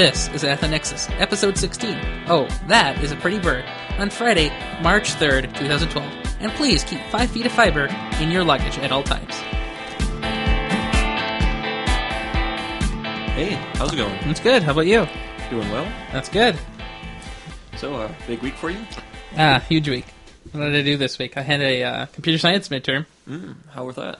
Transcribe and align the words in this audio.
This 0.00 0.28
is 0.28 0.44
Athenexus, 0.44 1.10
episode 1.20 1.58
16. 1.58 1.94
Oh, 2.26 2.48
that 2.68 3.04
is 3.04 3.12
a 3.12 3.16
pretty 3.16 3.38
bird. 3.38 3.66
On 3.98 4.08
Friday, 4.08 4.48
March 4.80 5.12
3rd, 5.12 5.54
2012. 5.54 6.36
And 6.40 6.50
please 6.52 6.82
keep 6.84 7.02
5 7.10 7.30
feet 7.30 7.44
of 7.44 7.52
fiber 7.52 7.84
in 8.18 8.30
your 8.30 8.42
luggage 8.42 8.78
at 8.78 8.92
all 8.92 9.02
times. 9.02 9.34
Hey, 13.34 13.52
how's 13.74 13.92
it 13.92 13.96
going? 13.96 14.18
That's 14.24 14.40
good. 14.40 14.62
How 14.62 14.72
about 14.72 14.86
you? 14.86 15.06
Doing 15.50 15.70
well? 15.70 15.84
That's 16.12 16.30
good. 16.30 16.58
So, 17.76 17.96
uh, 17.96 18.10
big 18.26 18.40
week 18.40 18.54
for 18.54 18.70
you? 18.70 18.80
Ah, 19.36 19.62
huge 19.68 19.86
week. 19.86 20.06
What 20.52 20.62
did 20.62 20.76
I 20.76 20.82
do 20.82 20.96
this 20.96 21.18
week? 21.18 21.36
I 21.36 21.42
had 21.42 21.60
a 21.60 21.82
uh, 21.82 22.06
computer 22.06 22.38
science 22.38 22.70
midterm. 22.70 23.04
Mm, 23.28 23.54
how 23.72 23.84
was 23.84 23.96
that? 23.96 24.18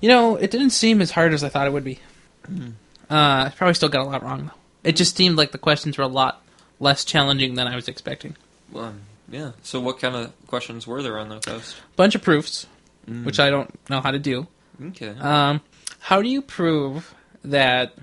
You 0.00 0.08
know, 0.08 0.36
it 0.36 0.50
didn't 0.50 0.70
seem 0.70 1.02
as 1.02 1.10
hard 1.10 1.34
as 1.34 1.44
I 1.44 1.50
thought 1.50 1.66
it 1.66 1.74
would 1.74 1.84
be. 1.84 2.00
Uh, 2.48 2.64
I 3.10 3.52
probably 3.54 3.74
still 3.74 3.90
got 3.90 4.06
a 4.06 4.08
lot 4.08 4.22
wrong, 4.22 4.46
though. 4.46 4.63
It 4.84 4.96
just 4.96 5.16
seemed 5.16 5.36
like 5.36 5.50
the 5.52 5.58
questions 5.58 5.96
were 5.98 6.04
a 6.04 6.08
lot 6.08 6.42
less 6.78 7.04
challenging 7.04 7.54
than 7.54 7.66
I 7.66 7.74
was 7.74 7.88
expecting. 7.88 8.36
Well, 8.70 8.84
um, 8.86 9.00
yeah. 9.28 9.52
So, 9.62 9.80
what 9.80 9.98
kind 9.98 10.14
of 10.14 10.32
questions 10.46 10.86
were 10.86 11.02
there 11.02 11.18
on 11.18 11.28
the 11.30 11.40
test? 11.40 11.76
Bunch 11.96 12.14
of 12.14 12.22
proofs, 12.22 12.66
Mm. 13.08 13.24
which 13.24 13.38
I 13.40 13.50
don't 13.50 13.70
know 13.90 14.00
how 14.00 14.10
to 14.10 14.18
do. 14.18 14.46
Okay. 14.88 15.08
Um, 15.20 15.60
how 15.98 16.22
do 16.22 16.28
you 16.28 16.40
prove 16.42 17.14
that 17.44 17.94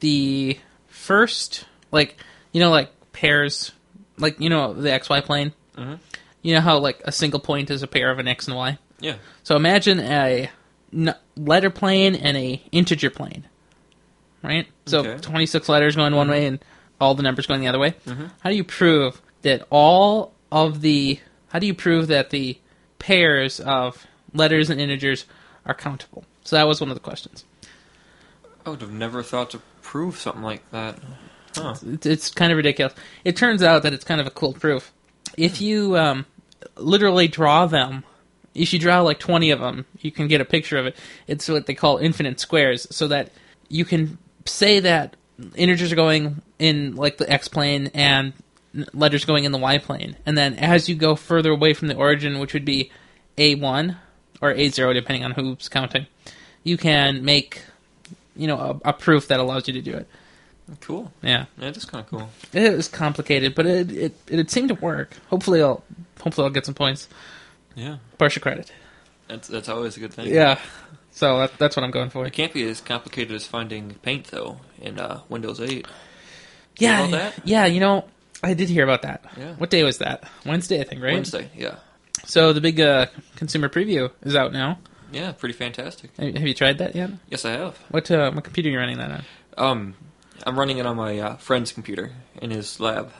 the 0.00 0.58
first, 0.88 1.64
like, 1.90 2.16
you 2.52 2.60
know, 2.60 2.70
like 2.70 2.90
pairs, 3.12 3.72
like, 4.18 4.38
you 4.40 4.48
know, 4.48 4.72
the 4.74 4.90
XY 4.90 5.20
plane? 5.20 5.52
Mhm. 5.76 5.98
You 6.42 6.54
know 6.54 6.60
how, 6.60 6.78
like, 6.78 7.00
a 7.04 7.12
single 7.12 7.40
point 7.40 7.70
is 7.70 7.82
a 7.82 7.86
pair 7.86 8.10
of 8.10 8.18
an 8.18 8.26
X 8.28 8.46
and 8.48 8.56
Y? 8.56 8.78
Yeah. 9.00 9.16
So 9.42 9.56
imagine 9.56 9.98
a 10.00 10.50
n- 10.92 11.14
letter 11.36 11.70
plane 11.70 12.14
and 12.14 12.36
a 12.36 12.62
integer 12.72 13.10
plane, 13.10 13.44
right? 14.42 14.66
So 14.86 15.00
Okay. 15.00 15.18
26 15.20 15.68
letters 15.68 15.96
going 15.96 16.14
one 16.14 16.28
way 16.28 16.46
and 16.46 16.58
all 17.00 17.14
the 17.14 17.22
numbers 17.22 17.46
going 17.46 17.60
the 17.60 17.68
other 17.68 17.78
way. 17.78 17.94
Mhm. 18.06 18.30
How 18.40 18.50
do 18.50 18.56
you 18.56 18.64
prove 18.64 19.20
that 19.42 19.66
all 19.70 20.32
of 20.50 20.80
the 20.80 21.18
how 21.48 21.58
do 21.58 21.66
you 21.66 21.74
prove 21.74 22.06
that 22.08 22.30
the 22.30 22.58
pairs 22.98 23.60
of 23.60 24.06
letters 24.32 24.70
and 24.70 24.80
integers 24.80 25.26
are 25.66 25.74
countable? 25.74 26.24
So 26.44 26.56
that 26.56 26.66
was 26.66 26.80
one 26.80 26.90
of 26.90 26.94
the 26.96 27.00
questions. 27.00 27.44
I 28.64 28.70
would 28.70 28.80
have 28.80 28.92
never 28.92 29.22
thought 29.22 29.50
to 29.50 29.60
prove 29.82 30.16
something 30.16 30.42
like 30.42 30.62
that. 30.70 30.98
Huh. 31.56 31.74
It's, 31.86 32.06
it's 32.06 32.30
kind 32.30 32.50
of 32.52 32.56
ridiculous. 32.56 32.94
It 33.24 33.36
turns 33.36 33.62
out 33.62 33.82
that 33.82 33.92
it's 33.92 34.04
kind 34.04 34.20
of 34.20 34.26
a 34.26 34.30
cool 34.30 34.52
proof. 34.54 34.92
If 35.36 35.60
you 35.60 35.96
um, 35.98 36.24
literally 36.76 37.28
draw 37.28 37.66
them, 37.66 38.04
if 38.54 38.72
you 38.72 38.78
draw 38.78 39.00
like 39.00 39.18
20 39.18 39.50
of 39.50 39.60
them, 39.60 39.84
you 40.00 40.10
can 40.10 40.28
get 40.28 40.40
a 40.40 40.44
picture 40.44 40.78
of 40.78 40.86
it. 40.86 40.96
It's 41.26 41.48
what 41.48 41.66
they 41.66 41.74
call 41.74 41.98
infinite 41.98 42.40
squares, 42.40 42.86
so 42.94 43.08
that 43.08 43.30
you 43.68 43.84
can 43.84 44.16
say 44.46 44.80
that 44.80 45.16
integers 45.54 45.92
are 45.92 45.96
going 45.96 46.42
in 46.58 46.96
like 46.96 47.18
the 47.18 47.30
x 47.30 47.48
plane 47.48 47.90
and 47.94 48.32
letters 48.92 49.24
going 49.24 49.44
in 49.44 49.52
the 49.52 49.58
y 49.58 49.78
plane. 49.78 50.16
And 50.24 50.36
then 50.36 50.54
as 50.54 50.88
you 50.88 50.94
go 50.94 51.14
further 51.14 51.50
away 51.50 51.74
from 51.74 51.88
the 51.88 51.94
origin, 51.94 52.38
which 52.38 52.54
would 52.54 52.64
be 52.64 52.90
a1 53.36 53.96
or 54.40 54.52
a0, 54.54 54.94
depending 54.94 55.24
on 55.24 55.32
who's 55.32 55.68
counting, 55.68 56.06
you 56.64 56.76
can 56.76 57.24
make 57.24 57.62
you 58.36 58.46
know 58.46 58.80
a, 58.84 58.90
a 58.90 58.92
proof 58.92 59.28
that 59.28 59.40
allows 59.40 59.68
you 59.68 59.74
to 59.74 59.82
do 59.82 59.94
it. 59.94 60.08
Cool. 60.80 61.12
Yeah. 61.22 61.46
Yeah, 61.58 61.70
that's 61.70 61.84
kind 61.84 62.04
of 62.04 62.10
cool. 62.10 62.30
It 62.52 62.74
was 62.74 62.88
complicated, 62.88 63.54
but 63.54 63.66
it 63.66 63.92
it 63.92 64.16
it 64.28 64.50
seemed 64.50 64.68
to 64.68 64.74
work. 64.74 65.16
Hopefully, 65.28 65.60
I'll 65.62 65.82
hopefully 66.20 66.46
I'll 66.46 66.52
get 66.52 66.66
some 66.66 66.74
points. 66.74 67.08
Yeah. 67.74 67.98
Partial 68.18 68.42
credit. 68.42 68.72
That's 69.28 69.48
that's 69.48 69.68
always 69.68 69.96
a 69.96 70.00
good 70.00 70.14
thing. 70.14 70.32
Yeah. 70.32 70.58
So 71.12 71.38
that, 71.38 71.58
that's 71.58 71.76
what 71.76 71.84
I'm 71.84 71.90
going 71.90 72.10
for. 72.10 72.26
It 72.26 72.32
can't 72.32 72.52
be 72.52 72.66
as 72.68 72.80
complicated 72.80 73.34
as 73.34 73.46
finding 73.46 73.94
paint 74.02 74.28
though 74.28 74.58
in 74.80 74.98
uh, 74.98 75.20
Windows 75.28 75.60
8. 75.60 75.86
Yeah. 76.78 77.06
that? 77.08 77.34
Yeah. 77.44 77.66
You 77.66 77.80
know, 77.80 78.06
I 78.42 78.54
did 78.54 78.68
hear 78.68 78.84
about 78.84 79.02
that. 79.02 79.24
Yeah. 79.36 79.54
What 79.54 79.70
day 79.70 79.82
was 79.84 79.98
that? 79.98 80.28
Wednesday, 80.44 80.80
I 80.80 80.84
think. 80.84 81.02
Right. 81.02 81.14
Wednesday. 81.14 81.50
Yeah. 81.56 81.76
So 82.24 82.52
the 82.52 82.60
big 82.60 82.80
uh, 82.80 83.06
consumer 83.36 83.68
preview 83.68 84.10
is 84.22 84.34
out 84.34 84.52
now. 84.52 84.78
Yeah, 85.12 85.32
pretty 85.32 85.52
fantastic. 85.52 86.16
Have 86.16 86.34
have 86.34 86.46
you 86.46 86.54
tried 86.54 86.78
that 86.78 86.94
yet? 86.94 87.10
Yes, 87.28 87.44
I 87.44 87.50
have. 87.52 87.76
What 87.90 88.10
uh, 88.10 88.30
what 88.32 88.44
computer 88.44 88.70
are 88.70 88.72
you 88.72 88.78
running 88.78 88.98
that 88.98 89.10
on? 89.10 89.24
Um, 89.58 89.94
I'm 90.46 90.58
running 90.58 90.78
it 90.78 90.86
on 90.86 90.96
my 90.96 91.18
uh, 91.18 91.36
friend's 91.36 91.72
computer 91.72 92.12
in 92.40 92.50
his 92.50 92.80
lab. 92.80 93.12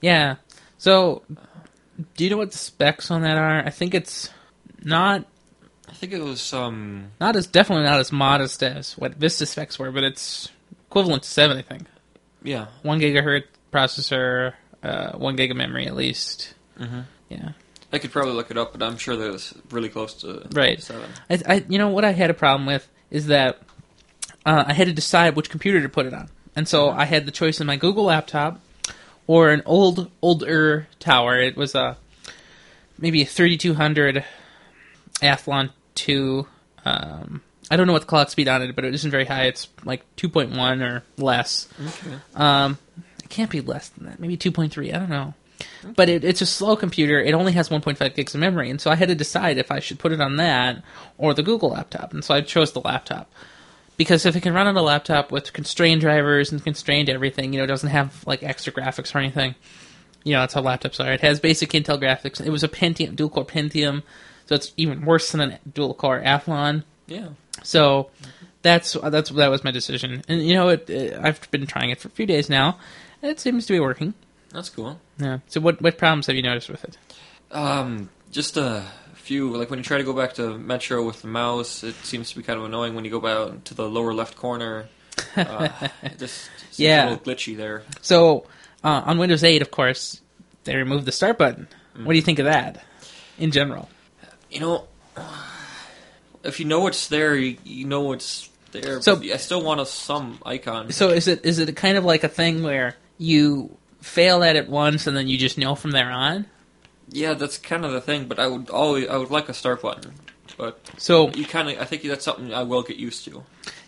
Yeah. 0.00 0.36
So, 0.78 1.22
do 2.16 2.24
you 2.24 2.30
know 2.30 2.36
what 2.36 2.52
the 2.52 2.58
specs 2.58 3.10
on 3.10 3.22
that 3.22 3.36
are? 3.36 3.66
I 3.66 3.70
think 3.70 3.94
it's 3.94 4.30
not 4.82 5.26
I 5.92 5.94
think 5.94 6.12
it 6.12 6.22
was 6.22 6.52
um 6.52 7.12
not 7.20 7.36
as 7.36 7.46
definitely 7.46 7.84
not 7.84 8.00
as 8.00 8.10
modest 8.10 8.62
as 8.62 8.94
what 8.98 9.14
Vista 9.14 9.46
specs 9.46 9.78
were, 9.78 9.92
but 9.92 10.02
it's 10.02 10.48
equivalent 10.88 11.22
to 11.22 11.28
seven, 11.28 11.56
I 11.58 11.62
think. 11.62 11.84
yeah. 12.42 12.66
one 12.82 12.98
gigahertz 13.00 13.44
processor, 13.72 14.54
uh, 14.82 15.12
one 15.12 15.36
gig 15.36 15.50
of 15.50 15.56
memory 15.56 15.86
at 15.86 15.94
least. 15.94 16.54
Mm-hmm. 16.80 17.00
Yeah, 17.28 17.50
I 17.92 17.98
could 17.98 18.10
probably 18.10 18.34
look 18.34 18.50
it 18.50 18.58
up, 18.58 18.72
but 18.72 18.82
I'm 18.82 18.96
sure 18.98 19.16
that 19.16 19.32
it's 19.34 19.54
really 19.70 19.88
close 19.88 20.14
to 20.22 20.46
Right. 20.52 20.82
seven. 20.82 21.08
I, 21.30 21.40
I, 21.46 21.64
you 21.68 21.78
know 21.78 21.88
what 21.88 22.04
I 22.04 22.12
had 22.12 22.30
a 22.30 22.34
problem 22.34 22.66
with 22.66 22.88
is 23.10 23.26
that 23.28 23.60
uh, 24.44 24.64
I 24.66 24.72
had 24.72 24.88
to 24.88 24.92
decide 24.92 25.36
which 25.36 25.48
computer 25.50 25.80
to 25.82 25.88
put 25.88 26.06
it 26.06 26.12
on, 26.14 26.28
and 26.56 26.66
so 26.66 26.90
I 26.90 27.04
had 27.04 27.26
the 27.26 27.32
choice 27.32 27.60
in 27.60 27.66
my 27.66 27.76
Google 27.76 28.04
laptop 28.04 28.60
or 29.26 29.50
an 29.50 29.62
old 29.66 30.10
older 30.20 30.88
tower. 30.98 31.38
It 31.38 31.56
was 31.56 31.74
a 31.74 31.96
maybe 32.98 33.22
a 33.22 33.26
3200 33.26 34.24
Athlon 35.22 35.70
two. 35.94 36.46
Um, 36.84 37.42
I 37.70 37.76
don't 37.76 37.86
know 37.86 37.92
what 37.92 38.02
the 38.02 38.08
clock 38.08 38.30
speed 38.30 38.48
on 38.48 38.62
it, 38.62 38.74
but 38.74 38.84
it 38.84 38.94
isn't 38.94 39.10
very 39.10 39.24
high. 39.24 39.44
It's 39.44 39.68
like 39.84 40.04
2.1 40.16 40.82
or 40.82 41.02
less. 41.16 41.68
Okay. 41.80 42.16
Um, 42.34 42.78
it 43.22 43.30
can't 43.30 43.50
be 43.50 43.60
less 43.60 43.88
than 43.90 44.06
that. 44.06 44.20
Maybe 44.20 44.36
2.3. 44.36 44.94
I 44.94 44.98
don't 44.98 45.08
know. 45.08 45.34
But 45.94 46.08
it, 46.08 46.24
it's 46.24 46.40
a 46.40 46.46
slow 46.46 46.76
computer. 46.76 47.20
It 47.20 47.34
only 47.34 47.52
has 47.52 47.68
1.5 47.68 48.14
gigs 48.14 48.34
of 48.34 48.40
memory, 48.40 48.70
and 48.70 48.80
so 48.80 48.90
I 48.90 48.96
had 48.96 49.08
to 49.08 49.14
decide 49.14 49.58
if 49.58 49.70
I 49.70 49.80
should 49.80 49.98
put 49.98 50.12
it 50.12 50.20
on 50.20 50.36
that 50.36 50.82
or 51.18 51.34
the 51.34 51.42
Google 51.42 51.70
laptop. 51.70 52.12
And 52.12 52.24
so 52.24 52.34
I 52.34 52.40
chose 52.40 52.72
the 52.72 52.80
laptop 52.80 53.32
because 53.96 54.26
if 54.26 54.34
it 54.36 54.42
can 54.42 54.54
run 54.54 54.66
on 54.66 54.76
a 54.76 54.82
laptop 54.82 55.30
with 55.30 55.52
constrained 55.52 56.00
drivers 56.00 56.50
and 56.50 56.62
constrained 56.62 57.08
everything, 57.08 57.52
you 57.52 57.58
know, 57.58 57.64
it 57.64 57.68
doesn't 57.68 57.90
have 57.90 58.26
like 58.26 58.42
extra 58.42 58.72
graphics 58.72 59.14
or 59.14 59.18
anything. 59.18 59.54
You 60.24 60.34
know, 60.34 60.40
that's 60.40 60.54
how 60.54 60.62
laptops 60.62 61.04
are. 61.04 61.12
It 61.12 61.20
has 61.20 61.40
basic 61.40 61.70
Intel 61.70 62.00
graphics. 62.00 62.44
It 62.44 62.50
was 62.50 62.62
a 62.62 62.68
Pentium, 62.68 63.16
dual 63.16 63.28
core 63.28 63.44
Pentium, 63.44 64.02
so 64.46 64.54
it's 64.54 64.72
even 64.76 65.04
worse 65.04 65.32
than 65.32 65.40
a 65.40 65.58
dual 65.72 65.94
core 65.94 66.20
Athlon. 66.20 66.84
Yeah. 67.06 67.28
So 67.62 68.10
that's 68.62 68.92
that's 68.94 69.30
that 69.30 69.48
was 69.50 69.64
my 69.64 69.70
decision, 69.70 70.22
and 70.28 70.42
you 70.46 70.54
know, 70.54 70.68
it, 70.68 70.88
it, 70.88 71.18
I've 71.20 71.50
been 71.50 71.66
trying 71.66 71.90
it 71.90 72.00
for 72.00 72.08
a 72.08 72.10
few 72.12 72.26
days 72.26 72.48
now, 72.48 72.78
and 73.20 73.30
it 73.30 73.40
seems 73.40 73.66
to 73.66 73.72
be 73.72 73.80
working. 73.80 74.14
That's 74.50 74.68
cool. 74.68 74.98
Yeah. 75.18 75.38
So 75.48 75.60
what 75.60 75.80
what 75.82 75.98
problems 75.98 76.26
have 76.26 76.36
you 76.36 76.42
noticed 76.42 76.68
with 76.68 76.84
it? 76.84 76.96
Um, 77.50 78.08
just 78.30 78.56
a 78.56 78.84
few. 79.14 79.54
Like 79.56 79.70
when 79.70 79.78
you 79.78 79.84
try 79.84 79.98
to 79.98 80.04
go 80.04 80.12
back 80.12 80.34
to 80.34 80.56
Metro 80.58 81.04
with 81.04 81.22
the 81.22 81.28
mouse, 81.28 81.82
it 81.84 81.94
seems 81.96 82.30
to 82.30 82.36
be 82.36 82.42
kind 82.42 82.58
of 82.58 82.64
annoying 82.64 82.94
when 82.94 83.04
you 83.04 83.10
go 83.10 83.20
back 83.20 83.64
to 83.64 83.74
the 83.74 83.88
lower 83.88 84.14
left 84.14 84.36
corner. 84.36 84.86
Uh, 85.36 85.68
it 86.02 86.18
just 86.18 86.50
seems 86.70 86.78
Yeah. 86.80 87.08
a 87.08 87.10
little 87.10 87.24
glitchy 87.34 87.56
there. 87.56 87.82
So 88.00 88.46
uh, 88.82 89.02
on 89.04 89.18
Windows 89.18 89.44
8, 89.44 89.60
of 89.62 89.70
course, 89.70 90.20
they 90.64 90.74
removed 90.76 91.04
the 91.04 91.12
start 91.12 91.36
button. 91.38 91.68
What 92.02 92.12
do 92.12 92.16
you 92.16 92.22
think 92.22 92.38
of 92.38 92.46
that 92.46 92.82
in 93.38 93.50
general? 93.50 93.88
You 94.52 94.60
know, 94.60 94.84
if 96.44 96.60
you 96.60 96.66
know 96.66 96.86
it's 96.86 97.08
there, 97.08 97.34
you, 97.34 97.56
you 97.64 97.84
know 97.86 98.12
it's 98.12 98.48
there. 98.72 99.00
So- 99.00 99.16
but 99.16 99.26
I 99.30 99.36
still 99.38 99.62
want 99.62 99.80
a 99.80 99.86
some 99.86 100.38
icon. 100.44 100.92
So 100.92 101.08
is 101.08 101.26
it 101.28 101.44
is 101.44 101.58
it 101.58 101.74
kind 101.76 101.96
of 101.96 102.04
like 102.04 102.22
a 102.24 102.28
thing 102.28 102.62
where 102.62 102.96
you 103.18 103.76
fail 104.00 104.42
at 104.42 104.56
it 104.56 104.68
once 104.68 105.06
and 105.06 105.16
then 105.16 105.28
you 105.28 105.38
just 105.38 105.56
know 105.58 105.74
from 105.74 105.92
there 105.92 106.10
on? 106.10 106.46
yeah, 107.14 107.34
that's 107.34 107.58
kind 107.58 107.84
of 107.84 107.92
the 107.92 108.00
thing. 108.00 108.26
But 108.26 108.38
I 108.38 108.46
would 108.46 108.70
always, 108.70 109.06
I 109.08 109.16
would 109.18 109.30
like 109.30 109.48
a 109.48 109.54
start 109.54 109.82
button. 109.82 110.12
But 110.56 110.78
So 110.96 111.30
you 111.30 111.44
kind 111.44 111.68
of, 111.70 111.78
I 111.78 111.84
think 111.84 112.02
that's 112.02 112.24
something 112.24 112.52
I 112.54 112.62
will 112.62 112.82
get 112.82 112.96
used 112.96 113.24
to. 113.26 113.42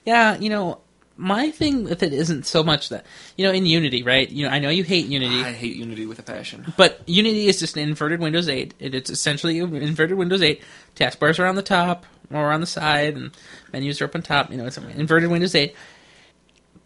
yeah, 0.04 0.36
you 0.38 0.48
know, 0.50 0.81
my 1.16 1.50
thing 1.50 1.84
with 1.84 2.02
it 2.02 2.12
isn't 2.12 2.46
so 2.46 2.62
much 2.62 2.88
that 2.88 3.06
you 3.37 3.46
know 3.46 3.52
in 3.52 3.66
Unity, 3.66 4.02
right? 4.02 4.28
You 4.28 4.46
know, 4.46 4.52
I 4.52 4.58
know 4.58 4.69
you 4.69 4.82
hate 4.82 5.06
Unity. 5.06 5.43
I 5.43 5.52
hate 5.52 5.76
Unity 5.76 6.06
with 6.06 6.19
a 6.19 6.22
passion. 6.22 6.72
But 6.76 7.00
Unity 7.06 7.46
is 7.46 7.58
just 7.58 7.76
an 7.76 7.82
inverted 7.82 8.20
Windows 8.20 8.49
8. 8.49 8.75
It, 8.78 8.94
it's 8.94 9.11
essentially 9.11 9.58
an 9.61 9.75
inverted 9.76 10.16
Windows 10.16 10.43
8. 10.43 10.61
Taskbars 10.96 11.38
are 11.38 11.46
on 11.46 11.55
the 11.55 11.62
top 11.62 12.06
or 12.32 12.52
on 12.52 12.61
the 12.61 12.66
side, 12.66 13.16
and 13.16 13.31
menus 13.72 14.00
are 14.00 14.06
up 14.06 14.14
on 14.14 14.22
top. 14.22 14.50
You 14.50 14.56
know, 14.56 14.66
it's 14.66 14.76
an 14.76 14.90
inverted 14.90 15.31
Windows 15.31 15.55
8. 15.55 15.75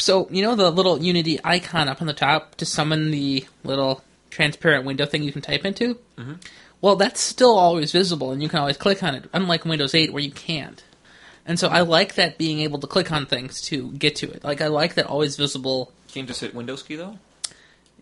So, 0.00 0.28
you 0.30 0.42
know 0.42 0.54
the 0.54 0.70
little 0.70 1.02
Unity 1.02 1.40
icon 1.42 1.88
up 1.88 2.00
on 2.00 2.06
the 2.06 2.12
top 2.12 2.54
to 2.56 2.66
summon 2.66 3.10
the 3.10 3.44
little 3.64 4.04
transparent 4.30 4.84
window 4.84 5.06
thing 5.06 5.22
you 5.22 5.32
can 5.32 5.42
type 5.42 5.64
into? 5.64 5.98
Mm-hmm. 6.16 6.34
Well, 6.80 6.94
that's 6.94 7.20
still 7.20 7.58
always 7.58 7.90
visible, 7.90 8.30
and 8.30 8.42
you 8.42 8.48
can 8.48 8.60
always 8.60 8.76
click 8.76 9.02
on 9.02 9.14
it, 9.16 9.28
unlike 9.32 9.64
Windows 9.64 9.94
8 9.94 10.12
where 10.12 10.22
you 10.22 10.30
can't. 10.30 10.82
And 11.48 11.58
so 11.58 11.68
I 11.68 11.80
like 11.80 12.16
that 12.16 12.36
being 12.36 12.60
able 12.60 12.78
to 12.78 12.86
click 12.86 13.10
on 13.10 13.24
things 13.24 13.62
to 13.62 13.90
get 13.92 14.14
to 14.16 14.30
it. 14.30 14.44
Like, 14.44 14.60
I 14.60 14.66
like 14.66 14.94
that 14.94 15.06
always 15.06 15.36
visible 15.36 15.92
Can 16.12 16.20
you 16.22 16.26
just 16.28 16.42
hit 16.42 16.54
Windows 16.54 16.82
key 16.82 16.96
though? 16.96 17.18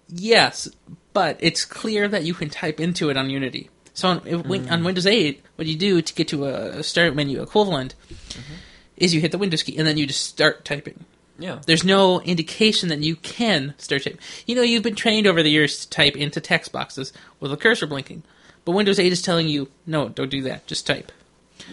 Yes, 0.09 0.69
but 1.13 1.37
it's 1.41 1.65
clear 1.65 2.09
that 2.09 2.25
you 2.25 2.35
can 2.35 2.51
type 2.51 2.81
into 2.81 3.09
it 3.09 3.17
on 3.17 3.31
Unity. 3.31 3.71
So 3.95 4.09
on, 4.09 4.23
if, 4.27 4.45
when, 4.45 4.69
on 4.69 4.81
hmm. 4.81 4.87
Windows 4.87 5.07
8, 5.07 5.43
what 5.55 5.67
you 5.67 5.77
do 5.77 6.03
to 6.03 6.15
get 6.15 6.29
to 6.29 6.45
a 6.45 6.83
start 6.83 7.15
menu 7.15 7.41
equivalent 7.41 7.95
mm-hmm. 8.09 8.55
is 8.97 9.15
you 9.15 9.21
hit 9.21 9.31
the 9.31 9.39
Windows 9.39 9.63
key 9.63 9.79
and 9.79 9.87
then 9.87 9.97
you 9.97 10.07
just 10.07 10.25
start 10.25 10.65
typing. 10.65 11.05
Yeah. 11.39 11.61
There's 11.67 11.85
no 11.85 12.21
indication 12.23 12.89
that 12.89 13.01
you 13.01 13.15
can 13.15 13.75
start 13.79 14.03
typing. 14.03 14.19
You 14.47 14.57
know, 14.57 14.63
you've 14.63 14.83
been 14.83 14.97
trained 14.97 15.27
over 15.27 15.43
the 15.43 15.51
years 15.51 15.81
to 15.85 15.91
type 15.91 16.17
into 16.17 16.41
text 16.41 16.73
boxes 16.73 17.13
with 17.39 17.53
a 17.53 17.57
cursor 17.57 17.87
blinking, 17.87 18.25
but 18.65 18.73
Windows 18.73 18.99
8 18.99 19.13
is 19.13 19.23
telling 19.23 19.49
you, 19.49 19.69
no, 19.87 20.09
don't 20.09 20.31
do 20.31 20.43
that. 20.43 20.67
Just 20.67 20.87
type. 20.87 21.13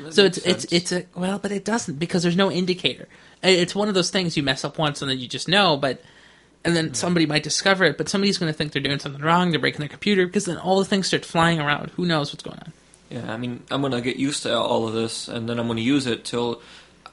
That 0.01 0.13
So 0.13 0.25
it's 0.25 0.37
it's 0.39 0.69
sense. 0.69 0.73
it's 0.73 0.91
a 0.91 1.05
well, 1.15 1.39
but 1.39 1.51
it 1.51 1.65
doesn't 1.65 1.99
because 1.99 2.23
there's 2.23 2.35
no 2.35 2.51
indicator. 2.51 3.07
It's 3.41 3.75
one 3.75 3.87
of 3.89 3.93
those 3.93 4.09
things 4.09 4.37
you 4.37 4.43
mess 4.43 4.63
up 4.63 4.77
once 4.77 5.01
and 5.01 5.11
then 5.11 5.19
you 5.19 5.27
just 5.27 5.47
know, 5.47 5.77
but 5.77 6.01
and 6.65 6.75
then 6.75 6.93
somebody 6.93 7.25
might 7.25 7.43
discover 7.43 7.83
it, 7.83 7.97
but 7.97 8.07
somebody's 8.07 8.37
going 8.37 8.49
to 8.51 8.57
think 8.57 8.71
they're 8.71 8.81
doing 8.81 8.97
something 8.99 9.21
wrong. 9.21 9.51
They're 9.51 9.59
breaking 9.59 9.79
their 9.79 9.89
computer 9.89 10.25
because 10.25 10.45
then 10.45 10.57
all 10.57 10.79
the 10.79 10.85
things 10.85 11.07
start 11.07 11.25
flying 11.25 11.59
around. 11.59 11.91
Who 11.97 12.05
knows 12.05 12.31
what's 12.31 12.43
going 12.43 12.57
on? 12.59 12.71
Yeah, 13.09 13.31
I 13.33 13.37
mean, 13.37 13.61
I'm 13.69 13.81
gonna 13.81 14.01
get 14.01 14.15
used 14.15 14.43
to 14.43 14.57
all 14.57 14.87
of 14.87 14.93
this, 14.93 15.27
and 15.27 15.47
then 15.47 15.59
I'm 15.59 15.67
gonna 15.67 15.81
use 15.81 16.07
it 16.07 16.23
till. 16.25 16.61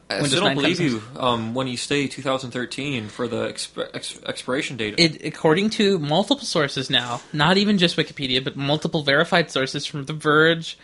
I 0.09 0.23
still 0.27 0.41
don't 0.41 0.55
believe 0.57 0.81
you 0.81 1.03
um, 1.17 1.55
when 1.55 1.69
you 1.69 1.77
say 1.77 2.09
2013 2.09 3.07
for 3.09 3.29
the 3.29 3.47
exp- 3.49 3.91
ex- 3.95 4.19
expiration 4.27 4.77
date. 4.77 4.95
It, 4.99 5.25
according 5.25 5.71
to 5.71 5.99
multiple 6.01 6.45
sources 6.45 6.91
now, 6.91 7.21
not 7.33 7.59
even 7.59 7.79
just 7.79 7.97
Wikipedia, 7.97 8.43
but 8.43 8.57
multiple 8.57 9.03
verified 9.05 9.51
sources 9.53 9.87
from 9.87 10.07
The 10.07 10.13
Verge 10.13 10.77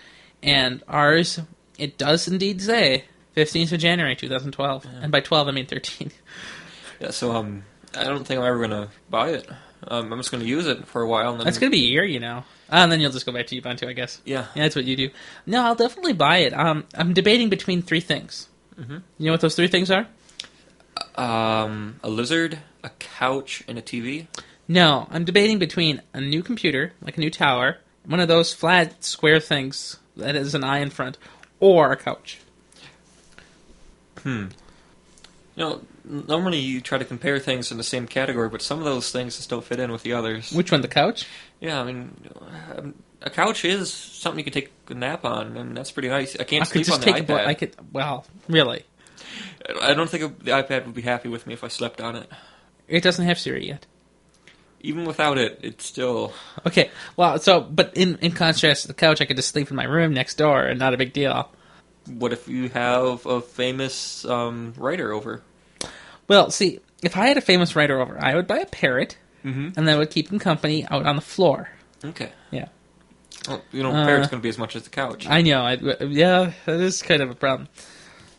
and 0.45 0.83
Ars, 0.87 1.41
it 1.78 1.99
does 1.99 2.28
indeed 2.28 2.61
say 2.62 3.05
15th 3.37 3.73
of 3.73 3.81
January 3.81 4.17
2012, 4.17 4.87
and 5.02 5.12
by 5.12 5.20
12 5.20 5.49
I 5.49 5.50
mean 5.52 5.67
13. 5.67 6.11
yeah, 7.00 7.11
so 7.11 7.32
um, 7.37 7.64
I 7.94 8.05
don't 8.05 8.26
think 8.26 8.40
I'm 8.40 8.46
ever 8.46 8.61
gonna 8.61 8.88
buy 9.11 9.31
it. 9.31 9.49
Um, 9.88 10.12
I'm 10.12 10.19
just 10.19 10.31
gonna 10.32 10.44
use 10.44 10.67
it 10.67 10.87
for 10.88 11.02
a 11.02 11.06
while, 11.08 11.31
and 11.32 11.40
then 11.40 11.44
That's 11.44 11.58
going 11.58 11.70
to 11.70 11.76
be 11.76 11.84
a 11.84 11.88
year, 11.88 12.05
you 12.05 12.19
know. 12.19 12.44
Ah, 12.70 12.82
and 12.82 12.90
then 12.90 12.99
you'll 12.99 13.12
just 13.12 13.26
go 13.26 13.31
back 13.32 13.46
to 13.49 13.61
Ubuntu, 13.61 13.87
I 13.88 13.93
guess. 13.93 14.20
yeah, 14.25 14.46
Yeah, 14.56 14.62
that's 14.64 14.75
what 14.75 14.84
you 14.87 14.96
do. 14.96 15.11
No, 15.44 15.62
I'll 15.64 15.75
definitely 15.76 16.14
buy 16.14 16.38
it. 16.38 16.52
Um, 16.55 16.84
I'm 16.94 17.12
debating 17.12 17.50
between 17.50 17.82
three 17.82 18.00
things. 18.00 18.49
Mhm. 18.81 19.02
You 19.19 19.26
know 19.26 19.32
what 19.32 19.43
those 19.43 19.55
three 19.55 19.69
things 19.69 19.90
are? 19.90 20.06
um, 21.17 22.00
a 22.02 22.08
lizard, 22.08 22.58
a 22.82 22.88
couch, 22.99 23.62
and 23.69 23.78
a 23.78 23.82
TV. 23.82 24.26
No, 24.69 25.06
I'm 25.11 25.25
debating 25.25 25.58
between 25.58 26.02
a 26.12 26.20
new 26.20 26.43
computer, 26.43 26.93
like 27.02 27.17
a 27.17 27.20
new 27.20 27.31
tower, 27.31 27.78
one 28.05 28.20
of 28.20 28.28
those 28.28 28.52
flat 28.52 29.05
square 29.05 29.40
things 29.40 29.99
that 30.17 30.34
has 30.34 30.55
an 30.55 30.64
eye 30.64 30.78
in 30.78 30.90
front, 30.90 31.19
or 31.61 31.93
a 31.93 31.97
couch. 31.97 32.38
Hmm. 34.23 34.47
You 35.55 35.64
know, 35.64 35.81
normally 36.05 36.58
you 36.58 36.81
try 36.81 36.99
to 36.99 37.05
compare 37.05 37.38
things 37.38 37.70
in 37.70 37.79
the 37.79 37.85
same 37.85 38.06
category, 38.06 38.49
but 38.49 38.61
some 38.61 38.79
of 38.79 38.85
those 38.85 39.11
things 39.11 39.37
just 39.37 39.49
don't 39.49 39.64
fit 39.64 39.81
in 39.81 39.91
with 39.91 40.03
the 40.03 40.12
others. 40.12 40.53
Which 40.53 40.70
one? 40.70 40.82
The 40.82 40.88
couch? 40.88 41.26
Yeah, 41.61 41.81
I 41.81 41.85
mean, 41.85 42.14
um, 42.76 42.94
a 43.23 43.31
couch 43.31 43.64
is 43.64 43.93
something 43.93 44.38
you 44.38 44.44
can 44.44 44.53
take 44.53 44.70
a 44.88 44.94
nap 44.94 45.25
on, 45.25 45.56
and 45.56 45.76
that's 45.76 45.91
pretty 45.91 46.08
nice. 46.08 46.37
I 46.38 46.44
can't 46.44 46.62
I 46.62 46.67
could 46.67 46.85
sleep 46.85 46.94
on 46.94 47.00
the 47.00 47.23
iPad. 47.23 47.26
bl- 47.26 47.49
I 47.49 47.55
could. 47.55 47.75
Well, 47.93 48.26
really, 48.49 48.85
I 49.81 49.94
don't 49.94 50.11
think 50.11 50.38
the 50.44 50.50
iPad 50.50 50.85
would 50.85 50.94
be 50.94 51.02
happy 51.02 51.29
with 51.29 51.47
me 51.47 51.55
if 51.55 51.64
I 51.64 51.69
slept 51.69 52.00
on 52.02 52.17
it. 52.17 52.31
it 52.88 53.02
doesn't 53.02 53.25
have 53.25 53.38
Siri 53.38 53.67
yet. 53.67 53.87
Even 54.81 55.05
without 55.05 55.38
it, 55.38 55.58
it's 55.62 55.84
still. 55.84 56.32
Okay, 56.67 56.90
well, 57.17 57.38
so 57.38 57.61
but 57.61 57.96
in 57.96 58.19
in 58.19 58.32
contrast 58.32 58.82
to 58.82 58.88
the 58.88 58.94
couch, 58.94 59.20
I 59.20 59.25
could 59.25 59.37
just 59.37 59.49
sleep 59.49 59.70
in 59.70 59.76
my 59.76 59.84
room 59.84 60.12
next 60.14 60.37
door, 60.37 60.62
and 60.62 60.78
not 60.78 60.94
a 60.94 60.96
big 60.96 61.12
deal. 61.12 61.50
What 62.06 62.32
if 62.32 62.46
you 62.49 62.69
have 62.69 63.26
a 63.26 63.40
famous 63.40 64.25
um, 64.25 64.75
writer 64.76 65.12
over? 65.12 65.43
Well, 66.28 66.50
see, 66.50 66.81
if 67.02 67.17
I 67.17 67.26
had 67.26 67.37
a 67.37 67.40
famous 67.40 67.75
writer 67.75 68.00
over, 68.00 68.17
I 68.23 68.34
would 68.37 68.46
buy 68.46 68.58
a 68.58 68.67
parrot, 68.67 69.17
Mm-hmm. 69.44 69.70
and 69.78 69.87
then 69.87 69.99
would 69.99 70.11
keep 70.11 70.31
him 70.32 70.38
company 70.40 70.84
out 70.90 71.06
on 71.06 71.14
the 71.17 71.23
floor. 71.23 71.69
Okay. 72.05 72.31
Yeah. 72.50 72.67
Well, 73.49 73.62
you 73.70 73.82
know, 73.84 73.90
Uh, 73.93 74.05
parrot's 74.05 74.26
going 74.28 74.40
to 74.40 74.43
be 74.43 74.49
as 74.49 74.58
much 74.58 74.75
as 74.75 74.82
the 74.82 74.90
couch. 74.90 75.26
I 75.28 75.43
know. 75.43 75.62
I, 75.62 75.75
yeah, 76.05 76.50
that 76.64 76.81
is 76.81 77.00
kind 77.02 77.23
of 77.23 77.31
a 77.31 77.34
problem. 77.37 77.69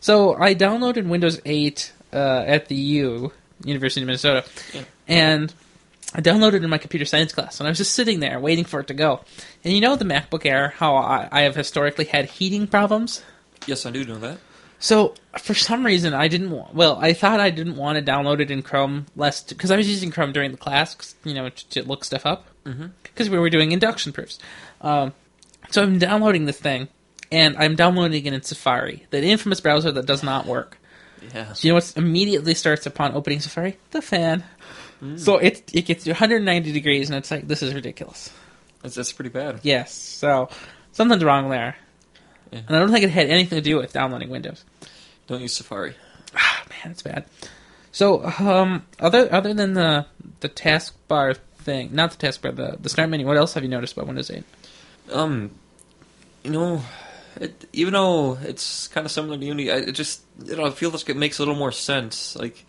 So 0.02 0.36
I 0.36 0.54
downloaded 0.54 1.08
Windows 1.08 1.40
8 1.46 1.94
uh, 2.12 2.18
at 2.46 2.68
the 2.68 2.76
U, 2.76 3.32
University 3.64 4.02
of 4.02 4.08
Minnesota, 4.08 4.44
Yeah. 4.74 4.84
and 5.08 5.54
I 6.14 6.22
downloaded 6.22 6.56
it 6.56 6.64
in 6.64 6.70
my 6.70 6.78
computer 6.78 7.06
science 7.06 7.34
class, 7.34 7.60
and 7.60 7.68
I 7.68 7.72
was 7.72 7.78
just 7.78 7.94
sitting 7.94 8.20
there 8.22 8.40
waiting 8.40 8.64
for 8.66 8.80
it 8.80 8.88
to 8.88 8.94
go. 8.94 9.22
And 9.64 9.74
you 9.74 9.82
know 9.82 9.96
the 9.96 10.06
MacBook 10.06 10.46
Air, 10.46 10.70
how 10.78 10.96
I, 10.96 11.28
I 11.32 11.42
have 11.42 11.56
historically 11.56 12.06
had 12.06 12.26
heating 12.26 12.66
problems. 12.68 13.24
yes, 13.66 13.86
I 13.86 13.92
do 13.92 14.06
know 14.06 14.18
that. 14.20 14.38
So 14.80 15.16
for 15.40 15.54
some 15.54 15.86
reason, 15.86 16.14
I 16.14 16.28
didn't. 16.28 16.52
wa- 16.52 16.70
Well, 16.72 16.98
I 17.02 17.14
thought 17.14 17.40
I 17.40 17.50
didn't 17.50 17.76
want 17.78 17.98
to 18.04 18.12
download 18.12 18.40
it 18.40 18.52
in 18.52 18.62
Chrome, 18.62 19.08
lest 19.16 19.50
because 19.50 19.70
I 19.72 19.76
was 19.76 19.90
using 19.90 20.12
Chrome 20.12 20.32
during 20.32 20.52
the 20.52 20.58
class, 20.58 20.96
'cause, 20.96 21.16
you 21.26 21.34
know, 21.34 21.50
to, 21.50 21.70
to 21.70 21.84
look 21.84 22.06
stuff 22.06 22.26
up 22.26 22.46
because 23.04 23.30
we 23.30 23.38
were 23.40 23.50
doing 23.50 23.72
induction 23.72 24.12
proofs. 24.14 24.38
Um, 24.82 25.14
so 25.72 25.82
I'm 25.84 25.98
downloading 26.00 26.46
this 26.46 26.60
thing, 26.60 26.88
and 27.32 27.58
I'm 27.58 27.76
downloading 27.76 28.26
it 28.26 28.34
in 28.34 28.42
Safari, 28.44 29.08
that 29.10 29.24
infamous 29.24 29.60
browser 29.62 29.92
that 29.92 30.06
does 30.06 30.22
not 30.24 30.46
work. 30.46 30.78
Yeah. 31.34 31.52
So 31.54 31.68
you 31.68 31.72
know 31.72 31.76
what 31.76 31.94
immediately 31.98 32.54
starts 32.54 32.86
upon 32.86 33.14
opening 33.16 33.40
Safari? 33.40 33.78
The 33.92 34.02
fan. 34.02 34.44
So 35.18 35.38
it 35.38 35.70
it 35.74 35.86
gets 35.86 36.06
to 36.06 36.12
190 36.12 36.72
degrees, 36.72 37.10
and 37.10 37.18
it's 37.18 37.30
like 37.30 37.48
this 37.48 37.62
is 37.62 37.74
ridiculous. 37.74 38.32
That's, 38.82 38.96
that's 38.96 39.12
pretty 39.14 39.30
bad. 39.30 39.60
Yes, 39.64 39.94
so 39.94 40.50
something's 40.92 41.24
wrong 41.24 41.50
there, 41.50 41.76
Yeah. 42.52 42.62
and 42.68 42.76
I 42.76 42.80
don't 42.80 42.92
think 42.92 43.04
it 43.04 43.10
had 43.12 43.28
anything 43.30 43.58
to 43.58 43.62
do 43.62 43.78
with 43.78 43.94
downloading 43.94 44.30
Windows. 44.30 44.64
Don't 45.28 45.42
use 45.42 45.56
Safari. 45.56 45.94
Ah, 46.36 46.64
man, 46.70 46.92
it's 46.94 47.02
bad. 47.04 47.26
So, 47.92 48.24
um, 48.40 48.86
other 49.00 49.32
other 49.32 49.54
than 49.54 49.74
the 49.74 50.06
the 50.40 50.50
taskbar 50.50 51.38
thing, 51.60 51.90
not 51.94 52.12
the 52.18 52.28
taskbar, 52.28 52.56
the 52.56 52.78
the 52.80 52.90
start 52.90 53.10
menu. 53.10 53.26
What 53.28 53.38
else 53.38 53.54
have 53.54 53.64
you 53.64 53.70
noticed 53.70 53.94
about 53.94 54.08
Windows 54.08 54.32
8? 54.32 54.44
Um, 55.12 55.52
you 56.44 56.52
know, 56.52 56.82
it, 57.40 57.66
even 57.74 57.94
though 57.94 58.38
it's 58.42 58.88
kind 58.88 59.06
of 59.06 59.12
similar 59.12 59.38
to 59.38 59.46
Unity, 59.46 59.72
I 59.72 59.76
it 59.78 59.92
just 59.94 60.22
you 60.44 60.56
know 60.56 60.66
I 60.66 60.72
feel 60.72 60.90
like 60.90 61.08
it 61.10 61.18
makes 61.18 61.38
a 61.40 61.42
little 61.42 61.56
more 61.56 61.72
sense. 61.72 62.36
Like, 62.36 62.66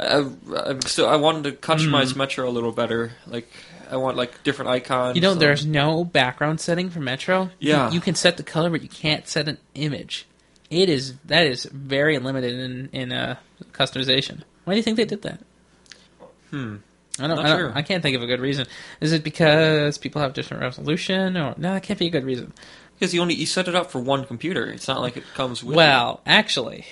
I, 0.00 0.24
I'm 0.68 0.80
still 0.82 1.06
I 1.08 1.16
wanted 1.16 1.44
to 1.44 1.52
customize 1.52 2.16
Metro 2.16 2.48
a 2.48 2.50
little 2.50 2.72
better. 2.72 3.12
Like, 3.26 3.48
I 3.90 3.96
want 3.96 4.16
like 4.16 4.42
different 4.42 4.70
icons. 4.70 5.16
You 5.16 5.22
know, 5.22 5.32
um, 5.32 5.38
there's 5.38 5.66
no 5.66 6.04
background 6.04 6.60
setting 6.60 6.90
for 6.90 7.00
Metro. 7.00 7.50
You- 7.58 7.70
Yeah. 7.70 7.90
you, 7.90 8.00
can 8.00 8.14
set 8.14 8.36
the 8.36 8.42
color, 8.42 8.70
but 8.70 8.82
you 8.82 8.88
can't 8.88 9.26
set 9.28 9.48
an 9.48 9.58
image. 9.74 10.26
It 10.70 10.88
is 10.88 11.14
that 11.24 11.46
is 11.46 11.64
very 11.64 12.18
limited 12.18 12.54
in 12.54 12.88
in 12.92 13.12
uh, 13.12 13.36
customization. 13.72 14.42
Why 14.64 14.74
do 14.74 14.76
you 14.76 14.82
think 14.84 14.96
they 14.96 15.04
did 15.04 15.22
that? 15.22 15.40
Hmm. 16.50 16.76
I 17.18 17.26
don't. 17.26 17.36
Not 17.36 17.44
I, 17.44 17.48
don't 17.48 17.58
sure. 17.58 17.72
I 17.74 17.82
can't 17.82 18.02
think 18.02 18.16
of 18.16 18.22
a 18.22 18.26
good 18.26 18.40
reason. 18.40 18.66
Is 19.00 19.12
it 19.12 19.24
because 19.24 19.98
people 19.98 20.22
have 20.22 20.32
different 20.32 20.62
resolution, 20.62 21.36
or 21.36 21.54
no? 21.58 21.72
That 21.74 21.82
can't 21.82 21.98
be 21.98 22.06
a 22.06 22.10
good 22.10 22.24
reason. 22.24 22.52
Because 22.94 23.12
you 23.12 23.20
only 23.20 23.34
you 23.34 23.46
set 23.46 23.66
it 23.66 23.74
up 23.74 23.90
for 23.90 23.98
one 24.00 24.24
computer. 24.24 24.64
It's 24.66 24.86
not 24.86 25.00
like 25.00 25.16
it 25.16 25.24
comes 25.34 25.64
with. 25.64 25.76
Well, 25.76 26.20
actually, 26.24 26.86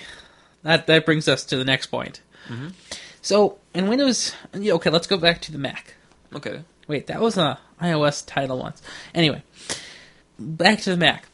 that 0.63 0.87
that 0.87 1.05
brings 1.05 1.27
us 1.29 1.45
to 1.45 1.57
the 1.57 1.65
next 1.65 1.87
point. 1.87 2.19
Mhm. 2.49 2.73
So 3.21 3.57
in 3.73 3.87
Windows, 3.87 4.33
yeah, 4.53 4.73
okay, 4.73 4.89
let's 4.89 5.07
go 5.07 5.17
back 5.17 5.41
to 5.41 5.51
the 5.51 5.57
Mac. 5.57 5.95
okay. 6.33 6.61
Wait, 6.87 7.05
that 7.07 7.21
was 7.21 7.37
a 7.37 7.59
iOS 7.81 8.25
title 8.25 8.57
once. 8.57 8.81
Anyway, 9.13 9.43
back 10.39 10.79
to 10.81 10.89
the 10.91 10.97
Mac. 10.97 11.27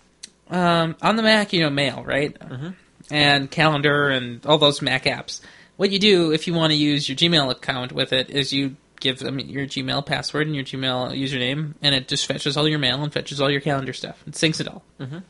Um, 0.49 0.95
on 1.01 1.15
the 1.15 1.23
Mac, 1.23 1.53
you 1.53 1.61
know, 1.61 1.69
Mail, 1.69 2.03
right? 2.03 2.37
Mhm. 2.37 2.75
And 3.09 3.49
Calendar 3.49 4.09
and 4.09 4.45
all 4.45 4.57
those 4.57 4.81
Mac 4.81 5.05
apps. 5.05 5.39
What 5.77 5.91
you 5.91 5.99
do 5.99 6.31
if 6.31 6.45
you 6.47 6.53
want 6.53 6.71
to 6.71 6.77
use 6.77 7.07
your 7.07 7.15
Gmail 7.15 7.49
account 7.51 7.91
with 7.93 8.11
it 8.13 8.29
is 8.29 8.51
you 8.53 8.75
give 8.99 9.19
them 9.19 9.39
your 9.39 9.65
Gmail 9.65 10.05
password 10.05 10.47
and 10.47 10.55
your 10.55 10.65
Gmail 10.65 11.11
username, 11.17 11.73
and 11.81 11.93
it 11.95 12.07
just 12.07 12.25
fetches 12.25 12.57
all 12.57 12.67
your 12.67 12.79
mail 12.79 13.03
and 13.03 13.11
fetches 13.13 13.39
all 13.41 13.49
your 13.51 13.61
calendar 13.61 13.93
stuff 13.93 14.21
and 14.25 14.33
syncs 14.33 14.59
it 14.59 14.67
all. 14.67 14.83
Mhm. 14.99 15.23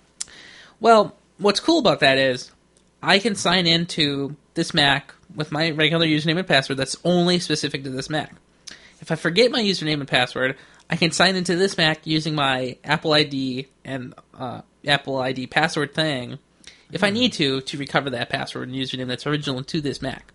Well, 0.79 1.15
what's 1.37 1.59
cool 1.59 1.79
about 1.79 1.99
that 2.01 2.17
is 2.17 2.51
I 3.01 3.19
can 3.19 3.35
sign 3.35 3.67
into 3.67 4.35
this 4.53 4.73
Mac 4.73 5.13
with 5.35 5.51
my 5.51 5.71
regular 5.71 6.05
username 6.05 6.37
and 6.39 6.47
password 6.47 6.77
that's 6.77 6.95
only 7.03 7.39
specific 7.39 7.83
to 7.83 7.89
this 7.89 8.09
Mac. 8.09 8.33
If 9.01 9.11
I 9.11 9.15
forget 9.15 9.51
my 9.51 9.61
username 9.61 9.99
and 9.99 10.07
password, 10.07 10.55
I 10.89 10.95
can 10.95 11.11
sign 11.11 11.35
into 11.35 11.55
this 11.55 11.77
Mac 11.77 12.05
using 12.07 12.35
my 12.35 12.77
Apple 12.83 13.13
ID 13.13 13.67
and 13.83 14.13
uh, 14.37 14.61
Apple 14.87 15.17
ID 15.17 15.47
password 15.47 15.93
thing 15.93 16.39
if 16.91 17.03
I 17.03 17.09
need 17.09 17.33
to 17.33 17.61
to 17.61 17.77
recover 17.77 18.11
that 18.11 18.29
password 18.29 18.69
and 18.69 18.77
username 18.77 19.07
that's 19.07 19.25
original 19.27 19.63
to 19.63 19.81
this 19.81 20.01
Mac. 20.01 20.31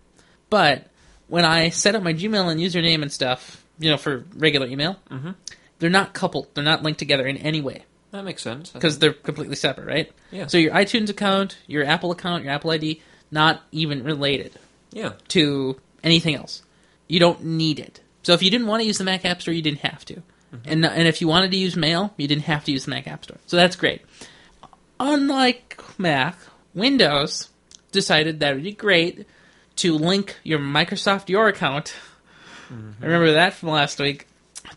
But 0.49 0.87
when 1.27 1.45
I 1.45 1.69
set 1.69 1.95
up 1.95 2.03
my 2.03 2.13
Gmail 2.13 2.51
and 2.51 2.59
username 2.59 3.01
and 3.01 3.11
stuff, 3.11 3.63
you 3.79 3.89
know, 3.89 3.97
for 3.97 4.25
regular 4.35 4.67
email, 4.67 4.97
Mhm. 5.09 5.35
they're 5.79 5.89
not 5.89 6.13
coupled. 6.13 6.47
They're 6.53 6.63
not 6.63 6.83
linked 6.83 6.99
together 6.99 7.25
in 7.25 7.37
any 7.37 7.61
way 7.61 7.83
That 8.11 8.25
makes 8.25 8.43
sense. 8.43 8.69
because 8.71 8.99
they're 8.99 9.13
completely 9.13 9.55
separate, 9.55 9.87
right? 9.87 10.11
yeah. 10.29 10.47
So 10.47 10.57
your 10.57 10.73
iTunes 10.73 11.09
account, 11.09 11.57
your 11.67 11.85
Apple 11.85 12.11
account, 12.11 12.43
your 12.43 12.53
Apple 12.53 12.71
ID, 12.71 13.01
not 13.31 13.63
even 13.71 14.03
related 14.03 14.51
yeah. 14.91 15.13
to 15.29 15.79
anything 16.03 16.35
else. 16.35 16.63
You 17.07 17.19
don't 17.19 17.43
need 17.43 17.79
it. 17.79 18.01
So 18.23 18.33
if 18.33 18.43
you 18.43 18.51
didn't 18.51 18.67
want 18.67 18.81
to 18.81 18.87
use 18.87 18.97
the 18.97 19.03
Mac 19.03 19.25
App 19.25 19.41
Store, 19.41 19.53
you 19.53 19.61
didn't 19.61 19.79
have 19.79 20.05
to. 20.05 20.21
And 20.65 20.85
and 20.85 21.07
if 21.07 21.21
you 21.21 21.27
wanted 21.27 21.51
to 21.51 21.57
use 21.57 21.77
Mail, 21.77 22.13
you 22.17 22.27
didn't 22.27 22.43
have 22.43 22.65
to 22.65 22.71
use 22.71 22.85
the 22.85 22.91
Mac 22.91 23.07
App 23.07 23.23
Store. 23.23 23.37
So 23.45 23.55
that's 23.55 23.75
great. 23.75 24.01
Unlike 24.99 25.81
Mac, 25.97 26.37
Windows 26.73 27.49
decided 27.91 28.39
that 28.41 28.51
it 28.51 28.55
would 28.55 28.63
be 28.63 28.73
great 28.73 29.25
to 29.77 29.95
link 29.95 30.37
your 30.43 30.59
Microsoft 30.59 31.29
Your 31.29 31.47
account. 31.47 31.93
I 32.69 33.05
remember 33.05 33.33
that 33.33 33.53
from 33.53 33.69
last 33.69 33.99
week 33.99 34.27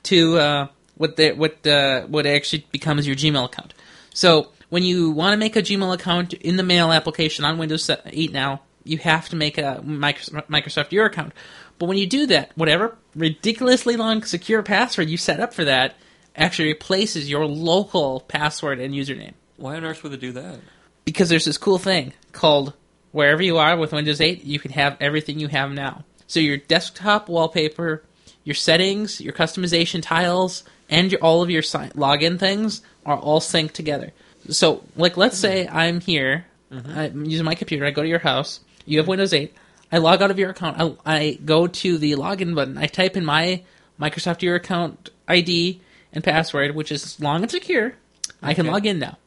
to 0.05 0.39
uh, 0.39 0.67
what 0.97 1.17
the, 1.17 1.33
what 1.33 1.65
uh, 1.67 2.03
what 2.03 2.27
actually 2.27 2.67
becomes 2.73 3.07
your 3.07 3.17
Gmail 3.17 3.45
account. 3.45 3.75
So 4.13 4.49
when 4.69 4.83
you 4.83 5.11
want 5.11 5.33
to 5.33 5.37
make 5.37 5.57
a 5.57 5.63
Gmail 5.63 5.95
account 5.95 6.33
in 6.35 6.57
the 6.57 6.63
Mail 6.63 6.93
application 6.93 7.45
on 7.45 7.59
Windows 7.59 7.89
8 7.89 8.33
now, 8.33 8.63
you 8.85 8.99
have 8.99 9.29
to 9.31 9.37
make 9.37 9.59
a 9.59 9.83
Microsoft 9.85 10.93
Your 10.93 11.07
account. 11.07 11.33
But 11.79 11.87
when 11.87 11.99
you 11.99 12.07
do 12.07 12.27
that, 12.27 12.53
whatever 12.55 12.97
ridiculously 13.17 13.97
long 13.97 14.23
secure 14.23 14.63
password 14.63 15.11
you 15.11 15.17
set 15.17 15.41
up 15.41 15.53
for 15.53 15.65
that 15.65 15.97
actually 16.37 16.69
replaces 16.69 17.29
your 17.29 17.47
local 17.47 18.21
password 18.21 18.81
and 18.81 18.95
username. 18.95 19.35
Why 19.57 19.77
on 19.77 19.85
earth 19.85 20.03
would 20.03 20.13
they 20.13 20.17
do 20.17 20.33
that? 20.33 20.61
Because 21.05 21.29
there's 21.29 21.45
this 21.45 21.59
cool 21.59 21.79
thing 21.79 22.13
called 22.33 22.73
wherever 23.13 23.43
you 23.43 23.59
are 23.59 23.77
with 23.77 23.93
Windows 23.93 24.21
8, 24.21 24.45
you 24.45 24.59
can 24.59 24.73
have 24.73 24.97
everything 25.01 25.39
you 25.39 25.49
have 25.49 25.71
now. 25.71 26.05
So 26.27 26.41
your 26.41 26.57
desktop 26.57 27.29
wallpaper, 27.29 28.03
your 28.43 28.55
settings, 28.55 29.21
your 29.21 29.33
customization 29.33 30.03
tiles, 30.03 30.65
and 30.91 31.13
your, 31.13 31.21
all 31.21 31.43
of 31.43 31.51
your 31.51 31.63
si- 31.63 31.79
login 31.95 32.39
things 32.39 32.83
are 33.07 33.17
all 33.17 33.41
synced 33.41 33.73
together. 33.73 34.13
So, 34.51 34.85
like, 34.97 35.17
let's 35.17 35.37
hmm. 35.37 35.43
say 35.43 35.69
I'm 35.69 36.01
here, 36.01 36.47
mm-hmm. 36.73 36.99
I'm 36.99 37.25
using 37.25 37.45
my 37.45 37.55
computer, 37.55 37.87
I 37.87 37.91
go 37.91 38.03
to 38.03 38.09
your 38.09 38.19
house, 38.19 38.61
you 38.87 38.99
have 38.99 39.09
Windows 39.09 39.33
8, 39.33 39.55
I 39.93 39.99
log 39.99 40.23
out 40.23 40.31
of 40.31 40.39
your 40.39 40.51
account, 40.51 40.81
I, 40.81 40.97
I 41.05 41.39
go 41.45 41.67
to 41.67 41.99
the 41.99 42.13
login 42.13 42.55
button, 42.55 42.79
I 42.79 42.87
type 42.87 43.17
in 43.17 43.25
my 43.25 43.63
Microsoft 44.01 44.43
Your 44.43 44.57
account 44.57 45.11
ID 45.29 45.81
and 46.13 46.25
password, 46.25 46.75
which 46.75 46.91
is 46.91 47.21
long 47.21 47.43
and 47.43 47.51
secure. 47.51 47.95
I 48.43 48.55
can 48.55 48.67
log 48.67 48.87
in 48.87 48.99
now. 48.99 49.19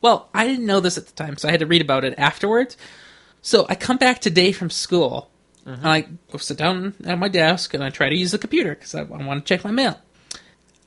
Well, 0.00 0.28
I 0.34 0.46
didn't 0.46 0.66
know 0.66 0.80
this 0.80 0.98
at 0.98 1.06
the 1.06 1.12
time, 1.12 1.36
so 1.36 1.48
I 1.48 1.50
had 1.50 1.60
to 1.60 1.66
read 1.66 1.80
about 1.82 2.04
it 2.04 2.14
afterwards. 2.18 2.76
So 3.42 3.66
I 3.68 3.74
come 3.74 3.96
back 3.96 4.20
today 4.20 4.52
from 4.52 4.70
school, 4.70 5.30
and 5.64 5.86
I 5.86 6.02
go 6.30 6.38
sit 6.38 6.58
down 6.58 6.94
at 7.04 7.18
my 7.18 7.28
desk, 7.28 7.74
and 7.74 7.82
I 7.82 7.90
try 7.90 8.08
to 8.08 8.16
use 8.16 8.32
the 8.32 8.38
computer 8.38 8.74
because 8.74 8.94
I, 8.94 9.00
I 9.00 9.24
want 9.24 9.44
to 9.44 9.48
check 9.48 9.64
my 9.64 9.70
mail. 9.70 10.00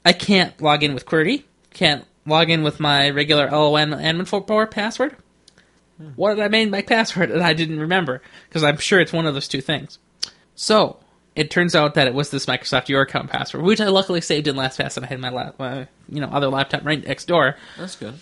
I 0.06 0.14
can't 0.14 0.60
log 0.62 0.84
in 0.84 0.94
with 0.94 1.06
QWERTY, 1.06 1.44
can't 1.74 2.06
log 2.26 2.50
in 2.50 2.64
with 2.64 2.80
my 2.80 3.10
regular 3.10 3.50
LON 3.50 3.92
admin 3.92 4.28
4 4.28 4.68
password. 4.68 5.16
What 6.16 6.36
did 6.36 6.44
I 6.44 6.48
make 6.48 6.70
my 6.70 6.82
password 6.82 7.30
that 7.30 7.42
I 7.42 7.54
didn't 7.54 7.80
remember? 7.80 8.22
Because 8.48 8.64
I'm 8.64 8.78
sure 8.78 9.00
it's 9.00 9.14
one 9.14 9.26
of 9.26 9.34
those 9.34 9.48
two 9.48 9.62
things. 9.62 10.00
So 10.56 10.98
it 11.36 11.52
turns 11.52 11.76
out 11.76 11.94
that 11.96 12.08
it 12.08 12.14
was 12.14 12.32
this 12.32 12.46
Microsoft 12.46 12.90
Your 12.90 13.02
account 13.02 13.30
password, 13.30 13.64
which 13.64 13.82
I 13.82 13.88
luckily 13.88 14.22
saved 14.22 14.48
in 14.48 14.56
LastPass, 14.56 14.98
and 14.98 15.06
I 15.06 15.10
had 15.10 15.20
my 15.20 15.30
uh, 15.30 15.86
you 16.08 16.22
know 16.22 16.28
other 16.28 16.48
laptop 16.48 16.86
right 16.86 17.06
next 17.06 17.26
door. 17.26 17.56
That's 17.78 17.96
good. 17.96 18.16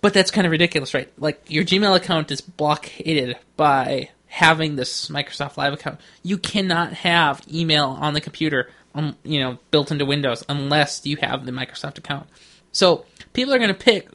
But 0.00 0.14
that's 0.14 0.30
kind 0.30 0.46
of 0.46 0.52
ridiculous, 0.52 0.94
right? 0.94 1.10
Like 1.18 1.42
your 1.48 1.64
Gmail 1.64 1.96
account 1.96 2.30
is 2.30 2.40
blockaded 2.40 3.36
by 3.56 4.10
having 4.28 4.76
this 4.76 5.08
Microsoft 5.08 5.56
Live 5.56 5.72
account. 5.72 6.00
You 6.22 6.38
cannot 6.38 6.92
have 6.92 7.42
email 7.52 7.96
on 8.00 8.14
the 8.14 8.20
computer, 8.20 8.70
um, 8.94 9.16
you 9.24 9.40
know, 9.40 9.58
built 9.70 9.90
into 9.90 10.04
Windows 10.04 10.44
unless 10.48 11.04
you 11.04 11.16
have 11.16 11.46
the 11.46 11.52
Microsoft 11.52 11.98
account. 11.98 12.28
So 12.70 13.06
people 13.32 13.52
are 13.54 13.58
going 13.58 13.68
to 13.68 13.74
pick 13.74 14.08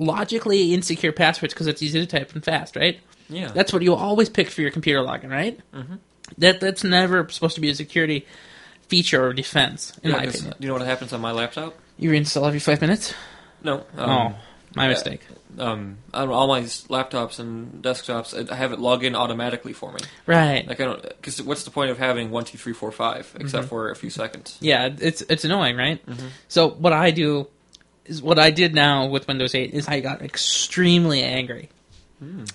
logically 0.00 0.74
insecure 0.74 1.12
passwords 1.12 1.54
because 1.54 1.66
it's 1.68 1.82
easy 1.82 2.00
to 2.00 2.06
type 2.06 2.34
and 2.34 2.42
fast, 2.44 2.74
right? 2.74 2.98
Yeah. 3.28 3.48
That's 3.52 3.72
what 3.72 3.82
you 3.82 3.94
always 3.94 4.28
pick 4.28 4.48
for 4.50 4.60
your 4.62 4.70
computer 4.72 5.00
login, 5.00 5.30
right? 5.30 5.60
Mm-hmm. 5.72 5.96
That 6.38 6.60
that's 6.60 6.82
never 6.82 7.28
supposed 7.28 7.54
to 7.56 7.60
be 7.60 7.70
a 7.70 7.74
security 7.74 8.26
feature 8.88 9.24
or 9.24 9.32
defense, 9.32 9.96
in 10.02 10.10
Yeah, 10.10 10.16
my 10.16 10.22
opinion. 10.24 10.54
You 10.58 10.66
know 10.68 10.74
what 10.74 10.82
happens 10.86 11.12
on 11.12 11.20
my 11.20 11.30
laptop? 11.32 11.74
You 11.96 12.10
reinstall 12.10 12.46
every 12.48 12.58
five 12.60 12.80
minutes. 12.80 13.14
No. 13.62 13.84
oh, 13.96 14.02
Um, 14.02 14.34
my 14.74 14.84
yeah. 14.84 14.88
mistake. 14.90 15.20
um, 15.58 15.98
on 16.14 16.28
all 16.30 16.46
my 16.48 16.62
laptops 16.62 17.38
and 17.38 17.82
desktops, 17.84 18.50
I 18.50 18.54
have 18.54 18.72
it 18.72 18.78
log 18.80 19.04
in 19.04 19.14
automatically 19.14 19.72
for 19.72 19.92
me. 19.92 20.00
Right. 20.26 20.66
Like 20.66 20.80
I 20.80 20.84
don't, 20.84 21.02
because 21.02 21.42
what's 21.42 21.64
the 21.64 21.70
point 21.70 21.90
of 21.90 21.98
having 21.98 22.30
one, 22.30 22.44
two, 22.44 22.56
three, 22.58 22.72
four, 22.72 22.90
five, 22.90 23.32
except 23.38 23.62
Mm-hmm. 23.64 23.68
for 23.68 23.90
a 23.90 23.96
few 23.96 24.10
seconds? 24.10 24.56
Yeah, 24.60 24.88
it's 24.98 25.22
it's 25.22 25.44
annoying, 25.44 25.76
right? 25.76 26.00
So 26.48 26.70
what 26.70 26.92
I 26.92 27.10
do 27.10 27.48
is 28.10 28.22
what 28.22 28.38
I 28.38 28.50
did 28.50 28.74
now 28.74 29.06
with 29.06 29.28
Windows 29.28 29.54
8 29.54 29.72
is 29.72 29.88
I 29.88 30.00
got 30.00 30.20
extremely 30.22 31.22
angry, 31.22 31.70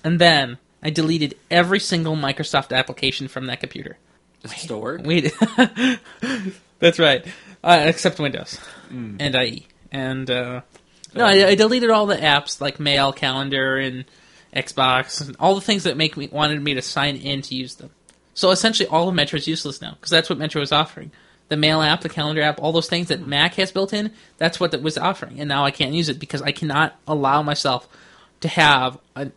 and 0.04 0.20
then 0.20 0.58
I 0.84 0.90
deleted 0.90 1.36
every 1.50 1.80
single 1.80 2.16
Microsoft 2.16 2.76
application 2.76 3.28
from 3.28 3.48
that 3.48 3.60
computer. 3.62 3.98
Does 4.44 4.52
it 4.52 4.60
still 4.60 4.82
work? 4.82 5.02
Wait, 5.04 5.34
that's 6.80 7.00
right, 7.00 7.26
uh, 7.64 7.84
except 7.86 8.20
Windows 8.20 8.60
and 9.20 9.36
IE, 9.36 9.68
and 9.92 10.30
uh, 10.30 10.62
no, 11.16 11.26
I, 11.26 11.48
I 11.48 11.56
deleted 11.56 11.90
all 11.90 12.06
the 12.06 12.18
apps 12.18 12.60
like 12.60 12.80
Mail, 12.80 13.14
Calendar, 13.14 13.78
and 13.78 14.06
Xbox, 14.54 15.26
and 15.26 15.36
all 15.40 15.56
the 15.56 15.62
things 15.62 15.84
that 15.84 15.98
make 15.98 16.18
me 16.18 16.28
wanted 16.32 16.62
me 16.62 16.74
to 16.76 16.82
sign 16.82 17.16
in 17.16 17.42
to 17.44 17.56
use 17.56 17.76
them. 17.76 17.90
So 18.34 18.52
essentially, 18.52 18.88
all 18.90 19.08
of 19.08 19.16
Metro 19.16 19.38
is 19.38 19.48
useless 19.48 19.82
now 19.82 19.92
because 19.92 20.12
that's 20.12 20.30
what 20.30 20.38
Metro 20.38 20.62
is 20.62 20.74
offering. 20.74 21.12
The 21.50 21.58
Mail 21.58 21.82
app, 21.82 22.02
the 22.02 22.10
Calendar 22.10 22.42
app, 22.42 22.60
all 22.62 22.72
those 22.72 22.90
things 22.90 23.10
that 23.10 23.26
Mac 23.28 23.54
has 23.56 23.72
built 23.72 23.94
in, 23.94 24.12
that's 24.38 24.60
what 24.60 24.74
it 24.74 24.82
was 24.82 24.98
offering, 24.98 25.40
and 25.40 25.48
now 25.48 25.64
I 25.64 25.70
can't 25.72 25.94
use 25.94 26.10
it 26.10 26.18
because 26.20 26.42
I 26.42 26.52
cannot 26.52 26.96
allow 27.08 27.44
myself 27.44 27.88
to 28.42 28.48
have 28.48 28.98
an 29.16 29.32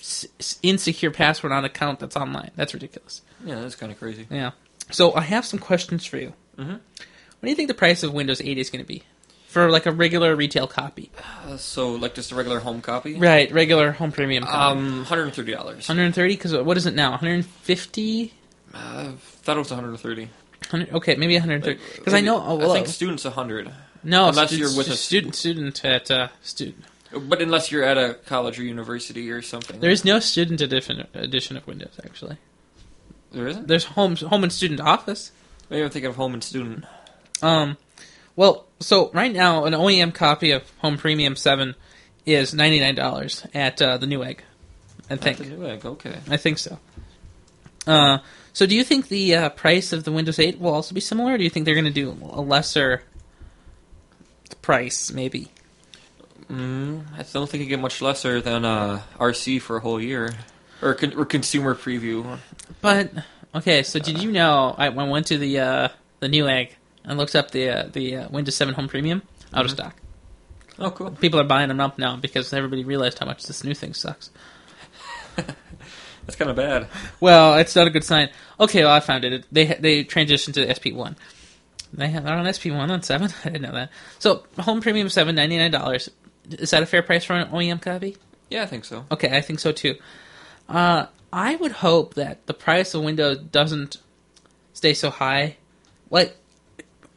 s- 0.00 0.58
insecure 0.62 1.10
password 1.10 1.52
on 1.52 1.58
an 1.60 1.64
account 1.64 2.00
that's 2.00 2.16
online. 2.16 2.50
That's 2.56 2.74
ridiculous. 2.74 3.22
Yeah, 3.44 3.60
that's 3.60 3.76
kind 3.76 3.92
of 3.92 3.98
crazy. 3.98 4.26
Yeah. 4.30 4.50
So 4.90 5.14
I 5.14 5.20
have 5.22 5.44
some 5.44 5.58
questions 5.60 6.04
for 6.04 6.16
you. 6.18 6.32
Mhm. 6.58 6.72
What 6.80 7.42
do 7.42 7.48
you 7.50 7.54
think 7.54 7.68
the 7.68 7.74
price 7.74 8.02
of 8.02 8.12
Windows 8.12 8.40
8 8.40 8.58
is 8.58 8.70
going 8.70 8.84
to 8.84 8.88
be 8.88 9.02
for 9.48 9.70
like 9.70 9.86
a 9.86 9.92
regular 9.92 10.34
retail 10.34 10.66
copy? 10.66 11.10
Uh, 11.46 11.56
so, 11.56 11.92
like 11.92 12.14
just 12.14 12.32
a 12.32 12.34
regular 12.34 12.60
home 12.60 12.80
copy? 12.82 13.14
Right, 13.14 13.50
regular 13.52 13.92
home 13.92 14.10
premium. 14.12 14.44
Copy. 14.44 14.78
Um, 14.78 15.04
hundred 15.04 15.24
and 15.24 15.34
thirty 15.34 15.52
dollars. 15.52 15.88
130 15.88 16.34
because 16.36 16.52
what 16.54 16.76
is 16.76 16.86
it 16.86 16.94
now? 16.94 17.10
150? 17.12 18.32
Uh, 18.74 19.12
thought 19.42 19.56
it 19.56 19.60
was 19.60 19.70
one 19.70 19.78
hundred 19.80 19.90
and 19.90 20.00
thirty. 20.00 20.28
100, 20.70 20.94
okay, 20.96 21.14
maybe 21.16 21.34
130. 21.34 21.80
Because 21.96 22.14
I 22.14 22.20
know. 22.20 22.42
Oh, 22.42 22.56
well, 22.56 22.72
I 22.72 22.74
think 22.76 22.88
students 22.88 23.24
a 23.24 23.30
hundred, 23.30 23.70
no, 24.02 24.28
unless 24.28 24.50
stu- 24.50 24.58
you're 24.58 24.76
with 24.76 24.88
a- 24.88 24.96
student 24.96 25.34
student 25.34 25.84
at 25.84 26.10
uh, 26.10 26.28
student. 26.42 26.84
but 27.28 27.40
unless 27.40 27.70
you're 27.72 27.84
at 27.84 27.96
a 27.98 28.14
college 28.26 28.58
or 28.58 28.64
university 28.64 29.30
or 29.30 29.42
something. 29.42 29.80
There 29.80 29.90
is 29.90 30.04
no 30.04 30.18
student 30.20 30.60
edition 30.60 31.06
edition 31.14 31.56
of 31.56 31.66
Windows 31.66 31.98
actually. 32.04 32.36
there 33.32 33.46
isn't. 33.48 33.68
There's 33.68 33.84
home 33.84 34.16
home 34.16 34.42
and 34.44 34.52
student 34.52 34.80
office. 34.80 35.32
Maybe 35.70 35.82
I'm 35.82 35.90
thinking 35.90 36.10
of 36.10 36.16
home 36.16 36.34
and 36.34 36.44
student. 36.44 36.84
Um, 37.42 37.76
well, 38.36 38.66
so 38.80 39.10
right 39.12 39.32
now 39.32 39.64
an 39.64 39.72
OEM 39.72 40.14
copy 40.14 40.50
of 40.52 40.62
Home 40.78 40.96
Premium 40.96 41.34
7 41.36 41.74
is 42.24 42.54
$99 42.54 43.46
at 43.54 43.82
uh, 43.82 43.96
the 43.98 44.06
Newegg. 44.06 44.38
I 45.10 45.16
think. 45.16 45.38
The 45.38 45.44
Newegg, 45.44 45.84
okay. 45.84 46.18
I 46.30 46.36
think 46.36 46.58
so. 46.58 46.78
Uh, 47.86 48.18
so 48.56 48.64
do 48.64 48.74
you 48.74 48.84
think 48.84 49.08
the 49.08 49.34
uh, 49.34 49.48
price 49.50 49.92
of 49.92 50.04
the 50.04 50.10
Windows 50.10 50.38
8 50.38 50.58
will 50.58 50.72
also 50.72 50.94
be 50.94 51.00
similar, 51.02 51.34
or 51.34 51.36
do 51.36 51.44
you 51.44 51.50
think 51.50 51.66
they're 51.66 51.74
going 51.74 51.84
to 51.84 51.90
do 51.90 52.16
a 52.22 52.40
lesser 52.40 53.02
price, 54.62 55.12
maybe? 55.12 55.48
Mm, 56.50 57.04
I 57.18 57.22
don't 57.34 57.50
think 57.50 57.64
you 57.64 57.68
get 57.68 57.80
much 57.80 58.00
lesser 58.00 58.40
than 58.40 58.64
uh, 58.64 59.02
RC 59.20 59.60
for 59.60 59.76
a 59.76 59.80
whole 59.80 60.00
year, 60.00 60.32
or 60.80 60.94
con- 60.94 61.12
or 61.18 61.26
consumer 61.26 61.74
preview. 61.74 62.38
But 62.80 63.12
okay, 63.54 63.82
so 63.82 63.98
did 63.98 64.22
you 64.22 64.32
know 64.32 64.74
I, 64.78 64.88
went 64.88 65.26
to 65.26 65.36
the 65.36 65.58
uh, 65.58 65.88
the 66.20 66.28
Newegg 66.28 66.70
and 67.04 67.18
looked 67.18 67.36
up 67.36 67.50
the 67.50 67.68
uh, 67.68 67.88
the 67.92 68.16
uh, 68.16 68.28
Windows 68.30 68.56
7 68.56 68.72
Home 68.72 68.88
Premium 68.88 69.20
out 69.52 69.66
of 69.66 69.70
stock. 69.70 69.96
Oh, 70.78 70.90
cool. 70.92 71.10
People 71.10 71.40
are 71.40 71.44
buying 71.44 71.68
them 71.68 71.80
up 71.80 71.98
now 71.98 72.16
because 72.16 72.54
everybody 72.54 72.84
realized 72.84 73.18
how 73.18 73.26
much 73.26 73.44
this 73.44 73.64
new 73.64 73.74
thing 73.74 73.92
sucks. 73.92 74.30
That's 76.26 76.36
kind 76.36 76.50
of 76.50 76.56
bad. 76.56 76.88
Well, 77.20 77.56
it's 77.58 77.76
not 77.76 77.86
a 77.86 77.90
good 77.90 78.04
sign. 78.04 78.30
Okay, 78.58 78.82
well, 78.82 78.92
I 78.92 79.00
found 79.00 79.24
it. 79.24 79.46
They 79.50 79.66
they 79.66 80.04
transitioned 80.04 80.54
to 80.54 80.74
SP 80.74 80.92
one. 80.92 81.16
They 81.92 82.08
have 82.08 82.24
they're 82.24 82.34
on 82.34 82.52
SP 82.52 82.66
one 82.66 82.90
on 82.90 83.02
seven. 83.02 83.30
I 83.44 83.50
didn't 83.50 83.62
know 83.62 83.72
that. 83.72 83.90
So 84.18 84.44
home 84.58 84.80
premium 84.80 85.08
seven 85.08 85.34
ninety 85.34 85.56
nine 85.56 85.70
dollars. 85.70 86.10
Is 86.50 86.70
that 86.70 86.82
a 86.82 86.86
fair 86.86 87.02
price 87.02 87.24
for 87.24 87.34
an 87.34 87.48
OEM 87.48 87.80
copy? 87.80 88.16
Yeah, 88.50 88.62
I 88.62 88.66
think 88.66 88.84
so. 88.84 89.04
Okay, 89.10 89.36
I 89.36 89.40
think 89.40 89.58
so 89.58 89.72
too. 89.72 89.96
Uh, 90.68 91.06
I 91.32 91.56
would 91.56 91.72
hope 91.72 92.14
that 92.14 92.46
the 92.46 92.54
price 92.54 92.94
of 92.94 93.02
Windows 93.02 93.38
doesn't 93.38 93.98
stay 94.72 94.94
so 94.94 95.10
high. 95.10 95.56
Like 96.10 96.36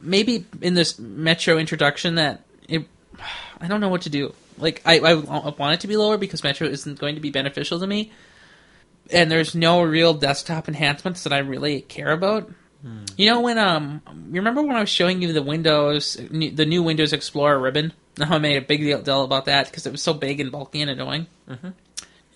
maybe 0.00 0.46
in 0.60 0.74
this 0.74 0.98
Metro 0.98 1.58
introduction 1.58 2.16
that 2.16 2.44
it, 2.68 2.86
I 3.60 3.68
don't 3.68 3.80
know 3.80 3.88
what 3.88 4.02
to 4.02 4.10
do. 4.10 4.34
Like 4.58 4.82
I, 4.84 4.98
I 4.98 5.14
want 5.14 5.74
it 5.74 5.80
to 5.80 5.88
be 5.88 5.96
lower 5.96 6.18
because 6.18 6.42
Metro 6.44 6.66
isn't 6.68 6.98
going 6.98 7.14
to 7.14 7.20
be 7.20 7.30
beneficial 7.30 7.80
to 7.80 7.86
me, 7.86 8.12
and 9.12 9.30
there's 9.30 9.54
no 9.54 9.82
real 9.82 10.14
desktop 10.14 10.68
enhancements 10.68 11.24
that 11.24 11.32
I 11.32 11.38
really 11.38 11.80
care 11.82 12.12
about. 12.12 12.50
You 13.18 13.28
know 13.30 13.40
when 13.42 13.58
um, 13.58 14.00
you 14.32 14.40
remember 14.40 14.62
when 14.62 14.74
I 14.74 14.80
was 14.80 14.88
showing 14.88 15.20
you 15.20 15.34
the 15.34 15.42
Windows, 15.42 16.14
the 16.14 16.64
new 16.64 16.82
Windows 16.82 17.12
Explorer 17.12 17.58
ribbon? 17.60 17.92
How 18.18 18.36
I 18.36 18.38
made 18.38 18.56
a 18.56 18.62
big 18.62 18.80
deal 18.80 19.22
about 19.22 19.44
that 19.44 19.66
because 19.66 19.86
it 19.86 19.92
was 19.92 20.00
so 20.02 20.14
big 20.14 20.40
and 20.40 20.50
bulky 20.50 20.80
and 20.80 20.90
annoying. 20.90 21.26
Mhm. 21.48 21.74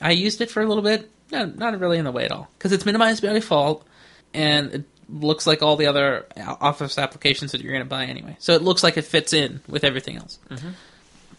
I 0.03 0.11
used 0.11 0.43
it 0.43 0.51
for 0.51 0.63
a 0.63 0.67
little 0.67 0.83
bit, 0.83 1.11
not, 1.33 1.57
not 1.57 1.79
really 1.81 1.97
in 1.97 2.05
the 2.05 2.13
way 2.13 2.27
at 2.27 2.33
all, 2.33 2.51
because 2.59 2.73
it's 2.73 2.85
minimized 2.85 3.23
by 3.23 3.33
default, 3.33 3.87
and 4.35 4.75
it 4.75 4.85
looks 5.09 5.47
like 5.47 5.63
all 5.63 5.77
the 5.77 5.87
other 5.87 6.27
Office 6.37 6.99
applications 6.99 7.53
that 7.53 7.63
you're 7.63 7.73
going 7.73 7.85
to 7.85 7.89
buy 7.89 8.05
anyway. 8.05 8.37
So 8.39 8.53
it 8.53 8.61
looks 8.63 8.83
like 8.83 8.99
it 8.99 9.05
fits 9.07 9.33
in 9.33 9.61
with 9.67 9.83
everything 9.83 10.17
else. 10.19 10.39
Mhm. 10.51 10.73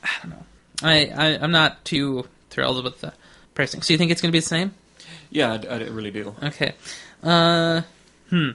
I 0.04 0.10
don't 0.24 0.32
know. 0.32 0.46
I, 0.82 1.06
I 1.15 1.25
I'm 1.44 1.51
not 1.51 1.86
too 1.86 2.27
thrilled 2.50 2.84
with 2.84 3.01
the 3.01 3.13
pricing. 3.54 3.84
So 3.84 3.94
you 3.94 4.00
think 4.00 4.10
it's 4.12 4.22
going 4.22 4.30
to 4.32 4.36
be 4.36 4.39
the 4.39 4.46
same? 4.48 4.74
Yeah, 5.36 5.60
I, 5.70 5.74
I 5.75 5.77
really 5.84 6.12
do. 6.12 6.34
Okay. 6.42 6.74
Uh, 7.22 7.82
hmm. 8.30 8.51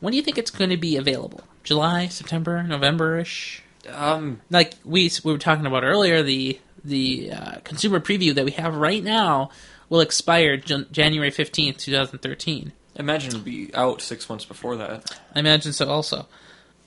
When 0.00 0.12
do 0.12 0.16
you 0.16 0.22
think 0.22 0.38
it's 0.38 0.50
going 0.50 0.70
to 0.70 0.78
be 0.78 0.96
available? 0.96 1.42
July, 1.62 2.08
September, 2.08 2.62
November 2.62 3.18
ish? 3.18 3.62
Um, 3.88 4.40
Like 4.50 4.74
we 4.82 5.10
we 5.24 5.32
were 5.32 5.38
talking 5.38 5.66
about 5.66 5.84
earlier, 5.84 6.22
the 6.22 6.58
the 6.82 7.32
uh, 7.32 7.56
consumer 7.64 8.00
preview 8.00 8.34
that 8.34 8.46
we 8.46 8.52
have 8.52 8.74
right 8.74 9.04
now 9.04 9.50
will 9.90 10.00
expire 10.00 10.56
Jan- 10.56 10.86
January 10.90 11.30
15th, 11.30 11.76
2013. 11.78 12.72
Imagine 12.96 13.28
it'd 13.30 13.44
be 13.44 13.70
out 13.74 14.00
six 14.00 14.28
months 14.28 14.46
before 14.46 14.76
that. 14.76 15.20
I 15.34 15.38
imagine 15.38 15.72
so 15.74 15.86
also. 15.88 16.26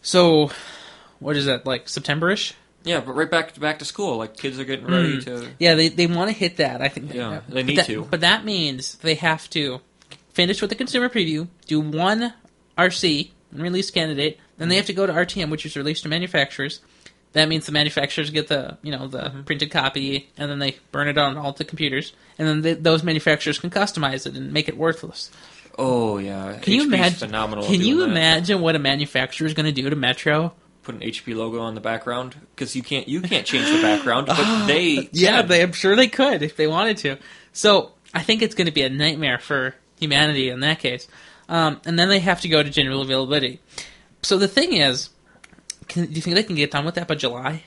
So, 0.02 0.50
what 1.20 1.36
is 1.36 1.46
that, 1.46 1.66
like 1.68 1.88
September-ish? 1.88 2.56
Yeah, 2.86 3.02
but 3.02 3.16
right 3.16 3.30
back 3.30 3.54
to 3.56 3.60
back 3.60 3.80
to 3.80 3.86
school. 3.86 4.18
Like 4.18 4.38
kids 4.38 4.60
are 4.60 4.64
getting 4.66 4.86
ready 4.88 5.18
Mm. 5.18 5.26
to. 5.26 5.48
Yeah, 5.60 5.76
they, 5.76 5.90
they 5.90 6.08
want 6.08 6.30
to 6.30 6.36
hit 6.36 6.58
that. 6.58 6.82
I 6.82 6.88
think. 6.88 7.14
Yeah, 7.14 7.42
they 7.50 7.64
need 7.64 7.78
that- 7.80 7.88
to. 7.88 8.06
But 8.10 8.22
that 8.22 8.46
means 8.46 8.96
they 9.00 9.16
have 9.16 9.50
to 9.52 9.82
finish 10.34 10.62
with 10.62 10.70
the 10.70 10.76
consumer 10.76 11.10
preview, 11.10 11.48
do 11.68 11.80
one 11.82 12.34
RC, 12.78 13.32
release 13.54 13.90
candidate, 13.92 14.40
then 14.58 14.70
they 14.70 14.76
have 14.76 14.86
to 14.86 14.94
go 14.94 15.06
to 15.06 15.14
RTM, 15.14 15.50
which 15.50 15.66
is 15.66 15.76
released 15.78 16.04
to 16.04 16.10
manufacturers. 16.10 16.82
That 17.34 17.48
means 17.50 17.66
the 17.66 17.72
manufacturers 17.74 18.30
get 18.30 18.48
the 18.48 18.78
you 18.82 18.92
know 18.92 19.08
the 19.08 19.20
Mm-hmm. 19.20 19.42
printed 19.44 19.72
copy, 19.72 20.30
and 20.38 20.50
then 20.50 20.60
they 20.60 20.78
burn 20.92 21.08
it 21.08 21.18
on 21.18 21.38
all 21.38 21.52
the 21.54 21.66
computers, 21.66 22.14
and 22.38 22.48
then 22.48 22.62
they, 22.62 22.74
those 22.74 23.04
manufacturers 23.04 23.60
can 23.60 23.70
customize 23.70 24.26
it 24.28 24.36
and 24.36 24.54
make 24.54 24.68
it 24.70 24.78
worthless. 24.78 25.32
Oh 25.78 26.18
yeah, 26.20 26.58
Can 26.62 26.72
you 26.74 26.84
imagine? 26.84 27.18
Phenomenal. 27.28 27.66
Can 27.66 27.82
you 27.82 28.00
that. 28.00 28.10
imagine 28.10 28.62
what 28.62 28.76
a 28.76 28.80
manufacturer 28.80 29.46
is 29.48 29.54
going 29.54 29.66
to 29.66 29.74
do 29.74 29.90
to 29.90 29.96
Metro? 29.98 30.54
Put 30.86 30.96
an 30.96 31.02
HP 31.02 31.36
logo 31.36 31.60
on 31.60 31.74
the 31.76 31.82
background 31.82 32.36
because 32.56 32.76
you 32.76 32.84
can't 32.84 33.08
you 33.08 33.20
can't 33.22 33.46
change 33.46 33.66
the 33.70 33.82
background, 33.82 34.28
but 34.28 34.66
they 34.68 35.10
Yeah, 35.12 35.40
can. 35.42 35.48
they, 35.50 35.62
I'm 35.64 35.74
sure 35.74 35.96
they 35.96 36.08
could 36.08 36.42
if 36.44 36.56
they 36.56 36.68
wanted 36.68 36.98
to. 36.98 37.18
So 37.54 37.92
I 38.14 38.22
think 38.22 38.42
it's 38.44 38.54
going 38.56 38.68
to 38.68 38.72
be 38.74 38.84
a 38.84 38.90
nightmare 38.90 39.40
for 39.40 39.76
humanity 40.00 40.50
in 40.50 40.60
that 40.62 40.80
case. 40.80 41.08
Um, 41.50 41.82
and 41.86 41.98
then 42.00 42.08
they 42.10 42.20
have 42.20 42.42
to 42.42 42.48
go 42.50 42.62
to 42.64 42.70
general 42.70 43.02
availability. 43.02 43.60
So 44.22 44.38
the 44.38 44.48
thing 44.48 44.74
is, 44.74 45.10
can, 45.88 46.06
do 46.06 46.12
you 46.14 46.22
think 46.22 46.36
they 46.36 46.44
can 46.44 46.56
get 46.56 46.72
done 46.72 46.86
with 46.86 46.96
that 46.96 47.08
by 47.08 47.16
July? 47.16 47.64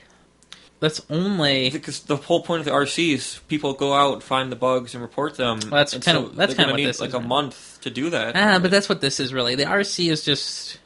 That's 0.79 1.01
only 1.09 1.69
because 1.71 1.99
the 2.01 2.15
whole 2.15 2.41
point 2.41 2.59
of 2.61 2.65
the 2.65 2.71
RC 2.71 3.13
is 3.13 3.39
people 3.49 3.73
go 3.73 3.93
out, 3.93 4.23
find 4.23 4.49
the 4.49 4.55
bugs, 4.55 4.93
and 4.93 5.01
report 5.01 5.35
them. 5.35 5.59
Well, 5.63 5.71
that's 5.71 5.93
And 5.93 6.03
kinda- 6.03 6.21
so 6.21 6.27
that's 6.29 6.53
kinda 6.53 6.71
what 6.71 6.77
need 6.77 6.85
this 6.85 7.01
like 7.01 7.09
is, 7.09 7.15
a 7.15 7.19
month 7.19 7.79
to 7.81 7.89
do 7.89 8.09
that. 8.11 8.37
ah, 8.37 8.59
but 8.59 8.71
that's 8.71 8.87
what 8.87 9.01
this 9.01 9.19
is 9.19 9.33
really. 9.33 9.55
The 9.55 9.65
RC 9.65 10.09
is 10.09 10.23
just 10.23 10.77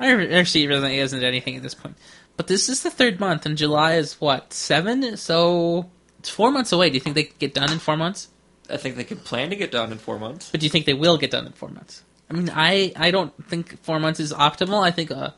RC 0.00 0.68
really 0.68 0.98
isn't 0.98 1.22
anything 1.22 1.56
at 1.56 1.62
this 1.62 1.74
point. 1.74 1.96
But 2.36 2.48
this 2.48 2.68
is 2.68 2.82
the 2.82 2.90
third 2.90 3.20
month, 3.20 3.46
and 3.46 3.56
July 3.56 3.94
is 3.94 4.20
what 4.20 4.52
seven? 4.52 5.16
So 5.16 5.90
it's 6.18 6.30
four 6.30 6.50
months 6.50 6.72
away. 6.72 6.90
Do 6.90 6.94
you 6.94 7.00
think 7.00 7.14
they 7.14 7.24
could 7.24 7.38
get 7.38 7.54
done 7.54 7.70
in 7.70 7.78
four 7.78 7.96
months? 7.96 8.28
I 8.68 8.76
think 8.76 8.96
they 8.96 9.04
could 9.04 9.24
plan 9.24 9.50
to 9.50 9.56
get 9.56 9.70
done 9.70 9.92
in 9.92 9.98
four 9.98 10.18
months. 10.18 10.50
But 10.50 10.60
do 10.60 10.66
you 10.66 10.70
think 10.70 10.86
they 10.86 10.94
will 10.94 11.18
get 11.18 11.30
done 11.30 11.46
in 11.46 11.52
four 11.52 11.68
months? 11.68 12.02
I 12.30 12.34
mean, 12.34 12.50
I, 12.52 12.92
I 12.96 13.10
don't 13.10 13.32
think 13.46 13.82
four 13.82 14.00
months 14.00 14.18
is 14.20 14.32
optimal. 14.32 14.82
I 14.82 14.90
think 14.90 15.10
a, 15.10 15.34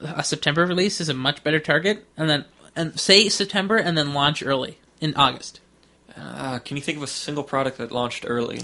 a 0.00 0.22
September 0.22 0.64
release 0.64 1.00
is 1.00 1.08
a 1.08 1.14
much 1.14 1.42
better 1.42 1.58
target, 1.58 2.06
and 2.16 2.30
then 2.30 2.44
and 2.76 2.98
say 2.98 3.28
September 3.28 3.76
and 3.76 3.98
then 3.98 4.14
launch 4.14 4.42
early 4.42 4.78
in 5.00 5.14
August. 5.16 5.60
Uh, 6.16 6.60
can 6.60 6.76
you 6.76 6.82
think 6.82 6.96
of 6.96 7.02
a 7.02 7.08
single 7.08 7.44
product 7.44 7.78
that 7.78 7.92
launched 7.92 8.24
early? 8.26 8.60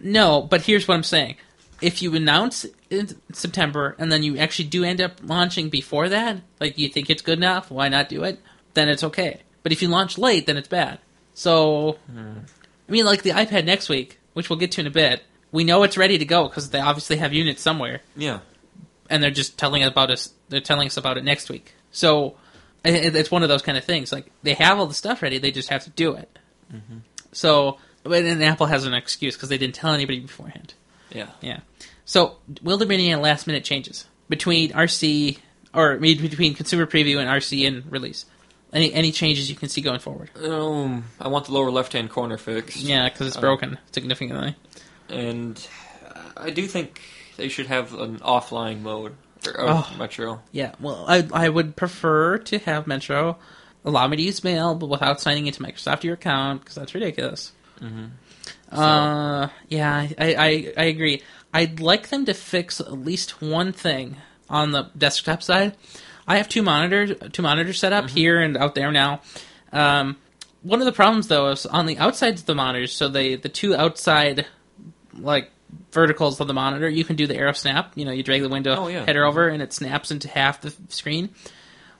No, 0.00 0.42
but 0.42 0.62
here's 0.62 0.88
what 0.88 0.94
I'm 0.94 1.02
saying: 1.02 1.36
if 1.80 2.02
you 2.02 2.14
announce 2.14 2.66
in 2.90 3.08
September 3.32 3.96
and 3.98 4.10
then 4.10 4.22
you 4.22 4.38
actually 4.38 4.68
do 4.68 4.84
end 4.84 5.00
up 5.00 5.12
launching 5.22 5.68
before 5.68 6.08
that, 6.08 6.40
like 6.60 6.78
you 6.78 6.88
think 6.88 7.10
it's 7.10 7.22
good 7.22 7.38
enough, 7.38 7.70
why 7.70 7.88
not 7.88 8.08
do 8.08 8.24
it? 8.24 8.40
Then 8.74 8.88
it's 8.88 9.02
okay. 9.04 9.40
But 9.62 9.72
if 9.72 9.82
you 9.82 9.88
launch 9.88 10.18
late, 10.18 10.46
then 10.46 10.56
it's 10.56 10.68
bad. 10.68 10.98
So, 11.34 11.98
I 12.08 12.92
mean, 12.92 13.04
like 13.04 13.22
the 13.22 13.30
iPad 13.30 13.64
next 13.64 13.88
week, 13.88 14.18
which 14.32 14.48
we'll 14.48 14.58
get 14.58 14.72
to 14.72 14.80
in 14.80 14.86
a 14.86 14.90
bit. 14.90 15.22
We 15.52 15.64
know 15.64 15.82
it's 15.82 15.96
ready 15.96 16.18
to 16.18 16.24
go 16.24 16.48
because 16.48 16.70
they 16.70 16.80
obviously 16.80 17.16
have 17.16 17.32
units 17.32 17.62
somewhere. 17.62 18.00
Yeah, 18.16 18.40
and 19.10 19.22
they're 19.22 19.30
just 19.30 19.58
telling 19.58 19.82
about 19.82 20.10
us. 20.10 20.32
They're 20.48 20.60
telling 20.60 20.86
us 20.86 20.96
about 20.96 21.16
it 21.16 21.24
next 21.24 21.48
week. 21.48 21.74
So 21.90 22.36
it's 22.84 23.30
one 23.30 23.42
of 23.42 23.48
those 23.48 23.62
kind 23.62 23.76
of 23.76 23.84
things. 23.84 24.12
Like 24.12 24.30
they 24.42 24.54
have 24.54 24.78
all 24.78 24.86
the 24.86 24.94
stuff 24.94 25.22
ready, 25.22 25.38
they 25.38 25.50
just 25.50 25.68
have 25.70 25.84
to 25.84 25.90
do 25.90 26.14
it. 26.14 26.38
Mm-hmm. 26.72 26.98
So, 27.32 27.78
but 28.02 28.24
and 28.24 28.42
Apple 28.44 28.66
has 28.66 28.84
an 28.86 28.94
excuse 28.94 29.36
because 29.36 29.48
they 29.48 29.58
didn't 29.58 29.74
tell 29.74 29.92
anybody 29.92 30.20
beforehand. 30.20 30.74
yeah. 31.10 31.28
Yeah. 31.40 31.60
So 32.06 32.36
will 32.62 32.78
there 32.78 32.88
be 32.88 32.94
any 32.94 33.14
last 33.16 33.46
minute 33.46 33.64
changes 33.64 34.06
between 34.28 34.70
RC 34.70 35.38
or 35.74 35.96
between 35.98 36.54
consumer 36.54 36.86
preview 36.86 37.18
and 37.18 37.28
RC 37.28 37.66
and 37.66 37.90
release? 37.92 38.24
Any 38.72 38.92
any 38.94 39.12
changes 39.12 39.50
you 39.50 39.56
can 39.56 39.68
see 39.68 39.80
going 39.80 40.00
forward? 40.00 40.30
Um, 40.42 41.04
I 41.20 41.28
want 41.28 41.44
the 41.46 41.52
lower 41.52 41.70
left-hand 41.70 42.10
corner 42.10 42.36
fixed. 42.38 42.76
Yeah, 42.78 43.08
because 43.08 43.26
it's 43.28 43.36
Uh, 43.36 43.40
broken 43.40 43.78
significantly. 43.92 44.54
and 45.08 45.60
I 46.36 46.50
do 46.50 46.66
think 46.66 47.00
they 47.36 47.48
should 47.48 47.66
have 47.66 47.92
an 47.94 48.18
offline 48.20 48.80
mode 48.82 49.14
for 49.40 49.54
Oh. 49.58 49.94
Metro. 49.98 50.40
Yeah, 50.52 50.72
well, 50.80 51.04
I 51.08 51.26
I 51.32 51.48
would 51.48 51.76
prefer 51.76 52.38
to 52.38 52.58
have 52.60 52.86
Metro 52.86 53.36
allow 53.84 54.06
me 54.08 54.16
to 54.16 54.22
use 54.22 54.42
mail, 54.42 54.74
but 54.74 54.86
without 54.88 55.20
signing 55.20 55.46
into 55.46 55.60
Microsoft 55.62 56.02
your 56.02 56.14
account 56.14 56.60
because 56.62 56.74
that's 56.76 56.94
ridiculous. 56.94 57.52
Uh, 58.70 59.48
yeah, 59.68 60.08
I, 60.18 60.34
I 60.34 60.72
I 60.76 60.84
agree. 60.86 61.22
I'd 61.56 61.80
like 61.80 62.10
them 62.10 62.26
to 62.26 62.34
fix 62.34 62.80
at 62.80 62.92
least 62.92 63.40
one 63.40 63.72
thing 63.72 64.16
on 64.50 64.72
the 64.72 64.90
desktop 64.96 65.42
side. 65.42 65.74
I 66.28 66.36
have 66.36 66.50
two 66.50 66.60
monitors, 66.60 67.12
two 67.32 67.40
monitors 67.40 67.78
set 67.78 67.94
up 67.94 68.04
mm-hmm. 68.04 68.14
here 68.14 68.40
and 68.42 68.58
out 68.58 68.74
there 68.74 68.92
now. 68.92 69.22
Um, 69.72 70.18
one 70.62 70.80
of 70.80 70.84
the 70.84 70.92
problems 70.92 71.28
though 71.28 71.48
is 71.48 71.64
on 71.64 71.86
the 71.86 71.96
outsides 71.96 72.42
of 72.42 72.46
the 72.46 72.54
monitors. 72.54 72.94
So 72.94 73.08
they 73.08 73.36
the 73.36 73.48
two 73.48 73.74
outside 73.74 74.44
like 75.14 75.50
verticals 75.92 76.38
of 76.40 76.46
the 76.46 76.52
monitor, 76.52 76.90
you 76.90 77.04
can 77.04 77.16
do 77.16 77.26
the 77.26 77.36
arrow 77.36 77.52
snap. 77.52 77.92
You 77.94 78.04
know, 78.04 78.12
you 78.12 78.22
drag 78.22 78.42
the 78.42 78.50
window 78.50 78.76
Oh, 78.76 78.88
yeah. 78.88 79.06
header 79.06 79.20
mm-hmm. 79.22 79.28
over 79.30 79.48
and 79.48 79.62
it 79.62 79.72
snaps 79.72 80.10
into 80.10 80.28
half 80.28 80.60
the 80.60 80.74
screen. 80.90 81.30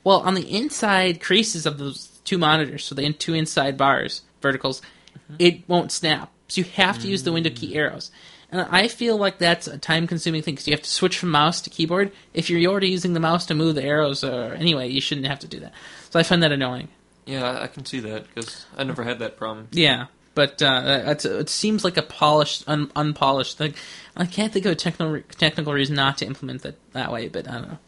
Well, 0.05 0.21
on 0.21 0.35
the 0.35 0.55
inside 0.55 1.23
creases 1.23 1.65
of 1.65 1.79
those 1.79 2.09
two 2.25 2.37
monitors, 2.37 2.85
so 2.85 2.95
the 2.95 3.05
in- 3.05 3.15
two 3.15 3.33
inside 3.33 3.79
bars, 3.79 4.21
verticals, 4.43 4.83
mm-hmm. 4.83 5.37
it 5.39 5.67
won't 5.67 5.93
snap. 5.93 6.31
So 6.49 6.61
you 6.61 6.67
have 6.75 6.99
to 6.99 7.09
use 7.09 7.23
the 7.23 7.33
window 7.33 7.49
key 7.49 7.73
mm. 7.73 7.77
arrows. 7.77 8.11
And 8.59 8.69
I 8.71 8.89
feel 8.89 9.17
like 9.19 9.39
that's 9.39 9.67
a 9.67 9.77
time 9.79 10.07
consuming 10.07 10.43
thing 10.43 10.55
because 10.55 10.67
you 10.67 10.73
have 10.73 10.83
to 10.83 10.91
switch 10.91 11.19
from 11.19 11.31
mouse 11.31 11.61
to 11.63 11.71
keyboard. 11.71 12.13
If 12.33 12.49
you're 12.49 12.71
already 12.71 12.89
using 12.89 13.13
the 13.13 13.21
mouse 13.21 13.47
to 13.47 13.55
move 13.55 13.75
the 13.75 13.83
arrows, 13.85 14.25
uh, 14.25 14.55
anyway, 14.59 14.89
you 14.89 15.01
shouldn't 15.01 15.27
have 15.27 15.41
to 15.41 15.47
do 15.49 15.61
that. 15.61 15.73
So 16.11 16.19
I 16.19 16.23
find 16.23 16.43
that 16.43 16.53
annoying. 16.53 16.89
Yeah, 17.27 17.61
I- 17.61 17.67
can 17.67 17.85
see 17.85 18.01
that 18.01 18.27
because 18.33 18.65
I 18.77 18.85
never 18.85 19.03
had 19.03 19.19
that 19.19 19.37
problem. 19.37 19.69
Yeah, 19.73 20.07
but 20.35 20.63
uh, 20.63 21.03
it 21.25 21.49
seems 21.49 21.85
like 21.85 21.97
a 21.97 22.03
polished, 22.03 22.65
un- 22.69 22.91
unpolished 22.97 23.59
thing. 23.59 23.75
I 24.17 24.27
can't 24.27 24.53
think 24.53 24.65
of 24.65 24.73
a 24.73 24.77
technical 24.77 25.21
technical 25.37 25.73
reason 25.73 25.97
not 25.97 26.19
to 26.19 26.27
implement 26.27 26.63
that 26.63 26.77
that 26.93 27.11
way, 27.13 27.29
but 27.29 27.49
I 27.49 27.53
don't 27.53 27.69
know. 27.69 27.79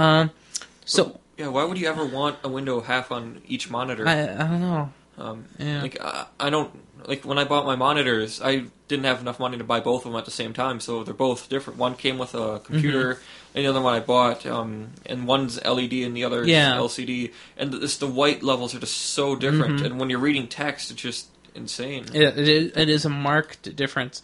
Um, 0.00 0.30
so 0.84 1.20
Yeah, 1.36 1.48
why 1.48 1.64
would 1.64 1.78
you 1.78 1.88
ever 1.88 2.04
want 2.04 2.38
a 2.44 2.48
window 2.48 2.80
half 2.80 3.10
on 3.12 3.42
each 3.48 3.68
monitor? 3.70 4.06
I, 4.06 4.22
I 4.22 4.46
don't 4.48 4.60
know. 4.60 4.92
Um, 5.18 5.44
Yeah. 5.58 5.82
Like 5.82 6.00
I, 6.00 6.26
I 6.38 6.48
don't 6.50 6.70
like 7.06 7.24
when 7.24 7.38
I 7.38 7.44
bought 7.44 7.64
my 7.66 7.76
monitors, 7.76 8.40
I 8.42 8.64
didn't 8.88 9.04
have 9.04 9.20
enough 9.20 9.38
money 9.40 9.58
to 9.58 9.64
buy 9.64 9.80
both 9.80 10.04
of 10.04 10.12
them 10.12 10.18
at 10.18 10.24
the 10.24 10.30
same 10.30 10.52
time, 10.52 10.80
so 10.80 11.02
they're 11.04 11.14
both 11.14 11.48
different. 11.48 11.78
One 11.78 11.94
came 11.94 12.18
with 12.18 12.34
a 12.34 12.60
computer, 12.60 13.14
Mm-hmm. 13.14 13.56
and 13.56 13.64
the 13.64 13.68
other 13.70 13.80
one 13.80 13.94
I 13.94 14.00
bought, 14.00 14.44
um, 14.46 14.88
and 15.06 15.26
one's 15.26 15.62
LED 15.64 15.92
and 16.04 16.16
the 16.16 16.24
other's 16.24 16.46
Yeah. 16.48 16.74
LCD, 16.76 17.32
and 17.56 17.72
this, 17.72 17.96
the 17.98 18.06
white 18.06 18.42
levels 18.42 18.74
are 18.74 18.78
just 18.80 18.96
so 18.96 19.34
different. 19.36 19.80
Mhm. 19.80 19.84
And 19.86 20.00
when 20.00 20.10
you're 20.10 20.18
reading 20.20 20.46
text, 20.48 20.90
it's 20.90 21.00
just 21.00 21.28
insane. 21.54 22.04
It, 22.12 22.22
it, 22.22 22.48
is, 22.48 22.72
it 22.76 22.88
is 22.88 23.04
a 23.04 23.08
marked 23.08 23.74
difference. 23.76 24.20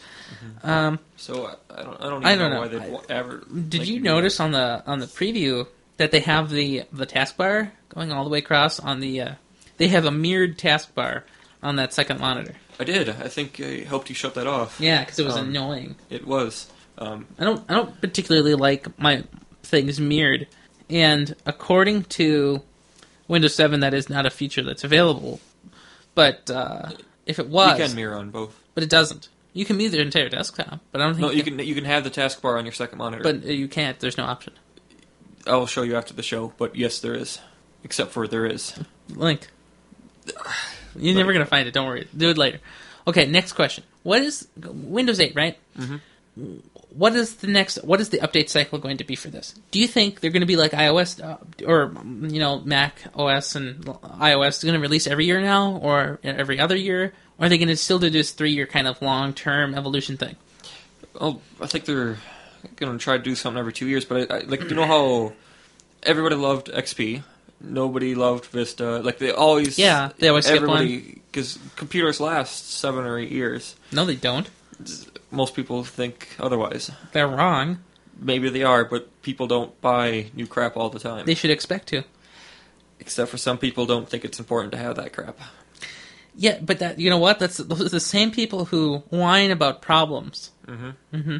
Um, 0.62 0.98
So 1.16 1.46
I, 1.70 1.80
I 1.80 1.82
don't, 1.82 2.00
I 2.00 2.04
don't 2.10 2.22
even 2.22 2.24
I 2.26 2.36
don't 2.36 2.50
know, 2.50 2.64
know. 2.64 2.78
why 2.78 2.88
wa- 2.90 3.02
ever. 3.08 3.38
did 3.68 3.80
make 3.80 3.88
you 3.88 4.00
notice 4.00 4.38
on 4.40 4.50
the 4.52 4.82
on 4.86 4.98
the 4.98 5.06
preview 5.06 5.66
that 5.96 6.10
they 6.10 6.20
have 6.20 6.50
the 6.50 6.82
the 6.92 7.06
taskbar 7.06 7.70
going 7.88 8.12
all 8.12 8.24
the 8.24 8.30
way 8.30 8.38
across 8.38 8.78
on 8.80 9.00
the? 9.00 9.20
Uh, 9.20 9.32
they 9.78 9.88
have 9.88 10.04
a 10.04 10.10
mirrored 10.10 10.58
taskbar 10.58 11.22
on 11.62 11.76
that 11.76 11.92
second 11.94 12.20
monitor. 12.20 12.54
I 12.82 12.84
did. 12.84 13.08
I 13.10 13.28
think 13.28 13.60
I 13.60 13.84
helped 13.86 14.08
you 14.08 14.14
shut 14.16 14.34
that 14.34 14.48
off. 14.48 14.80
Yeah, 14.80 15.04
because 15.04 15.20
it 15.20 15.24
was 15.24 15.36
Um, 15.36 15.50
annoying. 15.50 15.94
It 16.10 16.26
was. 16.26 16.68
Um, 16.98 17.26
I 17.38 17.44
don't 17.44 17.64
I 17.68 17.74
don't 17.74 18.00
particularly 18.00 18.56
like 18.56 18.98
my 18.98 19.22
things 19.62 20.00
mirrored, 20.00 20.48
and 20.90 21.32
according 21.46 22.02
to 22.18 22.60
Windows 23.28 23.54
7, 23.54 23.78
that 23.80 23.94
is 23.94 24.10
not 24.10 24.26
a 24.26 24.30
feature 24.30 24.62
that's 24.64 24.82
available. 24.82 25.40
But 26.16 26.50
uh, 26.50 26.90
if 27.24 27.38
it 27.38 27.46
was, 27.46 27.78
you 27.78 27.86
can 27.86 27.94
mirror 27.94 28.16
on 28.16 28.30
both. 28.30 28.60
but 28.74 28.82
it 28.82 28.90
doesn't. 28.90 29.28
You 29.52 29.64
can 29.64 29.76
mirror 29.76 29.90
the 29.90 30.00
entire 30.00 30.28
desktop, 30.28 30.80
but 30.90 31.00
I 31.00 31.04
don't 31.04 31.14
think 31.14 31.26
No, 31.28 31.30
you 31.30 31.44
can 31.44 31.58
you 31.60 31.76
can 31.76 31.84
have 31.84 32.02
the 32.02 32.10
taskbar 32.10 32.58
on 32.58 32.64
your 32.64 32.72
second 32.72 32.98
monitor. 32.98 33.22
But 33.22 33.44
you 33.44 33.68
can't. 33.68 34.00
There's 34.00 34.18
no 34.18 34.24
option. 34.24 34.54
I'll 35.46 35.66
show 35.66 35.82
you 35.82 35.94
after 35.96 36.14
the 36.14 36.22
show. 36.24 36.52
But 36.58 36.74
yes, 36.74 36.98
there 36.98 37.14
is. 37.14 37.38
Except 37.84 38.10
for 38.10 38.26
there 38.26 38.44
is. 38.44 38.74
Link. 39.08 39.46
You're 40.96 41.16
never 41.16 41.32
gonna 41.32 41.46
find 41.46 41.66
it. 41.68 41.74
Don't 41.74 41.86
worry. 41.86 42.08
Do 42.16 42.30
it 42.30 42.38
later. 42.38 42.60
Okay. 43.06 43.26
Next 43.26 43.52
question. 43.54 43.84
What 44.02 44.22
is 44.22 44.48
Windows 44.56 45.20
8? 45.20 45.34
Right. 45.34 45.58
Mhm. 45.78 46.00
What 46.94 47.14
is 47.14 47.36
the 47.36 47.46
next? 47.46 47.76
What 47.84 48.00
is 48.00 48.10
the 48.10 48.18
update 48.18 48.48
cycle 48.48 48.78
going 48.78 48.98
to 48.98 49.04
be 49.04 49.16
for 49.16 49.28
this? 49.28 49.54
Do 49.70 49.78
you 49.80 49.86
think 49.86 50.20
they're 50.20 50.30
going 50.30 50.42
to 50.42 50.46
be 50.46 50.56
like 50.56 50.72
iOS 50.72 51.22
uh, 51.22 51.38
or 51.66 51.92
you 52.30 52.38
know 52.38 52.60
Mac 52.60 53.02
OS 53.14 53.54
and 53.54 53.84
iOS 53.84 54.58
is 54.58 54.64
going 54.64 54.74
to 54.74 54.80
release 54.80 55.06
every 55.06 55.24
year 55.24 55.40
now, 55.40 55.76
or 55.76 56.18
every 56.22 56.58
other 56.60 56.76
year? 56.76 57.12
Or 57.38 57.46
are 57.46 57.48
they 57.48 57.56
going 57.58 57.68
to 57.68 57.76
still 57.76 57.98
do 57.98 58.10
this 58.10 58.32
three-year 58.32 58.66
kind 58.66 58.86
of 58.86 59.00
long-term 59.00 59.74
evolution 59.74 60.16
thing? 60.18 60.36
Oh, 61.18 61.40
I 61.60 61.66
think 61.66 61.86
they're 61.86 62.18
gonna 62.76 62.98
try 62.98 63.16
to 63.16 63.22
do 63.22 63.34
something 63.34 63.58
every 63.58 63.72
two 63.72 63.86
years. 63.88 64.04
But 64.04 64.30
I, 64.30 64.36
I, 64.36 64.40
like, 64.40 64.62
you 64.62 64.74
know 64.76 64.86
how 64.86 65.32
everybody 66.02 66.36
loved 66.36 66.68
XP, 66.68 67.22
nobody 67.62 68.14
loved 68.14 68.46
Vista. 68.46 68.98
Like 68.98 69.18
they 69.18 69.30
always, 69.30 69.78
Yeah, 69.78 70.10
they 70.18 70.28
always 70.28 70.46
skip 70.46 70.56
everybody 70.56 71.22
because 71.30 71.58
computers 71.76 72.20
last 72.20 72.70
seven 72.70 73.04
or 73.04 73.18
eight 73.18 73.30
years. 73.30 73.76
No, 73.90 74.04
they 74.04 74.16
don't. 74.16 74.48
Most 75.30 75.54
people 75.54 75.84
think 75.84 76.36
otherwise. 76.38 76.90
They're 77.12 77.28
wrong. 77.28 77.78
Maybe 78.18 78.50
they 78.50 78.62
are, 78.62 78.84
but 78.84 79.22
people 79.22 79.46
don't 79.46 79.78
buy 79.80 80.30
new 80.34 80.46
crap 80.46 80.76
all 80.76 80.90
the 80.90 80.98
time. 80.98 81.24
They 81.26 81.34
should 81.34 81.50
expect 81.50 81.88
to. 81.88 82.04
Except 83.00 83.30
for 83.30 83.36
some 83.38 83.58
people 83.58 83.86
don't 83.86 84.08
think 84.08 84.24
it's 84.24 84.38
important 84.38 84.72
to 84.72 84.78
have 84.78 84.96
that 84.96 85.12
crap. 85.12 85.38
Yeah, 86.36 86.58
but 86.60 86.78
that 86.78 86.98
you 86.98 87.10
know 87.10 87.18
what? 87.18 87.38
That's 87.38 87.56
those 87.56 87.80
are 87.80 87.88
the 87.88 88.00
same 88.00 88.30
people 88.30 88.66
who 88.66 88.98
whine 89.10 89.50
about 89.50 89.82
problems. 89.82 90.50
Mm-hmm. 90.66 90.90
Mm-hmm. 91.16 91.36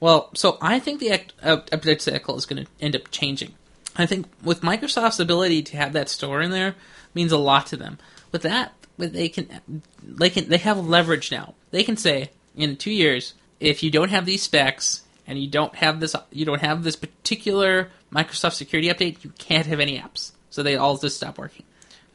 Well, 0.00 0.30
so 0.34 0.58
I 0.60 0.78
think 0.78 1.00
the 1.00 1.10
act- 1.10 1.32
uh, 1.42 1.58
update 1.72 2.00
cycle 2.00 2.36
is 2.36 2.46
going 2.46 2.64
to 2.64 2.70
end 2.80 2.96
up 2.96 3.10
changing. 3.10 3.54
I 3.98 4.06
think 4.06 4.26
with 4.42 4.60
Microsoft's 4.60 5.20
ability 5.20 5.62
to 5.64 5.76
have 5.76 5.92
that 5.94 6.08
store 6.08 6.42
in 6.42 6.50
there 6.50 6.74
means 7.14 7.32
a 7.32 7.38
lot 7.38 7.66
to 7.68 7.76
them. 7.76 7.98
With 8.32 8.42
that, 8.42 8.72
they 8.98 9.28
can, 9.28 9.62
they 10.02 10.30
can, 10.30 10.48
they 10.48 10.58
have 10.58 10.86
leverage 10.86 11.30
now. 11.30 11.54
They 11.70 11.82
can 11.82 11.96
say 11.96 12.30
in 12.56 12.76
two 12.76 12.90
years, 12.90 13.34
if 13.60 13.82
you 13.82 13.90
don't 13.90 14.10
have 14.10 14.26
these 14.26 14.42
specs 14.42 15.02
and 15.26 15.38
you 15.38 15.48
don't 15.48 15.74
have 15.76 16.00
this, 16.00 16.14
you 16.30 16.44
don't 16.44 16.60
have 16.60 16.82
this 16.82 16.96
particular 16.96 17.90
Microsoft 18.12 18.54
security 18.54 18.88
update, 18.88 19.24
you 19.24 19.32
can't 19.38 19.66
have 19.66 19.80
any 19.80 19.98
apps. 19.98 20.32
So 20.50 20.62
they 20.62 20.76
all 20.76 20.96
just 20.96 21.16
stop 21.16 21.38
working. 21.38 21.64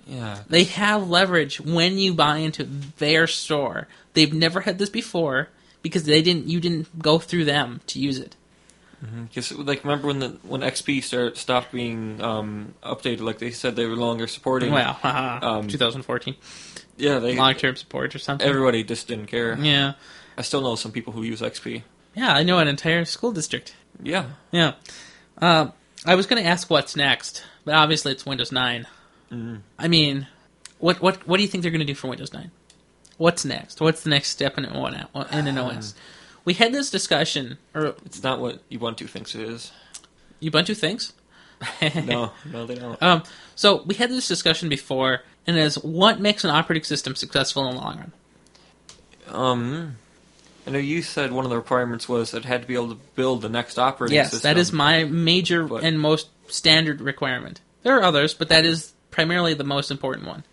Yeah. 0.08 0.40
They 0.50 0.64
have 0.64 1.10
leverage 1.10 1.62
when 1.62 1.98
you 1.98 2.14
buy 2.14 2.38
into 2.38 2.64
their 2.64 3.28
store. 3.28 3.88
They've 4.14 4.34
never 4.34 4.62
had 4.62 4.78
this 4.78 4.90
before 4.90 5.50
because 5.82 6.04
they 6.04 6.22
didn't. 6.22 6.48
You 6.48 6.60
didn't 6.60 7.00
go 7.00 7.20
through 7.20 7.46
them 7.46 7.82
to 7.88 8.00
use 8.00 8.18
it. 8.18 8.36
Because 9.02 9.52
like 9.52 9.84
remember 9.84 10.08
when 10.08 10.20
the 10.20 10.30
when 10.44 10.62
XP 10.62 11.04
start, 11.04 11.36
stopped 11.38 11.72
being 11.72 12.22
um, 12.22 12.76
updated, 12.84 13.22
like 13.22 13.40
they 13.40 13.50
said 13.52 13.76
they 13.76 13.86
were 13.88 13.96
longer 13.96 14.28
supporting. 14.28 14.72
Well, 14.72 14.94
haha, 14.94 15.40
Um, 15.60 15.68
2014, 15.68 16.36
yeah, 16.98 17.18
they 17.20 17.36
long 17.36 17.56
term 17.56 17.76
support 17.76 18.14
or 18.14 18.20
something. 18.20 18.48
everybody 18.48 18.84
just 18.84 19.08
didn't 19.08 19.26
care. 19.28 19.58
yeah, 19.60 19.94
I 20.38 20.44
still 20.44 20.62
know 20.62 20.76
some 20.76 20.92
people 20.92 21.14
who 21.14 21.24
use 21.24 21.42
XP. 21.42 21.82
yeah. 22.14 22.34
I 22.34 22.44
know 22.44 22.60
an 22.60 22.68
entire 22.68 23.04
school 23.06 23.32
district. 23.32 23.74
Yeah, 24.04 24.26
Yeah. 24.52 24.74
Uh, 25.42 25.68
I 26.06 26.16
was 26.16 26.26
going 26.28 26.42
to 26.44 26.48
ask 26.48 26.70
what's 26.70 26.96
next, 26.96 27.44
but 27.66 27.74
obviously 27.76 28.12
it's 28.12 28.26
Windows 28.26 28.52
9. 28.52 28.88
Mhm. 29.32 29.62
I 29.80 29.88
mean, 29.88 30.28
what 30.80 31.02
what 31.02 31.28
what 31.28 31.38
do 31.38 31.44
you 31.44 31.50
think 31.50 31.62
they're 31.64 31.72
going 31.72 31.86
to 31.88 31.92
do 31.94 31.96
for 31.96 32.08
Windows 32.08 32.34
9? 32.34 32.52
What's 33.18 33.46
next? 33.46 33.80
What's 33.82 34.02
the 34.04 34.10
next 34.10 34.30
step 34.30 34.58
in 34.58 34.66
an 34.66 34.76
OS? 34.76 35.94
We 36.44 36.54
had 36.54 36.74
this 36.74 36.90
discussion, 36.90 37.58
or 37.76 37.96
it's 38.06 38.24
not 38.24 38.40
what 38.40 38.68
Ubuntu 38.70 39.10
thinks 39.10 39.36
it 39.36 39.42
is. 39.42 39.72
Ubuntu 40.42 40.76
thinks. 40.76 41.14
No, 42.06 42.32
no, 42.52 42.66
they 42.66 42.74
don't. 42.74 43.02
Um, 43.04 43.22
so 43.54 43.84
we 43.84 43.94
had 43.94 44.10
this 44.10 44.28
discussion 44.28 44.68
before, 44.68 45.22
and 45.46 45.56
is 45.58 45.76
what 45.76 46.20
makes 46.20 46.44
an 46.44 46.50
operating 46.50 46.84
system 46.84 47.16
successful 47.16 47.68
in 47.68 47.76
the 47.76 47.82
long 47.82 47.98
run? 48.00 48.12
Um, 49.28 49.96
I 50.66 50.72
know 50.72 50.80
you 50.80 51.04
said 51.04 51.32
one 51.32 51.46
of 51.46 51.52
the 51.52 51.58
requirements 51.58 52.10
was 52.10 52.32
that 52.32 52.40
it 52.40 52.46
had 52.46 52.62
to 52.64 52.68
be 52.68 52.74
able 52.74 52.90
to 52.90 53.00
build 53.16 53.44
the 53.44 53.50
next 53.50 53.78
operating 53.78 54.16
yes, 54.16 54.32
system. 54.32 54.50
that 54.50 54.60
is 54.60 54.72
my 54.72 55.04
major 55.04 55.66
But- 55.66 55.84
and 55.84 56.00
most 56.00 56.30
standard 56.48 57.00
requirement. 57.02 57.62
There 57.84 57.98
are 57.98 58.04
others, 58.04 58.34
but 58.34 58.50
that 58.50 58.66
is 58.66 58.94
primarily 59.12 59.54
the 59.54 59.64
most 59.64 59.92
important 59.92 60.28
one. 60.28 60.44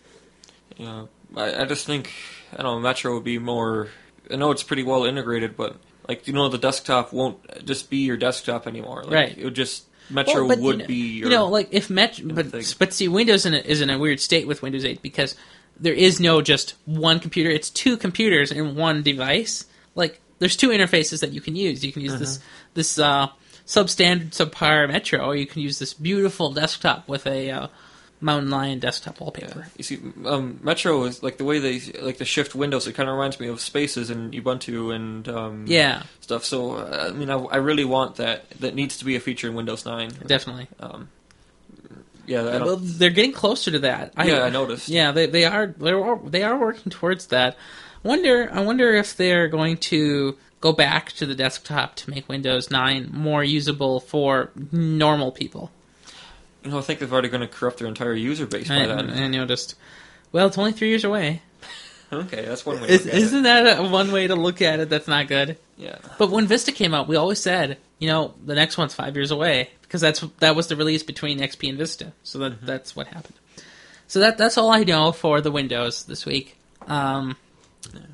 Yeah, 0.77 1.07
I, 1.37 1.63
I 1.63 1.65
just 1.65 1.87
think 1.87 2.11
I 2.53 2.63
don't 2.63 2.77
know. 2.77 2.81
Metro 2.81 3.15
would 3.15 3.25
be 3.25 3.39
more. 3.39 3.89
I 4.31 4.37
know 4.37 4.51
it's 4.51 4.63
pretty 4.63 4.83
well 4.83 5.05
integrated, 5.05 5.57
but 5.57 5.77
like 6.09 6.27
you 6.27 6.33
know, 6.33 6.49
the 6.49 6.59
desktop 6.59 7.13
won't 7.13 7.65
just 7.65 7.91
be 7.91 7.99
your 7.99 8.17
desktop 8.17 8.67
anymore. 8.67 9.05
Like, 9.05 9.13
Right. 9.13 9.39
It 9.39 9.45
would 9.45 9.55
just 9.55 9.85
Metro 10.11 10.47
Well, 10.47 10.59
would 10.59 10.77
you 10.77 10.77
know, 10.83 10.87
be 10.87 10.95
your. 10.95 11.29
you 11.29 11.35
know, 11.37 11.47
like 11.47 11.69
if 11.71 11.91
Met, 11.91 12.21
but 12.25 12.47
thing. 12.47 12.65
but 12.79 12.93
see, 12.95 13.09
Windows 13.09 13.45
in 13.45 13.55
a, 13.55 13.59
is 13.59 13.81
in 13.81 13.91
a 13.91 13.99
weird 13.99 14.21
state 14.21 14.47
with 14.47 14.63
Windows 14.63 14.85
8 14.85 15.03
because 15.03 15.35
there 15.79 15.93
is 15.93 16.19
no 16.19 16.41
just 16.41 16.75
one 16.87 17.21
computer; 17.21 17.51
it's 17.51 17.69
two 17.71 17.97
computers 17.97 18.51
in 18.51 18.75
one 18.75 19.03
device. 19.03 19.67
Like 19.95 20.21
there's 20.39 20.57
two 20.57 20.71
interfaces 20.71 21.21
that 21.21 21.33
you 21.33 21.41
can 21.41 21.57
use. 21.57 21.85
You 21.85 21.93
can 21.93 22.03
use 22.03 22.19
this 22.19 22.39
this 22.75 22.99
uh, 22.99 23.29
substandard 23.67 24.31
subpar 24.31 24.89
Metro, 24.89 25.21
or 25.27 25.37
you 25.37 25.47
can 25.47 25.61
use 25.61 25.79
this 25.79 25.93
beautiful 25.93 26.53
desktop 26.53 27.07
with 27.07 27.27
a 27.27 27.51
uh, 27.51 27.67
Mountain 28.21 28.51
Lion 28.51 28.79
desktop 28.81 29.21
wallpaper. 29.21 29.69
You 29.77 29.85
see, 29.85 29.99
um, 30.27 30.59
Metro 30.63 31.05
is 31.05 31.23
like 31.23 31.39
the 31.39 31.45
way 31.45 31.59
they 31.59 31.81
like 32.03 32.19
to 32.19 32.25
shift 32.25 32.55
windows. 32.55 32.87
It 32.87 32.95
kind 32.95 33.09
of 33.09 33.15
reminds 33.15 33.39
me 33.39 33.47
of 33.49 33.61
Spaces 33.61 34.11
and 34.11 34.33
Ubuntu 34.33 34.95
and 34.95 35.29
um, 35.29 35.65
Yeah, 35.69 36.03
stuff. 36.21 36.45
So 36.45 36.73
uh, 36.77 37.09
I 37.09 37.13
mean, 37.13 37.31
I, 37.31 37.37
I 37.37 37.57
really 37.57 37.85
want 37.85 38.17
that. 38.17 38.51
That 38.61 38.75
needs 38.75 38.97
to 38.99 39.05
be 39.05 39.15
a 39.17 39.21
feature 39.21 39.49
in 39.49 39.55
Windows 39.55 39.85
9. 39.87 40.11
definitely. 40.27 40.67
Um, 40.81 41.09
yeah, 42.27 42.43
I 42.43 42.59
Well, 42.63 42.77
they're 42.77 43.11
getting 43.11 43.33
closer 43.33 43.71
to 43.71 43.79
that. 43.81 44.13
yeah, 44.23 44.43
I 44.43 44.51
noticed. 44.51 44.89
Yeah, 44.89 45.13
they 45.13 45.27
they 45.27 45.45
are 45.45 45.69
they're 45.79 46.19
they 46.25 46.43
are 46.43 46.59
working 46.59 46.91
towards 46.91 47.29
that. 47.29 47.57
Wonder 48.03 48.51
I 48.53 48.61
wonder 48.61 48.95
if 48.95 49.17
they're 49.17 49.49
going 49.49 49.77
to 49.79 50.37
go 50.61 50.73
back 50.73 51.13
to 51.13 51.25
the 51.25 51.35
desktop 51.35 51.95
to 51.95 52.11
make 52.11 52.29
Windows 52.29 52.69
9 52.71 53.11
more 53.13 53.45
usable 53.45 54.01
for 54.01 54.51
normal 54.73 55.31
people. 55.31 55.71
You 56.65 56.71
know, 56.71 56.79
I 56.79 56.81
think 56.83 57.01
they've 57.01 57.13
already 57.13 57.29
going 57.29 57.41
to 57.41 57.47
corrupt 57.49 57.79
their 57.79 57.89
entire 57.89 58.15
user 58.15 58.47
base 58.47 58.69
by 58.69 58.75
that 58.87 58.99
And, 58.99 59.11
then. 59.11 59.23
and 59.23 59.33
noticed, 59.35 59.75
well, 60.33 60.47
it's 60.49 60.59
only 60.59 60.73
three 60.73 60.89
years 60.89 61.05
away. 61.05 61.43
Okay, 62.13 62.45
that's 62.45 62.65
one 62.65 62.81
way. 62.81 62.87
To 62.89 62.93
Is, 62.93 63.05
look 63.05 63.15
at 63.15 63.19
it. 63.19 63.23
isn't 63.23 63.43
that 63.43 63.79
a, 63.79 63.83
one 63.89 64.11
way 64.13 64.27
to 64.27 64.35
look 64.35 64.63
at 64.63 64.81
it? 64.81 64.89
That's 64.89 65.09
not 65.09 65.29
good. 65.29 65.59
Yeah. 65.77 65.99
But 66.19 66.31
when 66.31 66.47
Vista 66.47 66.73
came 66.73 66.95
out, 66.95 67.07
we 67.07 67.17
always 67.17 67.39
said, 67.39 67.77
you 67.99 68.09
know, 68.09 68.35
the 68.45 68.55
next 68.55 68.79
one's 68.79 68.95
five 68.95 69.15
years 69.15 69.31
away 69.31 69.71
because 69.83 70.01
that's 70.01 70.21
that 70.41 70.57
was 70.57 70.69
the 70.69 70.77
release 70.77 71.03
between 71.03 71.39
XP 71.39 71.69
and 71.69 71.77
Vista. 71.79 72.13
So 72.23 72.39
that 72.39 72.63
that's 72.65 72.97
what 72.97 73.09
happened. 73.09 73.35
So 74.07 74.21
that 74.21 74.39
that's 74.39 74.57
all 74.57 74.71
I 74.71 74.85
know 74.85 75.13
for 75.13 75.41
the 75.43 75.51
Windows 75.51 76.05
this 76.05 76.25
week. 76.25 76.57
Um, 76.87 77.37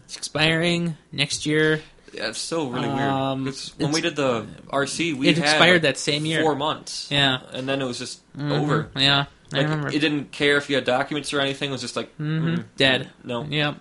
it's 0.04 0.16
expiring 0.16 0.96
next 1.12 1.46
year. 1.46 1.80
Yeah, 2.14 2.28
it's 2.28 2.38
still 2.38 2.70
really 2.70 2.88
Um, 2.88 3.44
weird. 3.44 3.54
'Cause 3.54 3.72
when 3.76 3.88
it's- 3.90 3.94
we 3.94 4.00
did 4.00 4.16
the 4.16 4.46
RC, 4.70 5.12
we 5.14 5.28
it 5.28 5.36
had 5.38 5.44
expired 5.44 5.72
like, 5.74 5.82
that 5.82 5.98
same 5.98 6.24
year. 6.26 6.42
four 6.42 6.54
months. 6.56 7.08
Yeah. 7.10 7.38
and 7.52 7.68
then 7.68 7.82
it 7.82 7.84
was 7.84 7.98
just 7.98 8.20
Mhm. 8.36 8.52
over. 8.52 8.90
Yeah, 8.96 9.24
I 9.52 9.56
Like 9.56 9.64
remember. 9.66 9.88
it 9.88 9.98
didn't 10.00 10.32
care 10.32 10.56
if 10.56 10.68
you 10.70 10.76
had 10.76 10.84
documents 10.84 11.32
or 11.32 11.40
anything. 11.40 11.70
It 11.70 11.72
was 11.72 11.80
just 11.80 11.96
like 11.96 12.16
Mhm. 12.18 12.58
mm, 12.58 12.64
Dead. 12.76 13.10
No, 13.24 13.44
Yep. 13.44 13.76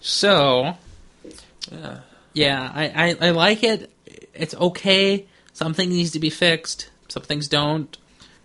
So 0.00 0.76
yeah, 1.70 1.98
yeah, 2.32 2.70
I, 2.74 2.84
I 3.20 3.28
I 3.28 3.30
like 3.30 3.62
it. 3.62 3.90
It's 4.34 4.54
okay. 4.54 5.26
Some 5.52 5.74
things 5.74 5.92
needs 5.92 6.10
to 6.12 6.20
be 6.20 6.30
fixed. 6.30 6.90
Some 7.08 7.22
things 7.22 7.48
don't. 7.48 7.96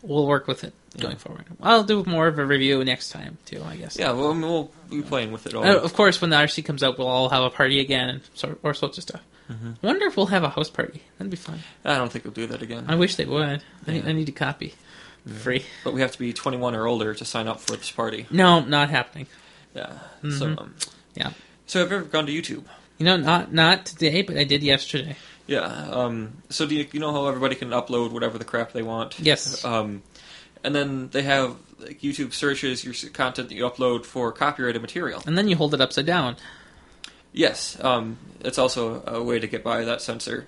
We'll 0.02 0.26
work 0.26 0.48
with 0.48 0.64
it 0.64 0.74
going 1.00 1.18
forward. 1.18 1.46
I'll 1.62 1.84
do 1.84 2.04
more 2.06 2.28
of 2.28 2.38
a 2.40 2.46
review 2.46 2.84
next 2.84 3.10
time 3.10 3.38
too. 3.46 3.64
I 3.66 3.76
guess. 3.78 3.98
yeah. 3.98 4.12
Well, 4.12 4.72
be 4.90 5.02
playing 5.02 5.32
with 5.32 5.48
it 5.48 5.54
all. 5.54 5.64
Uh, 5.66 5.78
of 5.78 5.94
course, 5.94 6.20
when 6.22 6.30
the 6.30 6.36
RC 6.38 6.66
comes 6.66 6.84
out, 6.84 6.98
we'll 6.98 7.08
all 7.08 7.30
have 7.30 7.44
a 7.44 7.50
party 7.50 7.80
again 7.80 8.10
and 8.10 8.22
sort 8.34 8.60
or 8.64 8.74
sorts 8.74 8.98
of 8.98 9.04
stuff. 9.04 9.22
Mm-hmm. 9.50 9.86
Wonder 9.86 10.06
if 10.06 10.16
we'll 10.18 10.28
have 10.28 10.44
a 10.44 10.50
house 10.50 10.70
party. 10.70 11.02
That'd 11.18 11.32
be 11.32 11.38
fun. 11.38 11.60
I 11.84 11.96
don't 11.98 12.12
think 12.12 12.24
we'll 12.26 12.34
do 12.34 12.48
that 12.48 12.62
again. 12.62 12.86
I 12.88 12.96
wish 12.96 13.16
they 13.16 13.26
would. 13.26 13.62
I, 13.88 13.92
need, 13.92 14.04
Yeah. 14.04 14.10
I 14.10 14.14
need 14.14 14.30
a 14.30 14.34
copy. 14.34 14.74
Free. 15.42 15.66
But 15.84 15.94
we 15.94 16.02
have 16.02 16.12
to 16.14 16.20
be 16.20 16.34
21 16.34 16.74
or 16.74 16.88
older 16.88 17.14
to 17.14 17.26
sign 17.26 17.48
up 17.48 17.60
for 17.60 17.76
this 17.76 17.92
party. 17.92 18.26
No, 18.32 18.62
not 18.62 18.90
happening. 18.90 19.28
Yeah. 19.76 19.94
So, 20.24 20.28
Mhm. 20.48 20.62
um, 20.62 20.76
Yeah. 21.16 21.32
so 21.68 21.80
have 21.80 21.92
you 21.92 21.98
ever 21.98 22.06
gone 22.06 22.26
to 22.26 22.32
YouTube? 22.32 22.64
You 22.98 23.06
know, 23.06 23.18
not 23.18 23.54
not 23.54 23.86
today, 23.86 24.22
but 24.24 24.38
I 24.38 24.44
did 24.46 24.64
yesterday. 24.64 25.16
Yeah. 25.48 25.62
Um, 25.64 26.42
so 26.50 26.66
do 26.66 26.76
you, 26.76 26.88
you 26.92 27.00
know 27.00 27.12
how 27.12 27.28
everybody 27.28 27.56
can 27.56 27.70
upload 27.70 28.12
whatever 28.12 28.38
the 28.38 28.46
crap 28.46 28.72
they 28.74 28.84
want? 28.84 29.20
Yes. 29.20 29.64
Um, 29.66 30.02
and 30.64 30.76
then 30.76 31.10
they 31.10 31.24
have 31.24 31.56
like, 31.80 32.02
YouTube 32.02 32.34
searches 32.34 32.84
your 32.84 32.94
content 33.12 33.50
that 33.50 33.56
you 33.56 33.64
upload 33.64 34.06
for 34.06 34.32
copyrighted 34.32 34.82
material. 34.82 35.22
And 35.26 35.38
then 35.38 35.48
you 35.48 35.56
hold 35.56 35.74
it 35.74 35.82
upside 35.82 36.06
down. 36.06 36.36
Yes, 37.34 37.82
um, 37.84 38.18
it's 38.42 38.58
also 38.58 39.04
a 39.06 39.24
way 39.24 39.40
to 39.40 39.48
get 39.48 39.64
by 39.64 39.84
that 39.86 40.02
censor. 40.02 40.48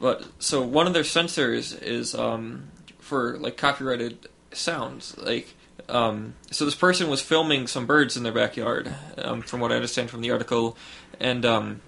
But 0.00 0.24
so 0.38 0.62
one 0.62 0.86
of 0.86 0.94
their 0.94 1.04
censors 1.04 1.72
is 1.72 2.14
um, 2.14 2.68
for 2.98 3.36
like 3.38 3.56
copyrighted 3.56 4.28
sounds. 4.52 5.16
Like, 5.18 5.48
um, 5.88 6.34
so 6.50 6.64
this 6.64 6.76
person 6.76 7.10
was 7.10 7.20
filming 7.20 7.66
some 7.66 7.86
birds 7.86 8.16
in 8.16 8.22
their 8.22 8.32
backyard, 8.32 8.94
um, 9.18 9.42
from 9.42 9.58
what 9.58 9.72
I 9.72 9.74
understand 9.74 10.08
from 10.08 10.20
the 10.20 10.30
article, 10.30 10.76
and 11.18 11.44
um, 11.44 11.80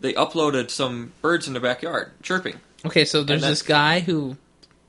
they 0.00 0.12
uploaded 0.12 0.70
some 0.70 1.12
birds 1.20 1.48
in 1.48 1.52
their 1.52 1.62
backyard 1.62 2.12
chirping 2.22 2.60
Okay, 2.84 3.04
so 3.04 3.22
there's 3.22 3.42
this 3.42 3.62
guy 3.62 4.00
who 4.00 4.36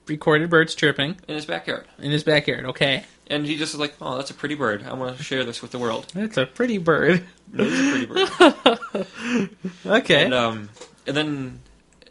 recorded 0.07 0.49
birds 0.49 0.75
chirping 0.75 1.17
in 1.27 1.35
his 1.35 1.45
backyard, 1.45 1.85
in 1.99 2.11
his 2.11 2.23
backyard. 2.23 2.65
Okay, 2.65 3.03
and 3.27 3.45
he 3.45 3.57
just 3.57 3.73
was 3.73 3.79
like, 3.79 3.95
"Oh, 4.01 4.17
that's 4.17 4.31
a 4.31 4.33
pretty 4.33 4.55
bird. 4.55 4.83
I 4.83 4.93
want 4.93 5.17
to 5.17 5.23
share 5.23 5.43
this 5.43 5.61
with 5.61 5.71
the 5.71 5.79
world." 5.79 6.07
that's 6.13 6.37
a 6.37 6.45
pretty 6.45 6.77
bird. 6.77 7.23
It 7.53 7.59
is 7.59 8.03
a 8.03 8.05
pretty 8.05 8.75
bird. 8.93 9.49
Okay. 9.85 10.25
And 10.25 10.33
um, 10.33 10.69
and 11.05 11.15
then 11.15 11.59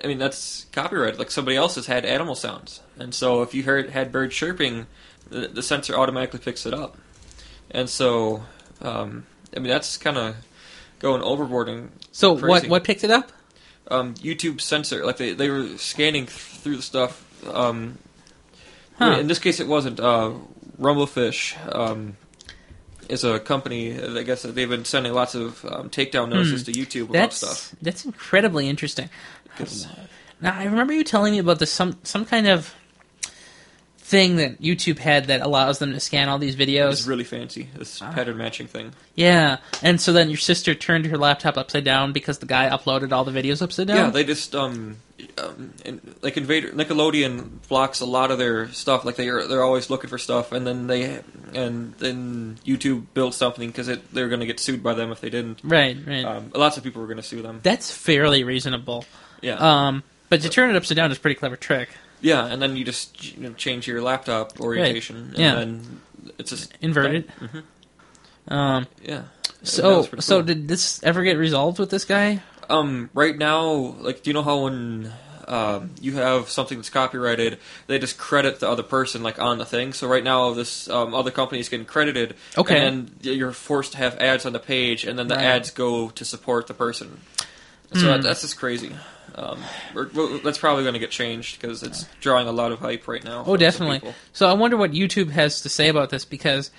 I 0.03 0.07
mean 0.07 0.19
that's 0.19 0.67
copyright. 0.73 1.19
Like 1.19 1.31
somebody 1.31 1.57
else 1.57 1.75
has 1.77 1.87
had 1.87 2.05
animal 2.05 2.35
sounds, 2.35 2.81
and 2.99 3.15
so 3.15 3.43
if 3.43 3.55
you 3.55 3.63
heard 3.63 3.91
had 3.91 4.13
birds 4.13 4.35
chirping, 4.35 4.87
the, 5.29 5.49
the 5.49 5.63
sensor 5.63 5.95
automatically 5.95 6.41
picks 6.41 6.67
it 6.67 6.75
up. 6.75 6.97
And 7.71 7.89
so, 7.89 8.43
um, 8.81 9.27
I 9.57 9.61
mean 9.61 9.71
that's 9.71 9.97
kind 9.97 10.19
of 10.19 10.37
going 10.99 11.23
overboard. 11.23 11.69
And 11.69 11.91
so 12.13 12.33
what 12.33 12.43
crazy. 12.43 12.69
what 12.69 12.85
picked 12.85 13.05
it 13.05 13.11
up? 13.11 13.33
um, 13.91 14.15
YouTube 14.15 14.61
censor, 14.61 15.05
like 15.05 15.17
they 15.17 15.35
they 15.35 15.51
were 15.51 15.77
scanning 15.79 16.27
through 16.27 16.77
the 16.77 16.83
stuff. 16.83 17.29
Um, 17.47 17.99
Huh. 18.99 19.19
In 19.19 19.27
this 19.27 19.39
case, 19.39 19.59
it 19.59 19.67
wasn't 19.67 19.99
uh, 19.99 20.33
Rumblefish. 20.79 21.57
Um, 21.75 22.17
is 23.09 23.25
a 23.25 23.41
company. 23.41 24.01
I 24.01 24.23
guess 24.23 24.43
that 24.43 24.55
they've 24.55 24.69
been 24.69 24.85
sending 24.85 25.13
lots 25.13 25.35
of 25.35 25.65
um, 25.65 25.91
takedown 25.91 26.31
notices 26.31 26.63
to 26.65 26.73
YouTube 26.73 27.05
about 27.05 27.13
That's 27.13 27.37
stuff. 27.37 27.75
that's 27.83 28.05
incredibly 28.05 28.69
interesting. 28.69 29.11
Now 30.41 30.55
I 30.57 30.65
remember 30.65 30.93
you 30.93 31.05
telling 31.05 31.33
me 31.33 31.39
about 31.39 31.59
this 31.59 31.71
some 31.73 31.99
some 32.05 32.25
kind 32.25 32.47
of 32.47 32.75
thing 33.99 34.37
that 34.37 34.61
YouTube 34.61 34.99
had 34.99 35.27
that 35.27 35.41
allows 35.41 35.79
them 35.79 35.93
to 35.93 36.01
scan 36.01 36.29
all 36.29 36.39
these 36.39 36.57
videos. 36.57 36.93
It's 36.93 37.07
really 37.07 37.25
fancy. 37.25 37.69
This 37.77 37.99
pattern 37.99 38.37
matching 38.37 38.67
thing. 38.67 38.93
yeah, 39.15 39.59
and 39.83 40.01
so 40.01 40.13
then 40.13 40.31
your 40.31 40.39
sister 40.39 40.75
turned 40.75 41.07
her 41.07 41.19
laptop 41.19 41.59
upside 41.59 41.85
down 41.85 42.13
because 42.13 42.39
the 42.39 42.47
guy 42.47 42.69
uploaded 42.71 43.13
all 43.13 43.25
the 43.25 43.33
videos 43.33 43.63
upside 43.63 43.89
down. 43.89 43.97
Yeah, 43.97 44.11
they 44.11 44.25
just 44.25 44.55
um, 44.55 44.97
um 45.39 45.73
in, 45.85 46.01
like 46.23 46.37
Invader 46.37 46.71
Nickelodeon 46.71 47.67
blocks 47.69 48.01
a 48.01 48.07
lot 48.07 48.31
of 48.31 48.39
their 48.39 48.69
stuff. 48.73 49.05
Like 49.05 49.17
they 49.17 49.29
are 49.29 49.47
they're 49.47 49.63
always 49.63 49.91
looking 49.91 50.11
for 50.11 50.19
stuff, 50.19 50.53
and 50.53 50.67
then 50.67 50.87
they 50.87 51.21
and 51.55 51.95
then 51.99 52.59
YouTube 52.65 53.07
built 53.15 53.35
something 53.35 53.69
because 53.69 53.87
they're 54.13 54.29
going 54.29 54.41
to 54.41 54.47
get 54.47 54.59
sued 54.61 54.83
by 54.83 54.95
them 54.95 55.11
if 55.13 55.21
they 55.21 55.31
didn't. 55.31 55.61
right, 55.65 55.97
right. 56.07 56.25
Um, 56.25 56.51
lots 56.55 56.77
of 56.77 56.85
people 56.85 57.01
were 57.03 57.09
going 57.09 57.17
to 57.19 57.23
sue 57.23 57.43
them. 57.43 57.61
That's 57.63 57.91
fairly 57.91 58.45
reasonable. 58.45 59.05
Yeah, 59.41 59.57
Um, 59.59 60.03
but 60.29 60.41
to 60.43 60.49
turn 60.49 60.71
it 60.71 60.77
upside 60.77 60.97
down 60.97 61.11
is 61.11 61.17
a 61.19 61.21
pretty 61.21 61.35
clever 61.35 61.57
trick. 61.57 61.89
yeah, 62.21 62.47
and 62.47 62.63
then 62.63 62.77
you 62.77 62.85
just 62.85 63.37
you 63.37 63.43
know, 63.43 63.53
change 63.55 63.87
your 63.87 64.01
laptop 64.01 64.61
orientation, 64.61 65.17
and 65.35 65.39
Yeah. 65.39 65.55
then 65.57 66.01
it's 66.39 66.51
just 66.51 66.73
Inverted. 66.81 67.31
Mhm. 67.41 67.63
Um, 68.49 68.87
Yeah. 69.03 69.23
So 69.65 70.03
so 70.19 70.37
cool. 70.39 70.43
did 70.43 70.69
this 70.69 71.01
ever 71.05 71.23
get 71.23 71.37
resolved 71.39 71.79
with 71.79 71.91
this 71.91 72.05
guy? 72.05 72.41
Um, 72.69 73.11
right 73.15 73.37
now, 73.37 73.71
like, 74.01 74.23
do 74.23 74.31
you 74.31 74.35
know 74.35 74.43
how 74.43 74.65
when 74.65 75.13
um, 75.49 75.91
you 76.01 76.13
have 76.15 76.49
something 76.49 76.79
that's 76.79 76.91
copyrighted, 76.91 77.59
they 77.87 77.99
just 77.99 78.17
credit 78.19 78.61
the 78.61 78.69
other 78.69 78.83
person 78.83 79.23
like 79.23 79.39
on 79.41 79.59
the 79.59 79.67
thing. 79.67 79.93
So 79.93 80.07
right 80.09 80.25
now, 80.25 80.53
this 80.55 80.89
um, 80.89 81.15
other 81.15 81.31
company 81.31 81.61
is 81.61 81.69
getting 81.69 81.87
credited. 81.87 82.37
Okay. 82.57 82.79
And 82.87 83.11
you're 83.23 83.53
forced 83.53 83.93
to 83.93 83.99
have 83.99 84.17
ads 84.19 84.47
on 84.47 84.53
the 84.53 84.61
page, 84.61 85.05
and 85.05 85.19
then 85.19 85.29
the 85.29 85.35
Right. 85.35 85.45
ads 85.45 85.71
go 85.71 86.11
to 86.11 86.25
support 86.25 86.67
the 86.69 86.75
person. 86.75 87.21
So 87.93 88.01
Hmm. 88.01 88.07
that, 88.07 88.23
that's 88.23 88.41
just 88.41 88.57
crazy. 88.57 88.95
Um, 89.35 89.63
that's 90.45 90.59
probably 90.59 90.85
going 90.85 90.95
to 90.95 91.01
get 91.01 91.11
changed 91.11 91.61
because 91.61 91.83
it's 91.83 92.07
drawing 92.21 92.49
a 92.49 92.53
lot 92.53 92.71
of 92.73 92.79
hype 92.81 93.09
right 93.09 93.25
now. 93.25 93.45
Oh, 93.47 93.57
definitely. 93.57 94.03
So 94.33 94.47
I 94.47 94.53
wonder 94.53 94.77
what 94.77 94.93
YouTube 94.93 95.31
has 95.31 95.63
to 95.63 95.69
say 95.69 95.89
about 95.89 96.11
this 96.11 96.25
because 96.25 96.71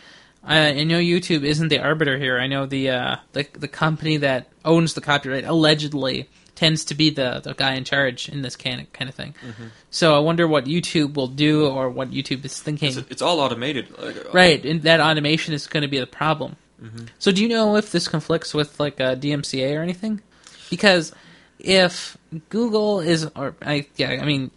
I, 0.44 0.68
I 0.70 0.84
know 0.84 1.00
YouTube 1.00 1.44
isn't 1.44 1.70
the 1.70 1.80
arbiter 1.80 2.18
here. 2.18 2.38
I 2.40 2.48
know 2.48 2.66
the 2.66 2.90
uh, 2.90 3.16
the 3.32 3.48
the 3.54 3.68
company 3.68 4.18
that 4.18 4.50
owns 4.66 4.94
the 4.94 5.02
copyright 5.02 5.46
allegedly 5.46 6.30
tends 6.56 6.86
to 6.86 6.94
be 6.96 7.10
the, 7.10 7.42
the 7.44 7.54
guy 7.54 7.74
in 7.74 7.84
charge 7.84 8.30
in 8.30 8.42
this 8.42 8.56
kind 8.56 8.82
of, 8.82 8.94
kind 8.94 9.10
of 9.10 9.16
thing. 9.16 9.34
Mm-hmm. 9.46 9.68
So 9.90 10.16
I 10.16 10.20
wonder 10.20 10.48
what 10.48 10.66
YouTube 10.66 11.16
will 11.16 11.28
do 11.28 11.68
or 11.68 11.90
what 11.90 12.12
YouTube 12.12 12.46
is 12.46 12.60
thinking. 12.62 12.90
It's, 12.90 13.12
it's 13.12 13.22
all 13.22 13.40
automated. 13.40 13.90
Like, 13.98 14.34
Right, 14.34 14.64
and 14.66 14.82
that 14.84 15.00
automation 15.00 15.54
is 15.54 15.68
going 15.68 15.82
to 15.82 15.88
be 15.88 16.00
the 16.00 16.08
problem. 16.08 16.56
Mm-hmm. 16.82 17.06
So, 17.20 17.32
do 17.32 17.42
you 17.42 17.50
know 17.50 17.76
if 17.76 17.92
this 17.92 18.08
conflicts 18.08 18.54
with 18.54 18.80
like 18.80 19.00
uh, 19.00 19.16
DMCA 19.16 19.78
or 19.78 19.82
anything? 19.82 20.22
Because 20.70 21.14
if 21.60 22.18
Google 22.50 23.00
is, 23.00 23.26
or 23.36 23.56
I 23.62 23.88
yeah, 23.96 24.10
I 24.10 24.26
mean, 24.26 24.52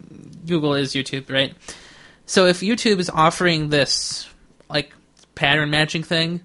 Google 0.45 0.73
is 0.73 0.93
YouTube, 0.93 1.31
right? 1.31 1.55
So, 2.25 2.45
if 2.45 2.59
YouTube 2.59 2.99
is 2.99 3.09
offering 3.09 3.69
this 3.69 4.29
like 4.69 4.91
pattern 5.37 5.69
matching 5.69 6.03
thing, 6.03 6.41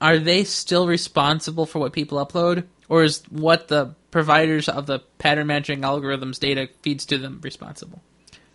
are 0.00 0.18
they 0.18 0.44
still 0.44 0.86
responsible 0.86 1.66
for 1.66 1.78
what 1.78 1.92
people 1.92 2.24
upload, 2.24 2.64
or 2.88 3.04
is 3.04 3.22
what 3.30 3.68
the 3.68 3.94
providers 4.10 4.68
of 4.68 4.86
the 4.86 4.98
pattern 5.18 5.46
matching 5.46 5.82
algorithms 5.82 6.40
data 6.40 6.68
feeds 6.82 7.04
to 7.06 7.18
them 7.18 7.38
responsible? 7.42 8.00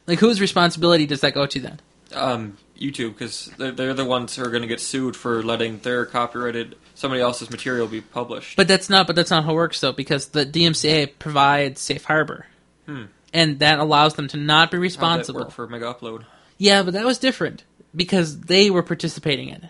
Like, 0.07 0.19
whose 0.19 0.41
responsibility 0.41 1.05
does 1.05 1.21
that 1.21 1.33
go 1.33 1.45
to 1.45 1.59
then? 1.59 1.79
um, 2.13 2.57
YouTube 2.79 3.09
because 3.13 3.47
they're, 3.57 3.71
they're 3.71 3.93
the 3.93 4.05
ones 4.05 4.35
who 4.35 4.43
are 4.43 4.49
going 4.49 4.61
to 4.61 4.67
get 4.67 4.79
sued 4.79 5.15
for 5.15 5.41
letting 5.43 5.79
their 5.79 6.05
copyrighted 6.05 6.75
somebody 6.93 7.21
else's 7.21 7.49
material 7.49 7.87
be 7.87 7.99
published. 8.01 8.55
But 8.55 8.67
that's 8.67 8.89
not. 8.89 9.07
But 9.07 9.15
that's 9.15 9.31
not 9.31 9.43
how 9.43 9.51
it 9.51 9.55
works, 9.55 9.81
though, 9.81 9.91
because 9.91 10.27
the 10.27 10.45
DMCA 10.45 11.13
provides 11.19 11.81
safe 11.81 12.05
harbor, 12.05 12.45
Hmm. 12.85 13.05
and 13.33 13.59
that 13.59 13.79
allows 13.79 14.13
them 14.13 14.27
to 14.29 14.37
not 14.37 14.71
be 14.71 14.77
responsible. 14.77 15.41
work 15.41 15.51
for 15.51 15.67
Mega 15.67 15.93
Upload? 15.93 16.25
Yeah, 16.57 16.83
but 16.83 16.93
that 16.93 17.05
was 17.05 17.17
different 17.17 17.63
because 17.95 18.41
they 18.41 18.69
were 18.69 18.83
participating 18.83 19.49
in 19.49 19.63
it, 19.63 19.69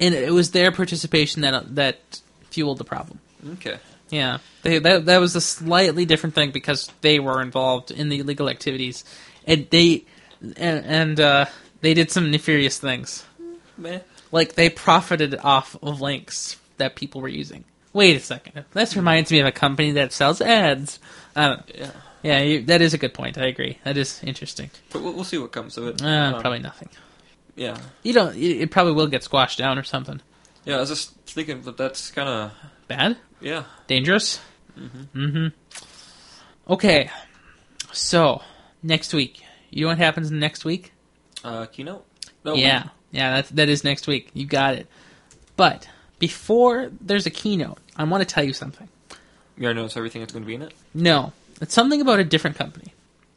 and 0.00 0.14
it 0.14 0.32
was 0.32 0.50
their 0.52 0.72
participation 0.72 1.42
that 1.42 1.74
that 1.74 2.20
fueled 2.50 2.78
the 2.78 2.84
problem. 2.84 3.18
Okay. 3.54 3.78
Yeah, 4.10 4.38
they, 4.62 4.78
that 4.78 5.06
that 5.06 5.18
was 5.18 5.34
a 5.34 5.40
slightly 5.40 6.04
different 6.04 6.34
thing 6.34 6.50
because 6.52 6.90
they 7.00 7.18
were 7.18 7.42
involved 7.42 7.90
in 7.90 8.08
the 8.08 8.20
illegal 8.20 8.48
activities, 8.48 9.04
and 9.46 9.66
they 9.70 10.04
and, 10.40 10.84
and 10.84 11.20
uh, 11.20 11.46
they 11.80 11.92
did 11.94 12.10
some 12.10 12.30
nefarious 12.30 12.78
things. 12.78 13.24
Meh. 13.76 13.98
Like 14.32 14.54
they 14.54 14.70
profited 14.70 15.34
off 15.42 15.76
of 15.82 16.00
links 16.00 16.56
that 16.78 16.94
people 16.96 17.20
were 17.20 17.28
using. 17.28 17.64
Wait 17.92 18.16
a 18.16 18.20
second. 18.20 18.64
This 18.74 18.94
reminds 18.96 19.30
me 19.32 19.40
of 19.40 19.46
a 19.46 19.52
company 19.52 19.92
that 19.92 20.12
sells 20.12 20.40
ads. 20.40 20.98
Don't, 21.34 21.62
Yeah. 21.74 21.90
yeah, 22.22 22.40
you, 22.42 22.62
that 22.66 22.82
is 22.82 22.92
a 22.94 22.98
good 22.98 23.14
point. 23.14 23.38
I 23.38 23.46
agree. 23.46 23.78
That 23.84 23.96
is 23.96 24.22
interesting. 24.22 24.70
But 24.92 25.02
we'll, 25.02 25.14
we'll 25.14 25.24
see 25.24 25.38
what 25.38 25.52
comes 25.52 25.78
of 25.78 25.86
it. 25.88 26.02
Uh, 26.02 26.06
Um, 26.06 26.40
probably 26.40 26.58
nothing. 26.58 26.90
Yeah. 27.56 27.76
You 28.02 28.12
don't. 28.12 28.36
It 28.36 28.60
it 28.62 28.70
probably 28.70 28.92
will 28.92 29.06
get 29.08 29.22
squashed 29.24 29.58
down 29.58 29.78
or 29.78 29.82
something. 29.82 30.20
Yeah, 30.64 30.76
I 30.76 30.80
was 30.80 30.88
just 30.90 31.14
thinking 31.26 31.62
that 31.62 31.76
that's 31.76 32.10
kind 32.10 32.28
of. 32.28 32.52
Bad, 32.88 33.16
Yeah. 33.40 33.64
dangerous. 33.88 34.40
Mm-hmm. 34.78 35.48
Okay, 36.68 37.10
so 37.92 38.42
next 38.82 39.12
week. 39.14 39.42
You 39.70 39.82
know 39.82 39.88
what 39.88 39.98
happens 39.98 40.30
next 40.30 40.64
week? 40.64 40.92
Uh, 41.44 41.66
keynote? 41.66 42.04
No. 42.44 42.54
Yeah, 42.54 42.88
yeah, 43.10 43.34
that's 43.36 43.50
that 43.50 43.68
is 43.68 43.84
next 43.84 44.06
week. 44.06 44.30
You 44.34 44.46
got 44.46 44.74
it. 44.74 44.86
But 45.56 45.88
before 46.18 46.90
there's 47.00 47.26
a 47.26 47.30
keynote, 47.30 47.78
I 47.96 48.04
want 48.04 48.26
to 48.26 48.32
tell 48.34 48.44
you 48.44 48.52
something. 48.52 48.88
You 49.56 49.64
already 49.64 49.80
notice 49.80 49.96
everything 49.96 50.20
that's 50.22 50.32
going 50.32 50.42
to 50.42 50.46
be 50.46 50.54
in 50.54 50.62
it? 50.62 50.74
No, 50.94 51.32
it's 51.60 51.72
something 51.74 52.00
about 52.00 52.18
a 52.20 52.24
different 52.24 52.56
company. 52.56 52.92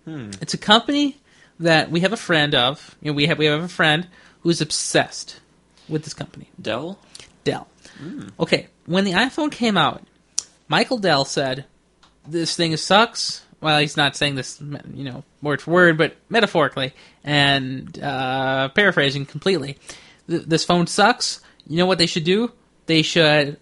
Hmm. 0.06 0.32
It's 0.42 0.54
a 0.54 0.58
company 0.58 1.18
that 1.60 1.92
we 1.92 2.02
have 2.02 2.14
a 2.14 2.18
friend 2.18 2.56
of. 2.56 2.96
You 3.02 3.12
know, 3.12 3.16
we 3.16 3.26
have 3.28 3.38
we 3.38 3.46
have 3.46 3.64
a 3.64 3.68
friend 3.68 4.08
who's 4.42 4.62
obsessed 4.62 5.40
with 5.88 6.04
this 6.04 6.14
company, 6.14 6.50
Dell? 6.62 7.00
Dell. 7.44 7.68
Okay, 8.40 8.68
when 8.86 9.04
the 9.04 9.12
iPhone 9.14 9.52
came 9.52 9.76
out, 9.78 10.04
Michael 10.68 10.98
Dell 10.98 11.26
said, 11.26 11.66
"This 12.28 12.56
thing 12.56 12.76
sucks." 12.78 13.44
Well, 13.62 13.80
he's 13.80 13.98
not 13.98 14.16
saying 14.16 14.36
this, 14.36 14.62
you 14.62 15.04
know, 15.04 15.26
word 15.42 15.62
for 15.62 15.72
word, 15.72 15.98
but 15.98 16.16
metaphorically 16.30 16.94
and 17.26 18.02
uh, 18.02 18.70
paraphrasing 18.70 19.26
completely. 19.26 19.78
This 20.28 20.64
phone 20.64 20.88
sucks. 20.88 21.42
You 21.68 21.76
know 21.76 21.86
what 21.86 21.98
they 21.98 22.06
should 22.06 22.24
do? 22.24 22.54
They 22.86 23.02
should 23.02 23.58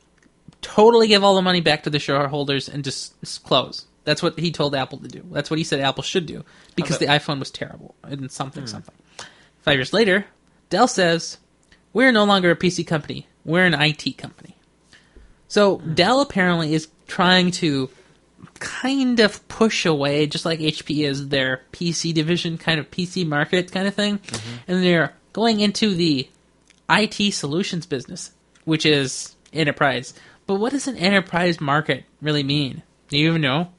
totally 0.61 1.07
give 1.07 1.23
all 1.23 1.35
the 1.35 1.41
money 1.41 1.61
back 1.61 1.83
to 1.83 1.89
the 1.89 1.97
shareholders 1.97 2.69
and 2.69 2.83
just 2.83 3.43
close. 3.43 3.86
That's 4.07 4.23
what 4.23 4.39
he 4.39 4.53
told 4.53 4.73
Apple 4.73 4.99
to 4.99 5.09
do. 5.09 5.21
That's 5.33 5.49
what 5.49 5.59
he 5.59 5.65
said 5.65 5.81
Apple 5.81 6.01
should 6.01 6.27
do 6.27 6.45
because 6.77 6.97
the 6.97 7.07
iPhone 7.07 7.39
was 7.39 7.51
terrible 7.51 7.93
and 8.03 8.31
something 8.31 8.63
hmm. 8.63 8.67
something. 8.67 8.95
Five 9.63 9.75
years 9.75 9.91
later, 9.91 10.25
Dell 10.69 10.87
says, 10.87 11.39
"We're 11.91 12.13
no 12.13 12.23
longer 12.23 12.49
a 12.49 12.55
PC 12.55 12.87
company. 12.87 13.27
We're 13.43 13.65
an 13.65 13.73
IT 13.73 14.17
company." 14.17 14.55
So 15.49 15.79
hmm. 15.79 15.93
Dell 15.93 16.21
apparently 16.21 16.73
is 16.73 16.87
trying 17.07 17.51
to 17.59 17.89
kind 18.59 19.19
of 19.19 19.45
push 19.49 19.85
away, 19.85 20.25
just 20.25 20.45
like 20.45 20.59
HP 20.61 21.05
is 21.05 21.27
their 21.27 21.63
PC 21.73 22.13
division, 22.13 22.57
kind 22.57 22.79
of 22.79 22.89
PC 22.89 23.27
market 23.27 23.73
kind 23.73 23.89
of 23.89 23.93
thing, 23.93 24.19
mm-hmm. 24.19 24.71
and 24.71 24.83
they're 24.85 25.15
going 25.33 25.59
into 25.59 25.93
the 25.93 26.29
IT 26.89 27.33
solutions 27.33 27.85
business, 27.85 28.31
which 28.63 28.85
is 28.85 29.35
enterprise. 29.51 30.13
But 30.45 30.55
what 30.55 30.71
does 30.71 30.87
an 30.87 30.95
enterprise 30.95 31.59
market 31.59 32.05
really 32.21 32.43
mean? 32.43 32.83
Do 33.09 33.17
you 33.17 33.27
even 33.27 33.41
know? 33.41 33.71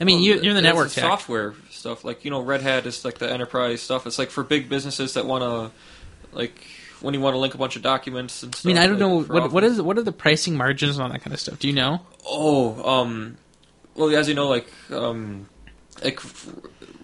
I 0.00 0.04
mean, 0.04 0.16
Well, 0.16 0.24
you, 0.24 0.34
you're 0.36 0.50
in 0.50 0.54
the 0.54 0.62
network 0.62 0.88
the 0.88 1.00
software 1.00 1.54
stuff. 1.70 2.04
Like, 2.04 2.24
you 2.24 2.30
know, 2.30 2.40
Red 2.40 2.62
Hat 2.62 2.86
is 2.86 3.04
like 3.04 3.18
the 3.18 3.30
enterprise 3.30 3.82
stuff. 3.82 4.06
It's 4.06 4.18
like 4.18 4.30
for 4.30 4.42
big 4.42 4.68
businesses 4.68 5.14
that 5.14 5.26
want 5.26 5.42
to, 5.42 6.36
like, 6.36 6.58
when 7.00 7.14
you 7.14 7.20
want 7.20 7.34
to 7.34 7.38
link 7.38 7.54
a 7.54 7.58
bunch 7.58 7.76
of 7.76 7.82
documents 7.82 8.42
and 8.42 8.58
I 8.64 8.68
mean, 8.68 8.78
I 8.78 8.86
don't 8.86 9.00
like, 9.00 9.00
know 9.00 9.22
what 9.22 9.52
what 9.52 9.64
is 9.64 9.80
what 9.80 9.98
are 9.98 10.02
the 10.02 10.12
pricing 10.12 10.56
margins 10.56 10.98
on 10.98 11.10
that 11.10 11.22
kind 11.22 11.32
of 11.32 11.40
stuff. 11.40 11.58
Do 11.58 11.68
you 11.68 11.74
know? 11.74 12.00
Oh, 12.26 12.82
um, 12.88 13.36
well, 13.94 14.14
as 14.14 14.28
you 14.28 14.34
know, 14.34 14.48
like, 14.48 14.68
um, 14.90 15.48
like 16.02 16.20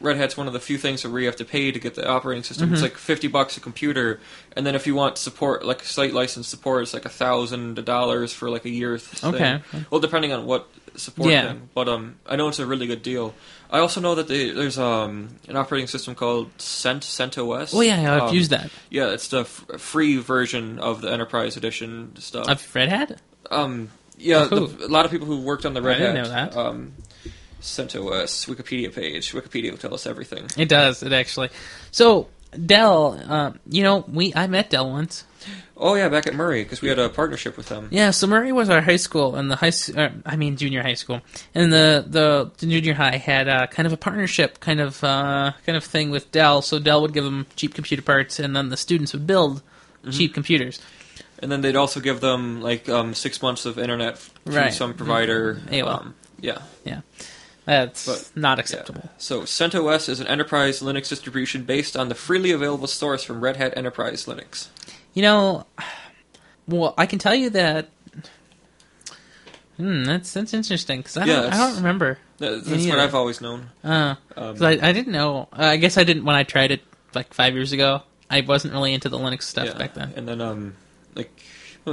Red 0.01 0.17
Hat's 0.19 0.37
one 0.37 0.47
of 0.47 0.53
the 0.53 0.61
few 0.61 0.77
things 0.79 1.05
where 1.07 1.21
you 1.21 1.27
have 1.27 1.37
to 1.37 1.45
pay 1.45 1.73
to 1.73 1.79
get 1.79 1.95
the 1.95 2.07
operating 2.09 2.43
system. 2.45 2.67
Mm-hmm. 2.67 2.75
It's 2.75 2.83
like 2.83 2.97
fifty 2.97 3.29
bucks 3.29 3.57
a 3.57 3.61
computer, 3.61 4.21
and 4.55 4.67
then 4.67 4.75
if 4.75 4.87
you 4.87 4.95
want 4.95 5.19
support, 5.19 5.65
like 5.65 5.83
site 5.85 6.13
license 6.13 6.49
support, 6.49 6.83
it's 6.83 6.95
like 6.95 7.05
a 7.05 7.11
thousand 7.11 7.85
dollars 7.85 8.33
for 8.33 8.51
like 8.51 8.65
a 8.65 8.71
year. 8.71 8.99
Thing. 8.99 9.35
Okay. 9.35 9.63
Well, 9.91 10.01
depending 10.01 10.33
on 10.33 10.45
what 10.47 10.69
support 10.97 11.31
Yeah. 11.31 11.49
thing, 11.49 11.69
but 11.75 11.89
um, 11.89 12.17
I 12.27 12.37
know 12.37 12.49
it's 12.49 12.59
a 12.59 12.67
really 12.67 12.87
good 12.87 13.03
deal. 13.03 13.35
I 13.71 13.81
also 13.81 14.01
know 14.01 14.15
that 14.15 14.29
they, 14.29 14.51
there's 14.51 14.79
um 14.79 15.37
an 15.49 15.57
operating 15.57 15.89
system 15.89 16.15
called 16.15 16.51
Cent 16.61 17.03
CentOS. 17.03 17.75
Oh 17.75 17.81
yeah, 17.81 18.15
I've 18.17 18.23
Um, 18.31 18.35
used 18.35 18.51
that. 18.51 18.71
Yeah, 18.91 19.09
it's 19.11 19.29
the 19.29 19.41
f- 19.41 19.65
free 19.79 20.19
version 20.19 20.79
of 20.79 21.01
the 21.03 21.11
Enterprise 21.11 21.57
Edition 21.57 22.15
stuff. 22.19 22.49
Of 22.49 22.75
Red 22.75 22.89
Hat? 22.91 23.21
Um, 23.51 23.91
yeah, 24.19 24.47
Who? 24.47 24.67
the, 24.69 24.87
a 24.87 24.89
lot 24.89 25.05
of 25.05 25.11
people 25.11 25.27
who 25.27 25.41
worked 25.41 25.67
on 25.67 25.75
the 25.75 25.83
Red 25.83 25.97
I 26.03 26.13
didn't 26.13 26.31
Hat. 26.33 26.55
know 26.55 26.61
that. 27.61 27.95
Um, 27.95 28.03
CentOS 28.07 28.47
Wikipedia 28.55 28.95
page. 28.95 29.33
Wikipedia 29.33 29.71
will 29.71 29.79
tell 29.79 29.95
us 29.95 30.07
everything. 30.07 30.47
It 30.57 30.69
does. 30.69 31.03
It 31.03 31.13
actually. 31.13 31.51
So 31.91 32.29
Dell, 32.65 33.21
um, 33.31 33.59
you 33.69 33.83
know, 33.83 34.05
we 34.09 34.33
I 34.35 34.47
met 34.47 34.71
Dell 34.71 34.91
once. 34.91 35.25
Oh 35.77 35.95
yeah, 35.95 36.09
back 36.09 36.27
at 36.27 36.35
Murray 36.35 36.63
because 36.65 36.81
we 36.81 36.89
had 36.89 36.99
a 36.99 37.09
partnership 37.11 37.57
with 37.57 37.69
them. 37.69 37.89
Yeah, 37.91 38.11
so 38.11 38.27
Murray 38.27 38.51
was 38.51 38.71
our 38.71 38.81
high 38.81 38.97
school, 38.97 39.37
and 39.37 39.51
the 39.51 39.57
high, 39.57 39.67
s- 39.69 39.95
uh, 39.95 40.11
I 40.25 40.37
mean 40.37 40.57
junior 40.57 40.83
high 40.83 40.95
school, 40.95 41.21
and 41.55 41.71
the 41.73 42.03
the, 42.07 42.51
the 42.59 42.67
junior 42.67 42.95
high 42.95 43.17
had 43.19 43.47
uh, 43.47 43.67
kind 43.67 43.87
of 43.87 43.93
a 43.93 43.97
partnership 43.99 44.59
kind 44.59 44.81
of 44.81 45.05
uh, 45.05 45.53
kind 45.67 45.77
of 45.77 45.85
thing 45.85 46.11
with 46.11 46.33
Dell. 46.33 46.63
So 46.63 46.79
Dell 46.79 47.03
would 47.03 47.13
give 47.13 47.25
them 47.25 47.47
cheap 47.57 47.75
computer 47.75 48.03
parts, 48.03 48.39
and 48.41 48.57
then 48.57 48.71
the 48.71 48.77
students 48.77 49.13
would 49.13 49.27
build 49.27 49.63
cheap 50.11 50.33
computers. 50.35 50.81
And 51.41 51.53
then 51.53 51.61
they'd 51.61 51.77
also 51.77 52.01
give 52.01 52.21
them 52.21 52.63
like 52.63 52.89
um, 52.89 53.13
six 53.13 53.43
months 53.43 53.67
of 53.67 53.79
internet 53.79 54.17
through 54.19 54.55
Right. 54.57 54.73
some 54.73 54.95
provider. 54.95 55.61
AOL. 55.67 55.89
Um, 56.01 56.15
yeah. 56.41 56.63
yeah. 56.85 57.01
That's 57.67 58.07
But- 58.07 58.31
not 58.37 58.57
yeah. 58.59 58.61
acceptable. 58.63 59.11
So 59.19 59.43
CentOS 59.43 60.09
is 60.09 60.21
an 60.21 60.27
enterprise 60.29 60.81
Linux 60.81 61.09
distribution 61.09 61.65
based 61.65 61.97
on 61.97 62.09
the 62.09 62.15
freely 62.15 62.53
available 62.53 62.87
source 62.87 63.23
from 63.25 63.41
Red 63.41 63.57
Hat 63.57 63.75
Enterprise 63.77 64.25
Linux. 64.27 64.69
You 65.13 65.23
know, 65.23 65.67
well, 66.69 66.95
I 66.97 67.07
can 67.07 67.19
tell 67.19 67.35
you 67.35 67.51
that. 67.51 67.89
Hmm, 69.77 70.05
that's 70.05 70.33
that's 70.33 70.55
interesting 70.55 71.01
because 71.01 71.17
I, 71.19 71.25
Yeah, 71.27 71.43
don't 71.43 71.53
I 71.53 71.57
don't 71.57 71.77
remember. 71.77 72.19
That- 72.39 72.65
That's 72.65 72.87
what. 72.87 72.99
I've 72.99 73.15
always 73.15 73.41
known. 73.41 73.71
Uh, 73.85 74.15
Um, 74.37 74.57
I 74.63 74.79
I 74.81 74.93
didn't 74.93 75.13
know. 75.13 75.49
Uh, 75.53 75.65
I 75.65 75.77
guess 75.77 75.99
I 75.99 76.05
didn't 76.05 76.25
when 76.25 76.37
I 76.37 76.45
tried 76.45 76.71
it 76.71 76.83
like 77.15 77.35
five 77.35 77.55
years 77.55 77.73
ago. 77.73 78.03
I 78.31 78.41
wasn't 78.43 78.75
really 78.75 78.93
into 78.95 79.09
the 79.09 79.19
Linux 79.19 79.43
stuff 79.43 79.67
yeah. 79.67 79.75
back 79.75 79.95
then. 79.95 80.13
And 80.17 80.27
then 80.29 80.41
um, 80.41 80.75
like 81.15 81.31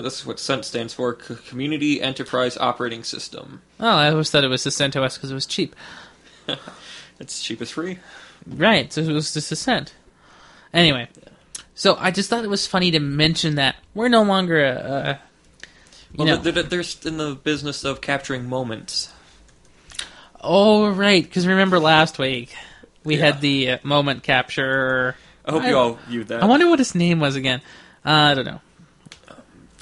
that's 0.01 0.25
what 0.25 0.37
CENT 0.37 0.65
stands 0.65 0.93
for: 0.93 1.17
C- 1.21 1.35
Community 1.47 2.01
Enterprise 2.01 2.57
Operating 2.57 3.03
System. 3.03 3.61
Oh, 3.79 3.87
I 3.87 4.09
always 4.11 4.29
thought 4.29 4.43
it 4.43 4.47
was 4.49 4.63
the 4.63 4.69
CentOS 4.69 5.15
because 5.15 5.31
it 5.31 5.35
was 5.35 5.45
cheap. 5.45 5.75
It's 7.19 7.41
cheap 7.43 7.61
as 7.61 7.69
free. 7.69 7.99
Right, 8.47 8.91
so 8.91 9.01
it 9.01 9.07
was 9.11 9.33
just 9.33 9.51
a 9.51 9.55
cent. 9.55 9.93
Anyway, 10.73 11.07
so 11.75 11.95
I 11.97 12.09
just 12.11 12.29
thought 12.29 12.43
it 12.43 12.49
was 12.49 12.65
funny 12.67 12.89
to 12.91 12.99
mention 12.99 13.55
that 13.55 13.75
we're 13.93 14.09
no 14.09 14.23
longer 14.23 14.61
a. 14.65 14.71
a 14.71 15.19
Well, 16.17 16.27
know, 16.27 16.37
they're, 16.37 16.51
they're, 16.51 16.63
they're 16.63 16.83
in 17.05 17.17
the 17.17 17.35
business 17.35 17.85
of 17.85 18.01
capturing 18.01 18.49
moments. 18.49 19.13
oh 20.41 20.89
right, 20.89 21.23
because 21.23 21.47
remember 21.47 21.79
last 21.79 22.17
week 22.19 22.53
we 23.03 23.15
Yeah. 23.17 23.25
had 23.25 23.41
the 23.41 23.69
uh, 23.71 23.77
moment 23.83 24.23
capture. 24.23 25.15
I 25.45 25.51
hope 25.51 25.63
I- 25.63 25.69
you 25.69 25.77
all 25.77 25.99
viewed 26.07 26.27
that. 26.29 26.41
I 26.43 26.45
wonder 26.47 26.67
what 26.67 26.79
his 26.79 26.95
name 26.95 27.19
was 27.19 27.35
again. 27.35 27.61
Uh, 28.05 28.09
I 28.09 28.33
don't 28.33 28.45
know. 28.45 28.59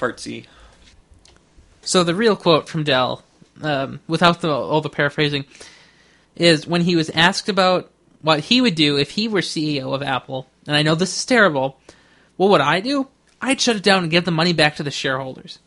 Part 0.02 0.18
C. 0.18 0.46
So 1.82 2.02
the 2.02 2.12
real 2.12 2.34
quote 2.34 2.68
from 2.68 2.82
Dell, 2.82 3.22
um, 3.62 4.00
without 4.08 4.40
the, 4.40 4.50
all 4.50 4.80
the 4.80 4.88
paraphrasing, 4.88 5.44
is 6.34 6.66
when 6.66 6.80
he 6.80 6.96
was 6.96 7.08
asked 7.10 7.48
about 7.48 7.88
what 8.20 8.40
he 8.40 8.60
would 8.60 8.74
do 8.74 8.98
if 8.98 9.12
he 9.12 9.28
were 9.28 9.42
CEO 9.42 9.94
of 9.94 10.02
Apple. 10.02 10.48
And 10.66 10.74
I 10.74 10.82
know 10.82 10.96
this 10.96 11.16
is 11.16 11.24
terrible. 11.24 11.78
What 12.36 12.50
would 12.50 12.60
I 12.60 12.80
do? 12.80 13.06
I'd 13.40 13.60
shut 13.60 13.76
it 13.76 13.84
down 13.84 14.02
and 14.02 14.10
give 14.10 14.24
the 14.24 14.32
money 14.32 14.52
back 14.52 14.74
to 14.74 14.82
the 14.82 14.90
shareholders. 14.90 15.60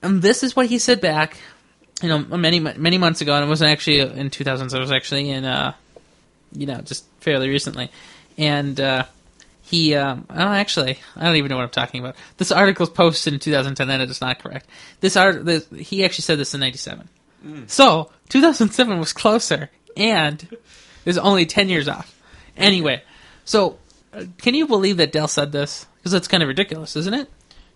And 0.00 0.22
this 0.22 0.42
is 0.42 0.56
what 0.56 0.64
he 0.64 0.78
said 0.78 1.02
back, 1.02 1.36
you 2.00 2.08
know, 2.08 2.20
many 2.20 2.60
many 2.60 2.96
months 2.96 3.20
ago. 3.20 3.34
And 3.34 3.44
it 3.44 3.48
wasn't 3.48 3.72
actually 3.72 4.00
in 4.00 4.30
2000s. 4.30 4.74
It 4.74 4.80
was 4.80 4.90
actually 4.90 5.28
in, 5.28 5.44
uh, 5.44 5.74
you 6.52 6.64
know, 6.64 6.80
just 6.80 7.04
fairly 7.20 7.50
recently. 7.50 7.90
And 8.38 8.80
uh, 8.80 9.04
he, 9.70 9.94
um, 9.94 10.26
oh, 10.28 10.34
actually, 10.34 10.98
I 11.16 11.24
don't 11.24 11.36
even 11.36 11.48
know 11.50 11.56
what 11.56 11.62
I'm 11.64 11.70
talking 11.70 12.00
about. 12.00 12.16
This 12.38 12.50
article 12.52 12.82
was 12.84 12.90
posted 12.90 13.32
in 13.34 13.40
2010, 13.40 13.88
and 13.88 14.02
it 14.02 14.10
is 14.10 14.20
not 14.20 14.38
correct. 14.40 14.66
This 15.00 15.16
art, 15.16 15.44
this, 15.44 15.66
he 15.76 16.04
actually 16.04 16.22
said 16.22 16.38
this 16.38 16.54
in 16.54 16.60
'97. 16.60 17.08
So 17.68 18.10
2007 18.28 18.98
was 18.98 19.12
closer, 19.12 19.70
and 19.96 20.42
it 20.42 20.60
was 21.06 21.16
only 21.18 21.46
10 21.46 21.68
years 21.70 21.88
off. 21.88 22.14
Anyway, 22.56 23.02
so 23.46 23.78
uh, 24.12 24.24
can 24.38 24.54
you 24.54 24.66
believe 24.66 24.98
that 24.98 25.12
Dell 25.12 25.28
said 25.28 25.52
this? 25.52 25.86
Because 25.96 26.12
that's 26.12 26.28
kind 26.28 26.42
of 26.42 26.48
ridiculous, 26.48 26.96
isn't 26.96 27.14
it? 27.14 27.30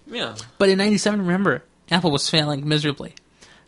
Yeah. 0.07 0.35
But 0.59 0.69
in 0.69 0.79
'97, 0.79 1.21
remember, 1.21 1.63
Apple 1.91 2.11
was 2.11 2.29
failing 2.29 2.69
miserably. 2.69 3.15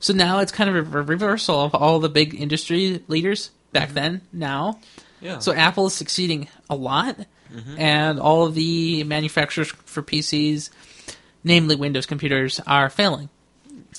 So 0.00 0.12
now 0.12 0.40
it's 0.40 0.52
kind 0.52 0.68
of 0.68 0.94
a 0.94 1.02
reversal 1.02 1.62
of 1.62 1.74
all 1.74 1.98
the 2.00 2.08
big 2.10 2.34
industry 2.34 3.02
leaders 3.08 3.50
back 3.72 3.90
then. 3.94 4.20
Now, 4.32 4.80
Yeah. 5.22 5.38
so 5.38 5.52
Apple 5.54 5.86
is 5.86 5.94
succeeding 5.94 6.48
a 6.68 6.74
lot, 6.76 7.16
and 7.78 8.18
all 8.20 8.46
of 8.46 8.54
the 8.54 9.04
manufacturers 9.04 9.68
for 9.68 10.02
PCs, 10.02 10.70
namely 11.44 11.76
Windows 11.76 12.06
computers, 12.06 12.60
are 12.66 12.90
failing. 12.90 13.28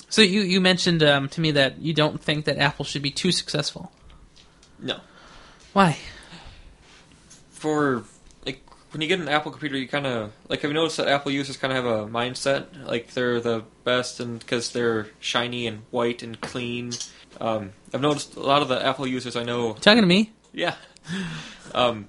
So 0.08 0.22
you 0.22 0.42
you 0.42 0.60
mentioned 0.60 1.02
um, 1.02 1.28
to 1.30 1.40
me 1.40 1.50
that 1.52 1.80
you 1.80 1.92
don't 1.92 2.20
think 2.20 2.44
that 2.46 2.58
Apple 2.58 2.84
should 2.84 3.02
be 3.02 3.10
too 3.10 3.32
successful. 3.32 3.92
no. 4.78 5.00
Why? 5.72 5.98
For 7.50 8.04
like 8.46 8.62
when 8.92 9.00
you 9.00 9.08
get 9.08 9.20
an 9.20 9.28
Apple 9.28 9.50
computer, 9.50 9.76
you 9.76 9.88
kind 9.88 10.06
of 10.06 10.32
like 10.48 10.62
have 10.62 10.70
you 10.70 10.74
noticed 10.74 10.96
that 10.96 11.08
Apple 11.08 11.30
users 11.32 11.56
kind 11.56 11.72
of 11.72 11.84
have 11.84 11.92
a 11.92 12.06
mindset 12.06 12.86
like 12.86 13.12
they're 13.12 13.40
the 13.40 13.64
best 13.84 14.20
and 14.20 14.38
because 14.38 14.72
they're 14.72 15.08
shiny 15.20 15.66
and 15.66 15.82
white 15.90 16.22
and 16.22 16.40
clean. 16.40 16.92
Um, 17.40 17.72
I've 17.92 18.00
noticed 18.00 18.36
a 18.36 18.40
lot 18.40 18.62
of 18.62 18.68
the 18.68 18.84
Apple 18.84 19.06
users 19.06 19.36
I 19.36 19.44
know 19.44 19.74
Talking 19.74 20.02
to 20.02 20.08
me? 20.08 20.32
Yeah. 20.52 20.74
Um, 21.74 22.08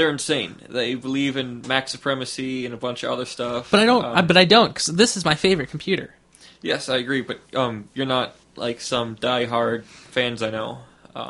they're 0.00 0.10
insane. 0.10 0.56
They 0.66 0.94
believe 0.94 1.36
in 1.36 1.60
Mac 1.68 1.86
supremacy 1.88 2.64
and 2.64 2.72
a 2.72 2.78
bunch 2.78 3.02
of 3.02 3.10
other 3.10 3.26
stuff. 3.26 3.70
But 3.70 3.80
I 3.80 3.84
don't. 3.84 4.02
Um, 4.02 4.16
I, 4.16 4.22
but 4.22 4.38
I 4.38 4.46
don't 4.46 4.68
because 4.68 4.86
this 4.86 5.14
is 5.18 5.26
my 5.26 5.34
favorite 5.34 5.68
computer. 5.68 6.14
yes, 6.62 6.88
I 6.88 6.96
agree. 6.96 7.20
But 7.20 7.40
um, 7.54 7.90
you're 7.92 8.06
not 8.06 8.34
like 8.56 8.80
some 8.80 9.14
die-hard 9.16 9.84
fans 9.84 10.42
I 10.42 10.50
know. 10.50 10.78
Um, 11.14 11.28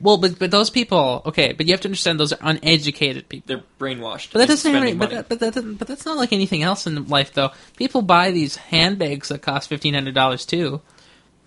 Well, 0.00 0.16
but 0.16 0.36
but 0.36 0.50
those 0.50 0.68
people, 0.68 1.22
okay. 1.26 1.52
But 1.52 1.66
you 1.66 1.72
have 1.74 1.80
to 1.82 1.88
understand 1.88 2.18
those 2.18 2.32
are 2.32 2.38
uneducated 2.42 3.28
people. 3.28 3.46
they're 3.46 3.64
brainwashed. 3.78 4.32
But 4.32 4.40
that 4.40 4.48
doesn't 4.48 4.72
have 4.72 4.82
any, 4.82 4.94
but, 4.94 5.10
that, 5.10 5.28
but 5.28 5.38
that 5.38 5.78
but 5.78 5.86
that's 5.86 6.04
not 6.04 6.16
like 6.16 6.32
anything 6.32 6.64
else 6.64 6.88
in 6.88 7.06
life 7.06 7.32
though. 7.34 7.50
People 7.76 8.02
buy 8.02 8.32
these 8.32 8.56
handbags 8.56 9.28
that 9.28 9.42
cost 9.42 9.68
fifteen 9.68 9.94
hundred 9.94 10.14
dollars 10.16 10.44
too. 10.44 10.80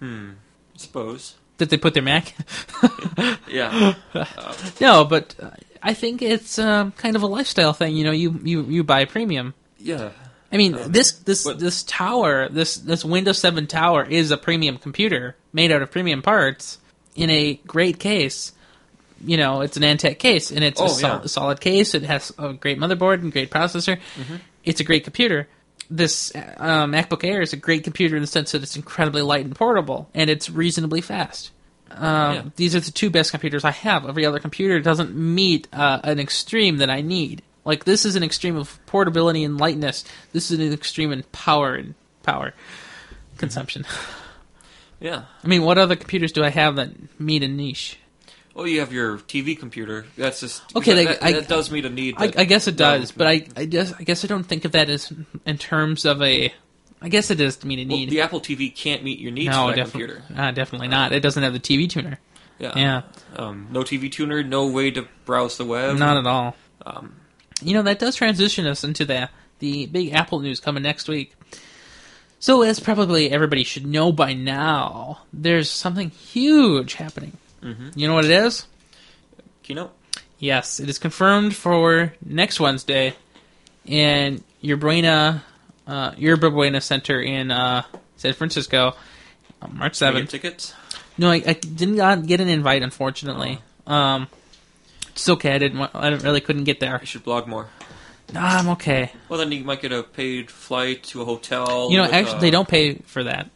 I 0.01 0.31
suppose. 0.77 1.35
That 1.57 1.69
they 1.69 1.77
put 1.77 1.93
their 1.93 2.03
Mac. 2.03 2.33
Yeah. 3.47 3.95
no, 4.81 5.03
but 5.03 5.35
uh, 5.39 5.49
I 5.83 5.93
think 5.93 6.21
it's 6.21 6.59
um, 6.59 6.91
kind 6.91 7.15
of 7.15 7.23
a 7.23 7.27
lifestyle 7.27 7.73
thing. 7.73 7.95
You 7.95 8.03
know, 8.05 8.11
you 8.11 8.39
you 8.43 8.63
you 8.63 8.83
buy 8.83 9.05
premium. 9.05 9.53
yeah. 9.79 10.11
I 10.53 10.57
mean, 10.57 10.77
this 10.91 11.13
this 11.13 11.45
but- 11.45 11.59
this 11.59 11.83
tower, 11.83 12.49
this 12.49 12.75
this 12.75 13.05
Windows 13.05 13.39
Seven 13.39 13.67
tower 13.67 14.03
is 14.05 14.31
a 14.31 14.37
premium 14.37 14.77
computer 14.77 15.35
made 15.53 15.71
out 15.71 15.81
of 15.81 15.91
premium 15.91 16.21
parts 16.21 16.77
in 17.15 17.29
a 17.29 17.53
great 17.65 17.99
case. 17.99 18.51
You 19.23 19.37
know, 19.37 19.61
it's 19.61 19.77
an 19.77 19.83
Antec 19.83 20.19
case, 20.19 20.51
and 20.51 20.63
it's 20.63 20.81
Oh, 20.81 20.85
a, 20.85 20.89
sol- 20.89 21.19
yeah. 21.21 21.25
solid 21.27 21.61
case. 21.61 21.93
It 21.95 22.03
has 22.03 22.33
a 22.37 22.53
great 22.53 22.79
motherboard 22.79 23.21
and 23.21 23.31
great 23.31 23.49
processor. 23.49 23.97
Mm-hmm. 24.17 24.35
It's 24.65 24.81
a 24.81 24.83
great 24.83 25.03
computer. 25.05 25.47
This 25.89 26.33
uh, 26.35 26.85
MacBook 26.85 27.23
Air 27.23 27.41
is 27.41 27.53
a 27.53 27.57
great 27.57 27.83
computer 27.83 28.15
in 28.15 28.21
the 28.21 28.27
sense 28.27 28.51
that 28.51 28.61
it's 28.63 28.75
incredibly 28.75 29.21
light 29.21 29.45
and 29.45 29.55
portable, 29.55 30.09
and 30.13 30.29
it's 30.29 30.49
reasonably 30.49 31.01
fast. 31.01 31.51
Um, 31.97 32.35
Yeah. 32.35 32.43
These 32.55 32.75
are 32.75 32.79
the 32.79 32.91
two 32.91 33.09
best 33.09 33.31
computers 33.31 33.63
I 33.65 33.71
have. 33.71 34.07
Every 34.07 34.25
other 34.25 34.39
computer 34.39 34.79
doesn't 34.79 35.15
meet 35.15 35.67
uh, 35.73 35.99
an 36.03 36.19
extreme 36.19 36.77
that 36.77 36.89
I 36.89 37.01
need. 37.01 37.41
Like 37.65 37.83
this 37.85 38.05
is 38.05 38.15
an 38.15 38.23
extreme 38.23 38.55
of 38.55 38.79
portability 38.87 39.43
and 39.43 39.57
lightness. 39.59 40.03
This 40.33 40.49
is 40.51 40.59
an 40.59 40.73
extreme 40.73 41.11
in 41.11 41.23
power 41.31 41.75
and 41.75 41.93
power 42.23 42.53
consumption. 43.37 43.85
Yeah. 44.99 45.23
I 45.43 45.47
mean, 45.47 45.63
what 45.63 45.79
other 45.79 45.95
computers 45.95 46.31
do 46.31 46.43
I 46.43 46.49
have 46.49 46.75
that 46.75 46.91
meet 47.19 47.41
a 47.41 47.47
niche? 47.47 47.97
Well, 48.53 48.67
you 48.67 48.81
have 48.81 48.93
your 48.93 49.17
TV 49.17 49.57
computer. 49.57 50.05
That's 50.15 50.41
just 50.41 50.61
Okay, 50.75 51.05
that, 51.05 51.23
I- 51.23 51.31
that 51.31 51.47
does 51.47 51.71
meet 51.71 51.85
a 51.85 51.89
need. 51.89 52.15
I, 52.19 52.25
I 52.37 52.43
guess 52.45 52.67
it 52.67 52.75
does, 52.77 53.11
but 53.11 53.25
I, 53.25 53.47
I 53.55 53.65
guess 53.65 53.93
I 53.97 54.03
guess 54.03 54.23
I 54.23 54.27
don't 54.27 54.43
think 54.43 54.63
of 54.63 54.73
that 54.73 54.91
as 54.91 55.11
in 55.45 55.57
terms 55.57 56.05
of 56.05 56.21
a. 56.21 56.53
I 57.01 57.09
guess 57.09 57.31
it 57.31 57.37
to 57.57 57.67
meet 57.67 57.79
a 57.79 57.89
well, 57.89 57.97
need. 57.97 58.09
the 58.09 58.21
Apple 58.21 58.39
TV 58.41 58.73
can't 58.75 59.03
meet 59.03 59.19
your 59.19 59.31
needs 59.31 59.49
no, 59.49 59.67
for 59.67 59.71
that 59.71 59.75
definitely, 59.85 60.07
computer. 60.15 60.41
uh, 60.41 60.51
definitely 60.51 60.87
not. 60.87 61.11
It 61.13 61.21
doesn't 61.21 61.41
have 61.41 61.53
the 61.53 61.59
TV 61.59 61.89
tuner. 61.89 62.19
Yeah. 62.59 62.73
Yeah, 62.75 63.01
Um, 63.37 63.67
no 63.71 63.81
TV 63.81 64.11
tuner. 64.11 64.43
No 64.43 64.67
way 64.67 64.91
to 64.91 65.07
browse 65.25 65.57
the 65.57 65.65
web. 65.65 65.97
not 65.97 66.17
at 66.17 66.27
all. 66.27 66.55
Um, 66.85 67.15
You 67.63 67.73
know 67.73 67.81
that 67.83 67.97
does 67.99 68.15
transition 68.15 68.67
us 68.67 68.83
into 68.83 69.03
the 69.05 69.29
the 69.59 69.87
big 69.87 70.13
Apple 70.13 70.39
news 70.41 70.59
coming 70.59 70.83
next 70.83 71.07
week. 71.07 71.33
So 72.39 72.61
as 72.63 72.79
probably 72.79 73.29
everybody 73.31 73.63
should 73.63 73.85
know 73.85 74.11
by 74.11 74.33
now, 74.33 75.21
there's 75.33 75.69
something 75.69 76.09
huge 76.09 76.95
happening. 76.95 77.37
Mhm. 77.63 77.95
You 77.95 78.07
know 78.07 78.13
what 78.15 78.25
it 78.25 78.31
is? 78.31 78.65
keynote. 79.63 79.91
Yes, 80.39 80.79
it 80.79 80.89
is 80.89 80.97
confirmed 80.97 81.55
for 81.55 82.13
next 82.25 82.59
Wednesday 82.59 83.13
in 83.85 84.43
Yerba 84.61 85.07
uh, 85.07 85.39
Yerba 85.87 86.49
Buena 86.51 86.81
Center 86.81 87.21
in 87.21 87.51
uh, 87.51 87.83
San 88.17 88.33
Francisco, 88.33 88.95
on 89.61 89.77
March 89.77 89.95
seventh. 89.95 90.29
tickets. 90.29 90.73
No, 91.17 91.29
I, 91.29 91.43
I 91.45 91.53
didn't 91.53 92.25
get 92.25 92.39
an 92.41 92.49
invite, 92.49 92.81
unfortunately. 92.83 93.59
Um, 93.85 94.27
it's 95.09 95.27
okay. 95.29 95.53
I 95.53 95.57
didn't. 95.57 95.81
I 95.93 96.09
didn't- 96.09 96.23
really 96.23 96.41
couldn't 96.41 96.63
get 96.63 96.79
there. 96.79 96.97
You 97.01 97.05
should 97.05 97.23
blog 97.23 97.47
more. 97.47 97.69
Nah, 98.33 98.45
I'm 98.59 98.69
okay. 98.69 99.11
Well, 99.27 99.39
then 99.39 99.51
you 99.51 99.63
might 99.65 99.81
get 99.81 99.91
a 99.91 100.03
paid 100.03 100.49
flight 100.49 101.03
to 101.05 101.21
a 101.21 101.25
hotel. 101.25 101.89
You 101.91 101.97
know, 101.97 102.03
with, 102.03 102.13
actually, 102.13 102.37
uh, 102.37 102.41
they 102.41 102.51
don't 102.51 102.67
pay 102.67 102.95
for 102.95 103.23
that. 103.25 103.49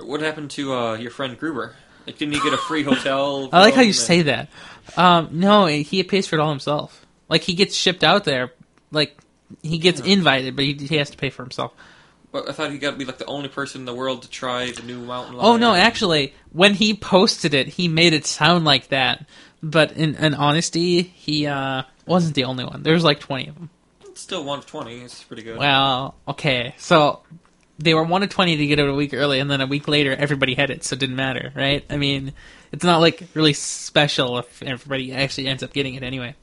What 0.00 0.22
happened 0.22 0.50
to 0.52 0.72
uh, 0.74 0.94
your 0.94 1.10
friend 1.10 1.38
Gruber? 1.38 1.76
Like, 2.06 2.16
didn't 2.16 2.34
he 2.34 2.40
get 2.40 2.54
a 2.54 2.56
free 2.56 2.82
hotel? 2.82 3.50
I 3.52 3.60
like 3.60 3.74
how 3.74 3.82
you 3.82 3.88
and- 3.88 3.96
say 3.96 4.22
that. 4.22 4.48
Um, 4.96 5.28
no, 5.32 5.66
he 5.66 6.02
pays 6.02 6.26
for 6.26 6.36
it 6.36 6.40
all 6.40 6.48
himself. 6.50 7.04
Like 7.28 7.42
he 7.42 7.54
gets 7.54 7.74
shipped 7.76 8.02
out 8.04 8.24
there, 8.24 8.52
like 8.90 9.16
he 9.62 9.78
gets 9.78 10.00
invited, 10.00 10.56
but 10.56 10.64
he, 10.64 10.74
he 10.74 10.96
has 10.96 11.10
to 11.10 11.16
pay 11.16 11.30
for 11.30 11.42
himself. 11.42 11.72
But 12.32 12.48
I 12.48 12.52
thought 12.52 12.70
he 12.70 12.78
got 12.78 12.92
to 12.92 12.96
be 12.96 13.04
like 13.04 13.18
the 13.18 13.26
only 13.26 13.48
person 13.48 13.82
in 13.82 13.84
the 13.84 13.94
world 13.94 14.22
to 14.22 14.30
try 14.30 14.70
the 14.70 14.82
new 14.82 15.00
Mountain 15.00 15.36
Oh 15.38 15.58
no, 15.58 15.74
actually, 15.74 16.34
when 16.50 16.74
he 16.74 16.94
posted 16.94 17.52
it, 17.52 17.68
he 17.68 17.88
made 17.88 18.14
it 18.14 18.26
sound 18.26 18.64
like 18.64 18.88
that. 18.88 19.26
But 19.62 19.92
in, 19.92 20.14
in 20.16 20.34
honesty, 20.34 21.02
he 21.02 21.46
uh, 21.46 21.82
wasn't 22.06 22.34
the 22.34 22.44
only 22.44 22.64
one. 22.64 22.82
There 22.82 22.94
was 22.94 23.04
like 23.04 23.20
twenty 23.20 23.48
of 23.48 23.54
them. 23.54 23.70
It's 24.06 24.20
still 24.20 24.44
one 24.44 24.58
of 24.58 24.66
twenty. 24.66 25.00
It's 25.00 25.22
pretty 25.22 25.42
good. 25.42 25.58
Well, 25.58 26.14
okay, 26.26 26.74
so 26.78 27.20
they 27.78 27.94
were 27.94 28.02
one 28.02 28.22
of 28.22 28.30
twenty 28.30 28.56
to 28.56 28.66
get 28.66 28.78
it 28.78 28.88
a 28.88 28.94
week 28.94 29.12
early, 29.12 29.38
and 29.38 29.50
then 29.50 29.60
a 29.60 29.66
week 29.66 29.86
later, 29.86 30.14
everybody 30.14 30.54
had 30.54 30.70
it, 30.70 30.84
so 30.84 30.94
it 30.94 31.00
didn't 31.00 31.16
matter, 31.16 31.52
right? 31.54 31.84
I 31.90 31.96
mean, 31.96 32.32
it's 32.72 32.84
not 32.84 33.00
like 33.00 33.22
really 33.34 33.52
special 33.52 34.38
if 34.38 34.62
everybody 34.62 35.12
actually 35.12 35.48
ends 35.48 35.62
up 35.62 35.72
getting 35.72 35.94
it 35.94 36.02
anyway. 36.02 36.34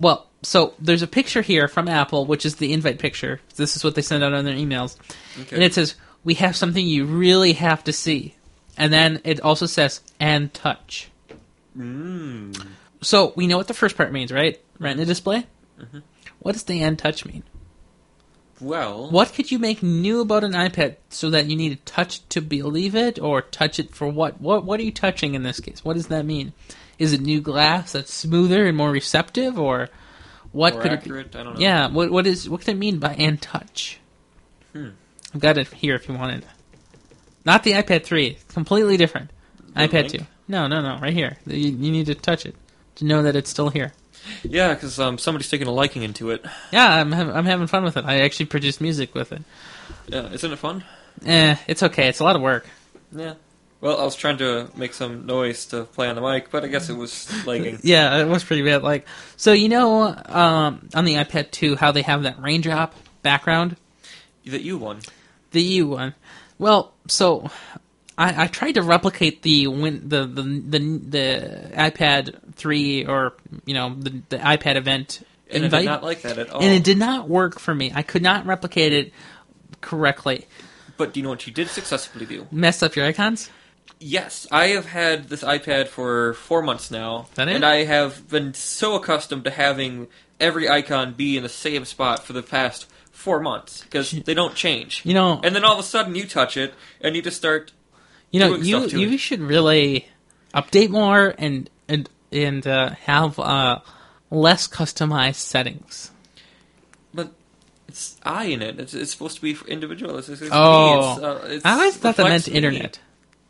Well, 0.00 0.27
so 0.42 0.74
there's 0.78 1.02
a 1.02 1.06
picture 1.06 1.42
here 1.42 1.68
from 1.68 1.88
Apple, 1.88 2.26
which 2.26 2.46
is 2.46 2.56
the 2.56 2.72
invite 2.72 2.98
picture. 2.98 3.40
This 3.56 3.76
is 3.76 3.84
what 3.84 3.94
they 3.94 4.02
send 4.02 4.22
out 4.24 4.32
on 4.34 4.44
their 4.44 4.54
emails, 4.54 4.96
Okay. 5.40 5.56
and 5.56 5.64
it 5.64 5.74
says, 5.74 5.94
"We 6.24 6.34
have 6.34 6.56
something 6.56 6.86
you 6.86 7.04
really 7.04 7.54
have 7.54 7.82
to 7.84 7.92
see," 7.92 8.34
and 8.76 8.92
then 8.92 9.20
it 9.24 9.40
also 9.40 9.66
says, 9.66 10.00
"and 10.20 10.52
touch." 10.54 11.08
Mm. 11.76 12.56
So 13.00 13.32
we 13.36 13.46
know 13.46 13.56
what 13.56 13.68
the 13.68 13.74
first 13.74 13.96
part 13.96 14.12
means, 14.12 14.32
right? 14.32 14.60
Retina 14.78 15.04
display. 15.04 15.46
What 16.40 16.52
does 16.52 16.64
the 16.64 16.82
"and 16.82 16.98
touch" 16.98 17.24
mean? 17.24 17.42
Well, 18.60 19.08
What 19.10 19.34
could 19.34 19.52
you 19.52 19.58
make 19.60 19.84
new 19.84 20.20
about 20.20 20.42
an 20.42 20.52
iPad 20.52 20.96
so 21.10 21.30
that 21.30 21.46
you 21.46 21.54
need 21.54 21.70
to 21.70 21.92
touch 21.92 22.28
to 22.30 22.40
believe 22.40 22.96
it, 22.96 23.18
or 23.20 23.40
touch 23.42 23.78
it 23.78 23.94
for 23.94 24.08
what? 24.08 24.40
What 24.40 24.64
What 24.64 24.80
are 24.80 24.82
you 24.82 24.90
touching 24.90 25.34
in 25.34 25.44
this 25.44 25.60
case? 25.60 25.84
What 25.84 25.94
does 25.94 26.08
that 26.08 26.24
mean? 26.26 26.52
Is 26.98 27.12
it 27.12 27.20
new 27.20 27.40
glass 27.40 27.92
that's 27.92 28.12
smoother 28.12 28.66
and 28.66 28.76
more 28.76 28.90
receptive, 28.90 29.56
or 29.58 29.90
what 30.58 30.74
more 30.74 30.82
could 30.82 30.92
accurate? 30.92 31.36
I 31.36 31.42
don't 31.42 31.52
it? 31.52 31.54
know. 31.54 31.60
Yeah. 31.60 31.88
What 31.88 32.10
What 32.10 32.26
is 32.26 32.48
What 32.48 32.60
can 32.62 32.76
it 32.76 32.78
mean 32.78 32.98
by 32.98 33.14
"and 33.14 33.40
touch"? 33.40 33.98
Hmm. 34.72 34.90
I've 35.34 35.40
got 35.40 35.58
it 35.58 35.68
here 35.68 35.94
if 35.94 36.08
you 36.08 36.14
want 36.14 36.32
it. 36.32 36.44
Not 37.44 37.62
the 37.62 37.72
iPad 37.72 38.04
3. 38.04 38.38
Completely 38.48 38.96
different. 38.96 39.30
The 39.74 39.80
iPad 39.80 39.92
link? 39.92 40.12
2. 40.12 40.18
No, 40.48 40.66
no, 40.66 40.80
no. 40.82 40.98
Right 41.00 41.12
here. 41.12 41.36
You, 41.46 41.56
you 41.56 41.92
need 41.92 42.06
to 42.06 42.14
touch 42.14 42.44
it 42.44 42.54
to 42.96 43.04
know 43.04 43.22
that 43.22 43.36
it's 43.36 43.48
still 43.50 43.68
here. 43.70 43.92
Yeah, 44.42 44.74
because 44.74 44.98
um, 44.98 45.16
somebody's 45.16 45.48
taking 45.48 45.66
a 45.68 45.72
liking 45.72 46.02
into 46.02 46.30
it. 46.30 46.44
Yeah, 46.72 46.92
I'm 46.92 47.12
I'm 47.14 47.46
having 47.46 47.66
fun 47.66 47.84
with 47.84 47.96
it. 47.96 48.04
I 48.04 48.20
actually 48.20 48.46
produced 48.46 48.80
music 48.80 49.14
with 49.14 49.32
it. 49.32 49.42
Yeah, 50.08 50.28
isn't 50.32 50.52
it 50.52 50.58
fun? 50.58 50.84
Eh, 51.24 51.56
it's 51.66 51.82
okay. 51.82 52.08
It's 52.08 52.20
a 52.20 52.24
lot 52.24 52.36
of 52.36 52.42
work. 52.42 52.66
Yeah. 53.12 53.34
Well, 53.80 54.00
I 54.00 54.04
was 54.04 54.16
trying 54.16 54.38
to 54.38 54.68
make 54.76 54.92
some 54.92 55.24
noise 55.26 55.66
to 55.66 55.84
play 55.84 56.08
on 56.08 56.16
the 56.16 56.20
mic, 56.20 56.50
but 56.50 56.64
I 56.64 56.66
guess 56.68 56.88
it 56.90 56.96
was 56.96 57.30
lagging. 57.46 57.78
Yeah, 57.84 58.18
it 58.20 58.26
was 58.26 58.42
pretty 58.42 58.62
bad. 58.62 58.82
Like, 58.82 59.06
so 59.36 59.52
you 59.52 59.68
know, 59.68 60.02
um, 60.26 60.88
on 60.94 61.04
the 61.04 61.14
iPad 61.14 61.52
2, 61.52 61.76
how 61.76 61.92
they 61.92 62.02
have 62.02 62.24
that 62.24 62.40
raindrop 62.42 62.94
background, 63.22 63.76
that 64.46 64.62
you 64.62 64.78
won. 64.78 65.00
the 65.52 65.62
U 65.62 65.86
one. 65.88 66.14
Well, 66.58 66.92
so 67.06 67.50
I, 68.16 68.44
I 68.44 68.46
tried 68.48 68.72
to 68.72 68.82
replicate 68.82 69.42
the 69.42 69.68
win 69.68 70.08
the, 70.08 70.26
the 70.26 70.42
the 70.42 70.78
the 70.98 71.70
iPad 71.74 72.34
3 72.54 73.06
or 73.06 73.34
you 73.64 73.74
know 73.74 73.94
the 73.94 74.22
the 74.30 74.38
iPad 74.38 74.74
event 74.76 75.22
And 75.50 75.64
invite, 75.64 75.82
did 75.82 75.86
not 75.86 76.02
like 76.02 76.22
that 76.22 76.36
at 76.38 76.50
all. 76.50 76.60
and 76.62 76.72
it 76.74 76.82
did 76.82 76.98
not 76.98 77.28
work 77.28 77.60
for 77.60 77.72
me. 77.74 77.92
I 77.94 78.02
could 78.02 78.22
not 78.22 78.44
replicate 78.46 78.92
it 78.92 79.12
correctly. 79.80 80.46
But 80.96 81.12
do 81.14 81.20
you 81.20 81.24
know 81.24 81.30
what 81.30 81.46
you 81.46 81.52
did 81.52 81.68
successfully 81.68 82.26
do? 82.26 82.46
Messed 82.50 82.82
up 82.82 82.96
your 82.96 83.06
icons. 83.06 83.50
Yes, 84.00 84.46
I 84.52 84.68
have 84.68 84.86
had 84.86 85.28
this 85.28 85.42
iPad 85.42 85.88
for 85.88 86.34
four 86.34 86.62
months 86.62 86.90
now, 86.90 87.26
That 87.34 87.48
it? 87.48 87.56
and 87.56 87.64
I 87.64 87.84
have 87.84 88.28
been 88.28 88.54
so 88.54 88.94
accustomed 88.94 89.44
to 89.44 89.50
having 89.50 90.06
every 90.38 90.68
icon 90.68 91.14
be 91.14 91.36
in 91.36 91.42
the 91.42 91.48
same 91.48 91.84
spot 91.84 92.24
for 92.24 92.32
the 92.32 92.42
past 92.42 92.86
four 93.10 93.40
months 93.40 93.82
because 93.82 94.12
they 94.12 94.34
don't 94.34 94.54
change. 94.54 95.02
You 95.04 95.14
know, 95.14 95.40
And 95.42 95.54
then 95.54 95.64
all 95.64 95.72
of 95.72 95.80
a 95.80 95.82
sudden, 95.82 96.14
you 96.14 96.26
touch 96.28 96.56
it, 96.56 96.74
and 97.00 97.16
you 97.16 97.22
just 97.22 97.36
start. 97.38 97.72
You 98.30 98.38
know, 98.40 98.54
you 98.54 98.86
you 98.86 99.10
it. 99.12 99.18
should 99.18 99.40
really 99.40 100.06
update 100.54 100.90
more 100.90 101.34
and 101.36 101.68
and 101.88 102.08
and 102.30 102.64
uh, 102.66 102.90
have 102.90 103.36
uh, 103.40 103.80
less 104.30 104.68
customized 104.68 105.36
settings. 105.36 106.12
But 107.12 107.32
it's 107.88 108.16
I 108.22 108.44
in 108.44 108.62
it. 108.62 108.78
It's, 108.78 108.94
it's 108.94 109.10
supposed 109.10 109.36
to 109.36 109.42
be 109.42 109.54
for 109.54 109.66
individual. 109.66 110.18
It's, 110.18 110.28
it's, 110.28 110.42
Oh. 110.52 110.94
me. 110.94 111.10
It's, 111.14 111.22
uh, 111.22 111.46
it's 111.48 111.64
I 111.64 111.72
always 111.72 111.96
thought 111.96 112.16
that 112.16 112.28
meant 112.28 112.46
me. 112.46 112.54
internet. 112.54 113.00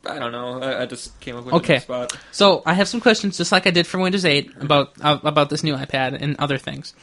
I 0.09 0.19
don't 0.19 0.33
know. 0.33 0.61
I, 0.63 0.83
I 0.83 0.87
just 0.87 1.19
came 1.21 1.37
up 1.37 1.45
with 1.45 1.55
Okay. 1.55 1.77
a 1.77 1.81
spot. 1.81 2.17
So 2.33 2.63
I 2.67 2.75
have 2.75 2.89
some 2.89 3.01
questions, 3.01 3.37
just 3.37 3.53
like 3.53 3.67
I 3.67 3.71
did 3.71 3.87
for 3.87 3.99
Windows 3.99 4.25
8, 4.25 4.63
about 4.63 4.93
uh, 5.01 5.19
about 5.23 5.51
this 5.51 5.63
new 5.63 5.75
iPad 5.75 6.21
and 6.21 6.37
other 6.39 6.59
things. 6.59 6.95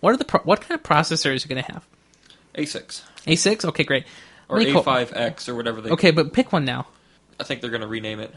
What 0.00 0.14
are 0.14 0.16
the 0.16 0.24
pro- 0.24 0.42
what 0.42 0.60
kind 0.60 0.78
of 0.78 0.82
processors 0.82 1.26
are 1.30 1.32
you 1.32 1.54
going 1.54 1.62
to 1.64 1.72
have? 1.72 1.86
A6 2.56 3.02
A6. 3.26 3.64
Okay, 3.66 3.84
great. 3.84 4.04
or 4.48 4.58
Let 4.60 4.68
A5X 4.68 5.48
or 5.48 5.54
whatever 5.54 5.80
they. 5.80 5.90
Okay, 5.90 6.10
but 6.10 6.32
pick 6.32 6.52
one 6.52 6.64
now. 6.64 6.86
I 7.40 7.44
think 7.44 7.60
they're 7.60 7.70
going 7.70 7.80
to 7.82 7.88
rename 7.88 8.20
it. 8.20 8.32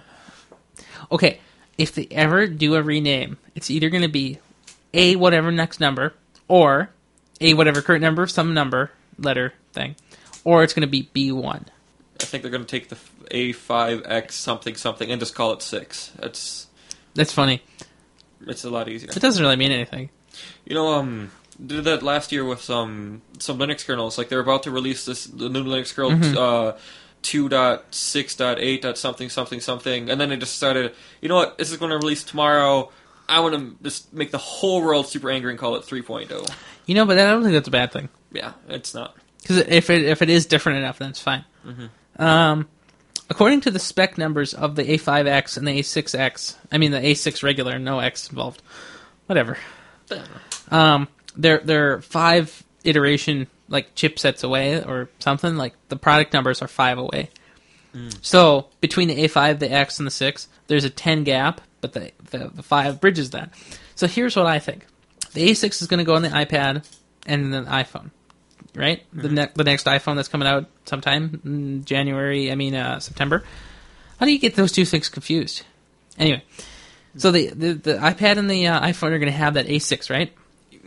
Okay, 1.11 1.39
if 1.77 1.93
they 1.93 2.07
ever 2.11 2.47
do 2.47 2.75
a 2.75 2.81
rename, 2.81 3.37
it's 3.55 3.69
either 3.69 3.89
going 3.89 4.01
to 4.03 4.07
be 4.09 4.39
a 4.93 5.15
whatever 5.15 5.51
next 5.51 5.79
number 5.79 6.13
or 6.47 6.89
a 7.41 7.53
whatever 7.53 7.81
current 7.81 8.01
number, 8.01 8.25
some 8.27 8.53
number 8.53 8.91
letter 9.19 9.53
thing, 9.73 9.95
or 10.43 10.63
it's 10.63 10.73
going 10.73 10.81
to 10.87 10.91
be 10.91 11.09
B 11.13 11.31
one. 11.31 11.65
I 12.21 12.25
think 12.25 12.41
they're 12.43 12.51
going 12.51 12.65
to 12.65 12.69
take 12.69 12.89
the 12.89 12.97
A5X 13.31 14.31
something 14.31 14.75
something 14.75 15.11
and 15.11 15.19
just 15.19 15.35
call 15.35 15.53
it 15.53 15.61
six. 15.61 16.11
That's 16.19 16.67
That's 17.15 17.31
funny. 17.33 17.61
it's 18.45 18.63
a 18.63 18.69
lot 18.69 18.87
easier. 18.89 19.09
It 19.09 19.19
doesn't 19.19 19.41
really 19.43 19.55
mean 19.55 19.71
anything. 19.71 20.09
You 20.65 20.75
know, 20.75 20.93
um, 20.93 21.31
did 21.65 21.83
that 21.85 22.03
last 22.03 22.31
year 22.31 22.45
with 22.45 22.61
some 22.61 23.21
some 23.39 23.57
Linux 23.59 23.85
kernels. 23.85 24.17
Like 24.17 24.29
they're 24.29 24.39
about 24.39 24.63
to 24.63 24.71
release 24.71 25.05
this 25.05 25.25
the 25.25 25.49
new 25.49 25.63
Linux 25.63 25.93
kernel 25.93 26.11
Mm-hmm. 26.11 26.37
uh, 26.37 26.77
two 27.23 27.49
dot 27.49 27.93
six 27.93 28.35
dot 28.35 28.59
eight 28.59 28.81
dot 28.83 28.97
something 28.97 29.29
something 29.29 29.59
something, 29.59 30.09
and 30.09 30.21
then 30.21 30.29
they 30.29 30.37
just 30.37 30.55
started. 30.55 30.93
You 31.21 31.29
know 31.29 31.35
what? 31.35 31.57
This 31.57 31.71
is 31.71 31.77
going 31.77 31.91
to 31.91 31.97
release 31.97 32.23
tomorrow. 32.23 32.91
I 33.29 33.41
want 33.41 33.55
to 33.55 33.83
just 33.83 34.13
make 34.13 34.31
the 34.31 34.37
whole 34.37 34.81
world 34.81 35.07
super 35.07 35.29
angry 35.29 35.49
and 35.51 35.59
call 35.59 35.75
it 35.75 35.81
3.0. 35.83 36.49
You 36.85 36.95
know, 36.95 37.05
but 37.05 37.19
I 37.19 37.25
don't 37.29 37.41
think 37.41 37.51
that's 37.55 37.67
a 37.67 37.71
bad 37.71 37.91
thing 37.91 38.07
Yeah, 38.31 38.53
it's 38.69 38.93
not. 38.93 39.17
because 39.41 39.57
if 39.57 39.89
it 39.89 40.03
if 40.03 40.21
it 40.21 40.29
is 40.29 40.45
different 40.45 40.77
enough, 40.77 40.99
then 40.99 41.09
it's 41.09 41.19
fine. 41.19 41.43
Um, 42.17 42.67
according 43.29 43.61
to 43.61 43.71
the 43.71 43.79
spec 43.79 44.17
numbers 44.17 44.53
of 44.53 44.75
the 44.75 44.83
A5X 44.83 45.57
and 45.57 45.67
the 45.67 45.79
A6X, 45.79 46.55
I 46.71 46.77
mean 46.77 46.91
the 46.91 46.99
A6 46.99 47.43
regular, 47.43 47.79
no 47.79 47.99
X 47.99 48.29
involved. 48.29 48.61
Whatever. 49.27 49.57
Um, 50.71 51.07
they're 51.35 51.59
they're 51.59 52.01
five 52.01 52.63
iteration 52.83 53.47
like 53.69 53.93
chipsets 53.95 54.43
away 54.43 54.81
or 54.81 55.09
something. 55.19 55.57
Like 55.57 55.73
the 55.89 55.95
product 55.97 56.33
numbers 56.33 56.61
are 56.61 56.67
five 56.67 56.97
away. 56.97 57.29
So 58.21 58.67
between 58.79 59.07
the 59.07 59.23
A5, 59.23 59.59
the 59.59 59.71
X, 59.71 59.99
and 59.99 60.05
the 60.05 60.11
six, 60.11 60.47
there's 60.67 60.83
a 60.83 60.89
ten 60.89 61.23
gap, 61.23 61.61
but 61.81 61.93
the 61.93 62.11
the, 62.31 62.49
the 62.53 62.63
five 62.63 63.01
bridges 63.01 63.31
that. 63.31 63.51
So 63.95 64.07
here's 64.07 64.35
what 64.35 64.45
I 64.45 64.59
think: 64.59 64.85
the 65.33 65.49
A6 65.49 65.81
is 65.81 65.87
going 65.87 65.99
to 65.99 66.03
go 66.03 66.15
on 66.15 66.21
the 66.21 66.29
iPad 66.29 66.85
and 67.25 67.53
then 67.53 67.65
the 67.65 67.69
iPhone, 67.69 68.11
right? 68.75 69.03
The 69.13 69.29
ne- 69.29 69.49
the 69.53 69.63
next 69.63 69.85
iPhone 69.85 70.15
that's 70.15 70.27
coming 70.27 70.47
out 70.47 70.65
sometime 70.85 71.41
in 71.45 71.85
January. 71.85 72.51
I 72.51 72.55
mean 72.55 72.75
uh, 72.75 72.99
September. 72.99 73.43
How 74.19 74.25
do 74.25 74.31
you 74.31 74.39
get 74.39 74.55
those 74.55 74.71
two 74.71 74.85
things 74.85 75.09
confused? 75.09 75.63
Anyway, 76.17 76.43
so 77.17 77.31
the 77.31 77.47
the, 77.49 77.73
the 77.73 77.93
iPad 77.95 78.37
and 78.37 78.49
the 78.49 78.67
uh, 78.67 78.81
iPhone 78.81 79.11
are 79.11 79.19
going 79.19 79.31
to 79.31 79.37
have 79.37 79.53
that 79.55 79.67
A6, 79.67 80.09
right? 80.09 80.33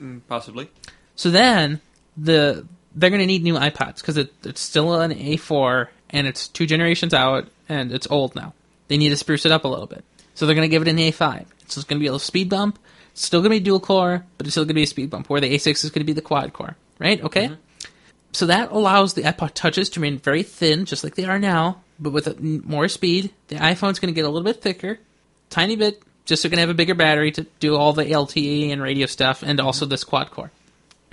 Mm, 0.00 0.20
Possibly. 0.28 0.68
So 1.16 1.30
then 1.30 1.80
the 2.16 2.66
they're 2.94 3.10
going 3.10 3.20
to 3.20 3.26
need 3.26 3.42
new 3.44 3.54
iPods 3.54 3.96
because 4.00 4.16
it, 4.16 4.32
it's 4.44 4.60
still 4.60 5.00
an 5.00 5.12
A4 5.12 5.88
and 6.10 6.26
it's 6.26 6.48
two 6.48 6.66
generations 6.66 7.14
out 7.14 7.46
and 7.68 7.92
it's 7.92 8.08
old 8.10 8.34
now. 8.34 8.52
They 8.88 8.96
need 8.96 9.10
to 9.10 9.16
spruce 9.16 9.46
it 9.46 9.52
up 9.52 9.64
a 9.64 9.68
little 9.68 9.86
bit. 9.86 10.04
So 10.34 10.46
they're 10.46 10.56
going 10.56 10.68
to 10.68 10.70
give 10.70 10.82
it 10.82 10.88
an 10.88 10.96
A5. 10.96 11.46
So 11.68 11.78
it's 11.78 11.84
going 11.84 11.98
to 11.98 12.00
be 12.00 12.06
a 12.06 12.10
little 12.10 12.18
speed 12.18 12.48
bump. 12.48 12.78
It's 13.12 13.24
still 13.24 13.40
going 13.40 13.50
to 13.52 13.56
be 13.60 13.60
dual 13.60 13.78
core, 13.78 14.24
but 14.38 14.46
it's 14.46 14.54
still 14.54 14.64
going 14.64 14.70
to 14.70 14.74
be 14.74 14.82
a 14.82 14.86
speed 14.88 15.10
bump. 15.10 15.28
Where 15.30 15.40
the 15.40 15.54
A6 15.54 15.84
is 15.84 15.90
going 15.90 16.00
to 16.00 16.04
be 16.04 16.12
the 16.12 16.22
quad 16.22 16.52
core, 16.52 16.76
right? 16.98 17.22
Okay. 17.22 17.50
So 18.32 18.46
that 18.46 18.70
allows 18.70 19.14
the 19.14 19.22
iPod 19.22 19.54
touches 19.54 19.90
to 19.90 20.00
remain 20.00 20.18
very 20.18 20.42
thin, 20.42 20.84
just 20.84 21.02
like 21.02 21.16
they 21.16 21.24
are 21.24 21.38
now, 21.38 21.82
but 21.98 22.12
with 22.12 22.40
more 22.40 22.88
speed. 22.88 23.32
The 23.48 23.56
iPhone's 23.56 23.98
going 23.98 24.12
to 24.12 24.16
get 24.18 24.24
a 24.24 24.28
little 24.28 24.44
bit 24.44 24.62
thicker, 24.62 24.98
tiny 25.48 25.76
bit, 25.76 26.02
just 26.24 26.42
so 26.42 26.46
it 26.46 26.50
can 26.50 26.60
have 26.60 26.68
a 26.68 26.74
bigger 26.74 26.94
battery 26.94 27.32
to 27.32 27.46
do 27.58 27.74
all 27.76 27.92
the 27.92 28.04
LTE 28.04 28.70
and 28.72 28.80
radio 28.80 29.06
stuff, 29.06 29.42
and 29.42 29.58
also 29.58 29.84
this 29.84 30.04
quad 30.04 30.30
core 30.30 30.52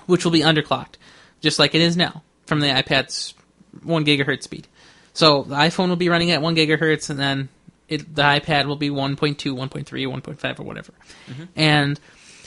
which 0.07 0.25
will 0.25 0.31
be 0.31 0.41
underclocked, 0.41 0.95
just 1.41 1.59
like 1.59 1.75
it 1.75 1.81
is 1.81 1.95
now 1.95 2.23
from 2.47 2.61
the 2.61 2.67
iPad's 2.67 3.35
one 3.83 4.03
gigahertz 4.03 4.43
speed. 4.43 4.67
So 5.13 5.43
the 5.43 5.55
iPhone 5.55 5.89
will 5.89 5.95
be 5.95 6.09
running 6.09 6.31
at 6.31 6.41
one 6.41 6.55
gigahertz, 6.55 7.09
and 7.09 7.19
then 7.19 7.49
it, 7.87 8.15
the 8.15 8.23
iPad 8.23 8.65
will 8.65 8.75
be 8.75 8.89
1.2, 8.89 9.35
1.3, 9.35 9.85
1.5, 9.85 10.59
or 10.59 10.63
whatever. 10.63 10.93
Mm-hmm. 11.27 11.43
And 11.55 11.99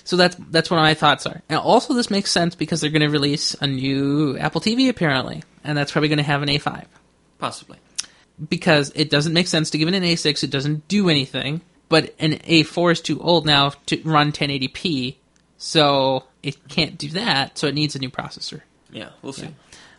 so 0.04 0.16
that's 0.16 0.36
that's 0.50 0.70
what 0.70 0.76
my 0.78 0.94
thoughts 0.94 1.26
are. 1.26 1.42
And 1.48 1.58
also, 1.58 1.94
this 1.94 2.10
makes 2.10 2.30
sense 2.30 2.54
because 2.54 2.80
they're 2.80 2.90
going 2.90 3.02
to 3.02 3.08
release 3.10 3.54
a 3.60 3.66
new 3.66 4.36
Apple 4.38 4.60
TV 4.60 4.88
apparently, 4.88 5.42
and 5.64 5.76
that's 5.76 5.92
probably 5.92 6.08
going 6.08 6.18
to 6.18 6.22
have 6.24 6.42
an 6.42 6.48
A5 6.48 6.84
Possibly. 7.38 7.78
because 8.48 8.92
it 8.94 9.10
doesn't 9.10 9.32
make 9.32 9.46
sense 9.46 9.70
to 9.70 9.78
give 9.78 9.88
it 9.88 9.94
an 9.94 10.02
A6. 10.02 10.42
It 10.44 10.50
doesn't 10.50 10.88
do 10.88 11.08
anything. 11.08 11.60
But 11.88 12.14
an 12.20 12.34
A4 12.34 12.92
is 12.92 13.00
too 13.00 13.20
old 13.20 13.46
now 13.46 13.70
to 13.86 14.00
run 14.04 14.30
1080p, 14.30 15.16
so 15.58 16.22
it 16.40 16.68
can't 16.68 16.96
do 16.96 17.08
that, 17.08 17.58
so 17.58 17.66
it 17.66 17.74
needs 17.74 17.96
a 17.96 17.98
new 17.98 18.10
processor. 18.10 18.60
Yeah, 18.92 19.08
we'll 19.22 19.32
see. 19.32 19.48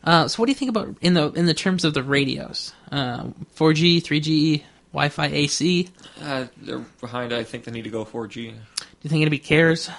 Uh, 0.01 0.29
so 0.29 0.41
what 0.41 0.45
do 0.45 0.51
you 0.51 0.55
think 0.55 0.69
about 0.69 0.95
in 1.01 1.13
the 1.15 1.31
in 1.33 1.47
the 1.47 1.53
terms 1.53 1.83
of 1.83 1.93
the 1.93 2.01
radios? 2.01 2.73
Uh, 2.93 3.25
4G, 3.57 4.01
3G, 4.01 4.63
Wi-Fi, 4.93 5.25
AC. 5.27 5.89
Uh, 6.21 6.45
they're 6.61 6.79
behind. 7.01 7.33
I 7.33 7.43
think 7.43 7.65
they 7.65 7.71
need 7.71 7.83
to 7.83 7.89
go 7.89 8.05
4G. 8.05 8.53
You 9.01 9.09
think 9.09 9.21
anybody 9.21 9.39
cares? 9.39 9.89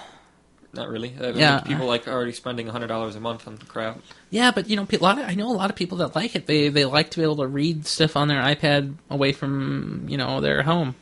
Not 0.73 0.89
really. 0.89 1.13
I 1.19 1.27
mean, 1.27 1.37
Yeah. 1.37 1.59
people 1.61 1.85
like 1.85 2.07
already 2.07 2.31
spending 2.31 2.65
hundred 2.67 2.87
dollars 2.87 3.15
a 3.15 3.19
month 3.19 3.47
on 3.47 3.57
the 3.57 3.65
crap. 3.65 3.99
Yeah, 4.31 4.49
but 4.51 4.69
you 4.69 4.75
know, 4.75 4.87
a 4.91 4.97
lot 4.97 5.19
of, 5.19 5.25
I 5.27 5.35
know 5.35 5.49
a 5.49 5.53
lot 5.53 5.69
of 5.69 5.75
people 5.75 5.99
that 5.99 6.15
like 6.15 6.35
it. 6.35 6.47
They 6.47 6.69
they 6.69 6.85
like 6.85 7.11
to 7.11 7.19
be 7.19 7.23
able 7.23 7.35
to 7.37 7.47
read 7.47 7.85
stuff 7.85 8.17
on 8.17 8.27
their 8.27 8.41
iPad 8.41 8.95
away 9.09 9.33
from 9.33 10.05
you 10.07 10.17
know 10.17 10.41
their 10.41 10.63
home. 10.63 10.95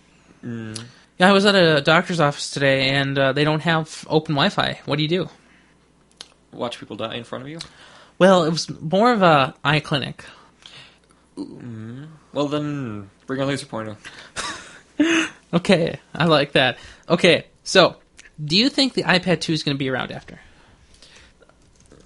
Mm. 0.43 0.83
Yeah, 1.19 1.29
I 1.29 1.31
was 1.31 1.45
at 1.45 1.55
a 1.55 1.81
doctor's 1.81 2.19
office 2.19 2.49
today, 2.51 2.89
and 2.89 3.17
uh, 3.17 3.31
they 3.31 3.43
don't 3.45 3.61
have 3.61 4.05
open 4.09 4.35
Wi-Fi. 4.35 4.81
What 4.85 4.95
do 4.97 5.03
you 5.03 5.09
do? 5.09 5.29
Watch 6.51 6.79
people 6.79 6.95
die 6.97 7.15
in 7.15 7.23
front 7.23 7.43
of 7.43 7.49
you. 7.49 7.59
Well, 8.17 8.43
it 8.43 8.49
was 8.49 8.67
more 8.81 9.13
of 9.13 9.21
a 9.21 9.53
eye 9.63 9.79
clinic. 9.79 10.25
Well, 11.37 12.47
then 12.47 13.09
bring 13.25 13.39
a 13.41 13.45
laser 13.45 13.65
pointer. 13.67 13.95
Okay, 15.53 15.99
I 16.15 16.25
like 16.27 16.53
that. 16.53 16.77
Okay, 17.09 17.43
so 17.63 17.97
do 18.43 18.57
you 18.57 18.69
think 18.69 18.93
the 18.93 19.03
iPad 19.03 19.41
2 19.41 19.53
is 19.53 19.63
going 19.63 19.75
to 19.75 19.79
be 19.79 19.89
around 19.89 20.11
after? 20.11 20.39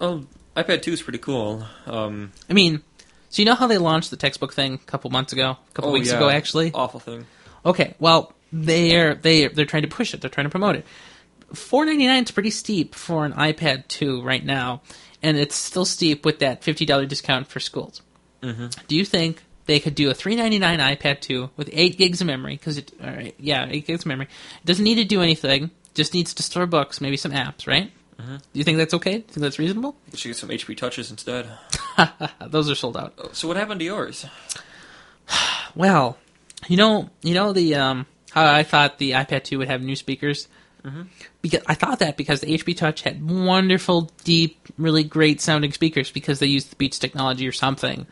Oh, 0.02 0.26
iPad 0.56 0.82
2 0.82 0.92
is 0.92 1.02
pretty 1.02 1.20
cool. 1.20 1.66
Um, 1.86 2.32
I 2.50 2.54
mean, 2.54 2.82
so 3.30 3.42
you 3.42 3.46
know 3.46 3.56
how 3.56 3.68
they 3.68 3.78
launched 3.78 4.12
the 4.12 4.18
textbook 4.18 4.54
thing 4.54 4.76
a 4.76 4.78
couple 4.78 5.10
months 5.12 5.34
ago, 5.34 5.52
a 5.52 5.74
couple 5.74 5.92
oh, 5.92 5.94
weeks 5.94 6.10
yeah, 6.10 6.18
ago, 6.18 6.30
actually. 6.30 6.72
Awful 6.74 7.00
thing. 7.00 7.26
Okay, 7.66 7.96
well, 8.00 8.34
they're 8.52 9.16
they 9.16 9.48
they're 9.48 9.66
trying 9.66 9.84
to 9.84 9.90
push 9.90 10.14
it. 10.14 10.22
They're 10.22 10.30
trying 10.30 10.46
to 10.46 10.52
promote 10.52 10.76
it. 10.76 10.86
Four 11.54 11.86
ninety 11.86 12.06
nine 12.08 12.24
is 12.24 12.32
pretty 12.32 12.52
steep 12.52 12.96
for 12.96 13.26
an 13.26 13.34
iPad 13.34 13.88
2 13.88 14.22
right 14.22 14.44
now, 14.44 14.82
and 15.24 15.38
it's 15.38 15.56
still 15.56 15.86
steep 15.86 16.26
with 16.26 16.40
that 16.40 16.64
fifty 16.64 16.86
dollar 16.86 17.06
discount 17.06 17.48
for 17.48 17.60
schools. 17.60 18.02
Mm-hmm. 18.42 18.68
Do 18.88 18.96
you 18.96 19.06
think 19.06 19.44
they 19.66 19.80
could 19.80 19.96
do 19.96 20.10
a 20.10 20.14
three 20.14 20.36
ninety 20.36 20.60
nine 20.60 20.80
iPad 20.80 21.22
2 21.22 21.50
with 21.58 21.70
eight 21.74 21.98
gigs 21.98 22.22
of 22.22 22.28
memory? 22.28 22.56
Because 22.56 22.78
it, 22.78 22.92
all 23.04 23.10
right, 23.10 23.34
yeah, 23.40 23.68
eight 23.70 23.88
gigs 23.88 24.02
of 24.02 24.06
memory. 24.08 24.26
It 24.62 24.66
doesn't 24.66 24.84
need 24.84 24.96
to 24.96 25.06
do 25.06 25.22
anything. 25.22 25.72
Just 25.94 26.14
needs 26.14 26.34
to 26.36 26.44
store 26.44 26.66
books, 26.66 27.00
maybe 27.02 27.18
some 27.18 27.32
apps, 27.32 27.66
right? 27.68 27.92
Mhm. 28.22 28.38
Do 28.38 28.44
you 28.54 28.64
think 28.64 28.78
that's 28.78 28.94
okay? 28.94 29.12
Do 29.12 29.18
you 29.18 29.24
think 29.24 29.42
that's 29.42 29.60
reasonable? 29.60 29.96
We 30.12 30.18
should 30.18 30.30
get 30.30 30.38
some 30.38 30.50
HP 30.50 30.76
touches 30.78 31.12
instead. 31.12 31.48
Those 32.48 32.70
are 32.70 32.76
sold 32.76 32.96
out. 32.98 33.36
So 33.36 33.48
what 33.48 33.58
happened 33.58 33.80
to 33.80 33.86
yours? 33.86 34.26
Well, 35.76 36.18
you 36.70 36.78
know, 36.78 37.10
you 37.22 37.34
know 37.34 37.52
the 37.52 37.76
um, 37.76 38.06
how 38.32 38.46
I 38.54 38.64
thought 38.64 38.98
the 38.98 39.12
iPad 39.12 39.44
2 39.44 39.58
would 39.58 39.68
have 39.68 39.82
new 39.82 39.96
speakers. 39.98 40.48
Mhm. 40.86 41.08
Because 41.42 41.62
I 41.66 41.74
thought 41.74 42.00
that 42.00 42.16
because 42.16 42.42
the 42.42 42.54
HP 42.54 42.74
Touch 42.76 43.02
had 43.02 43.28
wonderful, 43.30 44.12
deep, 44.24 44.60
really 44.78 45.04
great 45.04 45.42
sounding 45.42 45.72
speakers 45.72 46.12
because 46.12 46.40
they 46.40 46.46
used 46.48 46.70
the 46.72 46.76
Beats 46.76 47.00
technology 47.00 47.48
or 47.48 47.52
something, 47.52 48.06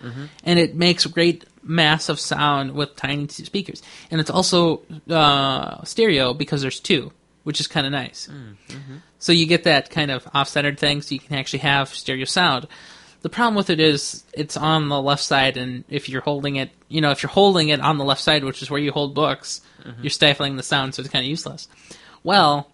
and 0.44 0.58
it 0.60 0.76
makes 0.76 1.06
great 1.06 1.46
massive 1.62 2.20
sound 2.20 2.74
with 2.74 2.96
tiny 2.96 3.28
speakers. 3.28 3.82
And 4.12 4.20
it's 4.20 4.30
also 4.30 4.82
uh, 5.10 5.84
stereo 5.84 6.34
because 6.34 6.62
there's 6.62 6.80
two, 6.80 7.12
which 7.44 7.60
is 7.60 7.68
kind 7.68 7.86
of 7.86 7.92
nice. 7.92 8.28
So 9.20 9.32
you 9.32 9.46
get 9.46 9.64
that 9.64 9.90
kind 9.90 10.12
of 10.12 10.28
off-centered 10.34 10.78
thing, 10.80 11.02
so 11.02 11.14
you 11.14 11.20
can 11.20 11.36
actually 11.38 11.60
have 11.60 11.90
stereo 11.90 12.26
sound. 12.26 12.68
The 13.22 13.30
problem 13.30 13.56
with 13.56 13.70
it 13.70 13.80
is 13.80 14.24
it's 14.34 14.58
on 14.58 14.90
the 14.90 15.02
left 15.02 15.24
side, 15.24 15.56
and 15.56 15.86
if 15.88 16.10
you're 16.10 16.20
holding 16.22 16.58
it, 16.58 16.72
you 16.90 17.00
know, 17.00 17.12
if 17.12 17.24
you're 17.24 17.30
holding 17.30 17.70
it 17.70 17.80
on 17.80 17.98
the 17.98 18.04
left 18.04 18.20
side, 18.22 18.44
which 18.44 18.62
is 18.62 18.70
where 18.70 18.82
you 18.82 18.92
hold 18.92 19.14
books, 19.14 19.62
you're 20.02 20.10
stifling 20.10 20.56
the 20.58 20.64
sound, 20.64 20.94
so 20.96 21.02
it's 21.02 21.10
kind 21.10 21.24
of 21.24 21.30
useless. 21.30 21.68
Well, 22.24 22.72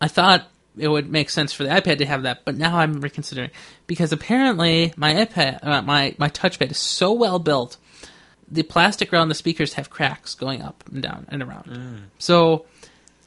I 0.00 0.08
thought 0.08 0.48
it 0.78 0.88
would 0.88 1.10
make 1.10 1.30
sense 1.30 1.52
for 1.52 1.64
the 1.64 1.70
iPad 1.70 1.98
to 1.98 2.06
have 2.06 2.22
that, 2.22 2.44
but 2.44 2.56
now 2.56 2.78
I'm 2.78 3.00
reconsidering 3.00 3.50
because 3.86 4.12
apparently 4.12 4.92
my 4.96 5.14
iPad, 5.26 5.58
uh, 5.64 5.82
my 5.82 6.14
my 6.18 6.28
touchpad 6.28 6.70
is 6.70 6.78
so 6.78 7.12
well 7.12 7.38
built, 7.38 7.76
the 8.50 8.62
plastic 8.62 9.12
around 9.12 9.28
the 9.28 9.34
speakers 9.34 9.74
have 9.74 9.90
cracks 9.90 10.34
going 10.34 10.62
up 10.62 10.84
and 10.90 11.02
down 11.02 11.26
and 11.28 11.42
around. 11.42 12.08
So 12.18 12.66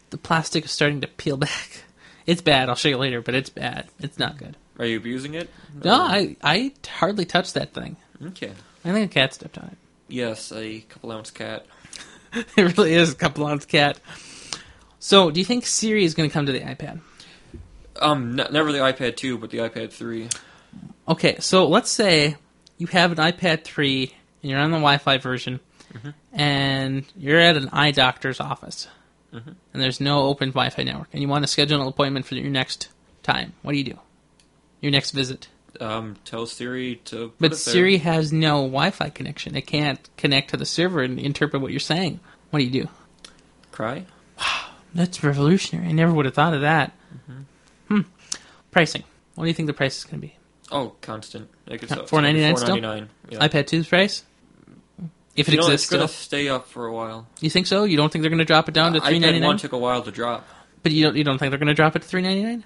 the 0.10 0.18
plastic 0.18 0.66
is 0.66 0.72
starting 0.72 1.02
to 1.02 1.08
peel 1.08 1.38
back. 1.50 1.84
It's 2.26 2.42
bad. 2.42 2.70
I'll 2.70 2.76
show 2.76 2.90
you 2.90 2.98
later, 2.98 3.22
but 3.22 3.36
it's 3.36 3.50
bad. 3.50 3.88
It's 4.00 4.18
not 4.18 4.38
good. 4.38 4.56
Are 4.80 4.86
you 4.86 4.98
abusing 4.98 5.34
it? 5.36 5.50
No, 5.84 5.94
Or- 5.94 6.08
I 6.08 6.36
I 6.42 6.72
hardly 6.88 7.26
touched 7.26 7.54
that 7.56 7.74
thing. 7.74 7.98
Okay. 8.28 8.52
I 8.86 8.92
think 8.92 9.12
a 9.12 9.14
cat 9.14 9.34
stepped 9.34 9.58
on 9.58 9.66
it. 9.66 9.78
Yes, 10.08 10.52
a 10.52 10.80
couple 10.82 11.12
ounce 11.12 11.32
cat. 11.32 11.66
it 12.34 12.78
really 12.78 12.94
is 12.94 13.12
a 13.12 13.16
couple 13.16 13.46
ounce 13.46 13.66
cat. 13.66 14.00
So, 15.04 15.32
do 15.32 15.42
you 15.42 15.46
think 15.46 15.66
Siri 15.66 16.06
is 16.06 16.14
going 16.14 16.30
to 16.30 16.34
come 16.34 16.46
to 16.46 16.54
the 16.54 16.62
iPad? 16.62 17.02
Um, 18.00 18.40
n- 18.40 18.48
never 18.54 18.72
the 18.72 18.78
iPad 18.78 19.18
2, 19.18 19.38
but 19.38 19.50
the 19.50 19.58
iPad 19.58 19.92
3. 19.92 20.30
Okay, 21.10 21.36
so 21.40 21.68
let's 21.68 21.92
say 21.92 22.38
you 22.78 22.88
have 22.88 23.12
an 23.12 23.18
iPad 23.18 23.66
3 23.66 24.14
and 24.42 24.50
you're 24.50 24.62
on 24.62 24.72
the 24.72 24.78
Wi 24.78 24.98
Fi 25.00 25.18
version, 25.18 25.60
and 26.32 27.04
you're 27.18 27.38
at 27.38 27.58
an 27.58 27.68
eye 27.74 27.92
doctor's 27.92 28.40
office, 28.40 28.88
and 29.34 29.58
there's 29.74 30.00
no 30.00 30.22
open 30.24 30.52
Wi 30.52 30.70
Fi 30.70 30.84
network, 30.84 31.10
and 31.12 31.22
you 31.22 31.28
want 31.28 31.44
to 31.44 31.48
schedule 31.50 31.82
an 31.82 31.88
appointment 31.90 32.26
for 32.26 32.36
your 32.36 32.50
next 32.50 32.88
time. 33.24 33.52
What 33.62 33.74
do 33.74 33.80
you 33.80 33.84
do? 33.84 34.00
Your 34.80 34.94
next 34.94 35.12
visit. 35.12 35.50
Um, 35.82 36.16
tell 36.24 36.46
Siri 36.46 36.96
to. 37.06 37.28
Put 37.28 37.40
But 37.40 37.46
it 37.48 37.50
there. 37.50 37.58
Siri 37.58 37.98
has 37.98 38.32
no 38.32 38.62
Wi 38.62 38.92
Fi 38.92 39.10
connection. 39.10 39.58
It 39.58 39.68
can't 39.68 40.00
connect 40.16 40.52
to 40.52 40.58
the 40.58 40.66
server 40.66 41.02
and 41.02 41.20
interpret 41.20 41.62
what 41.62 41.72
you're 41.72 41.82
saying. 41.82 42.22
What 42.52 42.60
do 42.60 42.66
you 42.66 42.84
do? 42.84 42.90
Cry? 43.74 44.06
That's 44.94 45.24
revolutionary. 45.24 45.88
I 45.90 45.92
never 45.92 46.14
would 46.14 46.26
have 46.26 46.34
thought 46.36 46.54
of 46.54 46.62
that. 46.62 46.92
Hmm. 47.88 48.02
Pricing. 48.72 49.04
What 49.36 49.46
do 49.46 49.48
you 49.48 49.54
think 49.54 49.68
the 49.68 49.74
price 49.74 49.98
is 49.98 50.04
going 50.04 50.22
to 50.22 50.28
be? 50.28 50.36
Oh, 50.72 50.94
constant. 51.02 51.50
Like 51.68 51.84
it's 51.84 51.92
Uh, 51.92 52.02
it's 52.02 52.12
$4.99 52.12 52.58
still? 52.58 52.76
$4.99, 52.78 53.08
Yeah. 53.30 53.40
iPad 53.48 53.64
2's 53.66 53.88
price? 53.88 54.24
If 55.36 55.48
it 55.48 55.54
you 55.54 55.58
know, 55.58 55.64
exists 55.66 55.92
it's 55.92 55.96
gonna 55.96 56.08
stay 56.08 56.48
up 56.48 56.68
for 56.68 56.86
a 56.86 56.94
while. 56.94 57.28
You 57.42 57.50
think 57.50 57.66
so? 57.66 57.86
You 57.86 57.98
don't 57.98 58.12
think 58.12 58.22
they're 58.22 58.30
going 58.30 58.38
to 58.38 58.46
drop 58.46 58.70
it 58.70 58.74
down 58.74 58.94
to 58.94 59.02
three 59.02 59.18
ninety 59.18 59.40
nine? 59.40 59.50
iPad 59.50 59.54
1 59.54 59.58
took 59.58 59.72
a 59.74 59.78
while 59.80 60.04
to 60.04 60.12
drop. 60.12 60.48
But 60.84 60.92
you 60.92 61.04
don't 61.06 61.16
you 61.16 61.24
don't 61.24 61.40
think 61.40 61.50
they're 61.50 61.58
going 61.58 61.68
to 61.70 61.74
drop 61.74 61.96
it 61.96 62.04
to 62.04 62.08
three 62.08 62.22
ninety 62.22 62.44
nine? 62.44 62.64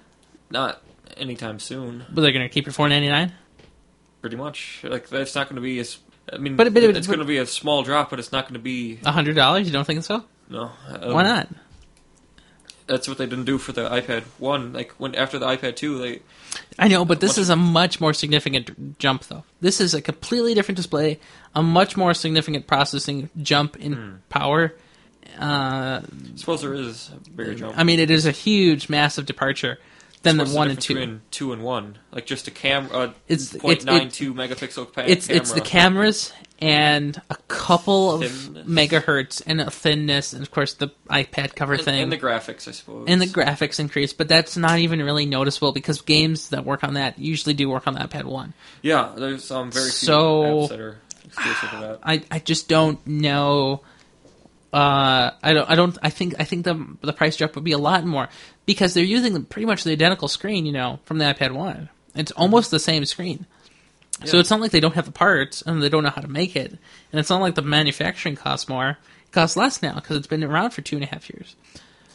Not 0.50 0.82
anytime 1.16 1.60
soon. 1.60 2.04
But 2.12 2.20
they're 2.20 2.32
going 2.32 2.44
to 2.46 2.50
keep 2.52 2.68
it 2.68 2.72
four 2.72 2.86
ninety 2.88 3.08
nine? 3.08 3.32
Pretty 4.20 4.36
much. 4.36 4.80
Like, 4.84 5.08
that's 5.08 5.34
not 5.34 5.46
going 5.48 5.56
to 5.56 5.62
be 5.62 5.78
as. 5.78 5.96
I 6.30 6.36
mean, 6.36 6.56
But- 6.56 6.74
but- 6.74 6.82
it's 6.82 7.06
going 7.06 7.20
to 7.20 7.24
be 7.24 7.38
a 7.38 7.46
small 7.46 7.82
drop, 7.82 8.10
but 8.10 8.18
it's 8.18 8.32
not 8.32 8.44
going 8.44 8.54
to 8.54 8.60
be. 8.60 8.98
A 9.02 9.12
hundred 9.12 9.34
dollars? 9.36 9.66
You 9.66 9.72
don't 9.72 9.86
think 9.86 10.04
so? 10.04 10.24
No. 10.50 10.66
Why 11.04 11.22
not? 11.22 11.48
That's 12.88 13.06
what 13.06 13.18
they 13.18 13.26
didn't 13.26 13.44
do 13.44 13.58
for 13.58 13.72
the 13.72 13.88
iPad 13.88 14.22
1. 14.38 14.72
Like, 14.72 14.92
when 14.92 15.14
after 15.14 15.38
the 15.38 15.46
iPad 15.46 15.76
2, 15.76 15.98
they. 15.98 16.22
I 16.78 16.88
know, 16.88 17.04
but 17.04 17.20
this 17.20 17.36
is 17.38 17.50
a 17.50 17.56
much 17.56 18.00
more 18.00 18.12
significant 18.14 18.98
jump, 18.98 19.24
though. 19.26 19.44
This 19.60 19.80
is 19.80 19.94
a 19.94 20.00
completely 20.00 20.54
different 20.54 20.76
display, 20.76 21.20
a 21.54 21.62
much 21.62 21.96
more 21.96 22.14
significant 22.14 22.66
processing 22.66 23.28
jump 23.42 23.76
in 23.76 23.92
Hmm. 23.92 24.10
power. 24.30 24.74
Uh, 25.38 26.00
I 26.02 26.02
suppose 26.36 26.62
there 26.62 26.74
is 26.74 27.10
a 27.14 27.30
bigger 27.30 27.54
jump. 27.54 27.78
I 27.78 27.84
mean, 27.84 28.00
it 28.00 28.10
is 28.10 28.26
a 28.26 28.32
huge, 28.32 28.88
massive 28.88 29.26
departure 29.26 29.78
than 30.36 30.36
the 30.48 30.54
one 30.54 30.68
and 30.70 30.80
two. 30.80 30.94
Between 30.94 31.20
two 31.30 31.52
and 31.52 31.62
one, 31.62 31.98
like 32.12 32.26
just 32.26 32.46
a 32.48 32.50
cam, 32.50 32.88
uh, 32.92 33.08
It's- 33.26 33.56
point 33.56 33.82
it's- 33.82 34.16
two 34.16 34.34
megapixel 34.34 34.86
It's 35.06 35.26
camera. 35.26 35.40
it's 35.42 35.52
the 35.52 35.60
cameras 35.60 36.32
and 36.60 37.20
a 37.30 37.36
couple 37.46 38.14
of 38.14 38.22
Thinness. 38.30 38.64
megahertz 38.66 39.42
and 39.46 39.60
a 39.60 39.70
thinness, 39.70 40.32
and 40.32 40.42
of 40.42 40.50
course 40.50 40.74
the 40.74 40.88
iPad 41.08 41.54
cover 41.54 41.74
and, 41.74 41.82
thing 41.82 42.02
and 42.02 42.10
the 42.12 42.18
graphics, 42.18 42.66
I 42.66 42.72
suppose. 42.72 43.04
and 43.08 43.20
the 43.22 43.26
graphics 43.26 43.78
increase. 43.78 44.12
But 44.12 44.28
that's 44.28 44.56
not 44.56 44.78
even 44.80 45.00
really 45.02 45.24
noticeable 45.26 45.72
because 45.72 46.00
games 46.00 46.48
that 46.48 46.64
work 46.64 46.82
on 46.84 46.94
that 46.94 47.18
usually 47.18 47.54
do 47.54 47.68
work 47.68 47.86
on 47.86 47.94
the 47.94 48.00
iPad 48.00 48.24
one. 48.24 48.54
yeah, 48.82 49.10
there's 49.16 49.50
um 49.50 49.70
very 49.70 49.84
few 49.90 50.06
So- 50.06 50.42
apps 50.42 50.68
that 50.70 50.80
are 50.80 50.98
exclusive 51.24 51.70
to 51.70 51.76
that. 51.76 51.98
I, 52.02 52.22
I 52.30 52.38
just 52.40 52.68
don't 52.68 53.06
know. 53.06 53.82
Uh, 54.72 55.30
I 55.42 55.54
don't. 55.54 55.70
I 55.70 55.74
don't. 55.74 55.98
I 56.02 56.10
think. 56.10 56.34
I 56.38 56.44
think 56.44 56.64
the 56.64 56.96
the 57.00 57.12
price 57.12 57.36
drop 57.36 57.54
would 57.54 57.64
be 57.64 57.72
a 57.72 57.78
lot 57.78 58.04
more 58.04 58.28
because 58.66 58.92
they're 58.92 59.04
using 59.04 59.42
pretty 59.44 59.66
much 59.66 59.84
the 59.84 59.92
identical 59.92 60.28
screen, 60.28 60.66
you 60.66 60.72
know, 60.72 61.00
from 61.04 61.18
the 61.18 61.24
iPad 61.24 61.52
One. 61.52 61.88
It's 62.14 62.32
mm-hmm. 62.32 62.42
almost 62.42 62.70
the 62.70 62.78
same 62.78 63.04
screen. 63.06 63.46
So 64.24 64.38
it's 64.38 64.50
not 64.50 64.60
like 64.60 64.72
they 64.72 64.80
don't 64.80 64.96
have 64.96 65.04
the 65.04 65.12
parts 65.12 65.62
and 65.62 65.80
they 65.80 65.88
don't 65.88 66.02
know 66.02 66.10
how 66.10 66.22
to 66.22 66.28
make 66.28 66.56
it, 66.56 66.72
and 66.72 67.20
it's 67.20 67.30
not 67.30 67.40
like 67.40 67.54
the 67.54 67.62
manufacturing 67.62 68.34
costs 68.34 68.68
more. 68.68 68.90
It 68.90 69.32
costs 69.32 69.56
less 69.56 69.80
now 69.80 69.94
because 69.94 70.16
it's 70.16 70.26
been 70.26 70.42
around 70.42 70.70
for 70.70 70.82
two 70.82 70.96
and 70.96 71.04
a 71.04 71.08
half 71.08 71.30
years. 71.30 71.54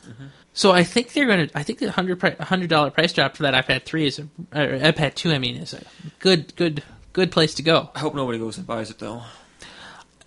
Mm-hmm. 0.05 0.25
So 0.53 0.71
I 0.71 0.83
think 0.83 1.13
they're 1.13 1.25
going 1.25 1.47
to. 1.47 1.57
I 1.57 1.63
think 1.63 1.79
the 1.79 1.91
hundred 1.91 2.21
hundred 2.39 2.69
dollar 2.69 2.91
price 2.91 3.13
drop 3.13 3.35
for 3.35 3.43
that 3.43 3.65
iPad 3.65 3.83
three 3.83 4.05
is 4.05 4.19
a, 4.19 4.23
or 4.53 4.79
iPad 4.79 5.15
two. 5.15 5.31
I 5.31 5.39
mean, 5.39 5.55
is 5.55 5.73
a 5.73 5.81
good 6.19 6.55
good 6.55 6.83
good 7.13 7.31
place 7.31 7.55
to 7.55 7.63
go. 7.63 7.89
I 7.95 7.99
hope 7.99 8.13
nobody 8.13 8.37
goes 8.37 8.57
and 8.57 8.67
buys 8.67 8.91
it 8.91 8.99
though. 8.99 9.23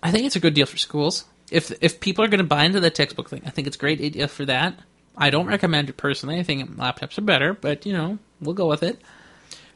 I 0.01 0.11
think 0.11 0.25
it's 0.25 0.35
a 0.35 0.41
good 0.41 0.53
deal 0.53 0.65
for 0.65 0.77
schools. 0.77 1.25
If 1.51 1.71
if 1.81 1.99
people 1.99 2.23
are 2.25 2.27
going 2.27 2.39
to 2.39 2.43
buy 2.43 2.65
into 2.65 2.79
the 2.79 2.89
textbook 2.89 3.29
thing, 3.29 3.41
I 3.45 3.49
think 3.51 3.67
it's 3.67 3.75
a 3.77 3.79
great 3.79 4.01
idea 4.01 4.27
for 4.27 4.45
that. 4.45 4.77
I 5.17 5.29
don't 5.29 5.47
recommend 5.47 5.89
it 5.89 5.97
personally. 5.97 6.39
I 6.39 6.43
think 6.43 6.75
laptops 6.75 7.17
are 7.17 7.21
better, 7.21 7.53
but 7.53 7.85
you 7.85 7.93
know, 7.93 8.19
we'll 8.41 8.53
go 8.55 8.67
with 8.67 8.83
it. 8.83 8.99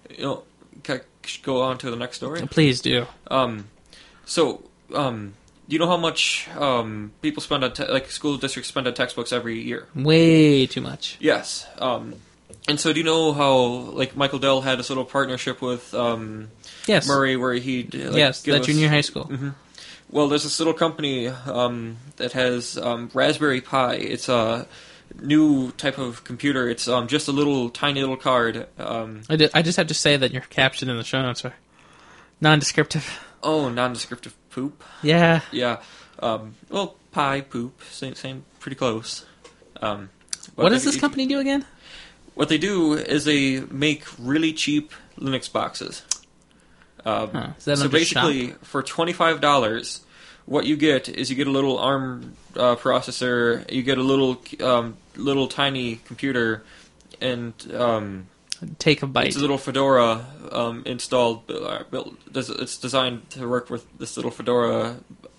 You 0.09 0.23
know, 0.23 0.43
can 0.83 0.97
I 0.97 1.01
go 1.43 1.61
on 1.61 1.77
to 1.79 1.89
the 1.89 1.95
next 1.97 2.17
story? 2.17 2.41
Please 2.47 2.81
do. 2.81 3.07
Um, 3.27 3.65
so 4.25 4.63
um, 4.93 5.33
do 5.69 5.73
you 5.73 5.79
know 5.79 5.87
how 5.87 5.97
much 5.97 6.47
um 6.57 7.11
people 7.21 7.41
spend 7.41 7.63
on 7.63 7.73
te- 7.73 7.87
like 7.87 8.11
school 8.11 8.37
districts 8.37 8.69
spend 8.69 8.87
on 8.87 8.93
textbooks 8.93 9.31
every 9.31 9.61
year? 9.61 9.87
Way 9.95 10.67
too 10.67 10.81
much. 10.81 11.17
Yes. 11.19 11.65
Um, 11.79 12.15
And 12.67 12.79
so, 12.79 12.93
do 12.93 12.99
you 12.99 13.05
know 13.05 13.33
how 13.33 13.55
like 13.97 14.15
Michael 14.15 14.37
Dell 14.39 14.61
had 14.61 14.77
this 14.77 14.89
little 14.89 15.05
partnership 15.05 15.61
with 15.61 15.93
um, 15.95 16.49
Yes. 16.85 17.07
Murray, 17.07 17.35
where 17.37 17.53
he 17.53 17.83
like, 17.83 18.15
yes, 18.15 18.41
that 18.43 18.59
us- 18.61 18.65
junior 18.67 18.89
high 18.89 19.01
school. 19.01 19.31
Well, 20.11 20.27
there's 20.27 20.43
this 20.43 20.59
little 20.59 20.73
company 20.73 21.27
um, 21.27 21.97
that 22.17 22.33
has 22.33 22.77
um, 22.77 23.09
Raspberry 23.13 23.61
Pi. 23.61 23.95
It's 23.95 24.27
a 24.27 24.67
new 25.21 25.71
type 25.73 25.97
of 25.97 26.23
computer. 26.25 26.69
It's 26.69 26.87
um, 26.87 27.07
just 27.07 27.27
a 27.27 27.31
little 27.31 27.69
tiny 27.69 28.01
little 28.01 28.17
card. 28.17 28.67
Um, 28.77 29.21
I, 29.29 29.35
did, 29.37 29.51
I 29.53 29.61
just 29.61 29.77
have 29.77 29.87
to 29.87 29.93
say 29.93 30.17
that 30.17 30.31
your 30.31 30.41
caption 30.43 30.89
in 30.89 30.97
the 30.97 31.03
show 31.03 31.21
notes 31.21 31.45
are 31.45 31.53
non-descriptive. 32.41 33.19
oh, 33.41 33.69
non-descriptive 33.69 34.35
poop. 34.49 34.83
Yeah. 35.01 35.41
Yeah. 35.51 35.81
Um, 36.19 36.55
well, 36.69 36.95
Pi 37.11 37.41
poop. 37.41 37.81
Same, 37.89 38.15
same, 38.15 38.43
pretty 38.59 38.75
close. 38.75 39.25
Um, 39.81 40.09
What 40.55 40.69
does 40.69 40.83
this 40.83 40.95
you- 40.95 41.01
company 41.01 41.25
do 41.25 41.39
again? 41.39 41.65
What 42.35 42.47
they 42.49 42.57
do 42.57 42.93
is 42.93 43.25
they 43.25 43.59
make 43.59 44.03
really 44.17 44.53
cheap 44.53 44.93
Linux 45.19 45.51
boxes. 45.51 46.03
Um, 47.05 47.29
Huh, 47.31 47.47
so 47.59 47.87
basically, 47.89 48.53
for 48.63 48.83
twenty 48.83 49.13
five 49.13 49.41
dollars, 49.41 50.01
what 50.45 50.65
you 50.65 50.75
get 50.77 51.09
is 51.09 51.29
you 51.29 51.35
get 51.35 51.47
a 51.47 51.51
little 51.51 51.77
ARM 51.79 52.33
uh, 52.55 52.75
processor, 52.75 53.69
you 53.71 53.83
get 53.83 53.97
a 53.97 54.03
little 54.03 54.41
um, 54.63 54.97
little 55.15 55.47
tiny 55.47 55.97
computer, 56.05 56.63
and 57.19 57.53
um, 57.73 58.27
Take 58.77 59.01
a 59.01 59.07
bite. 59.07 59.27
it's 59.27 59.35
a 59.37 59.39
little 59.39 59.57
Fedora 59.57 60.23
um, 60.51 60.83
installed. 60.85 61.49
uh, 61.49 61.83
Built, 61.89 62.13
it's 62.35 62.77
designed 62.77 63.27
to 63.31 63.47
work 63.49 63.69
with 63.71 63.85
this 63.97 64.15
little 64.17 64.29
Fedora 64.31 64.97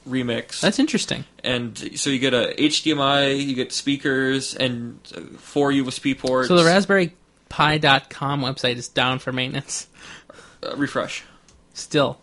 remix. 0.09 0.61
That's 0.61 0.81
interesting. 0.81 1.25
and 1.45 1.79
so 1.97 2.11
you 2.11 2.19
get 2.19 2.35
a 2.35 2.53
HDMI, 2.59 3.41
you 3.47 3.55
get 3.55 3.73
speakers, 3.73 4.57
and 4.57 4.99
four 5.39 5.71
USB 5.71 6.19
ports. 6.19 6.49
So 6.49 6.57
the 6.57 6.65
Raspberry 6.65 7.15
Pi.com 7.49 8.41
website 8.41 8.77
is 8.77 8.89
down 8.89 9.21
for 9.21 9.31
maintenance. 9.31 9.87
uh, 10.65 10.75
refresh. 10.77 11.23
Still, 11.75 12.19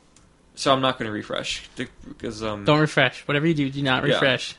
So 0.56 0.72
I'm 0.74 0.82
not 0.82 1.00
going 1.00 1.08
to 1.08 1.12
refresh 1.12 1.68
because 1.76 2.44
um, 2.44 2.66
don't 2.66 2.80
refresh. 2.80 3.28
Whatever 3.28 3.48
you 3.48 3.54
do, 3.54 3.70
do 3.70 3.82
not 3.82 4.06
Yeah. 4.06 4.14
refresh. 4.14 4.56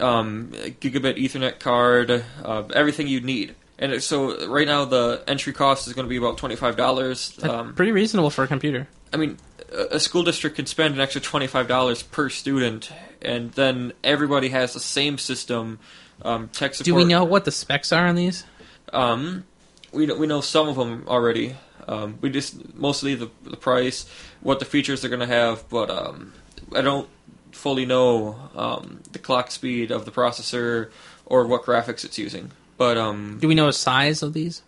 um, 0.00 0.50
gigabit 0.80 1.16
Ethernet 1.18 1.58
card, 1.58 2.24
uh, 2.44 2.62
everything 2.74 3.08
you 3.08 3.20
need. 3.20 3.54
And 3.78 4.02
so 4.02 4.46
right 4.48 4.66
now 4.66 4.84
the 4.84 5.22
entry 5.26 5.52
cost 5.52 5.86
is 5.86 5.92
going 5.92 6.04
to 6.04 6.08
be 6.08 6.16
about 6.16 6.36
twenty 6.36 6.56
five 6.56 6.76
dollars. 6.76 7.38
Um, 7.42 7.74
pretty 7.74 7.92
reasonable 7.92 8.30
for 8.30 8.42
a 8.44 8.48
computer. 8.48 8.88
I 9.12 9.16
mean, 9.16 9.38
a 9.72 9.96
a 9.96 10.00
school 10.00 10.24
district 10.24 10.56
can 10.56 10.66
spend 10.66 10.94
an 10.94 11.00
extra 11.00 11.20
twenty 11.20 11.46
five 11.46 11.68
dollars 11.68 12.02
per 12.02 12.28
student, 12.28 12.90
and 13.22 13.52
then 13.52 13.92
everybody 14.02 14.48
has 14.48 14.74
the 14.74 14.80
same 14.80 15.16
system. 15.16 15.78
Um, 16.22 16.48
tech 16.48 16.74
support. 16.74 16.84
Do 16.86 16.94
we 16.96 17.04
know 17.04 17.22
what 17.22 17.44
the 17.44 17.52
specs 17.52 17.92
are 17.92 18.06
on 18.06 18.16
these? 18.16 18.44
Um, 18.92 19.44
we 19.92 20.06
we 20.12 20.26
know 20.26 20.40
some 20.40 20.68
of 20.68 20.74
them 20.76 21.04
already. 21.06 21.54
Um, 21.88 22.18
we 22.20 22.30
just 22.30 22.74
mostly 22.76 23.14
the 23.14 23.30
the 23.44 23.56
price, 23.56 24.06
what 24.42 24.58
the 24.58 24.64
features 24.66 25.00
they're 25.00 25.10
going 25.10 25.26
to 25.28 25.34
have, 25.34 25.68
but 25.68 25.88
um, 25.90 26.32
I 26.74 26.82
don't 26.82 27.08
fully 27.52 27.86
know 27.86 28.36
um, 28.54 29.00
the 29.12 29.18
clock 29.18 29.50
speed 29.50 29.90
of 29.90 30.04
the 30.04 30.10
processor 30.10 30.90
or 31.26 31.46
what 31.46 31.62
graphics 31.64 32.04
it's 32.04 32.18
using. 32.18 32.50
But 32.76 32.96
um, 32.98 33.38
Do 33.40 33.48
we 33.48 33.54
know 33.54 33.66
the 33.66 33.72
size 33.72 34.22
of 34.22 34.32
these? 34.34 34.62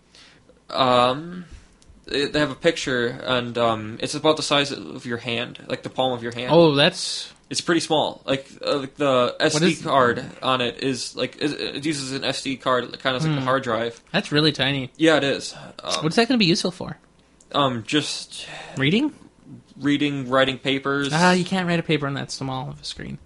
um, 0.70 1.44
they 2.06 2.26
they 2.26 2.38
have 2.40 2.50
a 2.50 2.54
picture, 2.56 3.06
and 3.06 3.56
um, 3.58 3.98
it's 4.00 4.14
about 4.14 4.36
the 4.36 4.42
size 4.42 4.72
of 4.72 5.04
your 5.06 5.18
hand, 5.18 5.64
like 5.68 5.82
the 5.82 5.90
palm 5.90 6.12
of 6.12 6.22
your 6.22 6.32
hand. 6.32 6.50
Oh, 6.52 6.74
that's 6.74 7.32
It's 7.50 7.60
pretty 7.60 7.80
small. 7.80 8.22
Like 8.24 8.46
uh, 8.64 8.78
like 8.78 8.94
the 8.96 9.36
SD 9.40 9.62
is- 9.72 9.82
card 9.82 10.24
on 10.42 10.60
it 10.60 10.82
is 10.82 11.14
like 11.16 11.36
it, 11.40 11.52
it 11.76 11.86
uses 11.86 12.12
an 12.12 12.22
SD 12.22 12.60
card, 12.60 12.98
kind 13.00 13.16
of 13.16 13.22
like 13.24 13.32
a 13.36 13.40
Hmm. 13.40 13.44
hard 13.44 13.62
drive. 13.62 14.00
that's 14.12 14.32
really 14.32 14.52
tiny. 14.52 14.90
Yeah, 14.96 15.16
it 15.18 15.24
is. 15.24 15.54
Um, 15.82 16.02
What's 16.02 16.16
that 16.16 16.26
going 16.28 16.38
to 16.38 16.42
be 16.42 16.46
useful 16.46 16.70
for? 16.70 16.96
Um, 17.52 17.82
just 17.86 18.46
Reading? 18.76 19.12
reading, 19.78 20.28
writing 20.28 20.58
papers. 20.58 21.08
Ah, 21.12 21.32
you 21.32 21.44
can't 21.44 21.66
write 21.66 21.80
a 21.80 21.82
paper 21.82 22.06
on 22.06 22.14
that 22.14 22.30
small 22.30 22.68
of 22.70 22.80
a 22.80 22.84
screen. 22.84 23.18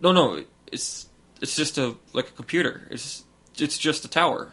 no, 0.00 0.12
no, 0.12 0.42
it's 0.72 1.08
it's 1.40 1.54
just 1.56 1.78
a 1.78 1.94
like 2.12 2.28
a 2.28 2.32
computer. 2.32 2.88
It's 2.90 3.24
it's 3.58 3.78
just 3.78 4.04
a 4.04 4.08
tower. 4.08 4.52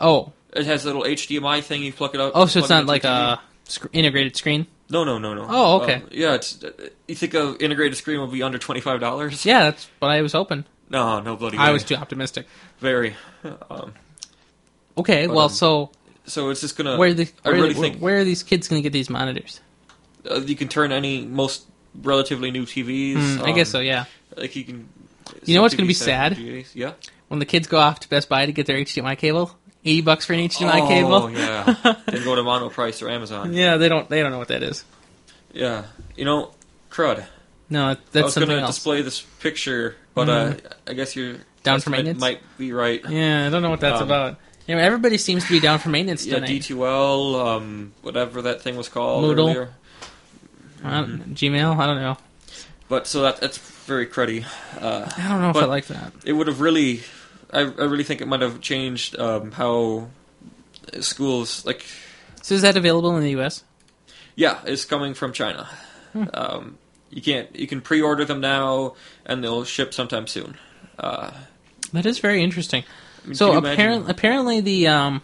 Oh, 0.00 0.32
It 0.52 0.64
has 0.66 0.84
a 0.84 0.88
little 0.88 1.02
HDMI 1.02 1.62
thing. 1.62 1.82
You 1.82 1.92
plug 1.92 2.14
it 2.14 2.20
up. 2.20 2.32
oh, 2.34 2.46
so 2.46 2.58
it's 2.60 2.68
plug 2.68 2.78
it 2.82 2.86
not 2.86 2.88
like 2.88 3.04
a 3.04 3.40
sc- 3.64 3.86
integrated 3.92 4.36
screen. 4.36 4.66
No, 4.90 5.04
no, 5.04 5.18
no, 5.18 5.34
no. 5.34 5.46
Oh, 5.48 5.80
okay. 5.82 5.94
Um, 5.96 6.08
yeah, 6.12 6.34
it's. 6.34 6.62
You 7.06 7.14
think 7.14 7.34
a 7.34 7.56
integrated 7.62 7.96
screen 7.98 8.20
will 8.20 8.26
be 8.26 8.42
under 8.42 8.58
twenty 8.58 8.80
five 8.80 9.00
dollars? 9.00 9.44
Yeah, 9.44 9.64
that's 9.70 9.88
what 9.98 10.10
I 10.10 10.22
was 10.22 10.32
hoping. 10.32 10.64
No, 10.90 11.20
no 11.20 11.36
bloody 11.36 11.58
way. 11.58 11.64
I 11.64 11.70
was 11.72 11.84
too 11.84 11.94
optimistic. 11.96 12.46
very. 12.78 13.16
Um, 13.70 13.94
Okay, 14.96 15.26
But, 15.28 15.36
well, 15.36 15.44
um, 15.46 15.50
so 15.52 15.90
so 16.28 16.50
it's 16.50 16.60
just 16.60 16.76
gonna. 16.76 16.96
where 16.96 17.12
the 17.14 17.28
I 17.44 17.48
where, 17.48 17.54
really 17.54 17.74
where, 17.74 17.82
think 17.82 17.98
where 17.98 18.18
are 18.18 18.24
these 18.24 18.42
kids 18.42 18.68
going 18.68 18.80
to 18.80 18.86
get 18.86 18.92
these 18.92 19.10
monitors? 19.10 19.60
uh, 20.30 20.40
you 20.40 20.56
can 20.56 20.68
turn 20.68 20.92
any 20.92 21.24
most 21.24 21.66
relatively 22.02 22.50
new 22.50 22.64
TVs. 22.64 23.38
Hmm, 23.38 23.44
I 23.44 23.52
guess 23.52 23.70
so. 23.70 23.80
Yeah. 23.80 24.04
Like 24.36 24.54
you 24.56 24.64
can. 24.64 24.88
You 25.44 25.54
know 25.54 25.62
what's 25.62 25.74
gonna 25.74 25.86
be 25.86 25.94
sad? 25.94 26.36
GAs. 26.36 26.74
Yeah. 26.74 26.92
When 27.28 27.38
the 27.38 27.46
kids 27.46 27.66
go 27.66 27.78
off 27.78 28.00
to 28.00 28.08
Best 28.08 28.28
Buy 28.28 28.46
to 28.46 28.52
get 28.52 28.66
their 28.66 28.76
HDMI 28.76 29.18
cable, 29.18 29.54
eighty 29.84 30.00
bucks 30.00 30.24
for 30.24 30.32
an 30.32 30.40
HDMI 30.40 30.82
oh, 30.82 30.88
cable. 30.88 31.14
Oh 31.14 31.28
yeah. 31.28 31.64
then 32.06 32.24
go 32.24 32.34
to 32.34 32.42
Monoprice 32.42 33.02
or 33.02 33.10
Amazon. 33.10 33.52
Yeah, 33.52 33.76
they 33.76 33.88
don't 33.88 34.08
they 34.08 34.22
don't 34.22 34.32
know 34.32 34.38
what 34.38 34.48
that 34.48 34.62
is. 34.62 34.84
Yeah, 35.52 35.84
you 36.16 36.24
know, 36.24 36.52
crud. 36.90 37.24
No, 37.70 37.94
that's 38.12 38.16
I 38.16 38.22
was 38.22 38.34
something 38.34 38.56
to 38.56 38.62
else. 38.62 38.76
display 38.76 39.02
this 39.02 39.20
picture, 39.40 39.96
but 40.14 40.28
uh, 40.28 40.54
I 40.86 40.94
guess 40.94 41.14
you're 41.14 41.36
Down 41.62 41.80
for 41.80 41.90
maintenance? 41.90 42.20
Might 42.20 42.40
be 42.56 42.72
right. 42.72 43.02
Yeah, 43.08 43.46
I 43.46 43.50
don't 43.50 43.60
know 43.60 43.70
what 43.70 43.80
that's 43.80 44.00
Um, 44.00 44.08
about. 44.08 44.38
You 44.68 44.76
know, 44.76 44.82
everybody 44.82 45.16
seems 45.18 45.44
to 45.46 45.50
be 45.50 45.60
down 45.60 45.78
for 45.78 45.88
maintenance 45.88 46.26
Yeah, 46.26 46.34
tonight. 46.36 46.50
D2L, 46.60 47.46
um, 47.46 47.92
whatever 48.02 48.42
that 48.42 48.60
thing 48.60 48.76
was 48.76 48.88
called 48.88 49.24
Moodle. 49.24 49.48
earlier. 49.50 49.70
I 50.84 51.00
don't- 51.00 51.34
Gmail, 51.34 51.78
I 51.78 51.86
don't 51.86 52.00
know. 52.00 52.18
But 52.88 53.06
so 53.06 53.22
that 53.22 53.40
that's 53.40 53.56
very 53.58 54.06
cruddy. 54.06 54.44
Uh, 54.80 55.10
I 55.16 55.28
don't 55.28 55.40
know 55.40 55.50
if 55.50 55.56
I 55.56 55.60
But- 55.60 55.68
like 55.70 55.86
that. 55.86 56.12
it 56.24 56.34
would 56.34 56.46
have 56.46 56.60
really, 56.60 57.02
I, 57.52 57.60
I 57.60 57.64
really 57.64 58.04
think 58.04 58.20
it 58.20 58.28
might 58.28 58.42
have 58.42 58.60
changed 58.60 59.18
um, 59.18 59.52
how 59.52 60.08
schools 61.00 61.64
like. 61.64 61.84
So 62.42 62.54
is 62.54 62.62
that 62.62 62.76
available 62.76 63.16
in 63.16 63.22
the 63.22 63.30
U.S.? 63.32 63.64
Yeah, 64.36 64.58
it's 64.66 64.84
coming 64.84 65.14
from 65.14 65.32
China. 65.32 65.68
Hmm. 66.12 66.24
Um, 66.34 66.78
you 67.10 67.20
can't. 67.22 67.54
You 67.56 67.66
can 67.66 67.80
pre-order 67.80 68.24
them 68.24 68.40
now, 68.40 68.94
and 69.26 69.42
they'll 69.42 69.64
ship 69.64 69.92
sometime 69.94 70.26
soon. 70.26 70.56
Uh, 70.98 71.30
That 71.92 72.04
is 72.06 72.18
very 72.18 72.42
interesting. 72.42 72.84
Mean, 73.28 73.34
So 73.34 73.46
can 73.46 73.52
you 73.52 73.58
imagine- 73.58 73.72
apparently, 73.80 74.10
apparently 74.10 74.60
the 74.60 74.86
um, 74.88 75.22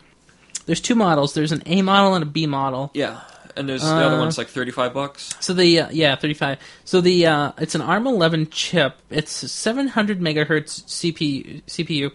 there's 0.66 0.80
two 0.80 0.94
models. 0.94 1.34
There's 1.34 1.52
an 1.52 1.62
A 1.66 1.82
model 1.82 2.14
and 2.14 2.22
a 2.22 2.26
B 2.26 2.46
model. 2.46 2.90
yeah, 2.94 3.20
and 3.56 3.68
there's 3.68 3.82
the 3.82 3.88
other 3.88 4.16
Uh, 4.16 4.20
one's 4.20 4.38
like 4.38 4.48
thirty-five 4.48 4.92
bucks. 4.94 5.34
So 5.40 5.52
the 5.54 5.80
uh, 5.80 5.88
yeah, 5.90 6.16
35. 6.16 6.58
So 6.84 7.00
the 7.00 7.26
uh, 7.26 7.52
it's 7.58 7.74
an 7.74 7.80
ARM 7.80 8.06
11 8.06 8.48
chip. 8.50 8.96
It's 9.10 9.30
700 9.32 10.20
megahertz 10.20 10.84
CPU. 10.86 11.62
CPU. 11.64 12.12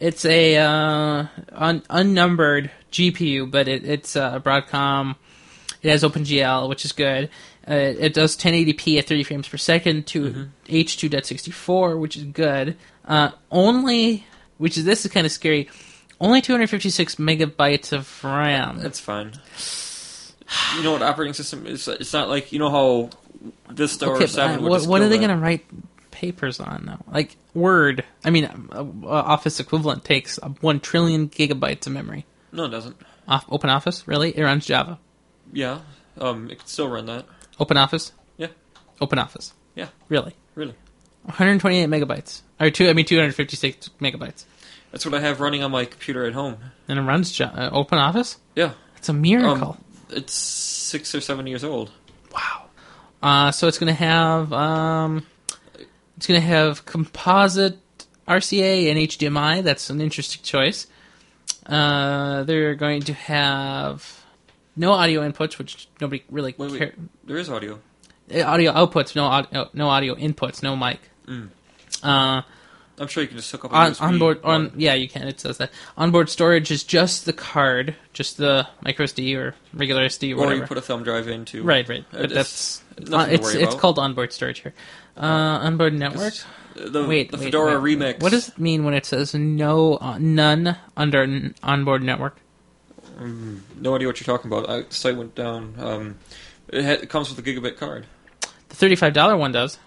It's 0.00 0.24
a 0.24 0.56
uh, 0.56 1.26
un- 1.52 1.82
unnumbered 1.88 2.70
GPU, 2.90 3.48
but 3.50 3.68
it, 3.68 3.84
it's 3.84 4.16
uh, 4.16 4.40
Broadcom. 4.40 5.14
It 5.82 5.90
has 5.90 6.02
OpenGL, 6.02 6.68
which 6.68 6.84
is 6.84 6.92
good. 6.92 7.30
Uh, 7.68 7.74
it 7.74 8.12
does 8.12 8.36
1080p 8.36 8.98
at 8.98 9.06
30 9.06 9.22
frames 9.22 9.48
per 9.48 9.56
second 9.56 10.06
to 10.08 10.48
H.264, 10.68 11.98
which 11.98 12.16
is 12.16 12.24
good. 12.24 12.76
Uh, 13.06 13.30
only, 13.50 14.26
which 14.58 14.76
is 14.78 14.84
this 14.84 15.04
is 15.04 15.12
kind 15.12 15.26
of 15.26 15.32
scary. 15.32 15.68
Only 16.20 16.40
256 16.40 17.16
megabytes 17.16 17.92
of 17.92 18.24
RAM. 18.24 18.78
That's 18.78 19.00
fine. 19.00 19.32
You 20.76 20.82
know 20.82 20.92
what 20.92 21.02
operating 21.02 21.34
system 21.34 21.66
is? 21.66 21.88
It's 21.88 22.12
not 22.12 22.28
like 22.28 22.52
you 22.52 22.58
know 22.58 22.70
how 22.70 23.10
Vista 23.70 24.06
or 24.06 24.26
Seven 24.26 24.58
uh, 24.58 24.62
would 24.62 24.70
what, 24.70 24.86
what 24.86 25.00
are 25.02 25.08
they 25.08 25.18
going 25.18 25.30
to 25.30 25.36
write 25.36 25.64
papers 26.10 26.60
on 26.60 26.84
though? 26.86 27.12
Like 27.12 27.36
Word. 27.54 28.04
I 28.24 28.30
mean, 28.30 28.44
uh, 28.44 28.84
uh, 29.04 29.08
Office 29.08 29.60
equivalent 29.60 30.04
takes 30.04 30.38
one 30.60 30.80
trillion 30.80 31.28
gigabytes 31.28 31.86
of 31.86 31.92
memory. 31.92 32.26
No, 32.52 32.64
it 32.64 32.70
doesn't. 32.70 32.96
Off, 33.26 33.44
Open 33.48 33.70
Office, 33.70 34.06
really? 34.06 34.36
It 34.36 34.42
runs 34.42 34.66
Java. 34.66 34.98
Yeah, 35.52 35.80
um, 36.18 36.50
it 36.50 36.58
can 36.58 36.66
still 36.66 36.88
run 36.88 37.06
that. 37.06 37.26
Open 37.58 37.76
Office. 37.76 38.12
Yeah. 38.36 38.48
Open 39.00 39.18
Office. 39.18 39.54
Yeah. 39.74 39.88
Really. 40.08 40.34
Really, 40.54 40.74
128 41.24 41.88
megabytes, 41.88 42.42
or 42.60 42.70
two. 42.70 42.88
I 42.88 42.92
mean, 42.92 43.04
256 43.04 43.90
megabytes, 44.00 44.44
that's 44.90 45.04
what 45.04 45.14
I 45.14 45.20
have 45.20 45.40
running 45.40 45.62
on 45.62 45.70
my 45.70 45.84
computer 45.84 46.24
at 46.26 46.32
home. 46.34 46.56
and 46.88 46.98
it 46.98 47.02
runs 47.02 47.32
Java. 47.32 47.66
Uh, 47.66 47.70
Open 47.72 47.98
Office. 47.98 48.38
Yeah, 48.54 48.72
It's 48.96 49.08
a 49.08 49.12
miracle. 49.12 49.76
Um, 49.78 49.84
it's 50.10 50.32
six 50.34 51.14
or 51.14 51.20
seven 51.20 51.46
years 51.46 51.64
old. 51.64 51.90
Wow. 52.32 52.66
Uh, 53.22 53.50
so 53.50 53.66
it's 53.68 53.78
going 53.78 53.88
to 53.92 53.98
have 53.98 54.52
um, 54.52 55.26
it's 56.16 56.26
going 56.26 56.40
to 56.40 56.46
have 56.46 56.84
composite 56.84 57.78
RCA 58.28 58.90
and 58.90 58.98
HDMI. 58.98 59.62
That's 59.62 59.90
an 59.90 60.00
interesting 60.00 60.42
choice. 60.42 60.86
Uh, 61.66 62.42
they're 62.44 62.74
going 62.74 63.02
to 63.02 63.14
have 63.14 64.20
no 64.76 64.92
audio 64.92 65.28
inputs, 65.28 65.58
which 65.58 65.88
nobody 66.00 66.22
really 66.30 66.54
Wait, 66.58 66.72
wait. 66.72 66.92
There 67.26 67.38
is 67.38 67.48
audio. 67.48 67.80
Uh, 68.32 68.42
Audio 68.42 68.72
outputs, 68.72 69.14
no 69.16 69.24
audio, 69.24 69.68
no 69.74 69.88
audio 69.88 70.14
inputs, 70.14 70.62
no 70.62 70.76
mic. 70.76 71.00
Mm. 71.26 71.48
Uh, 72.02 72.42
I'm 72.98 73.08
sure 73.08 73.22
you 73.22 73.28
can 73.28 73.36
just 73.38 73.50
hook 73.50 73.64
up 73.64 73.72
a 73.72 73.74
on 73.74 73.92
USB 73.92 74.00
onboard 74.02 74.40
on 74.44 74.72
yeah 74.76 74.94
you 74.94 75.08
can 75.08 75.26
it 75.26 75.40
says 75.40 75.58
that 75.58 75.70
onboard 75.96 76.28
storage 76.30 76.70
is 76.70 76.84
just 76.84 77.24
the 77.26 77.32
card 77.32 77.96
just 78.12 78.36
the 78.36 78.68
micro 78.82 79.06
SD 79.06 79.36
or 79.36 79.54
regular 79.72 80.06
SD 80.06 80.30
or 80.30 80.34
or 80.34 80.38
whatever 80.38 80.60
you 80.60 80.66
put 80.66 80.78
a 80.78 80.80
thumb 80.82 81.02
drive 81.02 81.26
into. 81.26 81.62
right 81.64 81.88
right 81.88 82.04
Uh, 82.12 82.18
but 82.22 82.32
it's 82.32 82.82
that's 82.96 83.12
uh, 83.12 83.26
to 83.26 83.34
it's 83.34 83.54
it's 83.54 83.74
called 83.74 83.98
onboard 83.98 84.32
storage 84.32 84.60
here 84.60 84.74
uh, 85.16 85.20
onboard 85.66 85.92
network 85.94 86.34
The, 86.76 87.04
wait 87.04 87.32
the 87.32 87.38
Fedora 87.38 87.80
wait. 87.80 87.98
Remix. 87.98 88.22
what 88.22 88.30
does 88.30 88.48
it 88.50 88.58
mean 88.58 88.84
when 88.84 88.94
it 88.94 89.06
says 89.06 89.34
no 89.34 89.96
uh, 90.00 90.16
none 90.18 90.76
under 90.96 91.22
n- 91.24 91.54
onboard 91.64 92.02
network 92.02 92.36
Mm, 93.18 93.60
no 93.80 93.94
idea 93.94 94.08
what 94.08 94.18
you're 94.18 94.36
talking 94.36 94.50
about. 94.50 94.68
I, 94.68 94.82
the 94.82 94.92
site 94.94 95.16
went 95.16 95.36
down. 95.36 95.74
Um, 95.78 96.18
it, 96.68 96.82
had, 96.82 97.02
it 97.04 97.08
comes 97.10 97.30
with 97.30 97.38
a 97.38 97.42
gigabit 97.48 97.76
card. 97.76 98.06
the 98.70 98.74
$35 98.74 99.38
one 99.38 99.52
does 99.52 99.78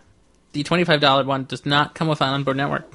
the 0.57 0.63
$25 0.63 1.25
one 1.25 1.45
does 1.45 1.65
not 1.65 1.93
come 1.95 2.07
with 2.07 2.21
an 2.21 2.29
onboard 2.29 2.57
network 2.57 2.91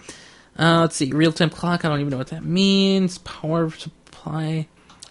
uh, 0.59 0.81
let's 0.81 0.97
see 0.97 1.13
real 1.13 1.33
time 1.33 1.49
clock 1.51 1.85
I 1.85 1.89
don't 1.89 2.01
even 2.01 2.11
know 2.11 2.19
what 2.19 2.29
that 2.29 2.45
means 2.45 3.19
power 3.19 3.71
supply 3.71 4.67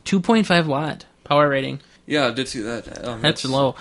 2.5 0.05 0.65
watt 0.65 1.05
power 1.23 1.47
rating 1.49 1.79
Yeah, 2.05 2.27
I 2.27 2.31
did 2.31 2.47
see 2.47 2.61
that. 2.61 3.07
Um, 3.07 3.21
That's 3.21 3.45
low. 3.45 3.75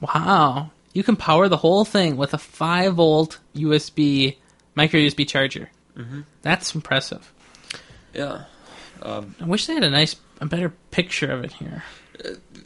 Wow. 0.00 0.70
You 0.92 1.02
can 1.02 1.16
power 1.16 1.48
the 1.48 1.56
whole 1.56 1.84
thing 1.84 2.16
with 2.16 2.34
a 2.34 2.38
5 2.38 2.94
volt 2.94 3.38
USB, 3.54 4.36
micro 4.74 5.00
USB 5.00 5.26
charger. 5.26 5.70
Mhm. 5.96 6.24
That's 6.42 6.74
impressive. 6.74 7.32
Yeah. 8.12 8.44
Um, 9.02 9.34
I 9.40 9.44
wish 9.44 9.66
they 9.66 9.74
had 9.74 9.84
a 9.84 9.90
nice, 9.90 10.16
a 10.40 10.46
better 10.46 10.70
picture 10.90 11.30
of 11.32 11.44
it 11.44 11.52
here. 11.54 11.82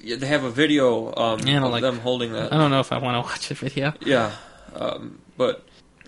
yeah, 0.02 0.16
they 0.16 0.26
have 0.26 0.42
a 0.44 0.50
video 0.50 1.14
um, 1.14 1.40
Yeah, 1.46 1.62
of 1.64 1.70
like- 1.70 1.82
them 1.82 1.98
holding 2.00 2.32
that. 2.32 2.52
I 2.52 2.56
don't 2.56 2.70
know 2.70 2.80
if 2.80 2.90
I 2.92 2.98
want 2.98 3.14
to 3.16 3.20
watch 3.30 3.50
a 3.50 3.54
video. 3.54 3.92
Yeah, 4.00 4.32
um, 4.74 5.18
but 5.36 5.64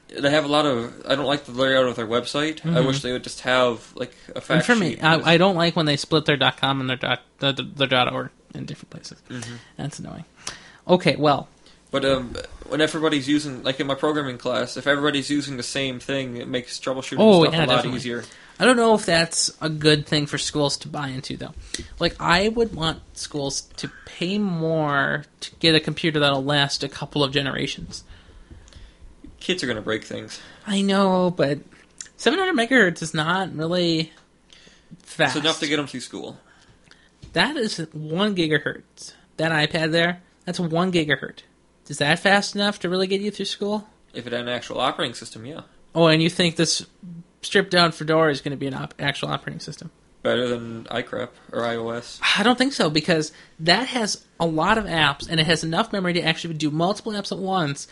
they 0.08 0.30
have 0.30 0.44
a 0.44 0.48
lot 0.48 0.66
of. 0.66 0.92
I 1.06 1.14
don't 1.16 1.26
like 1.26 1.44
the 1.44 1.52
layout 1.52 1.86
of 1.86 1.96
their 1.96 2.06
website. 2.06 2.64
I 2.64 2.80
Mhm. 2.80 2.86
wish 2.86 3.02
they 3.02 3.12
would 3.12 3.24
just 3.24 3.40
have 3.42 3.92
like 3.96 4.14
a 4.34 4.40
fact 4.40 4.66
for 4.66 4.76
me. 4.76 4.98
I, 5.00 5.34
I 5.34 5.36
don't 5.36 5.56
like 5.56 5.74
when 5.76 5.86
they 5.86 5.96
split 5.96 6.24
their 6.26 6.38
.com 6.38 6.80
and 6.80 6.88
their 6.88 6.96
dot, 6.96 7.22
their, 7.40 7.52
their 7.52 7.86
dot 7.88 8.12
.org 8.12 8.30
in 8.54 8.64
different 8.66 8.90
places. 8.90 9.18
Mhm. 9.28 9.58
That's 9.76 9.98
annoying. 9.98 10.24
Okay, 10.88 11.16
well, 11.16 11.48
But 11.90 12.04
um, 12.04 12.34
when 12.68 12.80
everybody's 12.80 13.26
using, 13.28 13.62
like 13.64 13.80
in 13.80 13.86
my 13.86 13.94
programming 13.94 14.38
class, 14.38 14.76
if 14.76 14.86
everybody's 14.86 15.30
using 15.30 15.56
the 15.56 15.62
same 15.62 15.98
thing, 15.98 16.36
it 16.36 16.46
makes 16.48 16.78
troubleshooting 16.78 17.16
Oh, 17.18 17.42
stuff 17.44 17.54
yeah, 17.54 17.60
a 17.60 17.66
lot 17.66 17.74
definitely. 17.76 17.98
easier. 17.98 18.24
I 18.58 18.64
don't 18.64 18.76
know 18.76 18.94
if 18.94 19.04
that's 19.06 19.52
a 19.60 19.68
good 19.68 20.06
thing 20.06 20.26
for 20.26 20.38
schools 20.38 20.76
to 20.78 20.88
buy 20.88 21.08
into, 21.08 21.36
though. 21.36 21.54
Like, 21.98 22.14
I 22.20 22.48
would 22.48 22.74
want 22.74 23.00
schools 23.14 23.62
to 23.78 23.90
pay 24.04 24.38
more 24.38 25.24
to 25.40 25.50
get 25.58 25.74
a 25.74 25.80
computer 25.80 26.20
that'll 26.20 26.44
last 26.44 26.82
a 26.82 26.88
couple 26.88 27.22
of 27.24 27.32
generations. 27.32 28.02
Kids 29.46 29.62
are 29.62 29.66
going 29.66 29.76
to 29.76 29.82
break 29.82 30.02
things. 30.02 30.40
I 30.66 30.82
know, 30.82 31.30
but 31.30 31.60
700 32.16 32.52
megahertz 32.52 33.00
is 33.00 33.14
not 33.14 33.54
really 33.54 34.10
fast. 35.04 35.36
It's 35.36 35.44
enough 35.44 35.60
to 35.60 35.68
get 35.68 35.76
them 35.76 35.86
through 35.86 36.00
school. 36.00 36.36
That 37.32 37.56
is 37.56 37.78
one 37.92 38.34
gigahertz. 38.34 39.12
That 39.36 39.52
iPad 39.52 39.92
there, 39.92 40.20
that's 40.44 40.58
one 40.58 40.90
gigahertz. 40.90 41.42
Is 41.86 41.98
that 41.98 42.18
fast 42.18 42.56
enough 42.56 42.80
to 42.80 42.88
really 42.88 43.06
get 43.06 43.20
you 43.20 43.30
through 43.30 43.44
school? 43.44 43.86
If 44.12 44.26
it 44.26 44.32
had 44.32 44.42
an 44.42 44.48
actual 44.48 44.80
operating 44.80 45.14
system, 45.14 45.46
yeah, 45.46 45.60
Oh, 45.94 46.08
and 46.08 46.20
you 46.20 46.28
think 46.28 46.56
this 46.56 46.84
stripped 47.42 47.70
down 47.70 47.92
Fedora 47.92 48.32
is 48.32 48.40
going 48.40 48.50
to 48.50 48.56
be 48.56 48.66
an 48.66 48.74
op- 48.74 48.94
actual 48.98 49.28
operating 49.28 49.60
system? 49.60 49.92
better 50.24 50.48
than 50.48 50.82
iCrep 50.86 51.28
or 51.52 51.60
iOS. 51.60 52.18
I 52.36 52.42
don't 52.42 52.58
think 52.58 52.72
so 52.72 52.90
because 52.90 53.30
that 53.60 53.86
has 53.86 54.24
a 54.40 54.46
lot 54.46 54.76
of 54.76 54.84
apps 54.86 55.28
and 55.30 55.38
it 55.38 55.46
has 55.46 55.62
enough 55.62 55.92
memory 55.92 56.14
to 56.14 56.20
actually 56.20 56.54
do 56.54 56.68
multiple 56.72 57.12
apps 57.12 57.30
at 57.30 57.38
once. 57.38 57.86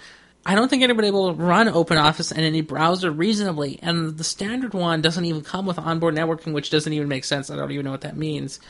I 0.46 0.54
don't 0.54 0.68
think 0.68 0.82
anybody 0.82 1.10
will 1.10 1.34
run 1.34 1.68
OpenOffice 1.68 2.30
in 2.32 2.40
any 2.44 2.60
browser 2.60 3.10
reasonably, 3.10 3.78
and 3.82 4.18
the 4.18 4.24
standard 4.24 4.74
one 4.74 5.00
doesn't 5.00 5.24
even 5.24 5.42
come 5.42 5.64
with 5.64 5.78
onboard 5.78 6.14
networking, 6.14 6.52
which 6.52 6.68
doesn't 6.70 6.92
even 6.92 7.08
make 7.08 7.24
sense. 7.24 7.50
I 7.50 7.56
don't 7.56 7.70
even 7.70 7.84
know 7.84 7.90
what 7.90 8.02
that 8.02 8.16
means. 8.16 8.60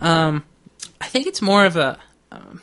Um, 0.00 0.44
I 1.00 1.06
think 1.06 1.26
it's 1.26 1.42
more 1.42 1.66
of 1.66 1.76
a 1.76 1.98
um, 2.32 2.62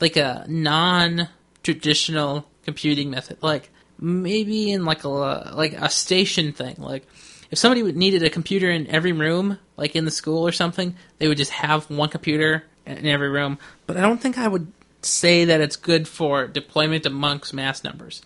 like 0.00 0.16
a 0.16 0.44
non-traditional 0.48 2.46
computing 2.64 3.10
method, 3.10 3.38
like 3.42 3.70
maybe 3.98 4.70
in 4.70 4.84
like 4.84 5.04
a 5.04 5.08
like 5.08 5.72
a 5.72 5.90
station 5.90 6.52
thing, 6.52 6.76
like 6.78 7.04
if 7.50 7.58
somebody 7.58 7.82
needed 7.92 8.22
a 8.22 8.30
computer 8.30 8.70
in 8.70 8.86
every 8.86 9.12
room, 9.12 9.58
like 9.76 9.96
in 9.96 10.04
the 10.04 10.10
school 10.10 10.46
or 10.46 10.52
something, 10.52 10.94
they 11.18 11.26
would 11.26 11.36
just 11.36 11.50
have 11.50 11.90
one 11.90 12.08
computer 12.08 12.64
in 12.86 13.06
every 13.06 13.28
room. 13.28 13.58
But 13.86 13.96
I 13.96 14.02
don't 14.02 14.20
think 14.20 14.38
I 14.38 14.46
would 14.46 14.70
say 15.02 15.44
that 15.44 15.60
it's 15.60 15.76
good 15.76 16.06
for 16.08 16.46
deployment 16.46 17.06
amongst 17.06 17.54
mass 17.54 17.82
numbers. 17.84 18.22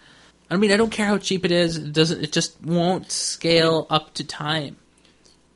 I 0.50 0.56
mean, 0.56 0.70
I 0.72 0.76
don't 0.76 0.90
care 0.90 1.06
how 1.06 1.18
cheap 1.18 1.44
it 1.44 1.50
is; 1.50 1.76
it 1.76 1.92
doesn't. 1.92 2.22
It 2.22 2.32
just 2.32 2.60
won't 2.62 3.10
scale 3.10 3.86
up 3.90 4.14
to 4.14 4.24
time. 4.24 4.76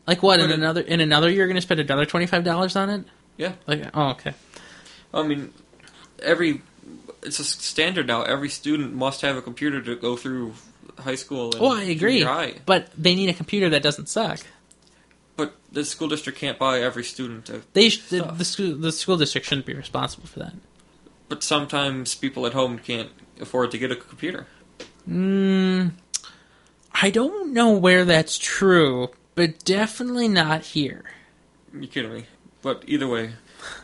Like 0.06 0.22
what? 0.22 0.40
In 0.40 0.50
another 0.50 0.80
in 0.80 1.00
another 1.00 1.28
year, 1.28 1.38
you're 1.38 1.46
going 1.46 1.56
to 1.56 1.60
spend 1.62 1.80
another 1.80 2.06
twenty 2.06 2.26
five 2.26 2.44
dollars 2.44 2.76
on 2.76 2.88
it? 2.90 3.04
Yeah, 3.36 3.52
Like, 3.66 3.84
oh, 3.94 4.10
okay. 4.10 4.34
I 5.14 5.22
mean, 5.22 5.52
every 6.20 6.62
it's 7.22 7.38
a 7.38 7.44
standard 7.44 8.06
now. 8.06 8.22
Every 8.22 8.48
student 8.48 8.94
must 8.94 9.20
have 9.20 9.36
a 9.36 9.42
computer 9.42 9.80
to 9.82 9.94
go 9.96 10.16
through 10.16 10.54
high 10.98 11.14
school. 11.14 11.52
And 11.52 11.62
Oh, 11.62 11.76
I 11.76 11.84
agree. 11.84 12.24
But 12.66 12.88
they 12.96 13.14
need 13.14 13.28
a 13.28 13.34
computer 13.34 13.68
that 13.70 13.82
doesn't 13.82 14.08
suck. 14.08 14.40
But 15.36 15.54
the 15.70 15.84
school 15.84 16.08
district 16.08 16.38
can't 16.38 16.58
buy 16.58 16.80
every 16.80 17.04
student. 17.04 17.48
A, 17.48 17.62
They 17.72 17.90
sh- 17.90 18.08
the 18.08 18.44
school 18.44 18.74
the 18.74 18.90
school 18.92 19.16
district 19.16 19.46
shouldn't 19.46 19.66
be 19.66 19.74
responsible 19.74 20.26
for 20.26 20.40
that. 20.40 20.54
But 21.28 21.42
sometimes 21.42 22.14
people 22.14 22.46
at 22.46 22.52
home 22.52 22.78
can't 22.78 23.10
afford 23.40 23.70
to 23.72 23.78
get 23.78 23.90
a 23.92 23.96
computer. 23.96 24.46
Mm, 25.08 25.92
I 27.02 27.10
don't 27.10 27.52
know 27.52 27.70
where 27.72 28.04
that's 28.04 28.38
true, 28.38 29.08
but 29.34 29.64
definitely 29.64 30.28
not 30.28 30.62
here. 30.62 31.04
You 31.72 31.86
kidding 31.88 32.12
me? 32.12 32.24
But 32.62 32.84
either 32.86 33.06
way, 33.06 33.32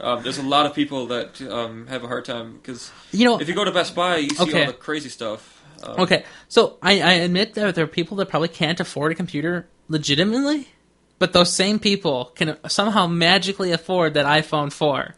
um, 0.00 0.22
there's 0.22 0.38
a 0.38 0.42
lot 0.42 0.66
of 0.66 0.74
people 0.74 1.06
that 1.06 1.40
um, 1.42 1.86
have 1.86 2.02
a 2.04 2.08
hard 2.08 2.24
time 2.24 2.54
because 2.54 2.90
You 3.12 3.24
know, 3.24 3.40
if 3.40 3.48
you 3.48 3.54
go 3.54 3.64
to 3.64 3.70
Best 3.70 3.94
Buy, 3.94 4.16
you 4.18 4.30
see 4.30 4.42
Okay. 4.44 4.60
all 4.60 4.66
the 4.66 4.72
crazy 4.72 5.08
stuff. 5.08 5.62
Um, 5.82 6.00
okay, 6.00 6.24
so 6.48 6.78
I, 6.82 7.00
I 7.00 7.12
admit 7.14 7.54
that 7.54 7.74
there 7.74 7.84
are 7.84 7.88
people 7.88 8.16
that 8.18 8.28
probably 8.28 8.48
can't 8.48 8.80
afford 8.80 9.12
a 9.12 9.14
computer 9.14 9.68
legitimately, 9.88 10.68
but 11.18 11.32
those 11.32 11.52
same 11.52 11.78
people 11.78 12.32
can 12.34 12.56
somehow 12.68 13.06
magically 13.06 13.70
afford 13.70 14.14
that 14.14 14.24
iPhone 14.26 14.72
4. 14.72 15.14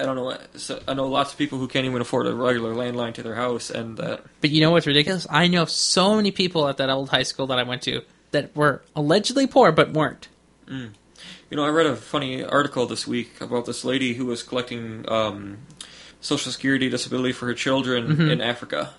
I 0.00 0.04
don't 0.04 0.16
know. 0.16 0.36
So 0.56 0.80
I 0.88 0.94
know 0.94 1.06
lots 1.06 1.32
of 1.32 1.38
people 1.38 1.58
who 1.58 1.68
can't 1.68 1.84
even 1.86 2.00
afford 2.00 2.26
a 2.26 2.34
regular 2.34 2.74
landline 2.74 3.14
to 3.14 3.22
their 3.22 3.34
house, 3.34 3.70
and 3.70 3.96
that 3.98 4.22
But 4.40 4.50
you 4.50 4.60
know 4.60 4.70
what's 4.70 4.86
ridiculous? 4.86 5.26
I 5.30 5.48
know 5.48 5.64
so 5.66 6.16
many 6.16 6.30
people 6.30 6.66
at 6.68 6.78
that 6.78 6.88
old 6.90 7.10
high 7.10 7.22
school 7.24 7.46
that 7.48 7.58
I 7.58 7.62
went 7.64 7.82
to 7.82 8.02
that 8.30 8.54
were 8.56 8.82
allegedly 8.96 9.46
poor 9.46 9.72
but 9.72 9.92
weren't. 9.92 10.28
You 10.68 11.56
know, 11.56 11.64
I 11.64 11.68
read 11.70 11.86
a 11.86 11.96
funny 11.96 12.44
article 12.44 12.86
this 12.86 13.06
week 13.06 13.40
about 13.40 13.66
this 13.66 13.84
lady 13.84 14.14
who 14.14 14.26
was 14.26 14.42
collecting 14.44 15.04
um, 15.08 15.58
Social 16.20 16.52
Security 16.52 16.88
disability 16.88 17.32
for 17.32 17.46
her 17.46 17.54
children 17.54 18.30
in 18.30 18.40
Africa, 18.40 18.90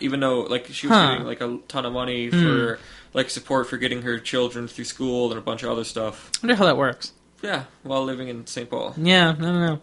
even 0.00 0.18
though 0.20 0.40
like 0.40 0.66
she 0.66 0.88
was 0.88 0.96
Mm-hmm. 0.96 1.06
Huh. 1.06 1.12
Getting 1.12 1.26
like 1.26 1.40
a 1.40 1.58
ton 1.68 1.86
of 1.86 1.92
money 1.92 2.28
for 2.30 2.78
like 3.14 3.30
support 3.30 3.68
for 3.68 3.76
getting 3.76 4.02
her 4.02 4.18
children 4.18 4.66
through 4.66 4.84
school 4.86 5.30
and 5.30 5.38
a 5.38 5.42
bunch 5.42 5.62
of 5.62 5.70
other 5.70 5.84
stuff. 5.84 6.30
I 6.42 6.46
wonder 6.46 6.56
how 6.56 6.64
that 6.64 6.76
works. 6.76 7.12
Yeah, 7.42 7.64
while 7.84 8.04
living 8.04 8.28
in 8.28 8.46
St. 8.46 8.68
Paul. 8.68 8.94
Yeah, 8.98 9.30
I 9.30 9.32
don't 9.32 9.60
know. 9.60 9.80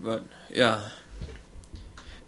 But 0.00 0.24
yeah. 0.50 0.80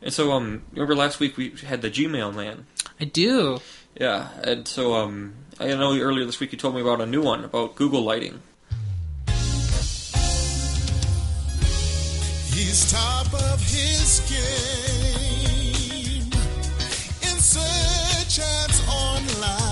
And 0.03 0.13
so 0.13 0.33
um 0.33 0.63
remember 0.73 0.95
last 0.95 1.21
week 1.21 1.37
we 1.37 1.51
had 1.67 1.83
the 1.83 1.91
Gmail 1.91 2.35
man. 2.35 2.67
I 3.01 3.05
do. 3.05 3.61
Yeah, 3.99 4.29
and 4.43 4.67
so 4.67 4.95
um 4.95 5.35
I 5.59 5.69
know 5.69 5.99
earlier 5.99 6.25
this 6.25 6.41
week 6.41 6.53
you 6.53 6.59
told 6.59 6.75
me 6.75 6.81
about 6.81 7.01
a 7.01 7.07
new 7.07 7.23
one 7.23 7.45
about 7.45 7.77
Google 7.77 8.03
Lighting. 8.03 8.41
He's 12.53 12.91
top 12.91 13.33
of 13.33 13.61
his 13.63 14.21
game. 14.29 16.31
In 17.23 17.39
search 17.39 18.39
ads 18.39 18.83
online. 18.89 19.70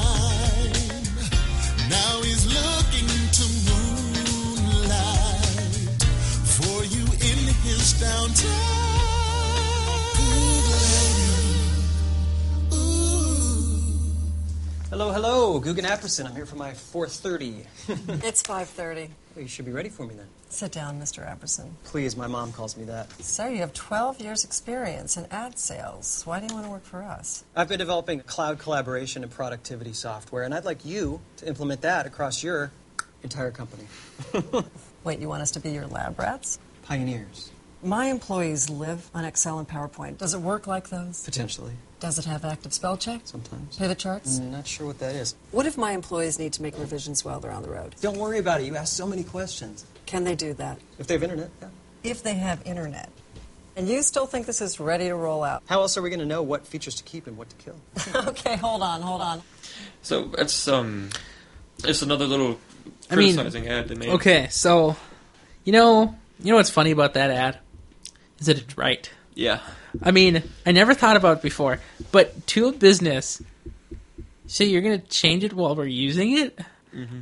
Downtown. 7.94 8.88
Hello, 14.90 15.12
hello, 15.12 15.60
Guggen 15.60 15.84
Apperson. 15.84 16.26
I'm 16.26 16.34
here 16.34 16.46
for 16.46 16.56
my 16.56 16.72
4:30. 16.72 17.64
It's 18.24 18.42
5.30. 18.42 19.10
Well, 19.34 19.42
you 19.42 19.46
should 19.46 19.66
be 19.66 19.70
ready 19.70 19.90
for 19.90 20.06
me 20.06 20.14
then. 20.14 20.26
Sit 20.48 20.72
down, 20.72 20.98
Mr. 20.98 21.24
Apperson. 21.24 21.68
Please, 21.84 22.16
my 22.16 22.26
mom 22.26 22.52
calls 22.52 22.76
me 22.76 22.84
that. 22.84 23.12
Sir, 23.22 23.50
you 23.50 23.58
have 23.58 23.72
12 23.74 24.20
years' 24.20 24.44
experience 24.44 25.16
in 25.16 25.26
ad 25.30 25.58
sales. 25.58 26.22
Why 26.24 26.40
do 26.40 26.46
you 26.46 26.54
want 26.54 26.64
to 26.66 26.70
work 26.70 26.84
for 26.84 27.02
us? 27.02 27.44
I've 27.54 27.68
been 27.68 27.78
developing 27.78 28.20
cloud 28.20 28.58
collaboration 28.58 29.22
and 29.22 29.30
productivity 29.30 29.92
software, 29.92 30.42
and 30.42 30.54
I'd 30.54 30.64
like 30.64 30.84
you 30.84 31.20
to 31.36 31.46
implement 31.46 31.82
that 31.82 32.06
across 32.06 32.42
your 32.42 32.72
entire 33.22 33.50
company. 33.50 33.84
Wait, 35.04 35.20
you 35.20 35.28
want 35.28 35.42
us 35.42 35.50
to 35.52 35.60
be 35.60 35.70
your 35.70 35.86
lab 35.86 36.18
rats? 36.18 36.58
Pioneers. 36.82 37.50
My 37.82 38.06
employees 38.06 38.68
live 38.68 39.08
on 39.14 39.24
Excel 39.24 39.60
and 39.60 39.68
PowerPoint. 39.68 40.18
Does 40.18 40.34
it 40.34 40.40
work 40.40 40.66
like 40.66 40.88
those? 40.88 41.24
Potentially, 41.24 41.74
Does 42.00 42.18
it 42.18 42.24
have 42.24 42.44
active 42.44 42.72
spell 42.72 42.96
check? 42.96 43.20
sometimes. 43.24 43.76
Pivot 43.76 43.98
charts? 43.98 44.38
I'm 44.38 44.50
not 44.50 44.66
sure 44.66 44.84
what 44.86 44.98
that 44.98 45.14
is. 45.14 45.36
What 45.52 45.64
if 45.64 45.78
my 45.78 45.92
employees 45.92 46.40
need 46.40 46.52
to 46.54 46.62
make 46.62 46.76
revisions 46.76 47.24
while 47.24 47.38
they're 47.38 47.52
on 47.52 47.62
the 47.62 47.70
road? 47.70 47.94
Don't 48.00 48.18
worry 48.18 48.38
about 48.38 48.60
it. 48.60 48.64
You 48.64 48.74
ask 48.74 48.96
so 48.96 49.06
many 49.06 49.22
questions. 49.22 49.86
Can 50.06 50.24
they 50.24 50.34
do 50.34 50.54
that? 50.54 50.78
If 50.98 51.06
they 51.06 51.14
have 51.14 51.22
internet, 51.22 51.50
yeah. 51.60 51.68
If 52.02 52.22
they 52.24 52.34
have 52.34 52.66
internet. 52.66 53.10
And 53.76 53.88
you 53.88 54.02
still 54.02 54.26
think 54.26 54.46
this 54.46 54.60
is 54.60 54.80
ready 54.80 55.06
to 55.06 55.14
roll 55.14 55.44
out? 55.44 55.62
How 55.66 55.82
else 55.82 55.96
are 55.96 56.02
we 56.02 56.10
going 56.10 56.18
to 56.18 56.26
know 56.26 56.42
what 56.42 56.66
features 56.66 56.96
to 56.96 57.04
keep 57.04 57.28
and 57.28 57.36
what 57.36 57.48
to 57.50 57.56
kill? 57.56 57.76
okay, 58.28 58.56
hold 58.56 58.82
on, 58.82 59.02
hold 59.02 59.20
on. 59.20 59.42
So 60.02 60.32
it's 60.36 60.66
um, 60.66 61.10
it's 61.84 62.02
another 62.02 62.26
little 62.26 62.58
I 63.08 63.14
mean, 63.14 63.36
criticizing 63.36 63.68
ad 63.68 63.86
they 63.86 63.94
made. 63.94 64.08
Okay, 64.08 64.48
so 64.50 64.96
you 65.62 65.72
know, 65.72 66.16
you 66.40 66.50
know 66.50 66.56
what's 66.56 66.70
funny 66.70 66.90
about 66.90 67.14
that 67.14 67.30
ad 67.30 67.58
is 68.40 68.46
that 68.46 68.58
it's 68.58 68.76
right. 68.78 69.10
Yeah. 69.34 69.60
I 70.02 70.10
mean, 70.10 70.42
I 70.66 70.72
never 70.72 70.94
thought 70.94 71.16
about 71.16 71.38
it 71.38 71.42
before, 71.42 71.80
but 72.12 72.46
to 72.48 72.68
a 72.68 72.72
business, 72.72 73.40
so 74.46 74.64
you're 74.64 74.82
gonna 74.82 74.98
change 74.98 75.44
it 75.44 75.52
while 75.52 75.74
we're 75.76 75.86
using 75.86 76.36
it. 76.38 76.58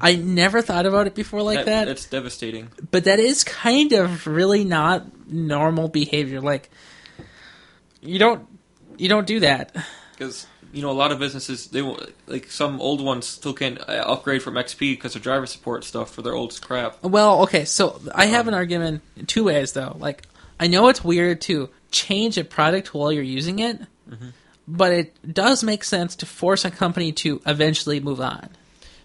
I 0.01 0.15
never 0.17 0.63
thought 0.63 0.87
about 0.87 1.07
it 1.07 1.15
before 1.15 1.43
like 1.43 1.67
that, 1.67 1.85
That's 1.87 2.07
devastating. 2.07 2.69
but 2.91 3.05
that 3.05 3.19
is 3.19 3.45
kind 3.45 3.93
of 3.93 4.27
really 4.27 4.65
not 4.65 5.05
normal 5.31 5.89
behavior. 5.89 6.41
Like, 6.41 6.71
you 8.01 8.19
don't, 8.19 8.47
you 8.97 9.09
don't 9.09 9.27
do 9.27 9.41
that. 9.41 9.77
because 10.13 10.47
you 10.73 10.83
know 10.83 10.91
a 10.91 10.93
lot 10.93 11.13
of 11.13 11.19
businesses 11.19 11.67
they 11.69 11.83
won't- 11.83 12.13
like 12.27 12.51
some 12.51 12.81
old 12.81 13.01
ones 13.03 13.27
still 13.27 13.53
can't 13.53 13.79
uh, 13.81 14.05
upgrade 14.07 14.43
from 14.43 14.55
XP 14.55 14.79
because 14.93 15.15
of 15.17 15.23
driver 15.23 15.47
support 15.47 15.85
stuff 15.85 16.11
for 16.11 16.23
their 16.23 16.35
old 16.35 16.59
crap. 16.61 17.03
Well, 17.03 17.43
okay, 17.43 17.65
so 17.65 18.01
I 18.15 18.27
have 18.27 18.49
an 18.49 18.55
argument 18.55 19.03
in 19.17 19.27
two 19.27 19.45
ways 19.45 19.73
though. 19.73 19.97
Like, 19.99 20.23
I 20.59 20.67
know 20.67 20.89
it's 20.89 21.05
weird 21.05 21.41
to 21.43 21.71
change 21.91 22.39
a 22.39 22.45
product 22.45 22.95
while 22.95 23.13
you're 23.13 23.23
using 23.23 23.59
it, 23.59 23.81
but 24.67 24.93
it 24.93 25.35
does 25.35 25.63
make 25.63 25.85
sense 25.85 26.17
to 26.17 26.27
force 26.27 26.65
a 26.65 26.71
company 26.71 27.13
to 27.13 27.41
eventually 27.47 28.01
move 28.01 28.21
on. 28.21 28.49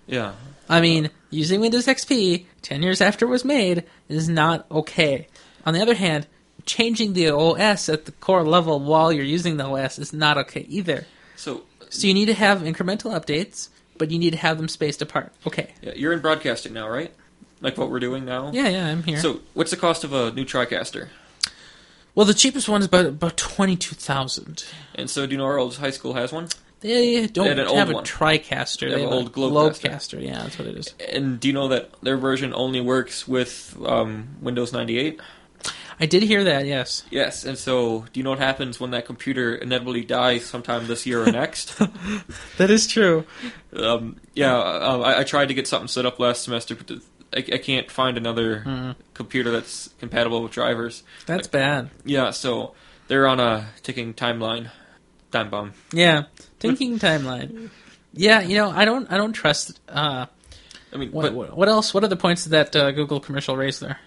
Yeah, 0.08 0.34
I 0.70 0.82
mean, 0.82 1.10
using 1.30 1.60
Windows 1.60 1.86
XP 1.88 2.46
10 2.62 2.82
years 2.84 3.02
after 3.02 3.26
it 3.26 3.30
was 3.30 3.44
made 3.44 3.84
is 4.08 4.30
not 4.30 4.66
okay. 4.72 5.28
On 5.66 5.74
the 5.74 5.82
other 5.82 5.94
hand, 5.96 6.28
changing 6.66 7.14
the 7.14 7.30
OS 7.30 7.90
at 7.90 8.06
the 8.06 8.12
core 8.14 8.44
level 8.44 8.80
while 8.80 9.12
you're 9.12 9.26
using 9.26 9.58
the 9.58 9.66
OS 9.66 10.00
is 10.00 10.14
not 10.14 10.38
okay 10.38 10.66
either. 10.70 11.06
so 11.36 11.64
So 11.90 12.08
you 12.08 12.14
need 12.14 12.28
to 12.28 12.34
have 12.34 12.60
incremental 12.62 13.12
updates, 13.14 13.70
but 13.98 14.12
you 14.12 14.20
need 14.20 14.32
to 14.32 14.38
have 14.38 14.58
them 14.58 14.68
spaced 14.68 15.02
apart. 15.02 15.34
Okay. 15.46 15.74
yeah, 15.82 15.94
you're 15.96 16.14
in 16.14 16.20
broadcasting 16.20 16.74
now, 16.74 16.88
right? 16.88 17.14
Like 17.60 17.78
what 17.78 17.92
we're 17.92 18.00
doing 18.00 18.26
now. 18.26 18.52
Yeah, 18.54 18.70
yeah, 18.70 18.88
I'm 18.88 19.04
here. 19.04 19.20
So 19.20 19.42
what's 19.54 19.72
the 19.72 19.78
cost 19.78 20.04
of 20.04 20.14
a 20.14 20.32
new 20.32 20.46
TriCaster? 20.46 21.10
Well, 22.16 22.26
the 22.26 22.34
cheapest 22.34 22.68
one 22.70 22.82
is 22.82 22.88
about 22.88 23.06
about 23.06 23.38
22,000. 23.38 24.64
And 24.96 25.10
so 25.10 25.26
do 25.26 25.32
you 25.34 25.38
know 25.38 25.46
our 25.46 25.58
old 25.58 25.76
high 25.78 25.92
school 25.92 26.14
has 26.14 26.32
one? 26.32 26.48
They 26.82 27.28
don't 27.28 27.44
They 27.46 27.50
had 27.50 27.60
an 27.60 27.68
old 27.68 27.78
have 27.78 27.90
a 27.92 27.94
one. 27.94 28.04
TriCaster. 28.04 28.80
They 28.82 28.90
have 28.92 29.00
They 29.00 29.06
an 29.06 29.14
old 29.14 29.32
Globecaster. 29.34 29.82
Globecaster. 30.20 30.26
Yeah, 30.26 30.42
that's 30.42 30.58
what 30.58 30.68
it 30.68 30.76
is. 30.78 30.94
And 31.14 31.40
do 31.40 31.48
you 31.48 31.54
know 31.54 31.68
that 31.68 31.92
their 32.02 32.18
version 32.18 32.54
only 32.56 32.82
works 32.82 33.28
with 33.28 33.78
um, 33.86 34.30
Windows 34.42 34.74
98? 34.74 35.20
I 36.00 36.08
did 36.08 36.24
hear 36.24 36.44
that. 36.46 36.66
Yes. 36.66 37.04
Yes, 37.12 37.46
and 37.46 37.56
so 37.56 38.06
do 38.12 38.20
you 38.20 38.24
know 38.24 38.32
what 38.32 38.40
happens 38.40 38.80
when 38.80 38.90
that 38.92 39.06
computer 39.06 39.54
inevitably 39.54 40.04
dies 40.04 40.44
sometime 40.44 40.88
this 40.88 41.06
year 41.06 41.22
or 41.22 41.32
next? 41.32 41.78
That 42.58 42.72
is 42.72 42.88
true. 42.88 43.26
um, 43.76 44.16
yeah, 44.34 44.58
uh, 44.58 44.98
I, 45.06 45.20
I 45.20 45.24
tried 45.24 45.50
to 45.50 45.54
get 45.54 45.68
something 45.68 45.88
set 45.88 46.08
up 46.08 46.20
last 46.20 46.44
semester, 46.46 46.74
but 46.76 46.90
I, 47.34 47.38
I 47.40 47.58
can't 47.58 47.90
find 47.90 48.18
another 48.18 48.60
Hmm. 48.62 48.92
computer 49.14 49.52
that's 49.52 49.90
compatible 50.00 50.44
with 50.44 50.52
drivers. 50.52 51.04
That's 51.26 51.48
bad. 51.48 51.90
Yeah, 52.06 52.32
so 52.32 52.74
they're 53.08 53.28
on 53.28 53.40
a 53.40 53.68
ticking 53.84 54.14
timeline, 54.14 54.70
time 55.32 55.50
bomb. 55.50 55.74
Yeah. 55.94 56.24
ticking 56.60 57.00
timeline. 57.00 57.70
Yeah, 58.14 58.42
you 58.42 58.58
know, 58.58 58.70
I 58.70 58.84
don't 58.86 59.12
I 59.12 59.18
don't 59.18 59.34
trust 59.34 59.80
uh 59.88 60.26
I 60.94 60.98
mean, 60.98 61.12
what, 61.14 61.34
but 61.34 61.56
what, 61.56 61.70
else? 61.70 61.94
What 61.94 62.04
are 62.04 62.10
the 62.10 62.18
points 62.18 62.44
that 62.46 62.76
uh, 62.76 62.92
Google 62.92 63.22
commercial 63.22 63.56
raised 63.56 63.82
there? 63.82 63.98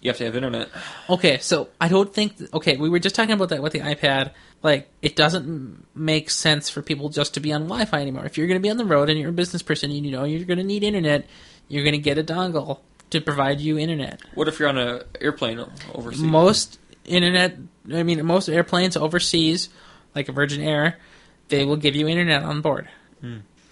you 0.00 0.08
have 0.10 0.16
to 0.18 0.24
have 0.24 0.36
internet. 0.36 0.68
Okay, 1.10 1.38
so 1.38 1.66
I 1.80 1.88
don't 1.88 2.14
think. 2.14 2.34
Okay, 2.54 2.76
we 2.76 2.88
were 2.88 3.00
just 3.00 3.16
talking 3.16 3.32
about 3.32 3.48
that 3.48 3.60
with 3.60 3.72
the 3.72 3.80
iPad. 3.80 4.30
Like, 4.62 4.88
it 5.02 5.16
doesn't 5.16 5.84
make 5.96 6.30
sense 6.30 6.70
for 6.70 6.80
people 6.82 7.08
just 7.08 7.34
to 7.34 7.40
be 7.40 7.52
on 7.52 7.62
Wi-Fi 7.62 8.00
anymore. 8.00 8.24
If 8.24 8.38
you're 8.38 8.46
going 8.46 8.60
to 8.60 8.62
be 8.62 8.70
on 8.70 8.76
the 8.76 8.84
road 8.84 9.10
and 9.10 9.18
you're 9.18 9.30
a 9.30 9.32
business 9.32 9.62
person 9.62 9.90
and 9.90 10.06
you 10.06 10.12
know 10.12 10.22
you're 10.22 10.44
going 10.44 10.58
to 10.58 10.64
need 10.64 10.84
internet, 10.84 11.26
you're 11.68 11.84
going 11.84 11.92
to 11.92 11.98
get 11.98 12.18
a 12.18 12.24
dongle 12.24 12.80
to 13.10 13.20
provide 13.20 13.60
you 13.60 13.78
internet. 13.78 14.20
What 14.34 14.48
if 14.48 14.58
you're 14.58 14.68
on 14.68 14.78
an 14.78 15.02
airplane 15.20 15.64
overseas? 15.94 16.22
Most 16.22 16.78
internet, 17.04 17.56
I 17.92 18.02
mean, 18.02 18.24
most 18.26 18.48
airplanes 18.48 18.96
overseas, 18.96 19.68
like 20.14 20.28
a 20.28 20.32
Virgin 20.32 20.62
Air, 20.62 20.98
they 21.48 21.64
will 21.64 21.76
give 21.76 21.96
you 21.96 22.08
internet 22.08 22.42
on 22.42 22.60
board. 22.60 22.88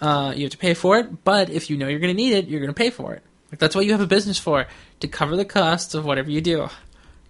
Uh, 0.01 0.33
you 0.35 0.43
have 0.43 0.51
to 0.51 0.57
pay 0.57 0.73
for 0.73 0.97
it, 0.97 1.23
but 1.23 1.49
if 1.49 1.69
you 1.69 1.77
know 1.77 1.87
you're 1.87 1.99
going 1.99 2.15
to 2.15 2.21
need 2.21 2.33
it, 2.33 2.47
you're 2.47 2.59
going 2.59 2.73
to 2.73 2.77
pay 2.77 2.89
for 2.89 3.13
it. 3.13 3.23
Like 3.51 3.59
that's 3.59 3.75
what 3.75 3.85
you 3.85 3.91
have 3.93 4.01
a 4.01 4.07
business 4.07 4.37
for 4.37 4.67
to 4.99 5.07
cover 5.07 5.35
the 5.35 5.45
costs 5.45 5.93
of 5.93 6.05
whatever 6.05 6.29
you 6.29 6.41
do, 6.41 6.67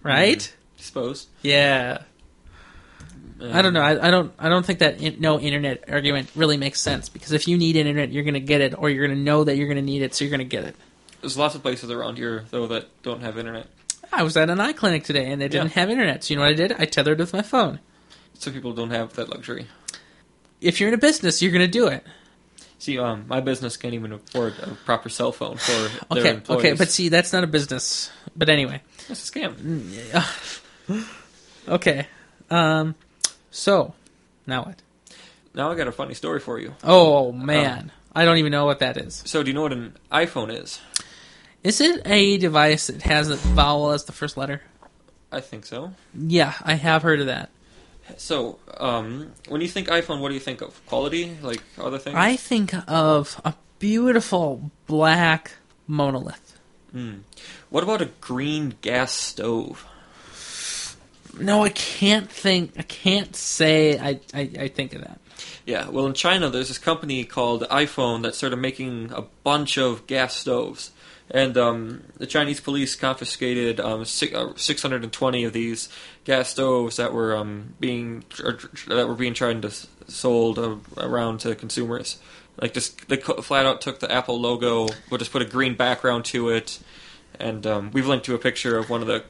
right? 0.02 0.52
suppose. 0.76 1.28
Yeah. 1.42 2.02
I 3.40 3.62
don't 3.62 3.72
know. 3.72 3.80
I, 3.82 4.08
I 4.08 4.10
don't. 4.10 4.32
I 4.38 4.48
don't 4.48 4.66
think 4.66 4.80
that 4.80 5.00
in, 5.00 5.20
no 5.20 5.38
internet 5.38 5.84
argument 5.88 6.28
really 6.34 6.56
makes 6.56 6.80
sense 6.80 7.08
because 7.08 7.32
if 7.32 7.46
you 7.46 7.56
need 7.56 7.76
internet, 7.76 8.10
you're 8.10 8.24
going 8.24 8.34
to 8.34 8.40
get 8.40 8.60
it, 8.60 8.74
or 8.76 8.90
you're 8.90 9.06
going 9.06 9.16
to 9.18 9.22
know 9.24 9.44
that 9.44 9.56
you're 9.56 9.66
going 9.68 9.76
to 9.76 9.82
need 9.82 10.02
it, 10.02 10.14
so 10.14 10.24
you're 10.24 10.30
going 10.36 10.40
to 10.48 10.56
get 10.56 10.64
it. 10.64 10.74
There's 11.20 11.36
lots 11.36 11.54
of 11.54 11.62
places 11.62 11.90
around 11.90 12.16
here 12.18 12.44
though 12.50 12.66
that 12.68 12.86
don't 13.02 13.20
have 13.20 13.38
internet. 13.38 13.66
I 14.12 14.22
was 14.22 14.36
at 14.36 14.50
an 14.50 14.58
eye 14.60 14.72
clinic 14.72 15.04
today, 15.04 15.30
and 15.30 15.40
they 15.40 15.48
didn't 15.48 15.68
Yeah. 15.68 15.80
have 15.80 15.90
internet. 15.90 16.24
So 16.24 16.32
you 16.34 16.36
know 16.36 16.42
what 16.44 16.50
I 16.52 16.54
did? 16.54 16.72
I 16.72 16.84
tethered 16.84 17.18
with 17.18 17.32
my 17.32 17.42
phone. 17.42 17.78
Some 18.34 18.52
people 18.54 18.72
don't 18.72 18.90
have 18.90 19.12
that 19.14 19.28
luxury. 19.28 19.66
If 20.60 20.80
you're 20.80 20.88
in 20.88 20.94
a 20.94 20.98
business, 20.98 21.40
you're 21.42 21.52
going 21.52 21.64
to 21.64 21.70
do 21.70 21.86
it. 21.88 22.04
See, 22.80 22.98
um, 22.98 23.24
my 23.28 23.40
business 23.40 23.76
can't 23.76 23.94
even 23.94 24.12
afford 24.12 24.54
a 24.60 24.74
proper 24.84 25.08
cell 25.08 25.30
phone 25.32 25.56
for 25.58 25.72
their 26.14 26.22
Okay. 26.22 26.30
employees. 26.34 26.58
Okay. 26.64 26.72
But 26.74 26.88
see, 26.90 27.08
that's 27.08 27.32
not 27.32 27.44
a 27.44 27.48
business. 27.48 28.10
But 28.36 28.48
anyway. 28.48 28.80
it's 29.08 29.28
a 29.28 29.32
scam. 29.32 29.54
Okay. 31.68 32.06
Um. 32.50 32.94
So, 33.50 33.94
now 34.46 34.64
what? 34.64 34.82
Now 35.54 35.70
I 35.70 35.74
got 35.74 35.88
a 35.88 35.92
funny 35.92 36.14
story 36.14 36.40
for 36.40 36.58
you. 36.58 36.74
Oh 36.84 37.32
man, 37.32 37.90
I 38.14 38.24
don't 38.24 38.38
even 38.38 38.52
know 38.52 38.66
what 38.66 38.80
that 38.80 38.96
is. 38.96 39.22
So, 39.26 39.42
do 39.42 39.50
you 39.50 39.54
know 39.54 39.62
what 39.62 39.72
an 39.72 39.96
iPhone 40.12 40.52
is? 40.56 40.80
Is 41.64 41.80
it 41.80 42.02
a 42.06 42.38
device 42.38 42.86
that 42.86 43.02
has 43.02 43.30
a 43.30 43.36
vowel 43.36 43.90
as 43.90 44.04
the 44.04 44.12
first 44.12 44.36
letter? 44.36 44.62
I 45.32 45.40
think 45.40 45.66
so. 45.66 45.92
Yeah, 46.14 46.54
I 46.62 46.74
have 46.74 47.02
heard 47.02 47.20
of 47.20 47.26
that. 47.26 47.50
So, 48.16 48.58
um, 48.78 49.32
when 49.48 49.60
you 49.60 49.68
think 49.68 49.88
iPhone, 49.88 50.20
what 50.20 50.28
do 50.28 50.34
you 50.34 50.40
think 50.40 50.62
of? 50.62 50.84
Quality, 50.86 51.36
like 51.42 51.62
other 51.78 51.98
things? 51.98 52.16
I 52.16 52.36
think 52.36 52.72
of 52.88 53.40
a 53.44 53.54
beautiful 53.78 54.70
black 54.86 55.52
monolith. 55.86 56.58
What 57.70 57.84
about 57.84 58.02
a 58.02 58.06
green 58.20 58.74
gas 58.80 59.12
stove? 59.12 59.86
No, 61.40 61.64
I 61.64 61.70
can't 61.70 62.30
think. 62.30 62.72
I 62.78 62.82
can't 62.82 63.34
say. 63.34 63.98
I 63.98 64.20
I, 64.34 64.40
I 64.40 64.68
think 64.68 64.94
of 64.94 65.02
that. 65.02 65.20
Yeah, 65.66 65.88
well, 65.88 66.06
in 66.06 66.14
China, 66.14 66.48
there's 66.48 66.68
this 66.68 66.78
company 66.78 67.24
called 67.24 67.62
iPhone 67.62 68.22
that 68.22 68.34
started 68.34 68.56
making 68.56 69.12
a 69.14 69.22
bunch 69.44 69.76
of 69.76 70.06
gas 70.06 70.34
stoves. 70.34 70.92
And 71.30 71.58
um, 71.58 72.04
the 72.16 72.26
Chinese 72.26 72.60
police 72.60 72.96
confiscated 72.96 73.78
um, 73.80 74.04
six, 74.06 74.34
uh, 74.34 74.54
620 74.56 75.44
of 75.44 75.52
these 75.52 75.90
gas 76.24 76.48
stoves 76.48 76.96
that 76.96 77.12
were 77.12 77.36
um, 77.36 77.74
being 77.78 78.24
that 78.86 79.06
were 79.06 79.14
being 79.14 79.34
tried 79.34 79.60
to 79.62 79.70
sold 80.06 80.58
uh, 80.58 80.76
around 80.96 81.40
to 81.40 81.54
consumers. 81.54 82.18
Like 82.60 82.72
just 82.72 83.08
they 83.08 83.18
flat 83.18 83.66
out 83.66 83.82
took 83.82 84.00
the 84.00 84.10
Apple 84.10 84.40
logo, 84.40 84.88
but 85.10 85.18
just 85.18 85.30
put 85.30 85.42
a 85.42 85.44
green 85.44 85.74
background 85.74 86.24
to 86.26 86.48
it. 86.48 86.78
And 87.38 87.66
um, 87.66 87.90
we've 87.92 88.06
linked 88.06 88.24
to 88.26 88.34
a 88.34 88.38
picture 88.38 88.78
of 88.78 88.88
one 88.88 89.02
of 89.02 89.06
the 89.06 89.22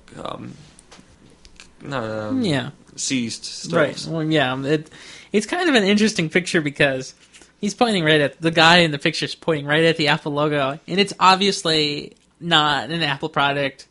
um, 1.91 2.43
Yeah, 2.43 2.71
seized 2.97 3.45
stoves. 3.45 3.75
right. 4.07 4.13
Well, 4.13 4.25
yeah, 4.25 4.61
it, 4.65 4.91
it's 5.33 5.47
kind 5.47 5.69
of 5.69 5.75
an 5.75 5.85
interesting 5.85 6.29
picture 6.31 6.61
because 6.61 7.15
he's 7.61 7.75
pointing 7.75 8.05
right 8.05 8.21
at 8.21 8.41
the 8.41 8.51
guy 8.51 8.79
in 8.79 8.91
the 8.91 8.99
picture 8.99 9.25
is 9.27 9.35
pointing 9.35 9.67
right 9.67 9.85
at 9.85 9.97
the 9.97 10.09
Apple 10.09 10.33
logo, 10.33 10.79
and 10.87 11.01
it's 11.01 11.13
obviously 11.21 12.15
not 12.41 12.91
an 12.91 13.03
Apple 13.03 13.29
product. 13.29 13.87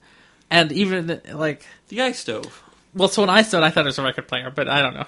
And 0.50 0.72
even 0.72 1.22
like, 1.34 1.66
The 1.90 2.02
ice 2.02 2.20
stove. 2.20 2.64
well, 2.94 3.10
so 3.10 3.22
when 3.22 3.30
I 3.30 3.42
saw 3.42 3.58
it, 3.58 3.64
I 3.64 3.70
thought 3.70 3.84
it 3.86 3.88
was 3.88 4.00
a 4.00 4.04
record 4.04 4.28
player, 4.28 4.50
but 4.50 4.70
I 4.70 4.82
don't 4.82 4.94
know. 4.94 5.06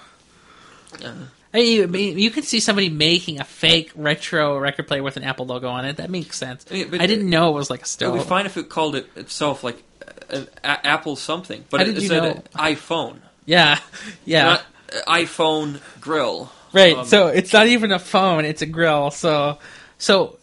Uh, 1.02 1.14
I 1.52 1.86
mean, 1.86 2.18
you, 2.18 2.30
can 2.30 2.44
see 2.44 2.60
somebody 2.60 2.90
making 2.90 3.40
a 3.40 3.44
fake 3.44 3.90
retro 3.96 4.58
record 4.58 4.86
player 4.86 5.02
with 5.02 5.16
an 5.16 5.24
Apple 5.24 5.46
logo 5.46 5.68
on 5.68 5.84
it. 5.84 5.96
That 5.96 6.10
makes 6.10 6.36
sense. 6.36 6.64
I 6.70 6.74
mean, 6.84 7.00
I 7.00 7.06
didn't 7.06 7.28
know 7.28 7.48
it 7.50 7.54
was 7.54 7.70
like 7.70 7.82
a 7.82 7.86
stove. 7.86 8.10
It 8.10 8.18
would 8.18 8.24
be 8.24 8.28
fine 8.28 8.46
if 8.46 8.56
it 8.56 8.68
called 8.68 8.94
it 8.94 9.08
itself 9.16 9.64
like 9.64 9.82
an 10.28 10.48
a- 10.62 10.86
Apple 10.86 11.16
something, 11.16 11.64
but 11.70 11.80
How 11.80 11.86
it 11.86 11.94
did 11.94 12.02
you 12.02 12.08
said 12.08 12.22
know? 12.22 12.30
an 12.30 12.42
iPhone, 12.54 13.18
Yeah, 13.46 13.78
yeah, 14.24 14.44
not 14.44 14.64
iPhone 15.06 15.80
grill. 16.00 16.50
right. 16.72 16.96
Um, 16.96 17.06
so 17.06 17.28
it's 17.28 17.52
not 17.52 17.66
even 17.68 17.92
a 17.92 17.98
phone; 17.98 18.44
it's 18.44 18.62
a 18.62 18.66
grill. 18.66 19.10
So, 19.10 19.58
so 19.98 20.38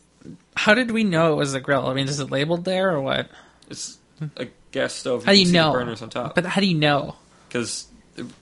how 0.56 0.74
did 0.74 0.92
we 0.92 1.04
know 1.04 1.34
it 1.34 1.36
was 1.36 1.54
a 1.54 1.60
grill? 1.60 1.86
I 1.88 1.94
mean, 1.94 2.08
is 2.08 2.20
it 2.20 2.32
labeled 2.32 2.66
there 2.66 2.92
or 2.92 3.02
what? 3.02 3.30
it's 3.70 3.98
a 4.38 4.48
gas 4.72 4.94
stove. 4.94 5.24
How 5.26 5.32
do 5.34 5.38
you 5.38 5.46
can 5.46 5.52
see 5.54 5.58
the 5.58 5.64
know? 5.66 5.72
burners 5.74 6.02
on 6.02 6.10
top? 6.10 6.36
But 6.36 6.46
how 6.46 6.62
do 6.62 6.68
you 6.68 6.78
know? 6.78 7.16
because 7.48 7.88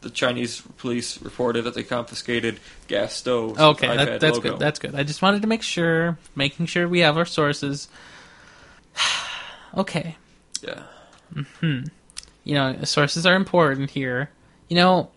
the 0.02 0.10
Chinese 0.10 0.62
police 0.78 1.22
reported 1.22 1.64
that 1.66 1.74
they 1.74 1.84
confiscated 1.84 2.60
gas 2.88 3.14
stoves. 3.14 3.60
Okay, 3.60 3.90
with 3.90 3.98
that, 3.98 4.08
iPad 4.08 4.20
that's 4.22 4.38
logo. 4.38 4.52
good. 4.52 4.60
That's 4.60 4.80
good. 4.80 4.96
I 4.96 5.04
just 5.04 5.22
wanted 5.22 5.42
to 5.42 5.48
make 5.50 5.62
sure, 5.64 6.18
making 6.36 6.68
sure 6.68 6.88
we 6.88 7.00
have 7.00 7.18
our 7.18 7.26
sources. 7.26 7.90
okay, 9.78 10.16
yeah. 10.62 10.84
You 11.62 12.56
know, 12.56 12.84
sources 12.84 13.26
are 13.26 13.36
important 13.36 13.90
here. 13.90 14.30
You 14.70 14.78
know, 14.78 15.12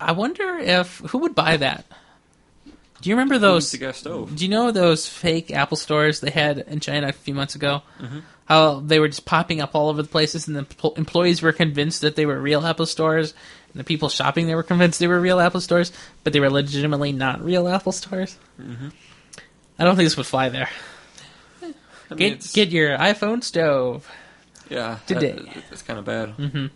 I 0.00 0.12
wonder 0.12 0.58
if 0.58 0.98
who 0.98 1.18
would 1.18 1.34
buy 1.34 1.56
that. 1.56 1.84
Do 3.00 3.10
you 3.10 3.16
remember 3.16 3.38
those? 3.38 3.70
the 3.70 3.78
gas 3.78 3.98
stove. 3.98 4.34
Do 4.34 4.44
you 4.44 4.50
know 4.50 4.70
those 4.70 5.06
fake 5.06 5.50
Apple 5.50 5.76
stores 5.76 6.20
they 6.20 6.30
had 6.30 6.58
in 6.58 6.80
China 6.80 7.08
a 7.08 7.12
few 7.12 7.34
months 7.34 7.54
ago? 7.54 7.82
Mm-hmm. 8.00 8.20
How 8.46 8.80
they 8.80 9.00
were 9.00 9.08
just 9.08 9.26
popping 9.26 9.60
up 9.60 9.74
all 9.74 9.88
over 9.88 10.02
the 10.02 10.08
places, 10.08 10.48
and 10.48 10.56
the 10.56 10.92
employees 10.96 11.42
were 11.42 11.52
convinced 11.52 12.00
that 12.02 12.16
they 12.16 12.26
were 12.26 12.40
real 12.40 12.64
Apple 12.64 12.86
stores, 12.86 13.34
and 13.72 13.80
the 13.80 13.84
people 13.84 14.08
shopping 14.08 14.46
there 14.46 14.56
were 14.56 14.62
convinced 14.62 15.00
they 15.00 15.08
were 15.08 15.20
real 15.20 15.40
Apple 15.40 15.60
stores, 15.60 15.92
but 16.24 16.32
they 16.32 16.40
were 16.40 16.50
legitimately 16.50 17.12
not 17.12 17.44
real 17.44 17.68
Apple 17.68 17.92
stores. 17.92 18.38
Mm-hmm. 18.60 18.88
I 19.78 19.84
don't 19.84 19.96
think 19.96 20.06
this 20.06 20.16
would 20.16 20.26
fly 20.26 20.48
there. 20.48 20.70
I 21.60 21.66
mean, 21.66 22.18
Get 22.18 22.32
it's, 22.32 22.52
get 22.52 22.68
your 22.70 22.96
iPhone 22.96 23.42
stove. 23.42 24.08
Yeah, 24.68 24.98
today. 25.06 25.32
that- 25.32 25.64
it's 25.70 25.82
kind 25.82 25.98
of 25.98 26.04
bad. 26.04 26.30
hmm 26.30 26.66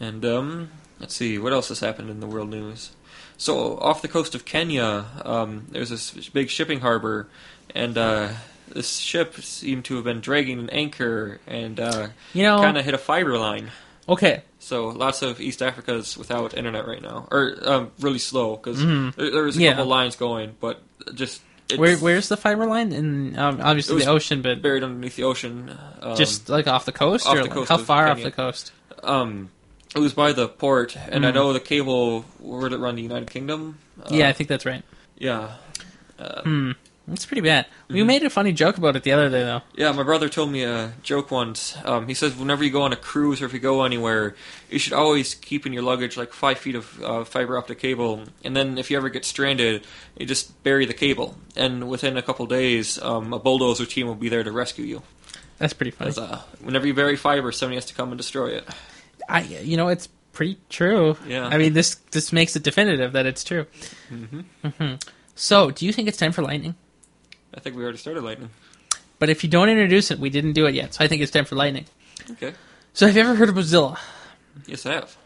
And 0.00 0.24
um, 0.24 0.70
let's 1.00 1.14
see 1.14 1.38
what 1.38 1.52
else 1.52 1.68
has 1.68 1.80
happened 1.80 2.10
in 2.10 2.20
the 2.20 2.26
world 2.26 2.48
news. 2.50 2.90
So 3.36 3.78
off 3.78 4.02
the 4.02 4.08
coast 4.08 4.34
of 4.34 4.44
Kenya, 4.44 5.06
um, 5.24 5.66
there's 5.70 5.90
this 5.90 6.28
big 6.28 6.50
shipping 6.50 6.80
harbor, 6.80 7.28
and 7.74 7.98
uh, 7.98 8.28
this 8.68 8.96
ship 8.98 9.34
seemed 9.40 9.84
to 9.86 9.96
have 9.96 10.04
been 10.04 10.20
dragging 10.20 10.58
an 10.60 10.70
anchor 10.70 11.40
and 11.46 11.78
uh, 11.80 12.08
You 12.32 12.44
know, 12.44 12.60
kind 12.60 12.78
of 12.78 12.84
hit 12.84 12.94
a 12.94 12.98
fiber 12.98 13.36
line. 13.38 13.70
okay, 14.08 14.42
So 14.60 14.88
lots 14.88 15.22
of 15.22 15.40
East 15.40 15.62
Africa 15.62 15.94
is 15.94 16.16
without 16.16 16.54
internet 16.54 16.86
right 16.86 17.02
now, 17.02 17.26
or 17.30 17.56
um, 17.62 17.90
really 18.00 18.18
slow 18.20 18.56
because 18.56 18.78
Mhm. 18.82 19.14
there, 19.16 19.30
there's 19.30 19.56
a 19.56 19.60
Yeah. 19.60 19.70
couple 19.72 19.86
lines 19.86 20.16
going, 20.16 20.54
but 20.60 20.80
just 21.14 21.40
where 21.78 21.96
where's 21.98 22.28
the 22.28 22.36
fiber 22.36 22.66
line? 22.66 22.92
In 22.92 23.38
um, 23.38 23.60
obviously 23.62 24.02
the 24.04 24.10
ocean, 24.10 24.42
but 24.42 24.60
buried 24.62 24.82
underneath 24.82 25.16
the 25.16 25.24
ocean. 25.24 25.76
Um, 26.00 26.16
just 26.16 26.48
like 26.48 26.66
off 26.66 26.84
the 26.84 26.92
coast, 26.92 27.26
off 27.26 27.34
or 27.34 27.38
the 27.38 27.42
like, 27.44 27.52
coast 27.52 27.68
how 27.68 27.76
far 27.78 28.08
off 28.08 28.22
the 28.22 28.30
coast? 28.30 28.72
um, 29.02 29.50
it 29.94 29.98
was 30.00 30.12
by 30.14 30.32
the 30.32 30.48
port, 30.48 30.96
and 30.96 31.24
I 31.26 31.30
Mm. 31.30 31.34
know 31.34 31.52
the 31.52 31.60
cable 31.60 32.22
where 32.38 32.68
did 32.68 32.72
it 32.74 32.78
run 32.78 32.96
the 32.96 33.02
United 33.02 33.30
Kingdom. 33.30 33.78
Uh, 34.00 34.08
yeah, 34.10 34.28
I 34.28 34.32
think 34.32 34.48
that's 34.48 34.66
right. 34.66 34.82
yeah. 35.18 35.52
Uh, 36.18 36.42
Hmm, 36.42 36.70
that's 37.06 37.26
pretty 37.26 37.40
bad. 37.42 37.66
We 37.88 38.00
Mhm. 38.00 38.06
made 38.06 38.22
a 38.24 38.30
funny 38.30 38.52
joke 38.52 38.78
about 38.78 38.96
it 38.96 39.02
the 39.02 39.12
other 39.12 39.28
day, 39.28 39.42
though. 39.42 39.62
Yeah, 39.76 39.92
my 39.92 40.02
brother 40.02 40.28
told 40.28 40.50
me 40.50 40.62
a 40.64 40.92
joke 41.02 41.30
once. 41.30 41.76
Um, 41.84 42.08
he 42.08 42.14
says 42.14 42.34
whenever 42.34 42.64
you 42.64 42.70
go 42.70 42.82
on 42.82 42.92
a 42.92 42.96
cruise 42.96 43.42
or 43.42 43.46
if 43.46 43.52
you 43.52 43.58
go 43.58 43.82
anywhere, 43.84 44.34
you 44.70 44.78
should 44.78 44.92
always 44.94 45.34
keep 45.34 45.66
in 45.66 45.72
your 45.72 45.82
luggage 45.82 46.16
like 46.16 46.32
five 46.32 46.58
feet 46.58 46.74
of 46.74 47.02
uh, 47.02 47.24
fiber 47.24 47.58
optic 47.58 47.78
cable, 47.78 48.24
and 48.42 48.56
then 48.56 48.78
if 48.78 48.90
you 48.90 48.96
ever 48.96 49.08
get 49.10 49.24
stranded, 49.24 49.86
you 50.18 50.26
just 50.26 50.62
bury 50.62 50.86
the 50.86 50.94
cable, 50.94 51.36
and 51.56 51.88
within 51.88 52.16
a 52.16 52.22
couple 52.22 52.46
days, 52.46 52.98
um, 53.02 53.32
a 53.32 53.38
bulldozer 53.38 53.86
team 53.86 54.06
will 54.06 54.14
be 54.14 54.28
there 54.28 54.42
to 54.44 54.50
rescue 54.52 54.84
you. 54.84 55.02
That's 55.58 55.72
pretty 55.72 55.92
funny. 55.92 56.12
uh, 56.18 56.38
whenever 56.62 56.86
you 56.86 56.94
bury 56.94 57.16
fiber, 57.16 57.52
somebody 57.52 57.76
has 57.76 57.84
to 57.86 57.94
come 57.94 58.08
and 58.10 58.18
destroy 58.18 58.48
it. 58.48 58.68
I, 59.28 59.42
you 59.42 59.76
know, 59.76 59.88
it's 59.88 60.08
pretty 60.32 60.58
true. 60.68 61.16
Yeah. 61.28 61.46
I 61.46 61.58
mean, 61.58 61.74
this 61.74 61.94
this 62.10 62.32
makes 62.32 62.56
it 62.56 62.62
definitive 62.64 63.12
that 63.12 63.24
it's 63.26 63.44
true. 63.44 63.66
hmm 64.08 64.40
hmm 64.66 64.94
So, 65.36 65.70
do 65.70 65.86
you 65.86 65.92
think 65.92 66.08
it's 66.08 66.18
time 66.18 66.32
for 66.32 66.42
lightning? 66.42 66.74
I 67.56 67.60
think 67.60 67.76
we 67.76 67.82
already 67.82 67.98
started 67.98 68.22
lightning. 68.22 68.50
But 69.18 69.28
if 69.30 69.44
you 69.44 69.50
don't 69.50 69.68
introduce 69.68 70.10
it, 70.10 70.18
we 70.18 70.30
didn't 70.30 70.52
do 70.52 70.66
it 70.66 70.74
yet. 70.74 70.94
So 70.94 71.04
I 71.04 71.08
think 71.08 71.22
it's 71.22 71.30
time 71.32 71.44
for 71.44 71.54
lightning. 71.56 71.86
Okay. 72.32 72.52
So 72.92 73.06
have 73.06 73.16
you 73.16 73.22
ever 73.22 73.34
heard 73.34 73.48
of 73.48 73.54
Mozilla? 73.54 73.98
Yes, 74.66 74.84
I 74.86 74.94
have. 74.94 75.16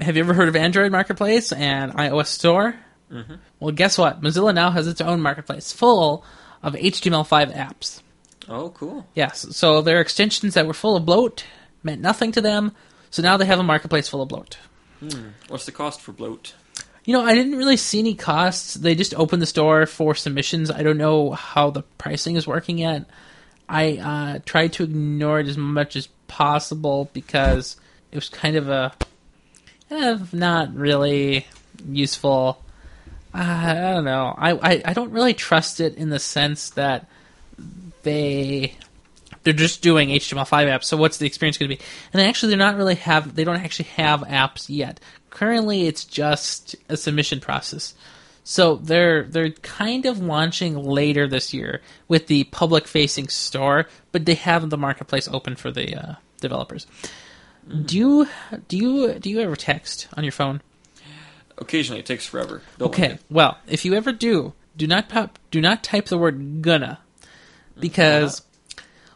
Have 0.00 0.16
you 0.16 0.22
ever 0.22 0.34
heard 0.34 0.48
of 0.48 0.56
Android 0.56 0.92
Marketplace 0.92 1.52
and 1.52 1.92
iOS 1.92 2.26
Store? 2.26 2.76
hmm 3.10 3.34
Well, 3.58 3.72
guess 3.72 3.98
what? 3.98 4.20
Mozilla 4.20 4.54
now 4.54 4.70
has 4.70 4.86
its 4.86 5.00
own 5.00 5.20
marketplace 5.20 5.72
full 5.72 6.24
of 6.62 6.74
HTML5 6.74 7.54
apps. 7.54 8.02
Oh, 8.48 8.70
cool. 8.70 9.06
Yes, 9.14 9.46
so 9.56 9.80
their 9.80 10.00
extensions 10.00 10.54
that 10.54 10.66
were 10.66 10.74
full 10.74 10.96
of 10.96 11.04
bloat 11.06 11.44
meant 11.82 12.00
nothing 12.00 12.32
to 12.32 12.40
them. 12.40 12.72
So 13.10 13.22
now 13.22 13.36
they 13.36 13.46
have 13.46 13.58
a 13.58 13.62
marketplace 13.64 14.08
full 14.08 14.22
of 14.22 14.28
bloat. 14.28 14.58
Hmm. 15.00 15.28
What's 15.48 15.66
the 15.66 15.72
cost 15.72 16.00
for 16.00 16.12
bloat? 16.12 16.54
You 17.10 17.16
know, 17.16 17.24
I 17.24 17.34
didn't 17.34 17.56
really 17.56 17.76
see 17.76 17.98
any 17.98 18.14
costs. 18.14 18.74
They 18.74 18.94
just 18.94 19.14
opened 19.14 19.42
the 19.42 19.46
store 19.46 19.84
for 19.86 20.14
submissions. 20.14 20.70
I 20.70 20.84
don't 20.84 20.96
know 20.96 21.32
how 21.32 21.70
the 21.70 21.82
pricing 21.98 22.36
is 22.36 22.46
working 22.46 22.78
yet. 22.78 23.04
I 23.68 23.96
uh, 23.96 24.38
tried 24.46 24.74
to 24.74 24.84
ignore 24.84 25.40
it 25.40 25.48
as 25.48 25.58
much 25.58 25.96
as 25.96 26.06
possible 26.28 27.10
because 27.12 27.74
it 28.12 28.14
was 28.14 28.28
kind 28.28 28.54
of 28.54 28.68
a 28.68 28.92
eh, 29.90 30.18
not 30.32 30.72
really 30.72 31.48
useful. 31.84 32.62
Uh, 33.34 33.38
I 33.40 33.74
don't 33.74 34.04
know. 34.04 34.32
I, 34.38 34.52
I 34.52 34.82
I 34.84 34.92
don't 34.92 35.10
really 35.10 35.34
trust 35.34 35.80
it 35.80 35.96
in 35.96 36.10
the 36.10 36.20
sense 36.20 36.70
that 36.70 37.08
they 38.04 38.76
they're 39.42 39.52
just 39.52 39.82
doing 39.82 40.10
HTML5 40.10 40.68
apps. 40.68 40.84
So 40.84 40.96
what's 40.96 41.18
the 41.18 41.26
experience 41.26 41.58
going 41.58 41.70
to 41.70 41.76
be? 41.76 41.82
And 42.12 42.22
actually, 42.22 42.50
they're 42.50 42.58
not 42.58 42.76
really 42.76 42.96
have 42.96 43.34
they 43.34 43.44
don't 43.44 43.56
actually 43.56 43.88
have 43.96 44.20
apps 44.22 44.66
yet. 44.68 45.00
Currently, 45.30 45.86
it's 45.86 46.04
just 46.04 46.76
a 46.88 46.96
submission 46.96 47.40
process. 47.40 47.94
So 48.44 48.76
they're 48.76 49.24
they're 49.24 49.50
kind 49.50 50.06
of 50.06 50.18
launching 50.18 50.76
later 50.76 51.28
this 51.28 51.54
year 51.54 51.82
with 52.08 52.26
the 52.26 52.44
public 52.44 52.86
facing 52.86 53.28
store, 53.28 53.86
but 54.12 54.26
they 54.26 54.34
have 54.34 54.68
the 54.70 54.78
marketplace 54.78 55.28
open 55.28 55.56
for 55.56 55.70
the 55.70 55.94
uh, 55.94 56.14
developers. 56.40 56.86
Do 57.84 57.96
you 57.96 58.28
do 58.68 58.76
you 58.76 59.14
do 59.14 59.30
you 59.30 59.40
ever 59.40 59.56
text 59.56 60.08
on 60.16 60.24
your 60.24 60.32
phone? 60.32 60.62
Occasionally, 61.58 62.00
it 62.00 62.06
takes 62.06 62.26
forever. 62.26 62.62
Don't 62.78 62.88
Okay, 62.88 63.18
well, 63.30 63.58
if 63.68 63.84
you 63.84 63.94
ever 63.94 64.12
do, 64.12 64.54
do 64.76 64.86
not 64.86 65.08
pop, 65.10 65.38
do 65.50 65.60
not 65.60 65.84
type 65.84 66.06
the 66.06 66.16
word 66.16 66.62
"gonna," 66.62 66.98
because, 67.78 68.42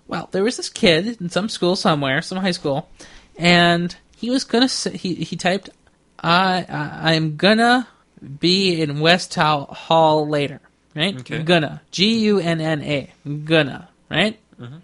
well, 0.07 0.29
there 0.33 0.45
was 0.45 0.57
this 0.57 0.69
kid 0.69 1.21
in 1.21 1.29
some 1.31 1.49
school 1.49 1.77
somewhere, 1.77 2.23
some 2.23 2.39
high 2.39 2.51
school, 2.53 2.89
and 3.37 3.95
he 4.17 4.31
was 4.31 4.45
gonna 4.45 4.69
say, 4.69 4.97
he 4.97 5.15
he 5.15 5.37
typed, 5.37 5.71
"I 6.19 6.67
I 6.69 7.15
I'm 7.15 7.37
gonna 7.37 7.89
be 8.41 8.81
in 8.81 9.01
West 9.01 9.35
Hall, 9.35 10.29
later," 10.29 10.61
right? 10.95 11.17
Okay. 11.21 11.43
Gonna, 11.43 11.83
G 11.91 12.19
U 12.21 12.39
N 12.39 12.61
N 12.61 12.83
A, 12.83 13.13
gonna, 13.45 13.89
right? 14.11 14.39
Mhm. 14.61 14.81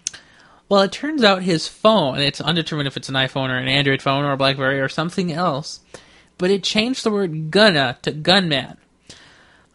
Well, 0.68 0.83
it 0.83 0.93
turns 0.93 1.25
out 1.25 1.43
his 1.43 1.66
phone, 1.66 2.18
it's 2.18 2.41
undetermined 2.41 2.87
if 2.87 2.97
it's 2.97 3.09
an 3.09 3.16
iPhone 3.16 3.49
or 3.49 3.57
an 3.59 3.66
Android 3.66 4.01
phone 4.01 4.25
or 4.25 4.33
a 4.33 4.37
Blackberry 4.37 4.81
or 4.81 4.89
something 4.89 5.33
else, 5.33 5.81
but 6.39 6.51
it 6.51 6.62
changed 6.62 7.05
the 7.05 7.11
word 7.11 7.51
gonna 7.51 7.99
to 8.03 8.12
gunman. 8.12 8.77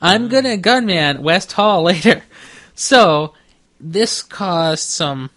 I'm 0.02 0.28
gonna 0.30 0.56
gunman 0.58 1.22
West 1.22 1.52
Hall 1.54 1.84
later. 1.92 2.24
So, 2.76 3.34
this 3.80 4.22
caused 4.24 4.88
some 4.90 5.30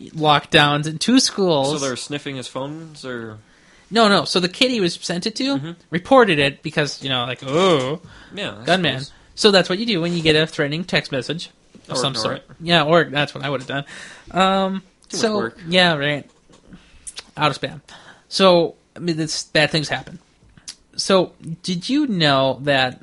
lockdowns 0.00 0.86
in 0.86 0.98
two 0.98 1.20
schools. 1.20 1.80
So 1.80 1.86
they're 1.86 1.96
sniffing 1.96 2.36
his 2.36 2.48
phones, 2.48 3.04
or 3.04 3.38
no, 3.90 4.08
no. 4.08 4.24
So 4.24 4.40
the 4.40 4.48
kid 4.48 4.70
he 4.70 4.80
was 4.80 4.94
sent 4.94 5.26
it 5.26 5.36
to 5.36 5.44
Mhm. 5.58 5.76
reported 5.90 6.38
it 6.38 6.62
because, 6.62 7.02
you 7.02 7.08
know, 7.08 7.24
like, 7.24 7.42
oh, 7.44 8.00
yeah, 8.34 8.56
I 8.60 8.64
gunman. 8.64 9.00
suppose. 9.00 9.12
So 9.34 9.50
that's 9.50 9.68
what 9.68 9.78
you 9.78 9.86
do 9.86 10.00
when 10.00 10.12
you 10.14 10.22
get 10.22 10.36
a 10.36 10.46
threatening 10.46 10.84
text 10.84 11.12
message 11.12 11.50
of 11.88 11.96
Or 11.96 12.00
some 12.00 12.14
sort. 12.14 12.36
it. 12.38 12.50
Yeah, 12.60 12.82
or 12.84 13.04
that's 13.04 13.34
what 13.34 13.44
I 13.44 13.50
would 13.50 13.60
have 13.62 13.68
done. 13.68 13.84
Um, 14.30 14.82
so 15.08 15.50
yeah, 15.68 15.94
right. 15.94 16.28
Out 17.36 17.50
of 17.50 17.60
spam. 17.60 17.80
So 18.28 18.74
I 18.94 18.98
mean, 18.98 19.16
this 19.16 19.44
bad 19.44 19.70
things 19.70 19.88
happen. 19.88 20.18
So 20.96 21.32
did 21.62 21.88
you 21.88 22.06
know 22.06 22.58
that 22.64 23.00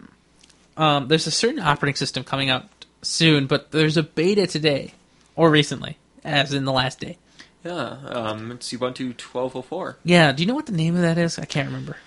um, 0.77 1.07
there's 1.07 1.25
a 1.27 1.31
certain 1.31 1.59
operating 1.59 1.95
system 1.95 2.23
coming 2.23 2.49
out 2.49 2.67
soon, 3.01 3.47
but 3.47 3.71
there's 3.71 3.97
a 3.97 4.03
beta 4.03 4.47
today 4.47 4.93
or 5.35 5.49
recently, 5.49 5.97
as 6.23 6.53
in 6.53 6.65
the 6.65 6.71
last 6.71 6.99
day. 6.99 7.17
Yeah, 7.63 7.73
um, 7.73 8.51
it's 8.53 8.71
Ubuntu 8.71 9.15
12.04. 9.15 9.95
Yeah. 10.03 10.31
Do 10.31 10.41
you 10.43 10.47
know 10.47 10.55
what 10.55 10.65
the 10.65 10.71
name 10.71 10.95
of 10.95 11.01
that 11.01 11.17
is? 11.17 11.37
I 11.37 11.45
can't 11.45 11.67
remember. 11.67 11.97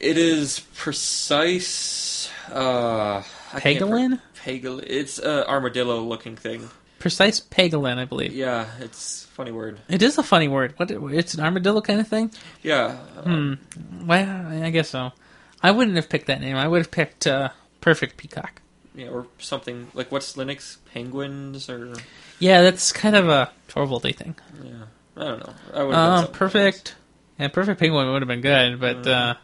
It 0.00 0.18
is 0.18 0.60
precise. 0.74 2.30
Uh, 2.50 3.22
I 3.52 3.60
can't 3.60 3.78
pre- 3.78 4.18
Pangolin. 4.60 4.84
It's 4.86 5.18
an 5.18 5.44
armadillo-looking 5.44 6.36
thing. 6.36 6.68
Precise 6.98 7.40
Pangolin, 7.40 7.98
I 7.98 8.04
believe. 8.04 8.32
Yeah, 8.32 8.66
it's 8.80 9.24
a 9.24 9.28
funny 9.28 9.52
word. 9.52 9.80
It 9.88 10.02
is 10.02 10.18
a 10.18 10.22
funny 10.22 10.48
word. 10.48 10.74
What? 10.76 10.90
It's 10.90 11.34
an 11.34 11.44
armadillo 11.44 11.80
kind 11.80 12.00
of 12.00 12.08
thing. 12.08 12.32
Yeah. 12.62 12.96
Hmm. 12.96 13.54
Well, 14.04 14.62
I 14.62 14.70
guess 14.70 14.90
so. 14.90 15.12
I 15.62 15.70
wouldn't 15.70 15.96
have 15.96 16.08
picked 16.08 16.26
that 16.26 16.40
name. 16.40 16.56
I 16.56 16.66
would 16.68 16.78
have 16.78 16.90
picked 16.90 17.26
uh, 17.26 17.50
Perfect 17.80 18.16
Peacock. 18.16 18.60
Yeah, 18.96 19.08
or 19.08 19.26
something 19.38 19.88
like 19.94 20.10
what's 20.10 20.34
Linux? 20.36 20.78
Penguins 20.92 21.68
or 21.68 21.94
Yeah, 22.38 22.62
that's 22.62 22.92
kind 22.92 23.14
of 23.14 23.28
a 23.28 23.50
Torvaldy 23.68 24.16
thing. 24.16 24.34
yeah. 24.64 24.72
I 25.16 25.24
don't 25.24 25.46
know. 25.46 25.54
I 25.74 25.82
would 25.82 25.94
Um, 25.94 26.26
perfect. 26.28 26.94
Yeah, 27.38 27.48
Perfect 27.48 27.78
Penguin 27.78 28.10
would 28.10 28.22
have 28.22 28.28
been 28.28 28.40
good, 28.40 28.80
but 28.80 29.06
uh, 29.06 29.34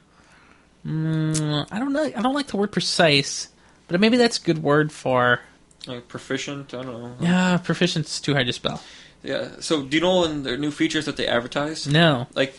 mm, 0.86 1.66
I 1.70 1.78
don't 1.78 1.92
know. 1.92 2.05
I 2.05 2.22
don't 2.22 2.34
like 2.34 2.46
the 2.48 2.57
word 2.57 2.72
precise, 2.72 3.48
but 3.88 4.00
maybe 4.00 4.16
that's 4.16 4.38
a 4.38 4.42
good 4.42 4.62
word 4.62 4.92
for. 4.92 5.40
like 5.86 6.09
proficient. 6.09 6.72
I 6.74 6.82
don't 6.82 6.86
know. 7.03 7.14
Yeah, 7.20 7.59
proficient's 7.59 8.20
too 8.20 8.34
hard 8.34 8.46
to 8.46 8.53
spell. 8.53 8.82
Yeah. 9.22 9.48
So, 9.61 9.82
do 9.82 9.96
you 9.96 10.03
know 10.03 10.24
in 10.24 10.42
their 10.42 10.57
new 10.57 10.70
features 10.70 11.05
that 11.07 11.16
they 11.16 11.26
advertise? 11.26 11.86
No. 11.86 12.26
Like, 12.34 12.59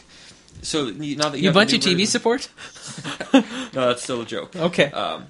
so 0.62 0.86
you- 0.88 1.16
now 1.16 1.30
that 1.30 1.40
you, 1.40 1.46
have 1.48 1.54
the 1.54 1.60
bunch 1.60 1.72
new 1.72 1.78
of 1.78 1.84
TV 1.84 1.94
version- 1.94 2.08
support? 2.08 2.50
No, 3.74 3.88
that's 3.88 4.04
still 4.04 4.22
a 4.22 4.26
joke. 4.26 4.56
Okay. 4.56 4.92
Um, 4.92 5.26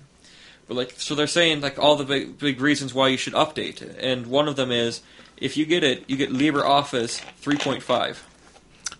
but 0.68 0.76
like, 0.78 0.91
so 0.97 1.16
they're 1.16 1.28
saying 1.28 1.61
like 1.61 1.78
all 1.80 1.95
the 1.95 2.05
big 2.05 2.38
big 2.39 2.61
reasons 2.61 2.93
why 2.93 3.07
you 3.09 3.18
should 3.18 3.34
update, 3.34 3.82
and 3.99 4.28
one 4.28 4.47
of 4.47 4.55
them 4.55 4.72
is 4.72 5.01
if 5.38 5.57
you 5.57 5.66
get 5.66 5.84
it, 5.84 6.03
you 6.07 6.16
get 6.18 6.32
LibreOffice 6.32 7.22
3.5. 7.41 8.18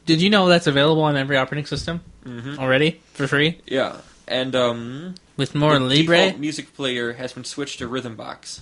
Did 0.05 0.22
you 0.22 0.30
know 0.30 0.47
that's 0.47 0.68
available 0.68 1.03
on 1.03 1.16
every 1.16 1.38
operating 1.38 1.66
system 1.66 2.01
Mhm. 2.26 2.57
already 2.57 2.99
for 3.14 3.28
free 3.28 3.59
Yeah, 3.66 3.97
and 4.28 4.55
um, 4.55 5.16
with 5.38 5.55
more 5.55 5.74
the 5.80 5.80
Libre? 5.80 6.34
music 6.38 6.76
player 6.76 7.14
has 7.14 7.32
been 7.34 7.43
switched 7.45 7.80
to 7.80 7.88
Rhythmbox. 7.88 8.61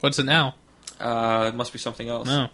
What's 0.00 0.18
it 0.18 0.26
now? 0.26 0.54
Uh, 1.00 1.46
it 1.52 1.56
must 1.56 1.72
be 1.72 1.78
something 1.78 2.08
else. 2.08 2.28
No. 2.28 2.48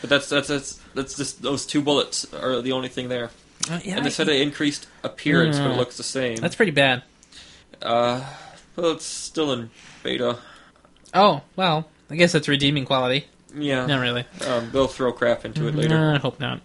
But 0.00 0.10
that's 0.10 0.28
that's 0.28 0.48
that's 0.48 0.80
that's 0.94 1.16
just 1.16 1.42
those 1.42 1.64
two 1.66 1.80
bullets 1.82 2.26
are 2.34 2.60
the 2.62 2.72
only 2.72 2.88
thing 2.88 3.08
there. 3.08 3.30
Uh, 3.70 3.80
yeah, 3.84 3.96
and 3.96 4.04
they 4.06 4.10
said 4.10 4.26
they 4.26 4.42
increased 4.42 4.86
appearance, 5.02 5.58
but 5.58 5.68
Mm. 5.68 5.74
it 5.74 5.76
looks 5.76 5.96
the 5.96 6.02
same. 6.02 6.36
that's 6.36 6.54
pretty 6.56 6.72
bad. 6.72 7.02
uh, 7.82 8.22
well, 8.78 8.92
it's 8.92 9.04
still 9.04 9.52
in 9.52 9.70
beta. 10.02 10.38
Oh 11.14 11.42
well, 11.56 11.88
I 12.10 12.16
guess 12.16 12.32
that's 12.32 12.48
redeeming 12.48 12.84
quality. 12.84 13.26
Yeah, 13.54 13.86
Not 13.86 14.00
really. 14.00 14.26
um, 14.46 14.70
they'll 14.72 14.88
throw 14.88 15.10
crap 15.12 15.44
into 15.44 15.66
it 15.68 15.74
later. 15.74 15.98
No, 15.98 16.14
I 16.14 16.18
hope 16.18 16.38
not. 16.38 16.60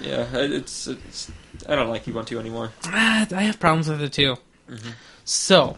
Yeah, 0.00 0.26
it's 0.32 0.86
it's. 0.86 1.30
I 1.68 1.74
don't 1.74 1.88
like 1.88 2.04
Ubuntu 2.04 2.38
anymore. 2.38 2.70
Ah, 2.84 3.26
I 3.32 3.42
have 3.42 3.58
problems 3.58 3.88
with 3.88 4.00
it 4.00 4.12
too. 4.12 4.36
Mm-hmm. 4.70 4.90
So, 5.24 5.76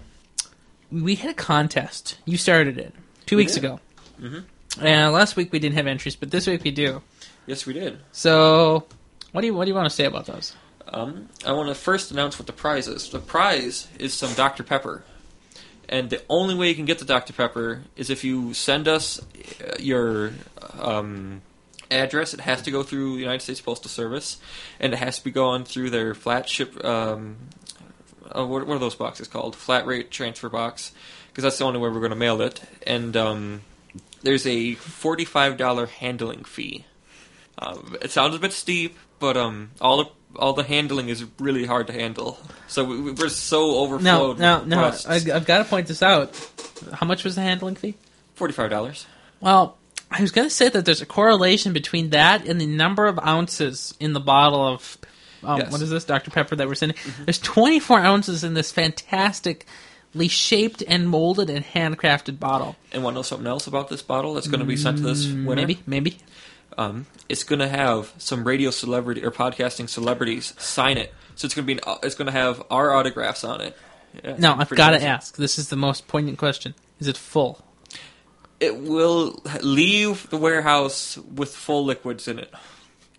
we 0.93 1.15
had 1.15 1.31
a 1.31 1.35
contest. 1.35 2.19
You 2.27 2.37
started 2.37 2.79
it 2.79 2.95
two 3.25 3.37
We 3.37 3.43
weeks 3.43 3.55
did. 3.55 3.65
ago. 3.65 3.81
Mhm. 4.21 4.45
And 4.81 5.13
last 5.15 5.37
week 5.37 5.53
we 5.53 5.59
didn't 5.59 5.77
have 5.77 5.87
entries, 5.87 6.17
but 6.17 6.31
this 6.31 6.47
week 6.47 6.63
we 6.65 6.71
do. 6.71 7.03
Yes, 7.47 7.65
we 7.65 7.73
did. 7.73 7.99
So, 8.13 8.85
what 9.33 9.41
do 9.41 9.47
you 9.47 9.55
what 9.55 9.65
do 9.65 9.71
you 9.71 9.75
want 9.75 9.89
to 9.89 9.95
say 9.95 10.05
about 10.05 10.27
those? 10.27 10.55
Um, 10.89 11.29
I 11.47 11.53
want 11.53 11.69
to 11.71 11.75
first 11.75 12.11
announce 12.11 12.39
what 12.39 12.47
the 12.47 12.53
prize 12.53 12.87
is. 12.89 13.09
The 13.09 13.19
prize 13.21 13.89
is 13.99 14.13
some 14.15 14.35
Dr. 14.35 14.63
Pepper. 14.63 15.03
And 15.89 16.11
the 16.11 16.23
only 16.29 16.55
way 16.55 16.69
you 16.69 16.75
can 16.75 16.85
get 16.85 16.99
the 16.99 17.05
Dr. 17.05 17.33
Pepper 17.33 17.83
is 17.97 18.11
if 18.11 18.25
you 18.25 18.55
send 18.55 18.89
us 18.89 19.21
uh, 19.21 19.77
your 19.79 20.33
um, 20.79 21.43
address. 21.91 22.35
It 22.35 22.41
has 22.41 22.63
to 22.63 22.71
go 22.71 22.83
through 22.83 23.15
the 23.15 23.21
United 23.21 23.43
States 23.43 23.61
Postal 23.61 23.89
Service, 23.89 24.39
and 24.81 24.93
it 24.93 24.97
has 24.97 25.19
to 25.19 25.25
be 25.25 25.31
going 25.31 25.65
through 25.65 25.91
their 25.91 26.15
flat 26.15 26.49
ship. 26.49 26.85
Um, 26.85 27.37
uh, 28.31 28.45
what, 28.45 28.67
what 28.67 28.77
are 28.77 28.81
those 28.81 28.95
boxes 28.95 29.29
called? 29.29 29.55
Flat 29.57 29.87
rate 29.87 30.11
transfer 30.11 30.49
box, 30.49 30.93
because 31.29 31.45
that's 31.45 31.59
the 31.59 31.65
only 31.65 31.79
way 31.79 31.89
we're 31.89 32.01
going 32.01 32.11
to 32.11 32.17
mail 32.17 32.41
it. 32.41 32.61
And 32.87 33.17
um, 33.17 33.63
there's 34.23 34.47
a 34.47 34.75
forty-five 34.75 35.57
dollar 35.57 35.87
handling 35.87 36.45
fee. 36.45 36.85
Um, 37.59 37.97
it 38.03 38.11
sounds 38.11 38.35
a 38.35 38.39
bit 38.39 38.53
steep, 38.53 38.99
but 39.19 39.37
um, 39.37 39.71
all 39.81 39.97
the 39.99 40.11
all 40.39 40.53
the 40.53 40.63
handling 40.63 41.09
is 41.09 41.25
really 41.39 41.67
hard 41.67 41.87
to 41.89 41.93
handle. 41.93 42.39
So 42.69 42.85
we, 42.85 43.13
we're 43.13 43.29
so 43.29 43.77
overflowed. 43.79 44.39
no, 44.39 44.59
with 44.61 44.69
no. 44.69 44.93
I, 45.09 45.37
I've 45.37 45.47
got 45.47 45.59
to 45.59 45.65
point 45.65 45.87
this 45.89 46.03
out. 46.03 46.35
How 46.93 47.07
much 47.07 47.25
was 47.25 47.35
the 47.35 47.43
handling 47.43 47.75
fee? 47.77 47.95
Forty-five 48.35 48.71
dollars. 48.71 49.07
Well, 49.41 49.77
I 50.11 50.21
was 50.21 50.31
going 50.31 50.47
to 50.47 50.55
say 50.55 50.69
that 50.69 50.85
there's 50.85 51.03
a 51.03 51.07
correlation 51.07 51.73
between 51.73 52.11
that 52.11 52.47
and 52.47 52.61
the 52.61 52.67
number 52.67 53.07
of 53.07 53.19
ounces 53.19 53.95
in 53.99 54.13
the 54.13 54.21
bottle 54.21 54.67
of 54.75 54.99
um, 55.43 55.59
Yes. 55.61 55.73
what 55.73 55.81
is 55.83 55.91
this 55.91 56.05
Dr 56.05 56.31
Pepper 56.31 56.57
that 56.57 56.67
we're 56.69 56.75
sending. 56.75 56.97
There's 57.25 57.39
24 57.39 57.99
ounces 58.01 58.45
in 58.45 58.55
this 58.55 58.73
fantastically 58.73 60.29
shaped 60.29 60.83
and 60.87 61.09
molded 61.09 61.51
and 61.51 61.65
handcrafted 61.65 62.39
bottle. 62.39 62.77
And 62.93 63.03
want 63.03 63.15
to 63.15 63.19
know 63.19 63.23
something 63.23 63.47
else 63.47 63.67
about 63.67 63.89
this 63.89 64.03
bottle 64.03 64.35
that's 64.35 64.49
going 64.49 64.61
to 64.61 64.67
be 64.67 64.77
sent 64.77 64.99
to 64.99 65.03
this 65.03 65.27
winner? 65.27 65.55
Maybe, 65.57 65.79
maybe. 65.87 66.19
Um, 66.79 67.07
it's 67.29 67.43
going 67.45 67.59
to 67.61 67.69
have 67.69 68.13
some 68.19 68.45
radio 68.45 68.71
celebrity 68.71 69.25
or 69.25 69.31
podcasting 69.31 69.89
celebrities 69.89 70.53
sign 70.59 70.99
it. 70.99 71.13
So 71.35 71.47
it's 71.47 71.55
going 71.55 71.67
to 71.67 71.75
be 71.75 71.81
an, 71.81 71.97
it's 72.03 72.15
going 72.15 72.27
to 72.27 72.33
have 72.33 72.63
our 72.71 72.95
autographs 72.95 73.45
on 73.45 73.61
it. 73.61 73.77
Yeah, 74.25 74.37
Now 74.39 74.57
I've 74.59 74.69
got 74.71 74.91
to 74.91 75.03
ask. 75.03 75.37
This 75.37 75.59
is 75.59 75.69
the 75.69 75.77
most 75.77 76.07
poignant 76.09 76.39
question. 76.39 76.75
Is 77.01 77.09
it 77.09 77.17
full? 77.17 77.61
It 78.61 78.77
will 78.79 79.43
leave 79.61 80.31
the 80.31 80.39
warehouse 80.39 81.19
with 81.19 81.55
full 81.55 81.85
liquids 81.85 82.27
in 82.29 82.39
it. 82.39 82.53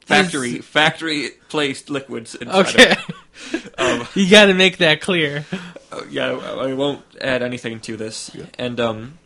Factory 0.02 0.58
Is- 0.60 0.66
factory 0.66 1.30
placed 1.50 1.90
liquids 1.90 2.34
inside 2.36 2.68
Okay, 2.68 2.92
it. 2.92 3.00
Um, 3.78 4.08
you 4.16 4.28
got 4.32 4.46
to 4.46 4.56
make 4.56 4.78
that 4.78 5.00
clear. 5.02 5.46
uh, 5.92 6.02
yeah, 6.10 6.32
I 6.32 6.70
I 6.70 6.74
won't 6.74 7.04
add 7.22 7.44
anything 7.44 7.80
to 7.82 7.96
this. 7.96 8.32
And 8.58 8.80
um, 8.80 9.20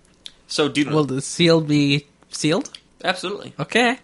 so 0.48 0.68
do 0.68 0.82
you 0.82 0.90
know? 0.90 0.96
Will 0.98 1.06
the 1.06 1.22
seal 1.22 1.62
be 1.62 2.08
sealed? 2.30 2.78
Absolutely, 3.04 3.54
Okay. 3.60 3.98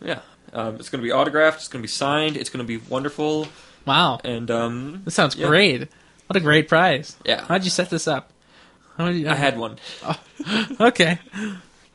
yeah. 0.00 0.20
Um, 0.52 0.76
it's 0.76 0.88
going 0.88 1.00
to 1.00 1.06
be 1.06 1.12
autographed. 1.12 1.58
It's 1.58 1.68
going 1.68 1.80
to 1.80 1.84
be 1.84 1.88
signed. 1.92 2.36
It's 2.36 2.50
going 2.50 2.64
to 2.66 2.78
be 2.78 2.84
wonderful. 2.88 3.46
Wow, 3.86 4.20
And 4.24 4.50
um, 4.50 5.02
this 5.04 5.14
sounds 5.14 5.36
yeah. 5.36 5.46
great. 5.46 5.88
What 6.26 6.36
a 6.36 6.40
great 6.40 6.68
prize. 6.68 7.16
Yeah. 7.24 7.44
How'd 7.44 7.64
you 7.64 7.70
set 7.70 7.88
this 7.90 8.06
up? 8.08 8.32
You, 8.98 9.28
I 9.28 9.34
had 9.34 9.56
one. 9.58 9.78
Okay. 10.80 11.18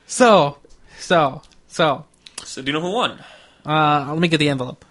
So, 0.08 0.58
so, 1.00 1.42
so. 1.68 2.06
So 2.44 2.62
do 2.62 2.68
you 2.68 2.74
know 2.74 2.82
who 2.82 2.92
won? 2.94 3.20
Uh, 3.66 4.06
let 4.10 4.20
me 4.20 4.28
get 4.28 4.38
the 4.38 4.50
envelope. 4.50 4.86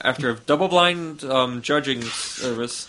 After 0.00 0.30
a 0.30 0.34
double 0.36 0.68
blind 0.68 1.24
um, 1.24 1.62
judging 1.62 2.02
service, 2.02 2.88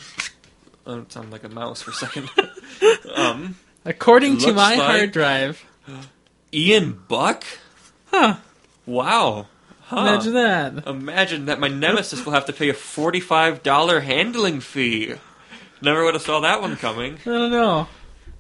oh, 0.86 1.00
it 1.00 1.12
sounded 1.12 1.32
like 1.32 1.44
a 1.44 1.50
mouse 1.50 1.82
for 1.82 1.92
a 1.92 1.94
second. 1.94 2.30
um, 3.16 3.56
According 3.86 4.40
to 4.40 4.54
my 4.54 4.76
like- 4.76 4.80
hard 4.82 5.12
drive. 5.12 5.64
Ian 6.54 7.00
Buck. 7.08 7.44
Huh. 8.08 8.38
Wow. 8.86 9.48
Huh. 9.82 10.00
Imagine 10.00 10.34
that. 10.34 10.88
Imagine 10.88 11.46
that 11.46 11.60
my 11.60 11.68
nemesis 11.68 12.26
will 12.26 12.34
have 12.34 12.46
to 12.46 12.54
pay 12.54 12.70
a 12.70 12.74
forty-five 12.74 13.62
dollar 13.62 14.00
handling 14.00 14.60
fee. 14.60 15.14
Never 15.82 16.04
would 16.04 16.14
have 16.16 16.24
saw 16.24 16.40
that 16.40 16.62
one 16.62 16.76
coming. 16.78 17.18
I 17.22 17.30
don't 17.30 17.52
know. 17.52 17.88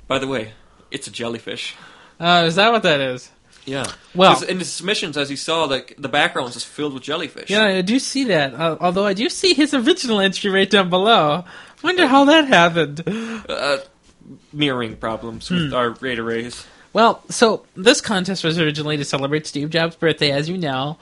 By 0.08 0.18
the 0.20 0.28
way, 0.28 0.54
it's 0.90 1.08
a 1.08 1.12
jellyfish. 1.12 1.76
Uh, 2.20 2.46
is 2.48 2.56
that 2.56 2.72
what 2.72 2.84
that 2.84 3.00
is? 3.02 3.30
Yeah. 3.66 3.86
Well- 4.16 4.42
in 4.44 4.60
his 4.60 4.72
submissions, 4.72 5.18
as 5.18 5.30
you 5.30 5.38
saw, 5.38 5.66
like 5.66 5.96
the 6.00 6.10
background 6.10 6.46
was 6.46 6.54
just 6.56 6.68
filled 6.68 6.94
with 6.94 7.04
jellyfish. 7.04 7.50
Yeah, 7.50 7.66
I 7.66 7.82
do 7.82 8.00
see 8.00 8.24
that. 8.26 8.54
Uh, 8.54 8.78
although 8.80 9.06
I 9.06 9.14
do 9.14 9.30
see 9.30 9.54
his 9.54 9.74
original 9.74 10.20
entry 10.20 10.50
right 10.50 10.70
down 10.70 10.90
below. 10.90 11.44
Wonder 11.84 12.08
how 12.08 12.26
that 12.26 12.48
happened. 12.48 13.04
Uh, 13.08 13.78
mirroring 14.54 14.96
problems 14.98 15.50
with 15.50 15.70
Hmm. 15.70 15.76
our 15.76 15.90
RAID 15.92 16.20
arrays. 16.20 16.66
Well, 16.94 17.22
so 17.30 17.66
this 17.76 18.00
contest 18.00 18.46
was 18.46 18.58
originally 18.58 18.96
to 18.96 19.04
celebrate 19.04 19.46
Steve 19.46 19.70
Jobs' 19.70 19.98
birthday, 19.98 20.32
as 20.32 20.48
you 20.48 20.58
know. 20.58 20.98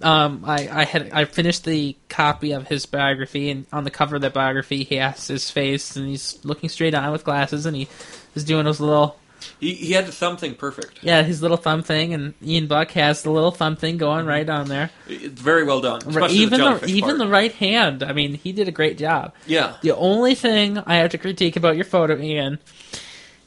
Um, 0.00 0.44
I, 0.46 0.68
I 0.70 0.84
had 0.84 1.10
I 1.12 1.24
finished 1.24 1.64
the 1.64 1.96
copy 2.08 2.52
of 2.52 2.68
his 2.68 2.86
biography, 2.86 3.50
and 3.50 3.66
on 3.72 3.82
the 3.82 3.90
cover 3.90 4.14
of 4.14 4.22
that 4.22 4.34
biography, 4.34 4.84
he 4.84 4.96
has 4.96 5.26
his 5.26 5.50
face, 5.50 5.96
and 5.96 6.06
he's 6.08 6.38
looking 6.44 6.68
straight 6.68 6.94
on 6.94 7.10
with 7.10 7.24
glasses, 7.24 7.66
and 7.66 7.76
he 7.76 7.88
is 8.36 8.44
doing 8.44 8.66
his 8.66 8.80
little 8.80 9.16
He, 9.60 9.74
he 9.74 9.92
had 9.92 10.06
the 10.06 10.12
thumb 10.12 10.36
thing 10.36 10.54
perfect. 10.54 11.00
yeah 11.02 11.22
his 11.22 11.42
little 11.42 11.56
thumb 11.56 11.82
thing, 11.82 12.14
and 12.14 12.34
Ian 12.42 12.66
Buck 12.66 12.90
has 12.92 13.22
the 13.22 13.30
little 13.30 13.50
thumb 13.50 13.76
thing 13.76 13.96
going 13.98 14.26
right 14.26 14.48
on 14.48 14.68
there. 14.68 14.90
It's 15.08 15.40
very 15.40 15.64
well 15.64 15.80
done. 15.80 16.02
Especially 16.06 16.36
even 16.36 16.60
the 16.60 16.74
the, 16.74 16.86
even 16.86 17.10
part. 17.10 17.18
the 17.18 17.28
right 17.28 17.52
hand. 17.52 18.02
I 18.02 18.12
mean, 18.12 18.34
he 18.34 18.52
did 18.52 18.68
a 18.68 18.72
great 18.72 18.98
job. 18.98 19.34
Yeah. 19.46 19.76
The 19.82 19.94
only 19.96 20.34
thing 20.34 20.78
I 20.78 20.96
have 20.96 21.10
to 21.10 21.18
critique 21.18 21.56
about 21.56 21.76
your 21.76 21.84
photo, 21.84 22.18
Ian, 22.18 22.58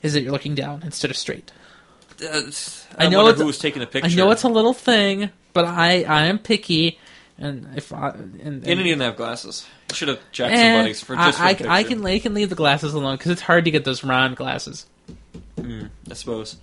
is 0.02 0.14
that 0.14 0.22
you're 0.22 0.32
looking 0.32 0.56
down 0.56 0.84
instead 0.84 1.12
of 1.12 1.18
straight. 1.18 1.52
Uh, 2.24 2.42
I 2.98 3.06
I, 3.06 3.10
know 3.10 3.32
who 3.34 3.46
was 3.46 3.60
taking 3.60 3.82
a 3.82 3.88
picture. 3.88 4.10
I 4.10 4.14
know 4.16 4.32
it's 4.32 4.44
a 4.44 4.50
little 4.50 4.74
thing, 4.74 5.32
but 5.54 5.66
I 5.66 6.04
I 6.04 6.26
am 6.26 6.40
picky, 6.40 7.00
and 7.38 7.68
if 7.76 7.92
I 7.92 8.10
and, 8.10 8.42
and 8.44 8.64
didn't 8.64 9.02
have 9.02 9.18
glasses. 9.18 9.66
Should 9.94 10.08
have 10.08 10.20
jacked 10.32 10.54
eh, 10.54 10.74
somebody's 10.74 11.02
for 11.02 11.16
just 11.16 11.40
I, 11.40 11.54
for 11.54 11.68
I, 11.68 11.80
I 11.80 11.84
can 11.84 12.06
I 12.06 12.20
can 12.20 12.34
leave 12.34 12.50
the 12.50 12.56
glasses 12.56 12.94
alone 12.94 13.18
because 13.18 13.32
it's 13.32 13.42
hard 13.42 13.66
to 13.66 13.72
get 13.72 13.84
those 13.84 14.04
round 14.04 14.36
glasses. 14.38 14.86
Mm, 15.58 15.90
I 16.10 16.14
suppose. 16.14 16.58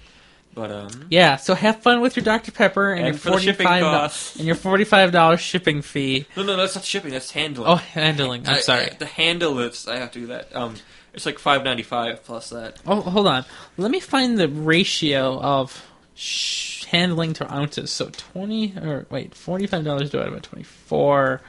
But 0.55 0.70
um, 0.70 1.06
Yeah, 1.09 1.36
so 1.36 1.55
have 1.55 1.81
fun 1.81 2.02
with 2.02 2.14
your 2.14 2.24
Dr 2.24 2.52
Pepper 2.52 2.93
and, 2.93 3.06
And 3.06 3.14
your 3.14 3.19
forty 3.32 3.47
shipping 3.47 3.66
five 3.66 4.35
and 4.36 4.47
your 4.47 4.55
forty 4.55 4.85
five 4.85 5.10
dollars 5.10 5.40
shipping 5.40 5.81
fee. 5.81 6.27
no, 6.36 6.43
no, 6.43 6.56
that's 6.59 6.74
not 6.74 6.85
shipping. 6.85 7.10
That's 7.10 7.31
handling. 7.31 7.70
Oh, 7.70 7.77
handling. 7.77 8.47
I'm 8.47 8.56
I- 8.56 8.60
sorry. 8.60 8.90
I- 8.90 8.94
the 8.98 9.06
handle 9.06 9.59
is. 9.60 9.89
I 9.89 9.97
have 9.97 10.10
to 10.12 10.20
do 10.20 10.27
that. 10.27 10.55
Um, 10.55 10.74
it's 11.14 11.24
like 11.24 11.39
five 11.39 11.64
ninety 11.64 11.82
five 11.82 12.23
plus 12.24 12.51
that. 12.51 12.81
Oh, 12.86 13.01
hold 13.01 13.27
on. 13.28 13.47
Let 13.78 13.90
me 13.90 13.98
find 14.01 14.36
the 14.39 14.48
ratio 14.48 15.40
of 15.40 15.82
sh- 16.14 16.85
handling 16.85 17.32
to 17.35 17.51
ounces. 17.51 17.90
So 17.90 18.10
twenty 18.10 18.74
or 18.77 19.06
wait, 19.09 19.35
forty 19.35 19.66
five 19.66 19.85
dollars 19.85 20.10
divided 20.10 20.32
by 20.35 20.40
twenty 20.40 20.64
four 20.64 21.40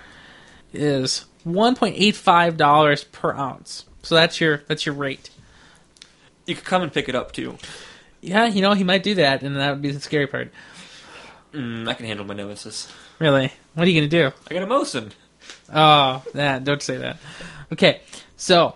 is 0.74 1.26
one 1.44 1.76
point 1.76 1.96
eight 1.98 2.16
five 2.16 2.56
dollars 2.56 3.04
per 3.04 3.34
ounce. 3.34 3.84
So 4.02 4.16
that's 4.16 4.40
your 4.40 4.64
that's 4.68 4.86
your 4.86 4.96
rate. 4.96 5.30
You 6.46 6.56
could 6.56 6.66
come 6.66 6.82
and 6.82 6.92
pick 6.94 7.08
it 7.10 7.16
up 7.16 7.32
too. 7.32 7.58
Yeah, 8.22 8.46
you 8.46 8.62
know 8.62 8.74
he 8.74 8.84
might 8.84 9.04
do 9.04 9.16
that, 9.16 9.44
and 9.44 9.56
that 9.58 9.72
would 9.72 9.82
be 9.82 9.92
the 9.92 10.00
scary 10.00 10.28
part. 10.28 10.52
Mm, 11.54 11.88
I 11.88 11.94
can 11.94 12.06
handle 12.06 12.26
my 12.26 12.34
nemesis. 12.34 12.92
Really, 13.20 13.52
what 13.74 13.88
are 13.88 13.90
you 13.90 14.00
gonna 14.00 14.10
do? 14.10 14.32
I 14.50 14.54
got 14.54 14.64
a 14.64 14.68
Mosin. 14.68 15.12
Oh, 15.74 16.24
that 16.34 16.64
don't 16.64 16.82
say 16.82 16.98
that. 16.98 17.18
Okay, 17.72 18.02
so 18.38 18.76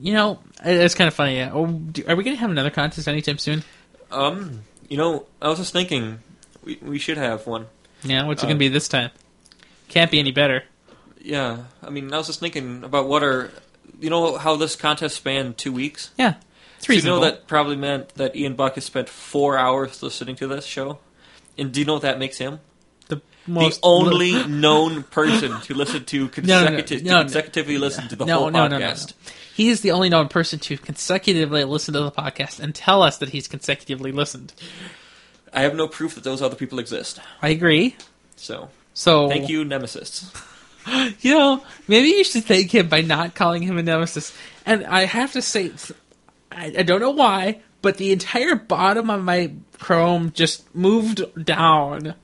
you 0.00 0.12
know 0.12 0.40
it- 0.64 0.76
it's 0.76 0.94
kind 0.94 1.08
of 1.08 1.14
funny. 1.14 1.36
Yeah. 1.36 1.50
Oh, 1.52 1.66
do- 1.66 2.04
Are 2.08 2.16
we 2.16 2.24
gonna 2.24 2.36
have 2.36 2.50
another 2.50 2.70
contest 2.70 3.08
anytime 3.08 3.38
soon? 3.38 3.64
Um, 4.10 4.60
You 4.90 4.98
know, 4.98 5.26
I 5.40 5.48
was 5.48 5.58
just 5.58 5.72
thinking 5.72 6.20
we 6.62 6.78
we 6.82 6.98
should 6.98 7.16
have 7.16 7.46
one. 7.46 7.66
Yeah, 8.04 8.24
what's 8.26 8.42
it 8.42 8.46
Uh, 8.46 8.48
gonna 8.50 8.58
be 8.58 8.68
this 8.68 8.86
time? 8.88 9.10
Can't 9.88 10.10
be 10.10 10.18
any 10.18 10.30
better. 10.30 10.64
Yeah, 11.20 11.64
I 11.82 11.88
mean, 11.90 12.12
I 12.12 12.18
was 12.18 12.26
just 12.26 12.38
thinking 12.40 12.84
about 12.84 13.08
what 13.08 13.22
are 13.22 13.50
you 14.00 14.10
know 14.10 14.36
how 14.36 14.56
this 14.56 14.76
contest 14.76 15.16
spanned 15.16 15.56
two 15.56 15.72
weeks. 15.72 16.10
Yeah, 16.18 16.34
it's 16.92 17.04
So 17.04 17.14
you 17.14 17.14
know 17.14 17.20
that 17.20 17.46
probably 17.46 17.76
meant 17.76 18.10
that 18.14 18.36
Ian 18.36 18.54
Buck 18.54 18.74
has 18.76 18.84
spent 18.84 19.08
four 19.08 19.56
hours 19.58 20.02
listening 20.02 20.36
to 20.36 20.46
this 20.46 20.64
show. 20.64 20.98
And 21.56 21.72
do 21.72 21.80
you 21.80 21.86
know 21.86 21.94
what 21.94 22.02
that 22.02 22.18
makes 22.18 22.38
him? 22.38 22.60
the 23.08 23.20
the 23.46 23.78
only 23.82 24.46
known 24.46 25.02
person 25.04 25.60
to 25.62 25.74
listen 25.74 26.04
to 26.06 26.30
No, 26.42 26.64
no, 26.64 26.70
no, 26.70 26.76
no, 26.76 26.82
to 26.82 27.00
consecutively 27.00 27.78
listen 27.78 28.08
to 28.08 28.16
the 28.16 28.24
whole 28.26 28.50
podcast. 28.50 29.12
He 29.54 29.68
is 29.68 29.82
the 29.82 29.92
only 29.92 30.08
known 30.08 30.28
person 30.28 30.58
to 30.60 30.76
consecutively 30.76 31.62
listen 31.64 31.94
to 31.94 32.00
the 32.00 32.10
podcast 32.10 32.58
and 32.58 32.74
tell 32.74 33.02
us 33.02 33.18
that 33.18 33.28
he's 33.28 33.46
consecutively 33.46 34.10
listened. 34.10 34.52
I 35.52 35.62
have 35.62 35.76
no 35.76 35.86
proof 35.86 36.16
that 36.16 36.24
those 36.24 36.42
other 36.42 36.56
people 36.56 36.78
exist. 36.78 37.20
I 37.40 37.50
agree. 37.50 37.96
So 38.36 38.70
So 38.94 39.28
thank 39.28 39.48
you, 39.48 39.64
Nemesis. 39.64 40.32
You 41.22 41.34
know, 41.38 41.64
maybe 41.88 42.08
you 42.08 42.24
should 42.24 42.44
thank 42.44 42.74
him 42.74 42.88
by 42.88 43.00
not 43.00 43.34
calling 43.34 43.62
him 43.62 43.78
a 43.78 43.82
nemesis. 43.82 44.36
And 44.66 44.84
I 44.84 45.06
have 45.06 45.32
to 45.32 45.40
say, 45.40 45.72
I, 46.56 46.72
I 46.78 46.82
don't 46.82 47.00
know 47.00 47.10
why, 47.10 47.60
but 47.82 47.96
the 47.98 48.12
entire 48.12 48.54
bottom 48.54 49.10
of 49.10 49.22
my 49.22 49.52
Chrome 49.78 50.32
just 50.32 50.74
moved 50.74 51.22
down. 51.44 52.14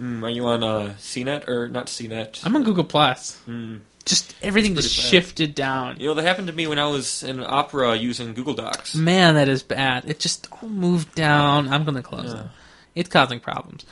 Mm, 0.00 0.22
are 0.22 0.28
you 0.30 0.46
on 0.46 0.62
uh, 0.62 0.94
CNET 0.98 1.48
or 1.48 1.68
not 1.68 1.86
CNET? 1.86 2.44
I'm 2.44 2.54
on 2.54 2.64
Google 2.64 2.84
Plus. 2.84 3.36
Hmm. 3.46 3.76
Just 4.04 4.36
everything 4.40 4.76
just 4.76 4.96
bad. 4.96 5.04
shifted 5.10 5.54
down. 5.56 5.98
You 5.98 6.06
know 6.08 6.14
that 6.14 6.22
happened 6.22 6.46
to 6.46 6.52
me 6.52 6.66
when 6.68 6.78
I 6.78 6.86
was 6.86 7.24
in 7.24 7.42
Opera 7.42 7.96
using 7.96 8.34
Google 8.34 8.54
Docs. 8.54 8.94
Man, 8.94 9.34
that 9.34 9.48
is 9.48 9.64
bad. 9.64 10.04
It 10.08 10.20
just 10.20 10.46
all 10.62 10.68
moved 10.68 11.14
down. 11.16 11.68
I'm 11.72 11.82
going 11.84 11.96
to 11.96 12.02
close 12.02 12.32
Yeah. 12.32 12.42
it. 12.42 12.46
It's 12.94 13.08
causing 13.08 13.40
problems. 13.40 13.84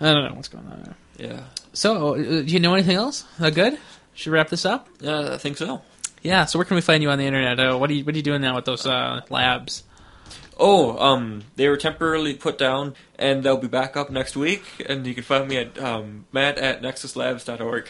I 0.00 0.12
don't 0.12 0.24
know 0.28 0.34
what's 0.34 0.48
going 0.48 0.66
on 0.66 0.82
there. 0.82 1.30
Yeah, 1.30 1.40
So, 1.74 2.14
uh, 2.14 2.16
do 2.16 2.42
you 2.46 2.58
know 2.58 2.74
anything 2.74 2.96
else? 2.96 3.24
Uh, 3.38 3.50
good? 3.50 3.78
Should 4.14 4.30
we 4.32 4.38
wrap 4.38 4.48
this 4.48 4.64
up? 4.64 4.88
yeah, 5.00 5.34
I 5.34 5.38
think 5.38 5.58
so. 5.58 5.80
Yeah. 6.22 6.44
So, 6.44 6.58
where 6.58 6.64
can 6.64 6.74
we 6.74 6.80
find 6.80 7.02
you 7.02 7.10
on 7.10 7.18
the 7.18 7.26
internet? 7.26 7.58
Uh, 7.58 7.76
what 7.76 7.90
are 7.90 7.94
you 7.94 8.04
What 8.04 8.14
are 8.14 8.18
you 8.18 8.22
doing 8.22 8.42
now 8.42 8.56
with 8.56 8.64
those 8.64 8.86
uh, 8.86 9.22
labs? 9.30 9.84
Oh, 10.62 10.98
um, 10.98 11.44
they 11.56 11.70
were 11.70 11.78
temporarily 11.78 12.34
put 12.34 12.58
down, 12.58 12.94
and 13.18 13.42
they'll 13.42 13.56
be 13.56 13.66
back 13.66 13.96
up 13.96 14.10
next 14.10 14.36
week. 14.36 14.62
And 14.86 15.06
you 15.06 15.14
can 15.14 15.24
find 15.24 15.48
me 15.48 15.56
at 15.56 15.78
um, 15.78 16.26
matt 16.32 16.58
at 16.58 16.82
nexuslabs.org. 16.82 17.88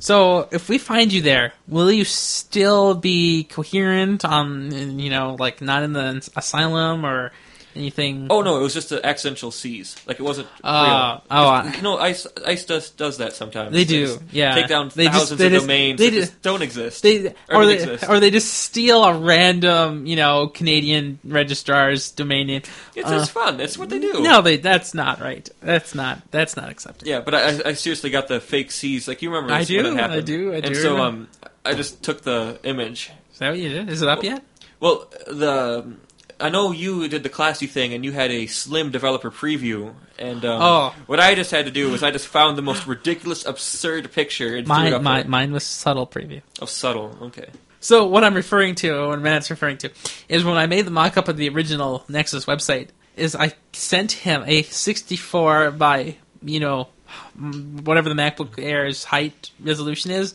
So, 0.00 0.48
if 0.50 0.68
we 0.68 0.78
find 0.78 1.12
you 1.12 1.22
there, 1.22 1.52
will 1.68 1.92
you 1.92 2.04
still 2.04 2.94
be 2.94 3.44
coherent 3.44 4.24
on, 4.24 4.98
you 4.98 5.08
know, 5.08 5.36
like 5.38 5.60
not 5.60 5.84
in 5.84 5.92
the 5.92 6.28
asylum 6.36 7.06
or 7.06 7.30
anything? 7.76 8.26
Oh 8.30 8.42
no, 8.42 8.58
it 8.58 8.62
was 8.62 8.74
just 8.74 8.88
the 8.90 9.04
accidental 9.04 9.50
C's. 9.50 9.96
Like 10.06 10.18
it 10.20 10.22
wasn't 10.22 10.48
Uh, 10.62 11.18
real. 11.20 11.24
oh, 11.30 11.58
It's- 11.60 11.76
you 11.76 11.82
know, 11.82 11.98
ICE, 11.98 12.26
ICE 12.46 12.64
does 12.64 12.90
does 12.90 13.18
that 13.18 13.32
sometimes. 13.34 13.72
They 13.72 13.84
do, 13.84 14.06
just 14.06 14.20
yeah. 14.32 14.54
Take 14.54 14.68
down 14.68 14.90
They 14.94 15.04
just- 15.06 15.18
thousands 15.18 15.38
they 15.38 15.46
of 15.46 15.52
just- 15.52 15.62
domains 15.66 15.98
they 15.98 16.10
that 16.10 16.16
just- 16.16 16.32
just 16.32 16.42
don't 16.42 16.62
exist. 16.62 17.02
They 17.02 17.26
or, 17.28 17.34
or 17.62 17.66
they 17.66 17.74
exist. 17.74 18.04
or 18.08 18.20
they 18.20 18.30
just 18.30 18.52
steal 18.52 19.04
a 19.04 19.14
random, 19.18 20.06
you 20.06 20.16
know, 20.16 20.46
Canadian 20.48 21.18
registrar's 21.24 22.10
domain 22.10 22.46
name. 22.46 22.62
it's 22.94 23.08
Uh, 23.08 23.18
just 23.18 23.30
fun. 23.32 23.60
It's 23.60 23.76
what 23.78 23.88
they 23.90 23.98
do. 23.98 24.20
No, 24.20 24.42
they 24.42 24.56
that's 24.56 24.94
not 24.94 25.20
right. 25.20 25.48
That's 25.62 25.94
not 25.94 26.20
that's 26.30 26.56
not 26.56 26.68
acceptable. 26.70 27.10
Yeah, 27.10 27.20
but 27.20 27.34
I, 27.34 27.70
I 27.70 27.72
seriously 27.74 28.10
got 28.10 28.28
the 28.28 28.40
fake 28.40 28.70
C's. 28.70 29.08
Like 29.08 29.22
you 29.22 29.30
remember? 29.30 29.52
I 29.54 29.64
do, 29.64 29.76
When 29.82 29.86
it 29.86 29.96
happened. 29.96 30.18
I 30.18 30.20
do, 30.20 30.52
I 30.52 30.56
And 30.56 30.76
so 30.76 30.98
um, 30.98 31.28
I 31.64 31.74
just 31.74 32.02
took 32.02 32.22
the 32.22 32.58
image. 32.64 33.10
Is 33.32 33.38
that 33.38 33.50
what 33.50 33.58
you 33.58 33.68
did? 33.68 33.88
Is 33.88 34.02
it 34.02 34.08
up 34.08 34.22
yet? 34.22 34.42
Well, 34.80 35.08
the 35.26 35.84
I 36.42 36.48
know 36.50 36.72
you 36.72 37.08
did 37.08 37.22
the 37.22 37.28
classy 37.28 37.66
thing, 37.66 37.94
and 37.94 38.04
you 38.04 38.12
had 38.12 38.30
a 38.30 38.46
slim 38.46 38.90
developer 38.90 39.30
preview. 39.30 39.94
And 40.18 40.44
um, 40.44 40.60
Oh. 40.62 40.94
what 41.06 41.20
I 41.20 41.34
just 41.34 41.50
had 41.50 41.64
to 41.66 41.70
do 41.70 41.90
was 41.90 42.02
I 42.02 42.10
just 42.10 42.26
found 42.26 42.58
the 42.58 42.62
most 42.62 42.86
ridiculous, 42.86 43.46
absurd 43.46 44.12
picture 44.12 44.56
and 44.56 44.66
threw 44.66 44.74
it 44.76 44.78
Mine, 44.80 44.92
up 44.92 45.02
mine, 45.02 45.20
there. 45.22 45.30
mine 45.30 45.52
was 45.52 45.64
subtle 45.64 46.06
preview. 46.06 46.42
Oh, 46.60 46.66
subtle. 46.66 47.16
Okay. 47.22 47.48
So 47.80 48.06
what 48.06 48.22
I'm 48.24 48.34
referring 48.34 48.74
to, 48.76 49.08
what 49.08 49.20
Matt's 49.20 49.50
referring 49.50 49.78
to, 49.78 49.90
is 50.28 50.44
when 50.44 50.56
I 50.56 50.66
made 50.66 50.84
the 50.86 50.90
mock-up 50.92 51.28
of 51.28 51.36
the 51.36 51.48
original 51.48 52.04
Nexus 52.08 52.44
website, 52.44 52.88
is 53.16 53.34
I 53.34 53.52
sent 53.72 54.12
him 54.12 54.44
a 54.46 54.62
64 54.62 55.72
by, 55.72 56.16
you 56.42 56.60
know, 56.60 56.88
whatever 57.84 58.08
the 58.08 58.14
MacBook 58.14 58.58
Air's 58.62 59.04
height 59.04 59.50
resolution 59.60 60.10
is, 60.10 60.34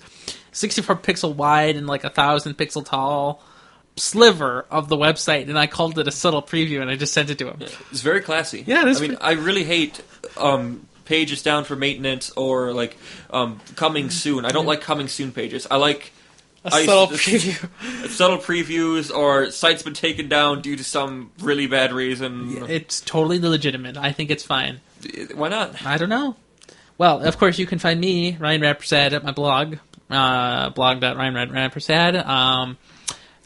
64 0.52 0.98
pixel 0.98 1.36
wide 1.36 1.76
and 1.76 1.88
like 1.88 2.04
a 2.04 2.10
thousand 2.10 2.58
pixel 2.58 2.86
tall 2.86 3.42
sliver 3.98 4.66
of 4.72 4.88
the 4.90 4.96
website, 4.96 5.50
and 5.50 5.58
I 5.60 5.68
called 5.68 5.98
it 6.00 6.08
a 6.08 6.12
subtle 6.12 6.42
preview, 6.42 6.82
and 6.82 6.90
I 6.90 6.96
just 6.96 7.14
sent 7.14 7.30
it 7.30 7.38
to 7.40 7.48
him. 7.50 7.58
It's 7.92 8.02
very 8.02 8.22
classy. 8.22 8.64
Yeah, 8.66 8.84
it 8.84 8.88
is 8.90 8.98
I 8.98 9.02
mean, 9.02 9.10
pretty- 9.18 9.24
I 9.24 9.32
really 9.34 9.64
hate 9.64 10.02
um, 10.38 10.88
pages 11.06 11.42
down 11.44 11.64
for 11.66 11.76
maintenance 11.76 12.32
or 12.32 12.74
like 12.74 12.98
um, 13.32 13.60
coming 13.76 14.10
soon. 14.10 14.46
I 14.46 14.50
don't 14.50 14.66
like 14.66 14.82
coming 14.82 15.08
soon 15.08 15.32
pages. 15.32 15.68
I 15.70 15.78
like 15.78 16.12
A 16.66 16.74
I- 16.74 16.86
subtle 16.86 17.08
preview. 17.18 18.10
subtle 18.10 18.38
previews 18.38 19.14
or 19.16 19.52
sites 19.52 19.84
been 19.84 19.94
taken 19.94 20.28
down 20.30 20.62
due 20.62 20.76
to 20.76 20.84
some 20.84 21.32
really 21.40 21.68
bad 21.68 21.92
reason. 21.92 22.66
It's 22.70 23.02
totally 23.02 23.40
legitimate. 23.40 23.98
I 23.98 24.12
think 24.12 24.30
it's 24.32 24.44
fine. 24.44 24.80
Why 25.34 25.50
not? 25.50 25.86
I 25.86 25.98
don't 25.98 26.10
know. 26.10 26.36
Well, 26.98 27.24
of 27.24 27.38
course, 27.38 27.60
you 27.60 27.68
can 27.68 27.78
find 27.78 28.00
me, 28.00 28.36
Ryan 28.40 28.62
Rampersad, 28.62 29.12
at 29.14 29.24
my 29.24 29.32
blog, 29.32 29.76
uh, 30.10 30.72
blog.ryanrampersad, 30.72 32.26
um, 32.26 32.78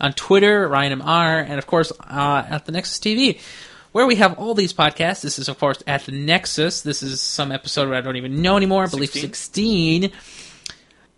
on 0.01 0.13
Twitter, 0.13 0.67
RyanMR, 0.67 1.45
and 1.47 1.57
of 1.57 1.67
course, 1.67 1.93
uh, 2.01 2.43
at 2.49 2.65
the 2.65 2.73
Nexus 2.73 2.99
TV, 2.99 3.39
where 3.93 4.05
we 4.05 4.15
have 4.15 4.37
all 4.37 4.53
these 4.53 4.73
podcasts. 4.73 5.21
This 5.21 5.39
is, 5.39 5.47
of 5.47 5.59
course, 5.59 5.81
at 5.87 6.05
the 6.05 6.11
Nexus. 6.11 6.81
This 6.81 7.03
is 7.03 7.21
some 7.21 7.51
episode 7.51 7.87
where 7.87 7.97
I 7.97 8.01
don't 8.01 8.17
even 8.17 8.41
know 8.41 8.57
anymore. 8.57 8.83
I 8.83 8.87
believe 8.87 9.11
16? 9.11 9.29
16. 10.01 10.11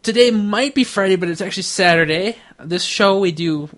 Today 0.03 0.31
might 0.31 0.76
be 0.76 0.84
Friday, 0.84 1.15
but 1.15 1.30
it's 1.30 1.41
actually 1.41 1.64
Saturday. 1.64 2.35
This 2.60 2.84
show, 2.84 3.19
we 3.19 3.31
do 3.31 3.69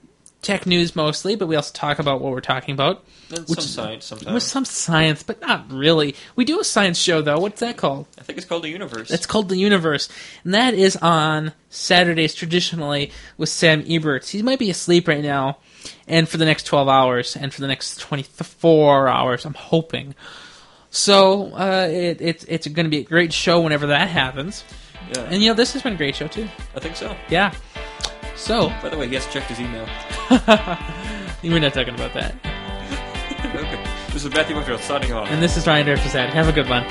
tech 0.45 0.65
news 0.67 0.95
mostly, 0.95 1.35
but 1.35 1.47
we 1.47 1.55
also 1.55 1.73
talk 1.73 1.97
about 1.97 2.21
what 2.21 2.31
we're 2.31 2.39
talking 2.39 2.73
about. 2.73 3.03
And 3.35 3.47
some 3.47 3.61
science 3.61 4.05
sometimes. 4.05 4.33
With 4.33 4.43
some 4.43 4.63
science, 4.63 5.23
but 5.23 5.41
not 5.41 5.71
really. 5.71 6.15
We 6.35 6.45
do 6.45 6.59
a 6.59 6.63
science 6.63 6.99
show, 6.99 7.21
though. 7.21 7.39
What's 7.39 7.59
that 7.61 7.77
called? 7.77 8.07
I 8.19 8.21
think 8.21 8.37
it's 8.37 8.47
called 8.47 8.63
the 8.63 8.69
universe. 8.69 9.09
It's 9.09 9.25
called 9.25 9.49
The 9.49 9.57
Universe, 9.57 10.07
and 10.43 10.53
that 10.53 10.75
is 10.75 10.95
on 10.97 11.53
Saturdays 11.69 12.35
traditionally 12.35 13.11
with 13.37 13.49
Sam 13.49 13.83
Ebert. 13.87 14.27
He 14.27 14.43
might 14.43 14.59
be 14.59 14.69
asleep 14.69 15.07
right 15.07 15.23
now, 15.23 15.57
and 16.07 16.29
for 16.29 16.37
the 16.37 16.45
next 16.45 16.63
12 16.63 16.87
hours, 16.87 17.35
and 17.35 17.51
for 17.51 17.61
the 17.61 17.67
next 17.67 17.99
24 17.99 19.07
hours, 19.07 19.45
I'm 19.45 19.55
hoping. 19.55 20.13
So 20.91 21.51
uh, 21.53 21.89
it, 21.91 22.21
it's 22.21 22.43
it's 22.45 22.67
going 22.67 22.85
to 22.85 22.89
be 22.89 22.99
a 22.99 23.03
great 23.03 23.33
show 23.33 23.59
whenever 23.61 23.87
that 23.87 24.07
happens. 24.09 24.63
yeah, 25.13 25.23
And 25.23 25.41
you 25.41 25.49
know, 25.49 25.55
this 25.55 25.73
has 25.73 25.81
been 25.81 25.93
a 25.93 25.97
great 25.97 26.15
show 26.15 26.27
too. 26.27 26.47
I 26.75 26.79
think 26.79 26.95
so. 26.95 27.15
Yeah. 27.29 27.53
So 28.35 28.69
By 28.81 28.89
the 28.89 28.97
way, 28.97 29.07
he 29.07 29.15
has 29.15 29.25
checked 29.27 29.49
his 29.49 29.59
email. 29.59 29.87
we're 31.43 31.59
not 31.59 31.73
talking 31.73 31.93
about 31.93 32.13
that. 32.13 32.35
okay. 33.55 33.83
This 34.11 34.25
is 34.25 34.33
Matthew 34.33 34.55
Montreal 34.55 34.79
signing 34.79 35.11
off. 35.13 35.29
And 35.29 35.41
this 35.41 35.57
is 35.57 35.67
Ryan 35.67 35.87
Rampersad. 35.87 36.29
Have 36.29 36.47
a 36.47 36.51
good 36.51 36.69
one. 36.69 36.83